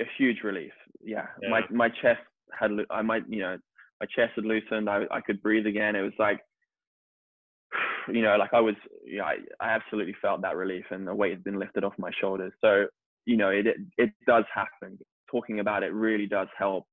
a 0.00 0.04
huge 0.18 0.42
relief. 0.42 0.72
Yeah, 1.02 1.26
yeah. 1.42 1.48
my 1.50 1.60
my 1.70 1.88
chest 1.88 2.20
had 2.58 2.70
I 2.90 3.02
might 3.02 3.24
you 3.28 3.40
know 3.40 3.58
my 4.00 4.06
chest 4.06 4.32
had 4.36 4.44
loosened. 4.44 4.88
I 4.88 5.04
I 5.10 5.20
could 5.20 5.42
breathe 5.42 5.66
again. 5.66 5.96
It 5.96 6.02
was 6.02 6.12
like 6.18 6.40
you 8.12 8.22
know, 8.22 8.36
like 8.36 8.52
I 8.52 8.60
was, 8.60 8.74
you 9.04 9.18
know, 9.18 9.24
I, 9.24 9.36
I 9.60 9.70
absolutely 9.70 10.14
felt 10.20 10.42
that 10.42 10.56
relief 10.56 10.84
and 10.90 11.06
the 11.06 11.14
weight 11.14 11.32
had 11.32 11.44
been 11.44 11.58
lifted 11.58 11.84
off 11.84 11.94
my 11.98 12.10
shoulders. 12.20 12.52
So, 12.60 12.86
you 13.26 13.36
know, 13.36 13.50
it, 13.50 13.66
it, 13.66 13.76
it 13.96 14.10
does 14.26 14.44
happen. 14.54 14.98
Talking 15.30 15.60
about 15.60 15.82
it 15.82 15.92
really 15.92 16.26
does 16.26 16.48
help, 16.56 16.86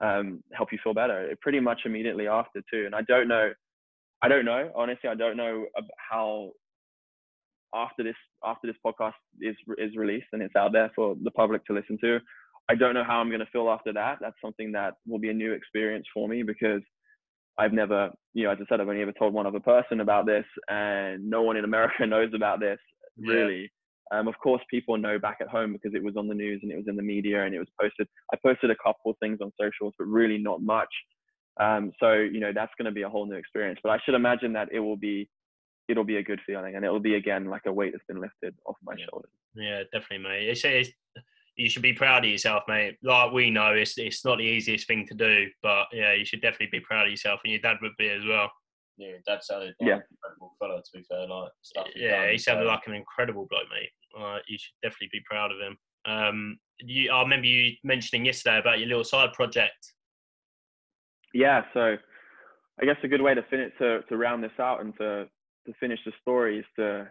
um, 0.00 0.42
help 0.52 0.72
you 0.72 0.78
feel 0.82 0.94
better 0.94 1.30
it 1.30 1.40
pretty 1.40 1.60
much 1.60 1.80
immediately 1.84 2.28
after 2.28 2.62
too. 2.72 2.86
And 2.86 2.94
I 2.94 3.02
don't 3.02 3.28
know, 3.28 3.50
I 4.22 4.28
don't 4.28 4.44
know, 4.44 4.70
honestly, 4.74 5.08
I 5.10 5.14
don't 5.14 5.36
know 5.36 5.66
how 5.96 6.52
after 7.74 8.02
this, 8.02 8.16
after 8.44 8.66
this 8.66 8.76
podcast 8.84 9.14
is, 9.40 9.56
is 9.78 9.96
released 9.96 10.26
and 10.32 10.42
it's 10.42 10.56
out 10.56 10.72
there 10.72 10.90
for 10.94 11.16
the 11.22 11.30
public 11.30 11.64
to 11.66 11.72
listen 11.72 11.98
to, 12.02 12.18
I 12.68 12.74
don't 12.74 12.94
know 12.94 13.04
how 13.04 13.18
I'm 13.18 13.28
going 13.28 13.40
to 13.40 13.46
feel 13.46 13.68
after 13.70 13.92
that. 13.92 14.18
That's 14.20 14.36
something 14.42 14.72
that 14.72 14.94
will 15.06 15.18
be 15.18 15.30
a 15.30 15.34
new 15.34 15.52
experience 15.52 16.06
for 16.14 16.28
me 16.28 16.42
because 16.42 16.82
I've 17.58 17.72
never, 17.72 18.10
you 18.34 18.44
know, 18.44 18.50
as 18.50 18.58
I 18.60 18.64
said, 18.68 18.80
I've 18.80 18.88
only 18.88 19.02
ever 19.02 19.12
told 19.12 19.34
one 19.34 19.46
other 19.46 19.60
person 19.60 20.00
about 20.00 20.24
this, 20.24 20.46
and 20.70 21.28
no 21.28 21.42
one 21.42 21.56
in 21.56 21.64
America 21.64 22.06
knows 22.06 22.30
about 22.34 22.60
this 22.60 22.78
really. 23.18 23.70
Yeah. 24.12 24.18
Um, 24.18 24.28
of 24.28 24.34
course, 24.42 24.62
people 24.70 24.96
know 24.98 25.18
back 25.18 25.38
at 25.40 25.48
home 25.48 25.72
because 25.72 25.94
it 25.94 26.02
was 26.02 26.16
on 26.16 26.28
the 26.28 26.34
news 26.34 26.60
and 26.62 26.70
it 26.70 26.76
was 26.76 26.86
in 26.86 26.96
the 26.96 27.02
media 27.02 27.44
and 27.44 27.54
it 27.54 27.58
was 27.58 27.68
posted. 27.80 28.06
I 28.32 28.36
posted 28.44 28.70
a 28.70 28.76
couple 28.76 29.10
of 29.10 29.16
things 29.20 29.38
on 29.40 29.52
socials, 29.58 29.94
but 29.98 30.06
really 30.06 30.38
not 30.38 30.60
much. 30.60 30.88
Um, 31.60 31.92
so 31.98 32.12
you 32.14 32.40
know, 32.40 32.52
that's 32.54 32.72
going 32.76 32.86
to 32.86 32.92
be 32.92 33.02
a 33.02 33.08
whole 33.08 33.26
new 33.26 33.36
experience. 33.36 33.80
But 33.82 33.90
I 33.90 33.98
should 34.04 34.14
imagine 34.14 34.52
that 34.54 34.68
it 34.72 34.80
will 34.80 34.96
be, 34.96 35.28
it'll 35.92 36.04
be 36.04 36.16
a 36.16 36.22
good 36.22 36.40
feeling, 36.44 36.74
and 36.74 36.84
it 36.84 36.90
will 36.90 37.00
be 37.00 37.14
again 37.14 37.46
like 37.46 37.62
a 37.66 37.72
weight 37.72 37.92
that's 37.92 38.04
been 38.06 38.20
lifted 38.20 38.54
off 38.66 38.76
my 38.82 38.94
yeah. 38.98 39.04
shoulders. 39.08 39.30
Yeah, 39.54 39.82
definitely, 39.92 40.28
mate. 40.28 40.48
It's, 40.48 40.64
it's 40.64 40.90
you 41.56 41.68
should 41.68 41.82
be 41.82 41.92
proud 41.92 42.24
of 42.24 42.30
yourself, 42.30 42.64
mate. 42.66 42.96
Like 43.02 43.32
we 43.32 43.50
know, 43.50 43.72
it's 43.74 43.96
it's 43.98 44.24
not 44.24 44.38
the 44.38 44.44
easiest 44.44 44.88
thing 44.88 45.06
to 45.06 45.14
do, 45.14 45.46
but 45.62 45.86
yeah, 45.92 46.14
you 46.14 46.24
should 46.24 46.40
definitely 46.40 46.70
be 46.72 46.80
proud 46.80 47.06
of 47.06 47.10
yourself, 47.10 47.40
and 47.44 47.52
your 47.52 47.60
dad 47.60 47.76
would 47.82 47.96
be 47.98 48.08
as 48.08 48.22
well. 48.26 48.50
Yeah, 48.96 49.12
dad 49.26 49.42
sounded 49.42 49.74
like 49.80 49.88
yeah. 49.88 49.94
an 49.96 50.02
incredible 50.10 50.54
fellow. 50.58 50.78
To 50.78 50.98
be 50.98 51.04
fair, 51.04 51.28
like 51.28 51.52
stuff. 51.62 51.86
Yeah, 51.94 52.30
he 52.30 52.38
sounded 52.38 52.64
so. 52.64 52.68
like 52.68 52.86
an 52.86 52.94
incredible 52.94 53.46
bloke, 53.48 53.68
mate. 53.70 53.90
Uh, 54.18 54.38
you 54.48 54.58
should 54.58 54.74
definitely 54.82 55.10
be 55.12 55.22
proud 55.28 55.50
of 55.52 55.58
him. 55.58 55.78
Um, 56.04 56.58
you, 56.80 57.10
I 57.12 57.22
remember 57.22 57.46
you 57.46 57.74
mentioning 57.84 58.26
yesterday 58.26 58.58
about 58.58 58.78
your 58.78 58.88
little 58.88 59.04
side 59.04 59.32
project. 59.34 59.92
Yeah, 61.34 61.62
so 61.72 61.96
I 62.80 62.84
guess 62.84 62.96
a 63.02 63.08
good 63.08 63.22
way 63.22 63.34
to 63.34 63.42
finish 63.44 63.72
to 63.78 64.02
to 64.02 64.16
round 64.16 64.42
this 64.42 64.58
out 64.58 64.80
and 64.80 64.96
to 64.98 65.26
to 65.66 65.72
finish 65.80 65.98
the 66.04 66.12
story 66.20 66.58
is 66.58 66.64
to 66.76 67.10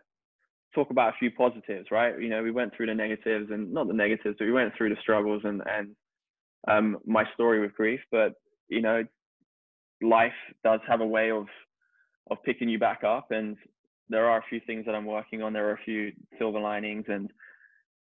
talk 0.73 0.89
about 0.89 1.13
a 1.13 1.17
few 1.17 1.31
positives, 1.31 1.87
right? 1.91 2.19
You 2.19 2.29
know, 2.29 2.43
we 2.43 2.51
went 2.51 2.75
through 2.75 2.87
the 2.87 2.95
negatives 2.95 3.49
and 3.51 3.73
not 3.73 3.87
the 3.87 3.93
negatives, 3.93 4.35
but 4.39 4.45
we 4.45 4.51
went 4.51 4.73
through 4.77 4.89
the 4.89 5.01
struggles 5.01 5.41
and 5.43 5.61
and 5.65 5.95
um, 6.67 6.97
my 7.05 7.23
story 7.33 7.59
with 7.59 7.73
grief. 7.73 7.99
But 8.11 8.33
you 8.69 8.81
know, 8.81 9.03
life 10.01 10.33
does 10.63 10.79
have 10.87 11.01
a 11.01 11.05
way 11.07 11.31
of 11.31 11.45
of 12.29 12.37
picking 12.45 12.69
you 12.69 12.79
back 12.79 13.03
up, 13.03 13.31
and 13.31 13.57
there 14.09 14.29
are 14.29 14.39
a 14.39 14.45
few 14.49 14.61
things 14.65 14.85
that 14.85 14.95
I'm 14.95 15.05
working 15.05 15.41
on. 15.41 15.53
There 15.53 15.67
are 15.69 15.73
a 15.73 15.85
few 15.85 16.11
silver 16.37 16.59
linings, 16.59 17.05
and 17.07 17.31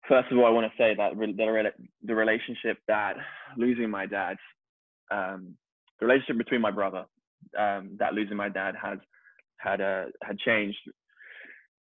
first 0.07 0.31
of 0.31 0.37
all, 0.37 0.45
I 0.45 0.49
want 0.49 0.71
to 0.71 0.77
say 0.77 0.95
that 0.95 1.17
the 1.17 1.71
the 2.03 2.15
relationship 2.15 2.77
that 2.87 3.15
losing 3.57 3.89
my 3.89 4.05
dad, 4.05 4.37
um, 5.11 5.55
the 5.99 6.05
relationship 6.05 6.37
between 6.37 6.61
my 6.61 6.71
brother, 6.71 7.05
um, 7.57 7.97
that 7.99 8.13
losing 8.13 8.37
my 8.37 8.49
dad 8.49 8.75
has 8.81 8.99
had 9.59 9.81
a 9.81 10.07
had 10.23 10.37
changed 10.39 10.77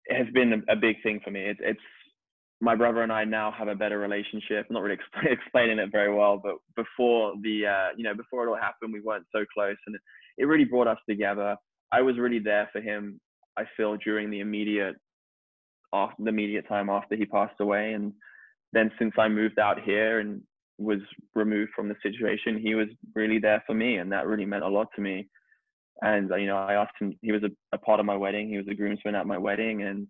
has 0.09 0.27
been 0.33 0.63
a, 0.69 0.75
big 0.75 0.97
thing 1.01 1.19
for 1.23 1.31
me. 1.31 1.41
It, 1.41 1.57
it's 1.59 1.79
my 2.61 2.75
brother 2.75 3.01
and 3.01 3.11
I 3.11 3.23
now 3.23 3.51
have 3.51 3.67
a 3.67 3.75
better 3.75 3.99
relationship. 3.99 4.65
I'm 4.69 4.73
not 4.73 4.83
really 4.83 4.97
explaining 5.23 5.79
it 5.79 5.89
very 5.91 6.13
well, 6.13 6.39
but 6.41 6.55
before 6.75 7.33
the 7.41 7.67
uh, 7.67 7.87
you 7.97 8.03
know 8.03 8.13
before 8.13 8.45
it 8.45 8.49
all 8.49 8.55
happened, 8.55 8.93
we 8.93 9.01
weren't 9.01 9.25
so 9.31 9.45
close, 9.53 9.77
and 9.87 9.95
it, 9.95 10.01
it 10.37 10.45
really 10.45 10.65
brought 10.65 10.87
us 10.87 10.99
together. 11.09 11.55
I 11.91 12.01
was 12.01 12.17
really 12.17 12.39
there 12.39 12.69
for 12.71 12.81
him. 12.81 13.19
I 13.57 13.63
feel 13.77 13.97
during 13.97 14.29
the 14.29 14.39
immediate 14.41 14.95
after 15.93 16.23
the 16.23 16.29
immediate 16.29 16.67
time 16.67 16.89
after 16.89 17.15
he 17.15 17.25
passed 17.25 17.59
away, 17.59 17.93
and 17.93 18.13
then 18.73 18.91
since 18.99 19.13
I 19.17 19.27
moved 19.27 19.59
out 19.59 19.81
here 19.81 20.19
and 20.19 20.41
was 20.77 20.99
removed 21.35 21.71
from 21.75 21.87
the 21.87 21.95
situation, 22.03 22.59
he 22.59 22.75
was 22.75 22.87
really 23.15 23.39
there 23.39 23.63
for 23.65 23.73
me, 23.73 23.97
and 23.97 24.11
that 24.11 24.27
really 24.27 24.45
meant 24.45 24.63
a 24.63 24.69
lot 24.69 24.87
to 24.95 25.01
me. 25.01 25.29
And 26.01 26.29
you 26.37 26.47
know, 26.47 26.57
I 26.57 26.73
asked 26.73 26.95
him. 26.99 27.17
He 27.21 27.31
was 27.31 27.43
a, 27.43 27.49
a 27.73 27.77
part 27.77 27.99
of 27.99 28.05
my 28.05 28.15
wedding. 28.15 28.49
He 28.49 28.57
was 28.57 28.67
a 28.69 28.75
groomsman 28.75 29.15
at 29.15 29.27
my 29.27 29.37
wedding, 29.37 29.83
and 29.83 30.07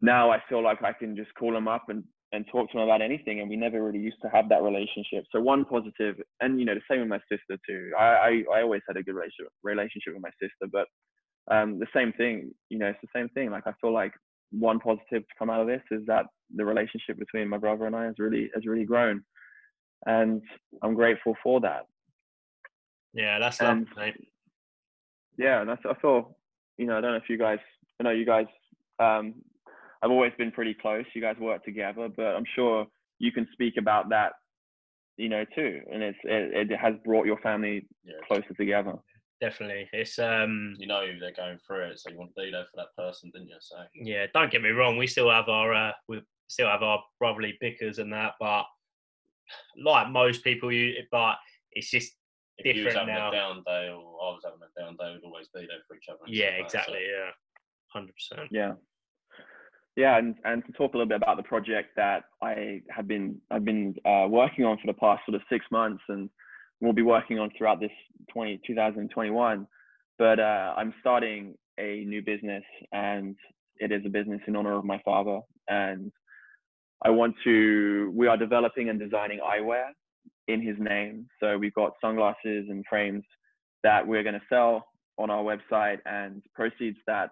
now 0.00 0.30
I 0.30 0.42
feel 0.48 0.62
like 0.62 0.82
I 0.82 0.92
can 0.92 1.14
just 1.16 1.34
call 1.34 1.56
him 1.56 1.68
up 1.68 1.84
and 1.88 2.04
and 2.32 2.44
talk 2.52 2.70
to 2.70 2.78
him 2.78 2.84
about 2.84 3.02
anything. 3.02 3.40
And 3.40 3.48
we 3.48 3.56
never 3.56 3.82
really 3.82 3.98
used 3.98 4.20
to 4.22 4.28
have 4.28 4.48
that 4.50 4.62
relationship. 4.62 5.24
So 5.32 5.40
one 5.40 5.64
positive, 5.64 6.16
and 6.40 6.58
you 6.58 6.64
know, 6.64 6.74
the 6.74 6.80
same 6.90 7.00
with 7.00 7.08
my 7.08 7.20
sister 7.30 7.58
too. 7.68 7.90
I 7.98 8.04
I, 8.04 8.58
I 8.58 8.62
always 8.62 8.82
had 8.88 8.96
a 8.96 9.02
good 9.02 9.14
relationship 9.14 9.52
relationship 9.62 10.14
with 10.14 10.22
my 10.22 10.30
sister, 10.40 10.70
but 10.72 10.86
um, 11.54 11.78
the 11.78 11.86
same 11.94 12.12
thing. 12.14 12.52
You 12.70 12.78
know, 12.78 12.86
it's 12.86 13.00
the 13.02 13.08
same 13.14 13.28
thing. 13.30 13.50
Like 13.50 13.66
I 13.66 13.72
feel 13.80 13.92
like 13.92 14.12
one 14.50 14.78
positive 14.78 15.22
to 15.22 15.34
come 15.38 15.50
out 15.50 15.60
of 15.60 15.66
this 15.66 15.82
is 15.90 16.06
that 16.06 16.24
the 16.54 16.64
relationship 16.64 17.18
between 17.18 17.48
my 17.48 17.58
brother 17.58 17.84
and 17.84 17.94
I 17.94 18.06
has 18.06 18.14
really 18.18 18.50
has 18.54 18.64
really 18.64 18.86
grown, 18.86 19.22
and 20.06 20.40
I'm 20.82 20.94
grateful 20.94 21.36
for 21.42 21.60
that. 21.60 21.84
Yeah, 23.12 23.38
that's 23.38 23.60
and, 23.60 23.86
lovely 23.94 24.28
yeah, 25.38 25.62
and 25.62 25.70
I, 25.70 25.78
I 25.88 25.94
feel, 26.00 26.36
you 26.76 26.86
know, 26.86 26.98
I 26.98 27.00
don't 27.00 27.12
know 27.12 27.16
if 27.16 27.28
you 27.30 27.38
guys, 27.38 27.58
I 27.98 28.04
know 28.04 28.10
you 28.10 28.26
guys, 28.26 28.46
um, 28.98 29.34
I've 30.02 30.10
always 30.10 30.32
been 30.36 30.52
pretty 30.52 30.74
close. 30.74 31.04
You 31.14 31.22
guys 31.22 31.36
work 31.40 31.64
together, 31.64 32.08
but 32.14 32.36
I'm 32.36 32.44
sure 32.54 32.86
you 33.18 33.32
can 33.32 33.48
speak 33.52 33.74
about 33.78 34.08
that, 34.10 34.32
you 35.16 35.28
know, 35.28 35.44
too. 35.54 35.80
And 35.92 36.02
it's 36.02 36.18
it, 36.24 36.70
it 36.70 36.78
has 36.78 36.94
brought 37.04 37.26
your 37.26 37.38
family 37.38 37.86
yeah. 38.04 38.14
closer 38.26 38.54
together. 38.56 38.94
Definitely, 39.40 39.88
it's 39.92 40.18
um. 40.18 40.74
You 40.78 40.88
know 40.88 41.04
they're 41.20 41.32
going 41.32 41.58
through 41.66 41.90
it, 41.90 42.00
so 42.00 42.10
you 42.10 42.18
want 42.18 42.30
to 42.36 42.42
be 42.42 42.50
there 42.50 42.64
for 42.64 42.76
that 42.76 42.96
person, 42.96 43.30
didn't 43.32 43.48
you? 43.48 43.56
So 43.60 43.76
yeah, 43.94 44.26
don't 44.34 44.50
get 44.50 44.62
me 44.62 44.70
wrong. 44.70 44.96
We 44.96 45.06
still 45.06 45.30
have 45.30 45.48
our 45.48 45.72
uh, 45.72 45.92
we 46.08 46.20
still 46.48 46.68
have 46.68 46.82
our 46.82 47.00
brotherly 47.20 47.56
bickers 47.60 47.98
and 47.98 48.12
that, 48.12 48.32
but 48.40 48.64
like 49.82 50.10
most 50.10 50.42
people, 50.42 50.72
you 50.72 50.94
but 51.12 51.36
it's 51.72 51.90
just 51.90 52.14
if 52.58 52.76
you 52.76 52.84
was 52.84 52.94
having 52.94 53.14
now. 53.14 53.28
a 53.30 53.32
down 53.32 53.62
day 53.66 53.88
or 53.88 54.02
I 54.22 54.30
was 54.34 54.42
having 54.44 54.60
a 54.62 54.80
down 54.80 54.96
day, 54.96 55.14
we'd 55.14 55.26
always 55.26 55.48
be 55.54 55.60
there 55.60 55.78
for 55.86 55.96
each 55.96 56.08
other. 56.08 56.20
Yeah, 56.26 56.46
stuff 56.46 56.50
like 56.50 56.58
that, 56.58 56.70
so- 56.70 56.78
exactly. 56.78 57.00
Yeah, 57.06 57.30
hundred 57.92 58.14
percent. 58.14 58.48
Yeah. 58.50 58.72
Yeah, 59.96 60.16
and, 60.16 60.36
and 60.44 60.64
to 60.64 60.72
talk 60.72 60.94
a 60.94 60.96
little 60.96 61.08
bit 61.08 61.20
about 61.20 61.38
the 61.38 61.42
project 61.42 61.88
that 61.96 62.22
I 62.40 62.82
have 62.88 63.08
been 63.08 63.40
I've 63.50 63.64
been 63.64 63.96
uh, 64.04 64.26
working 64.28 64.64
on 64.64 64.78
for 64.78 64.86
the 64.86 64.92
past 64.92 65.22
sort 65.26 65.34
of 65.34 65.42
six 65.50 65.64
months, 65.72 66.02
and 66.08 66.30
we'll 66.80 66.92
be 66.92 67.02
working 67.02 67.40
on 67.40 67.50
throughout 67.58 67.80
this 67.80 67.90
20, 68.32 68.60
2021. 68.64 69.66
But 70.16 70.38
uh, 70.38 70.74
I'm 70.76 70.94
starting 71.00 71.54
a 71.80 72.04
new 72.04 72.22
business, 72.22 72.62
and 72.92 73.34
it 73.80 73.90
is 73.90 74.02
a 74.06 74.08
business 74.08 74.40
in 74.46 74.54
honor 74.54 74.74
of 74.74 74.84
my 74.84 75.00
father. 75.04 75.40
And 75.68 76.12
I 77.02 77.10
want 77.10 77.34
to. 77.42 78.12
We 78.14 78.28
are 78.28 78.36
developing 78.36 78.90
and 78.90 79.00
designing 79.00 79.40
eyewear 79.40 79.86
in 80.48 80.60
his 80.60 80.76
name. 80.78 81.28
So 81.40 81.56
we've 81.56 81.74
got 81.74 81.92
sunglasses 82.00 82.66
and 82.68 82.84
frames 82.88 83.24
that 83.84 84.06
we're 84.06 84.22
going 84.22 84.34
to 84.34 84.46
sell 84.48 84.86
on 85.18 85.30
our 85.30 85.42
website, 85.42 85.98
and 86.06 86.42
proceeds 86.54 86.98
that 87.06 87.30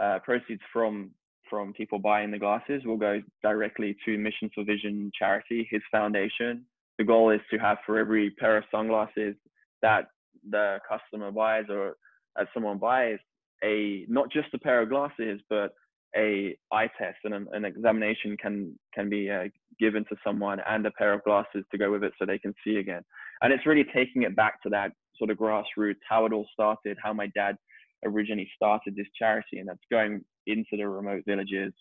uh, 0.00 0.18
proceeds 0.24 0.62
from 0.72 1.10
from 1.48 1.72
people 1.72 1.98
buying 1.98 2.30
the 2.30 2.38
glasses 2.38 2.82
will 2.84 2.98
go 2.98 3.22
directly 3.42 3.96
to 4.04 4.18
Mission 4.18 4.50
for 4.54 4.64
Vision 4.64 5.10
charity, 5.18 5.66
his 5.70 5.80
foundation. 5.90 6.64
The 6.98 7.04
goal 7.04 7.30
is 7.30 7.40
to 7.50 7.58
have 7.58 7.78
for 7.86 7.98
every 7.98 8.30
pair 8.30 8.58
of 8.58 8.64
sunglasses 8.70 9.34
that 9.80 10.08
the 10.50 10.78
customer 10.86 11.30
buys 11.30 11.64
or 11.70 11.96
that 12.36 12.48
someone 12.52 12.78
buys 12.78 13.18
a 13.64 14.04
not 14.08 14.30
just 14.30 14.48
a 14.52 14.58
pair 14.58 14.82
of 14.82 14.90
glasses, 14.90 15.40
but 15.48 15.72
a 16.16 16.56
eye 16.72 16.88
test 16.98 17.18
and 17.24 17.34
an, 17.34 17.46
an 17.52 17.64
examination 17.64 18.36
can 18.36 18.78
can 18.94 19.08
be 19.08 19.30
uh, 19.30 19.44
given 19.78 20.04
to 20.06 20.16
someone 20.24 20.60
and 20.68 20.86
a 20.86 20.90
pair 20.92 21.12
of 21.12 21.22
glasses 21.24 21.64
to 21.70 21.78
go 21.78 21.90
with 21.90 22.02
it 22.02 22.12
so 22.18 22.24
they 22.24 22.38
can 22.38 22.54
see 22.64 22.76
again. 22.76 23.02
And 23.42 23.52
it's 23.52 23.66
really 23.66 23.84
taking 23.94 24.22
it 24.22 24.34
back 24.34 24.62
to 24.62 24.68
that 24.70 24.92
sort 25.16 25.30
of 25.30 25.38
grassroots, 25.38 25.96
how 26.08 26.26
it 26.26 26.32
all 26.32 26.46
started, 26.52 26.96
how 27.02 27.12
my 27.12 27.28
dad 27.34 27.56
originally 28.04 28.48
started 28.54 28.96
this 28.96 29.06
charity, 29.18 29.58
and 29.58 29.68
that's 29.68 29.78
going 29.90 30.24
into 30.46 30.76
the 30.76 30.88
remote 30.88 31.22
villages 31.26 31.72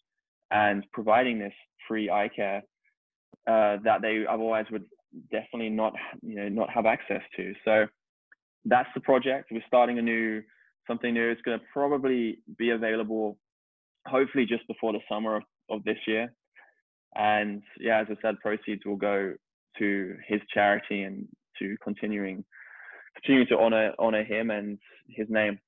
and 0.52 0.86
providing 0.94 1.40
this 1.40 1.54
free 1.88 2.10
eye 2.10 2.30
care 2.36 2.62
uh, 3.48 3.78
that 3.84 4.02
they 4.02 4.26
otherwise 4.30 4.66
would 4.72 4.86
definitely 5.32 5.70
not, 5.70 5.94
you 6.22 6.36
know, 6.36 6.50
not 6.50 6.70
have 6.70 6.86
access 6.86 7.22
to. 7.36 7.54
So 7.64 7.86
that's 8.66 8.90
the 8.94 9.02
project. 9.02 9.50
We're 9.52 9.64
starting 9.68 10.00
a 10.00 10.02
new 10.02 10.42
something 10.88 11.14
new. 11.14 11.30
It's 11.30 11.42
going 11.42 11.60
to 11.60 11.66
probably 11.72 12.40
be 12.58 12.72
available, 12.72 13.38
hopefully 14.08 14.46
just 14.46 14.68
before 14.68 14.94
the 14.94 15.00
summer 15.10 15.36
of, 15.36 15.44
of 15.70 15.84
this 15.84 15.98
year. 16.08 16.34
And 17.16 17.64
yeah, 17.80 18.02
as 18.02 18.08
I 18.10 18.16
said, 18.22 18.40
proceeds 18.40 18.86
will 18.86 18.96
go 18.96 19.34
to 19.80 20.16
his 20.28 20.42
charity 20.54 21.04
and 21.04 21.28
to 21.60 21.76
continuing 21.84 22.44
continuing 23.16 23.48
to 23.48 23.58
honor 23.58 23.94
honor 24.00 24.24
him 24.24 24.52
and 24.52 24.78
his 25.10 25.28
name. 25.30 25.60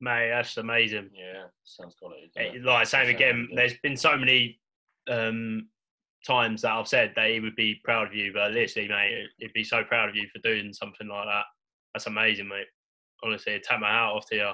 Mate, 0.00 0.30
that's 0.30 0.56
amazing. 0.56 1.10
Yeah, 1.14 1.44
sounds 1.64 1.94
quality. 1.98 2.30
It? 2.36 2.62
Like 2.62 2.86
same 2.86 3.08
again. 3.08 3.46
really. 3.50 3.56
There's 3.56 3.78
been 3.82 3.96
so 3.96 4.16
many 4.16 4.60
um, 5.10 5.68
times 6.26 6.62
that 6.62 6.72
I've 6.72 6.88
said 6.88 7.12
that 7.16 7.30
he 7.30 7.40
would 7.40 7.56
be 7.56 7.80
proud 7.82 8.08
of 8.08 8.14
you, 8.14 8.32
but 8.32 8.52
literally, 8.52 8.88
mate, 8.88 9.28
he'd 9.38 9.52
be 9.54 9.64
so 9.64 9.82
proud 9.84 10.08
of 10.08 10.16
you 10.16 10.28
for 10.32 10.40
doing 10.40 10.72
something 10.72 11.08
like 11.08 11.26
that. 11.26 11.44
That's 11.94 12.06
amazing, 12.06 12.48
mate. 12.48 12.66
Honestly, 13.24 13.54
I'd 13.54 13.62
take 13.62 13.80
my 13.80 13.88
hat 13.88 14.12
off 14.12 14.26
to 14.28 14.36
you 14.36 14.52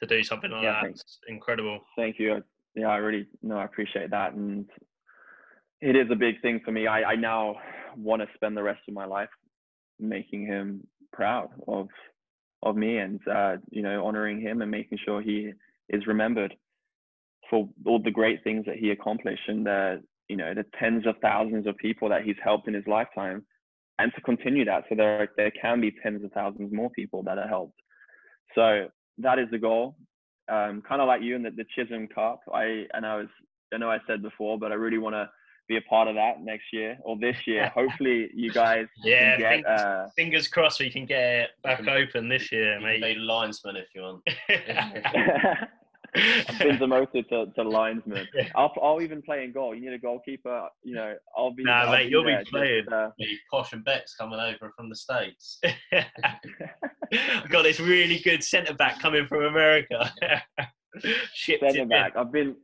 to 0.00 0.06
do 0.06 0.22
something 0.22 0.50
like 0.50 0.62
Yeah, 0.62 0.72
that. 0.72 0.82
thanks. 0.82 1.00
It's 1.00 1.20
incredible. 1.28 1.80
Thank 1.96 2.18
you. 2.18 2.42
Yeah, 2.74 2.88
I 2.88 2.96
really 2.96 3.26
no, 3.42 3.58
I 3.58 3.64
appreciate 3.64 4.10
that, 4.10 4.34
and 4.34 4.68
it 5.80 5.96
is 5.96 6.10
a 6.10 6.16
big 6.16 6.40
thing 6.40 6.60
for 6.64 6.72
me. 6.72 6.86
I, 6.86 7.02
I 7.12 7.16
now 7.16 7.56
want 7.96 8.22
to 8.22 8.28
spend 8.34 8.56
the 8.56 8.62
rest 8.62 8.80
of 8.88 8.94
my 8.94 9.04
life 9.04 9.28
making 9.98 10.46
him 10.46 10.86
proud 11.12 11.50
of 11.66 11.88
of 12.62 12.76
me, 12.76 12.98
and 12.98 13.20
uh, 13.28 13.56
you 13.70 13.82
know, 13.82 14.06
honoring 14.06 14.40
him 14.40 14.62
and 14.62 14.70
making 14.70 14.98
sure 15.04 15.20
he 15.20 15.52
is 15.88 16.06
remembered 16.06 16.54
for 17.48 17.68
all 17.84 17.98
the 18.00 18.10
great 18.10 18.44
things 18.44 18.64
that 18.66 18.76
he 18.76 18.90
accomplished, 18.90 19.48
and 19.48 19.66
the 19.66 20.02
you 20.28 20.36
know 20.36 20.54
the 20.54 20.64
tens 20.78 21.06
of 21.06 21.16
thousands 21.20 21.66
of 21.66 21.76
people 21.78 22.08
that 22.08 22.22
he's 22.22 22.36
helped 22.42 22.68
in 22.68 22.74
his 22.74 22.86
lifetime, 22.86 23.44
and 23.98 24.12
to 24.14 24.20
continue 24.20 24.64
that, 24.64 24.84
so 24.88 24.94
there 24.94 25.28
there 25.36 25.50
can 25.60 25.80
be 25.80 25.92
tens 26.02 26.24
of 26.24 26.30
thousands 26.32 26.72
more 26.72 26.90
people 26.90 27.22
that 27.24 27.38
are 27.38 27.48
helped. 27.48 27.80
So 28.54 28.88
that 29.22 29.38
is 29.38 29.48
the 29.50 29.58
goal 29.58 29.96
um, 30.50 30.82
kind 30.82 31.00
of 31.00 31.06
like 31.06 31.22
you 31.22 31.36
in 31.36 31.42
the, 31.42 31.50
the 31.50 31.64
Chisholm 31.74 32.08
Cup. 32.08 32.40
I 32.52 32.86
and 32.94 33.06
I 33.06 33.16
was 33.16 33.28
I 33.72 33.76
know 33.78 33.90
I 33.90 33.98
said 34.06 34.22
before, 34.22 34.58
but 34.58 34.72
I 34.72 34.74
really 34.74 34.98
want 34.98 35.14
to 35.14 35.30
be 35.68 35.76
a 35.76 35.80
part 35.82 36.08
of 36.08 36.16
that 36.16 36.42
next 36.42 36.64
year 36.72 36.98
or 37.02 37.16
this 37.16 37.36
year. 37.46 37.68
Hopefully, 37.74 38.28
you 38.34 38.50
guys 38.52 38.86
Yeah, 39.04 39.36
can 39.36 39.50
think- 39.62 39.66
Uh, 39.68 40.06
Fingers 40.16 40.48
crossed 40.48 40.80
we 40.80 40.90
can 40.90 41.06
get 41.06 41.22
it 41.42 41.50
back 41.62 41.86
open 41.86 42.28
this 42.28 42.50
year, 42.50 42.78
You 42.80 42.84
mate. 42.84 43.00
be 43.02 43.14
linesman 43.14 43.76
if 43.76 43.86
you 43.94 44.02
want. 44.02 44.22
I've 46.48 46.58
been 46.58 46.78
demoted 46.78 47.28
to, 47.28 47.46
to 47.54 47.62
linesman. 47.62 48.26
I'll 48.56 48.72
I'll 48.82 49.00
even 49.00 49.22
play 49.22 49.44
in 49.44 49.52
goal. 49.52 49.74
You 49.74 49.82
need 49.82 49.94
a 49.94 49.98
goalkeeper. 49.98 50.68
You 50.82 50.94
know, 50.96 51.14
I'll 51.36 51.52
be. 51.52 51.62
Nah, 51.64 51.82
I'll 51.84 51.92
mate, 51.92 52.04
be 52.06 52.10
you'll 52.10 52.24
be 52.24 52.30
there, 52.32 52.40
just, 52.40 52.50
playing. 52.50 52.92
uh, 52.92 53.10
Posh 53.50 53.72
and 53.72 53.84
Becks 53.84 54.14
coming 54.16 54.40
over 54.40 54.72
from 54.76 54.88
the 54.88 54.96
States. 54.96 55.60
I've 55.92 56.04
got 57.48 57.62
this 57.62 57.78
really 57.80 58.18
good 58.18 58.42
centre 58.42 58.74
back 58.74 59.00
coming 59.00 59.26
from 59.26 59.44
America. 59.44 60.12
Shipped 61.34 61.62
centre 61.64 61.86
back. 61.86 62.16
I've 62.16 62.32
been 62.32 62.56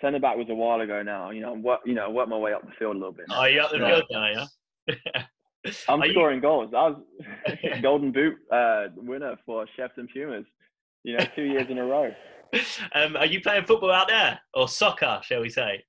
centre 0.00 0.20
back 0.20 0.36
was 0.36 0.46
a 0.50 0.54
while 0.54 0.80
ago 0.80 1.02
now. 1.02 1.30
You 1.30 1.40
know, 1.40 1.52
I'm 1.52 1.62
work, 1.62 1.80
you 1.84 1.94
know, 1.94 2.10
work 2.10 2.28
my 2.28 2.38
way 2.38 2.52
up 2.52 2.62
the 2.64 2.72
field 2.78 2.96
a 2.96 2.98
little 2.98 3.12
bit. 3.12 3.26
now. 3.28 3.40
Are 3.40 3.50
you 3.50 3.60
up 3.60 3.70
the 3.72 3.78
Yeah. 3.78 3.88
field 3.88 4.04
now, 4.10 4.28
yeah? 4.28 5.22
I'm 5.88 6.00
Are 6.02 6.06
you- 6.06 6.12
scoring 6.12 6.40
goals. 6.40 6.72
I 6.76 6.88
was 6.90 6.96
Golden 7.82 8.12
Boot 8.12 8.34
uh, 8.52 8.86
winner 8.96 9.36
for 9.46 9.66
Chefs 9.76 9.94
and 9.96 10.08
Pumas. 10.12 10.44
You 11.04 11.16
know, 11.18 11.24
two 11.36 11.42
years 11.42 11.66
in 11.68 11.78
a 11.78 11.84
row. 11.84 12.10
Um, 12.94 13.16
are 13.16 13.26
you 13.26 13.40
playing 13.40 13.64
football 13.64 13.90
out 13.90 14.08
there 14.08 14.40
or 14.54 14.68
soccer, 14.68 15.20
shall 15.22 15.40
we 15.40 15.50
say? 15.50 15.84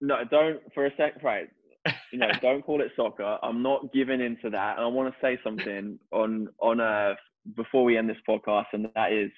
No, 0.00 0.18
don't 0.30 0.60
for 0.74 0.86
a 0.86 0.90
sec. 0.96 1.22
Right, 1.22 1.48
you 2.12 2.18
know, 2.18 2.30
don't 2.40 2.62
call 2.62 2.80
it 2.80 2.92
soccer. 2.96 3.38
I'm 3.42 3.62
not 3.62 3.92
giving 3.92 4.20
into 4.20 4.50
that, 4.50 4.76
and 4.76 4.84
I 4.84 4.88
want 4.88 5.12
to 5.12 5.20
say 5.20 5.38
something 5.42 5.98
on 6.12 6.48
on 6.60 6.80
uh 6.80 7.14
before 7.56 7.84
we 7.84 7.96
end 7.96 8.08
this 8.08 8.16
podcast, 8.28 8.66
and 8.72 8.88
that 8.94 9.12
is, 9.12 9.30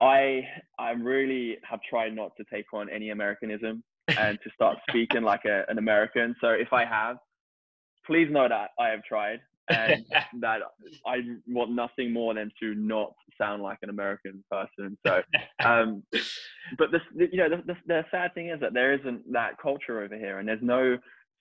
I 0.00 0.42
I 0.78 0.90
really 0.92 1.58
have 1.68 1.80
tried 1.88 2.14
not 2.14 2.32
to 2.36 2.44
take 2.52 2.72
on 2.72 2.88
any 2.90 3.10
Americanism 3.10 3.82
and 4.08 4.38
to 4.42 4.50
start 4.54 4.78
speaking 4.88 5.22
like 5.22 5.44
a, 5.44 5.64
an 5.68 5.78
American. 5.78 6.34
So 6.40 6.50
if 6.50 6.72
I 6.72 6.84
have, 6.84 7.16
please 8.06 8.28
know 8.30 8.48
that 8.48 8.70
I 8.78 8.88
have 8.88 9.02
tried 9.04 9.40
and 9.70 10.04
that 10.40 10.60
I 11.06 11.16
want 11.48 11.70
nothing 11.72 12.12
more 12.12 12.34
than 12.34 12.50
to 12.60 12.74
not 12.74 13.12
sound 13.38 13.62
like 13.62 13.78
an 13.82 13.90
American 13.90 14.44
person. 14.50 14.98
So, 15.06 15.22
um, 15.64 16.02
but 16.78 16.92
this, 16.92 17.02
you 17.16 17.36
know, 17.38 17.48
the, 17.48 17.62
the, 17.66 17.76
the 17.86 18.04
sad 18.10 18.34
thing 18.34 18.50
is 18.50 18.60
that 18.60 18.74
there 18.74 18.92
isn't 18.94 19.32
that 19.32 19.52
culture 19.62 20.02
over 20.02 20.16
here, 20.16 20.38
and 20.38 20.48
there's 20.48 20.62
no 20.62 20.98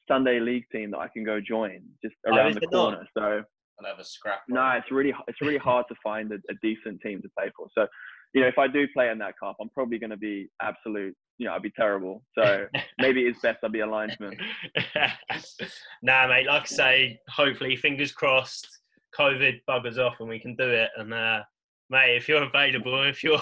Sunday 0.07 0.39
league 0.39 0.65
team 0.71 0.91
that 0.91 0.99
I 0.99 1.07
can 1.07 1.23
go 1.23 1.39
join 1.39 1.81
just 2.03 2.15
Oh, 2.27 2.35
around 2.35 2.55
the 2.55 2.61
there 2.61 2.69
not? 2.71 2.91
corner. 2.93 3.07
So, 3.17 3.43
and 3.77 3.87
have 3.87 3.99
a 3.99 4.03
scrap. 4.05 4.41
no, 4.49 4.59
on. 4.61 4.77
it's 4.77 4.91
really 4.91 5.13
it's 5.27 5.41
really 5.41 5.57
hard 5.57 5.85
to 5.89 5.95
find 6.03 6.31
a, 6.31 6.35
a 6.49 6.55
decent 6.61 7.01
team 7.01 7.21
to 7.21 7.29
play 7.37 7.51
for. 7.55 7.67
So, 7.75 7.87
you 8.33 8.41
know, 8.41 8.47
if 8.47 8.57
I 8.57 8.67
do 8.67 8.87
play 8.93 9.09
in 9.09 9.17
that 9.19 9.39
cup, 9.39 9.57
I'm 9.59 9.69
probably 9.69 9.97
going 9.97 10.11
to 10.11 10.17
be 10.17 10.49
absolute. 10.61 11.15
You 11.37 11.47
know, 11.47 11.53
I'd 11.53 11.61
be 11.61 11.71
terrible. 11.71 12.23
So 12.37 12.67
maybe 12.99 13.23
it's 13.23 13.39
best 13.39 13.59
I'll 13.63 13.69
be 13.69 13.79
a 13.79 13.87
linesman. 13.87 14.37
nah, 16.03 16.27
mate. 16.27 16.47
Like 16.47 16.63
I 16.63 16.65
say, 16.65 17.19
hopefully, 17.29 17.75
fingers 17.75 18.11
crossed, 18.11 18.67
COVID 19.17 19.61
buggers 19.67 19.97
off 19.97 20.19
and 20.19 20.29
we 20.29 20.39
can 20.39 20.55
do 20.55 20.69
it. 20.69 20.89
And 20.97 21.13
uh, 21.13 21.41
mate, 21.89 22.15
if 22.15 22.27
you're 22.27 22.43
available, 22.43 23.03
if 23.07 23.23
you're 23.23 23.41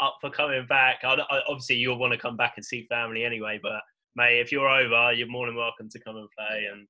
up 0.00 0.18
for 0.20 0.30
coming 0.30 0.66
back, 0.66 1.00
I, 1.02 1.14
I, 1.14 1.40
obviously 1.48 1.76
you'll 1.76 1.98
want 1.98 2.12
to 2.12 2.18
come 2.18 2.36
back 2.36 2.54
and 2.56 2.64
see 2.64 2.86
family 2.88 3.24
anyway. 3.24 3.58
But 3.62 3.80
mate, 4.16 4.40
if 4.40 4.52
you're 4.52 4.68
over, 4.68 5.12
you're 5.12 5.28
more 5.28 5.46
than 5.46 5.56
welcome 5.56 5.88
to 5.88 6.00
come 6.00 6.16
and 6.16 6.28
play. 6.38 6.66
And 6.70 6.86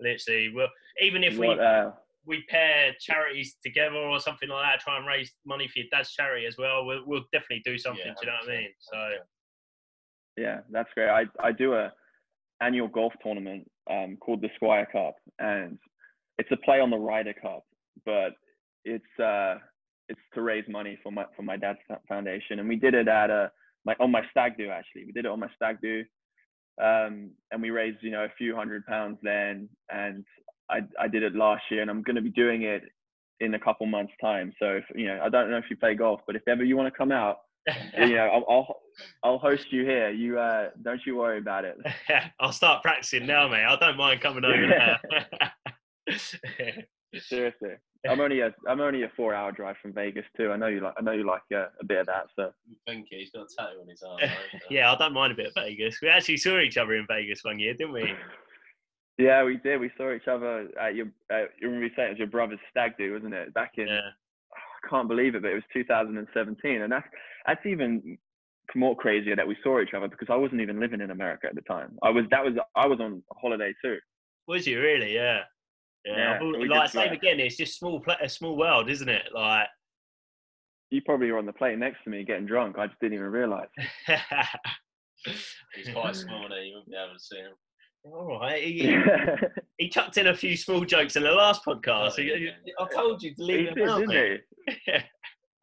literally, 0.00 0.52
well, 0.54 0.68
even 1.00 1.22
if 1.22 1.36
we 1.36 1.48
uh, 1.48 1.90
we 2.26 2.44
pair 2.48 2.94
charities 3.00 3.56
together 3.62 3.96
or 3.96 4.20
something 4.20 4.48
like 4.48 4.64
that, 4.64 4.80
try 4.80 4.96
and 4.96 5.06
raise 5.06 5.32
money 5.44 5.68
for 5.68 5.80
your 5.80 5.88
dad's 5.90 6.12
charity 6.12 6.46
as 6.46 6.56
well. 6.58 6.84
We'll, 6.86 7.02
we'll 7.06 7.24
definitely 7.32 7.62
do 7.64 7.78
something. 7.78 8.02
Yeah, 8.06 8.14
do 8.20 8.26
you 8.26 8.26
know 8.26 8.38
what 8.42 8.50
I 8.50 8.60
mean? 8.60 8.70
So. 8.78 9.08
Yeah, 10.36 10.60
that's 10.70 10.88
great. 10.94 11.08
I, 11.08 11.24
I 11.42 11.52
do 11.52 11.74
a 11.74 11.92
annual 12.60 12.88
golf 12.88 13.12
tournament 13.22 13.70
um, 13.90 14.16
called 14.20 14.40
the 14.40 14.48
Squire 14.56 14.88
Cup, 14.90 15.14
and 15.38 15.78
it's 16.38 16.50
a 16.50 16.56
play 16.64 16.80
on 16.80 16.90
the 16.90 16.96
Ryder 16.96 17.34
Cup, 17.34 17.64
but 18.04 18.32
it's 18.84 19.04
uh, 19.22 19.56
it's 20.08 20.20
to 20.34 20.42
raise 20.42 20.64
money 20.68 20.98
for 21.02 21.12
my 21.12 21.24
for 21.36 21.42
my 21.42 21.56
dad's 21.56 21.78
foundation, 22.08 22.58
and 22.58 22.68
we 22.68 22.76
did 22.76 22.94
it 22.94 23.08
at 23.08 23.30
a 23.30 23.50
like 23.84 23.98
on 24.00 24.10
my 24.10 24.22
stag 24.30 24.56
do 24.56 24.70
actually. 24.70 25.04
We 25.04 25.12
did 25.12 25.24
it 25.24 25.30
on 25.30 25.40
my 25.40 25.48
stag 25.54 25.78
do, 25.82 26.02
um, 26.82 27.30
and 27.50 27.62
we 27.62 27.70
raised 27.70 27.98
you 28.02 28.10
know 28.10 28.24
a 28.24 28.32
few 28.36 28.56
hundred 28.56 28.84
pounds 28.86 29.18
then, 29.22 29.68
and 29.90 30.24
I 30.70 30.80
I 31.00 31.08
did 31.08 31.22
it 31.22 31.34
last 31.34 31.62
year, 31.70 31.82
and 31.82 31.90
I'm 31.90 32.02
going 32.02 32.16
to 32.16 32.22
be 32.22 32.30
doing 32.30 32.62
it 32.62 32.82
in 33.40 33.54
a 33.54 33.58
couple 33.58 33.86
months 33.86 34.12
time. 34.20 34.52
So 34.58 34.76
if 34.76 34.84
you 34.94 35.06
know, 35.06 35.20
I 35.22 35.28
don't 35.28 35.50
know 35.50 35.58
if 35.58 35.64
you 35.70 35.76
play 35.76 35.94
golf, 35.94 36.20
but 36.26 36.36
if 36.36 36.46
ever 36.48 36.64
you 36.64 36.76
want 36.76 36.92
to 36.92 36.96
come 36.96 37.12
out, 37.12 37.38
you 37.98 38.14
know, 38.14 38.26
I'll, 38.26 38.44
I'll 38.48 38.80
I'll 39.22 39.38
host 39.38 39.72
you 39.72 39.84
here. 39.84 40.10
You 40.10 40.38
uh, 40.38 40.70
don't 40.82 41.00
you 41.06 41.16
worry 41.16 41.38
about 41.38 41.64
it. 41.64 41.76
I'll 42.40 42.52
start 42.52 42.82
practicing 42.82 43.26
now, 43.26 43.48
mate. 43.48 43.64
I 43.64 43.76
don't 43.76 43.96
mind 43.96 44.20
coming 44.20 44.44
over 44.44 44.66
there. 44.66 46.16
Seriously, 47.18 47.70
I'm 48.08 48.20
only 48.20 48.40
a 48.40 48.54
I'm 48.68 48.80
only 48.80 49.04
a 49.04 49.08
four 49.16 49.34
hour 49.34 49.52
drive 49.52 49.76
from 49.80 49.92
Vegas 49.92 50.26
too. 50.36 50.50
I 50.52 50.56
know 50.56 50.66
you 50.66 50.80
like 50.80 50.94
I 50.98 51.02
know 51.02 51.12
you 51.12 51.24
like 51.24 51.42
uh, 51.54 51.66
a 51.80 51.84
bit 51.84 52.00
of 52.00 52.06
that. 52.06 52.26
So 52.36 52.50
Thank 52.86 53.08
you. 53.10 53.18
He's 53.18 53.30
got 53.30 53.42
a 53.42 53.56
tattoo 53.56 53.80
on 53.80 53.88
his 53.88 54.02
arm. 54.02 54.18
right? 54.22 54.30
yeah, 54.68 54.92
I 54.92 54.96
don't 54.96 55.14
mind 55.14 55.32
a 55.32 55.36
bit 55.36 55.46
of 55.46 55.54
Vegas. 55.54 56.00
We 56.02 56.08
actually 56.08 56.36
saw 56.36 56.58
each 56.58 56.76
other 56.76 56.94
in 56.94 57.06
Vegas 57.08 57.44
one 57.44 57.58
year, 57.58 57.72
didn't 57.72 57.94
we? 57.94 58.12
Yeah, 59.18 59.44
we 59.44 59.56
did. 59.58 59.80
We 59.80 59.90
saw 59.96 60.12
each 60.12 60.28
other 60.28 60.68
at 60.80 60.94
your. 60.94 61.06
Uh, 61.32 61.46
you 61.60 61.68
remember 61.68 61.88
saying 61.96 62.08
it 62.08 62.12
was 62.12 62.18
your 62.18 62.28
brother's 62.28 62.58
stag 62.70 62.92
do, 62.98 63.12
wasn't 63.12 63.34
it? 63.34 63.54
Back 63.54 63.72
in 63.76 63.88
Yeah. 63.88 64.00
I 64.52 64.88
can't 64.88 65.08
believe 65.08 65.34
it, 65.34 65.42
but 65.42 65.50
it 65.50 65.54
was 65.54 65.62
2017, 65.72 66.82
and 66.82 66.92
that's 66.92 67.06
that's 67.46 67.64
even 67.66 68.18
more 68.74 68.96
crazier 68.96 69.36
that 69.36 69.46
we 69.46 69.56
saw 69.62 69.80
each 69.80 69.94
other 69.94 70.08
because 70.08 70.28
I 70.30 70.36
wasn't 70.36 70.60
even 70.60 70.80
living 70.80 71.00
in 71.00 71.10
America 71.10 71.46
at 71.46 71.54
the 71.54 71.60
time. 71.62 71.96
I 72.02 72.10
was 72.10 72.24
that 72.30 72.44
was 72.44 72.54
I 72.74 72.86
was 72.86 73.00
on 73.00 73.22
holiday 73.36 73.72
too. 73.82 73.98
Was 74.46 74.66
you 74.66 74.80
really? 74.80 75.14
Yeah. 75.14 75.40
Yeah. 76.04 76.38
Yeah, 76.42 76.50
like 76.68 76.82
just, 76.82 76.92
same 76.92 77.08
like- 77.08 77.18
again. 77.18 77.40
It's 77.40 77.56
just 77.56 77.78
small, 77.78 78.00
pla- 78.00 78.16
a 78.20 78.28
small 78.28 78.56
world, 78.56 78.90
isn't 78.90 79.08
it? 79.08 79.28
Like. 79.34 79.68
You 80.90 81.00
probably 81.02 81.30
were 81.30 81.38
on 81.38 81.46
the 81.46 81.52
plane 81.52 81.78
next 81.78 82.04
to 82.04 82.10
me 82.10 82.24
getting 82.24 82.46
drunk. 82.46 82.78
I 82.78 82.86
just 82.86 83.00
didn't 83.00 83.14
even 83.14 83.30
realize. 83.30 83.68
He's 85.24 85.88
quite 85.92 86.14
small 86.14 86.46
there. 86.48 86.62
You 86.62 86.74
wouldn't 86.74 86.90
be 86.90 86.96
able 86.96 87.14
to 87.14 87.20
see 87.20 87.38
him. 87.38 87.52
All 88.04 88.38
right. 88.40 88.62
He, 88.62 88.96
he 89.78 89.88
chucked 89.90 90.18
in 90.18 90.26
a 90.28 90.36
few 90.36 90.56
small 90.56 90.84
jokes 90.84 91.16
in 91.16 91.22
the 91.22 91.30
last 91.32 91.64
podcast. 91.64 92.12
Oh, 92.18 92.22
He- 92.22 92.28
yeah. 92.44 92.50
he- 92.64 92.74
I 92.78 92.86
told 92.94 93.22
you 93.22 93.34
to 93.34 93.42
he 93.42 93.52
leave 93.56 93.68
did, 93.74 93.78
him 93.78 93.88
out, 93.88 94.00
didn't 94.00 94.40
he? 94.66 94.92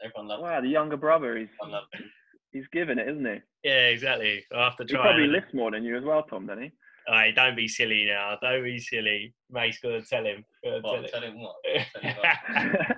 Everyone 0.04 0.28
loved 0.28 0.40
him. 0.40 0.50
Wow, 0.50 0.62
the 0.62 0.68
younger 0.68 0.98
brother, 0.98 1.38
he's 1.38 1.48
Everyone 1.62 1.82
loved 1.82 1.94
him. 1.96 2.04
he's 2.52 2.68
giving 2.74 2.98
it, 2.98 3.08
isn't 3.08 3.26
he? 3.26 3.40
Yeah, 3.64 3.88
exactly. 3.88 4.44
I 4.56 4.64
have 4.64 4.78
to 4.78 4.86
He 4.88 4.96
probably 4.96 5.24
and- 5.26 5.34
lifts 5.34 5.54
more 5.54 5.70
than 5.72 5.84
you 5.84 5.96
as 5.98 6.04
well, 6.04 6.24
Tom, 6.24 6.48
doesn't 6.48 6.64
he? 6.64 6.72
Hey, 7.08 7.32
don't 7.36 7.56
be 7.56 7.68
silly 7.68 8.06
now. 8.06 8.38
Don't 8.42 8.64
be 8.64 8.80
silly. 8.80 9.34
Mate's 9.50 9.80
gonna 9.80 10.02
tell 10.04 10.24
him. 10.26 10.46
Gonna 10.64 10.80
What, 10.82 11.10
tell 11.12 11.22
tell 11.22 11.30
him 11.30 11.42
what? 11.42 11.56
Tell 11.94 12.02
him 12.02 12.16
what? 12.18 12.98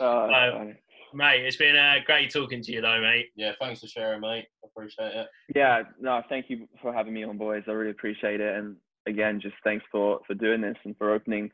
oh, 0.00 0.24
Um, 0.24 0.52
funny. 0.58 0.74
Mate, 1.12 1.44
it's 1.44 1.56
been 1.56 1.76
uh, 1.76 1.96
great 2.04 2.32
talking 2.32 2.62
to 2.62 2.72
you, 2.72 2.80
though, 2.80 3.00
mate. 3.00 3.26
Yeah, 3.36 3.52
thanks 3.60 3.80
for 3.80 3.86
sharing, 3.86 4.20
mate. 4.20 4.46
Appreciate 4.64 5.12
it. 5.14 5.28
Yeah, 5.54 5.82
no, 6.00 6.22
thank 6.28 6.48
you 6.48 6.68
for 6.80 6.92
having 6.92 7.14
me 7.14 7.24
on, 7.24 7.38
boys. 7.38 7.64
I 7.68 7.72
really 7.72 7.90
appreciate 7.90 8.40
it. 8.40 8.56
And 8.56 8.76
again, 9.06 9.40
just 9.40 9.56
thanks 9.64 9.84
for 9.90 10.20
for 10.26 10.34
doing 10.34 10.60
this 10.60 10.76
and 10.84 10.96
for 10.96 11.12
opening, 11.12 11.50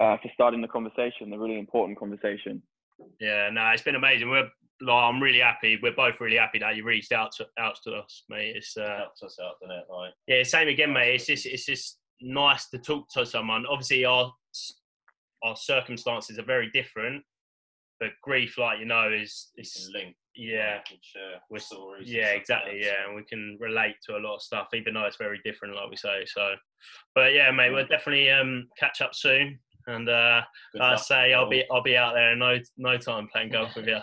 uh, 0.00 0.16
for 0.22 0.30
starting 0.34 0.60
the 0.60 0.68
conversation, 0.68 1.30
the 1.30 1.38
really 1.38 1.58
important 1.58 1.98
conversation. 1.98 2.62
Yeah, 3.20 3.50
no, 3.50 3.68
it's 3.70 3.82
been 3.82 3.96
amazing. 3.96 4.30
We're 4.30 4.48
like, 4.80 5.04
I'm 5.04 5.22
really 5.22 5.40
happy. 5.40 5.78
We're 5.82 5.94
both 5.94 6.14
really 6.20 6.36
happy 6.36 6.58
that 6.58 6.76
you 6.76 6.84
reached 6.84 7.12
out 7.12 7.32
to 7.36 7.46
out 7.58 7.78
to 7.84 7.92
us, 7.92 8.24
mate. 8.28 8.56
It's 8.56 8.76
uh, 8.76 8.98
Helps 8.98 9.22
us 9.22 9.38
out, 9.42 9.60
doesn't 9.60 9.76
it? 9.76 9.84
Like, 9.90 10.12
yeah, 10.26 10.42
same 10.42 10.68
again, 10.68 10.92
mate. 10.92 11.14
It's 11.14 11.26
just 11.26 11.46
it's 11.46 11.66
just 11.66 11.98
nice 12.20 12.68
to 12.70 12.78
talk 12.78 13.08
to 13.10 13.26
someone. 13.26 13.64
Obviously, 13.66 14.04
our 14.04 14.32
our 15.42 15.56
circumstances 15.56 16.38
are 16.38 16.44
very 16.44 16.70
different, 16.72 17.22
but 18.00 18.10
grief, 18.22 18.58
like 18.58 18.78
you 18.78 18.84
know, 18.86 19.10
is 19.12 19.50
is 19.56 19.72
can 19.72 19.92
link. 20.00 20.16
yeah. 20.34 20.80
you 20.90 20.96
share 21.02 21.40
We're- 21.50 21.60
stories. 21.60 22.10
Yeah, 22.10 22.30
exactly. 22.30 22.74
like 22.74 22.84
Yeah, 22.84 23.06
and 23.06 23.16
we 23.16 23.24
can 23.24 23.56
relate 23.60 23.96
to 24.06 24.16
a 24.16 24.18
lot 24.18 24.36
of 24.36 24.42
stuff, 24.42 24.68
even 24.74 24.94
though 24.94 25.04
it's 25.04 25.16
very 25.16 25.40
different, 25.44 25.74
like 25.74 25.90
we 25.90 25.96
say. 25.96 26.24
So, 26.26 26.54
but 27.14 27.32
yeah, 27.32 27.50
mate, 27.50 27.70
we'll 27.70 27.86
definitely 27.86 28.30
um 28.30 28.68
catch 28.78 29.00
up 29.00 29.14
soon. 29.14 29.58
And 29.86 30.08
uh, 30.08 30.40
Good 30.72 30.78
like 30.78 30.88
I 30.88 30.92
luck 30.92 31.04
say, 31.04 31.34
I'll 31.34 31.48
be 31.48 31.64
I'll 31.70 31.82
be 31.82 31.96
out 31.96 32.14
there 32.14 32.32
in 32.32 32.38
no 32.38 32.58
no 32.78 32.96
time 32.96 33.28
playing 33.30 33.50
golf 33.50 33.76
with 33.76 33.86
you. 33.86 33.98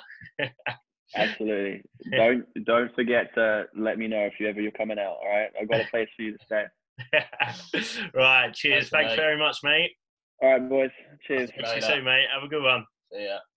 Absolutely. 1.16 1.82
don't 2.16 2.46
don't 2.64 2.94
forget 2.96 3.34
to 3.36 3.66
let 3.76 3.98
me 3.98 4.08
know 4.08 4.22
if 4.22 4.40
you 4.40 4.48
ever 4.48 4.62
you're 4.62 4.72
coming 4.72 5.00
out. 5.00 5.18
All 5.22 5.30
right, 5.30 5.50
I've 5.60 5.70
got 5.70 5.82
a 5.82 5.88
place 5.90 6.10
for 6.16 6.22
you 6.22 6.38
to 6.38 6.46
stay. 6.46 6.66
right. 8.14 8.54
Cheers. 8.54 8.90
Thanks, 8.90 8.92
Thanks 8.92 9.16
very 9.16 9.38
much, 9.38 9.58
mate. 9.64 9.92
All 10.42 10.52
right, 10.52 10.70
boys. 10.70 10.92
Cheers. 11.28 11.50
See 11.50 11.76
you 11.76 11.82
soon, 11.82 12.04
mate. 12.04 12.26
Have 12.34 12.44
a 12.44 12.48
good 12.48 12.64
one. 12.64 12.86
See 13.12 13.26
ya. 13.26 13.38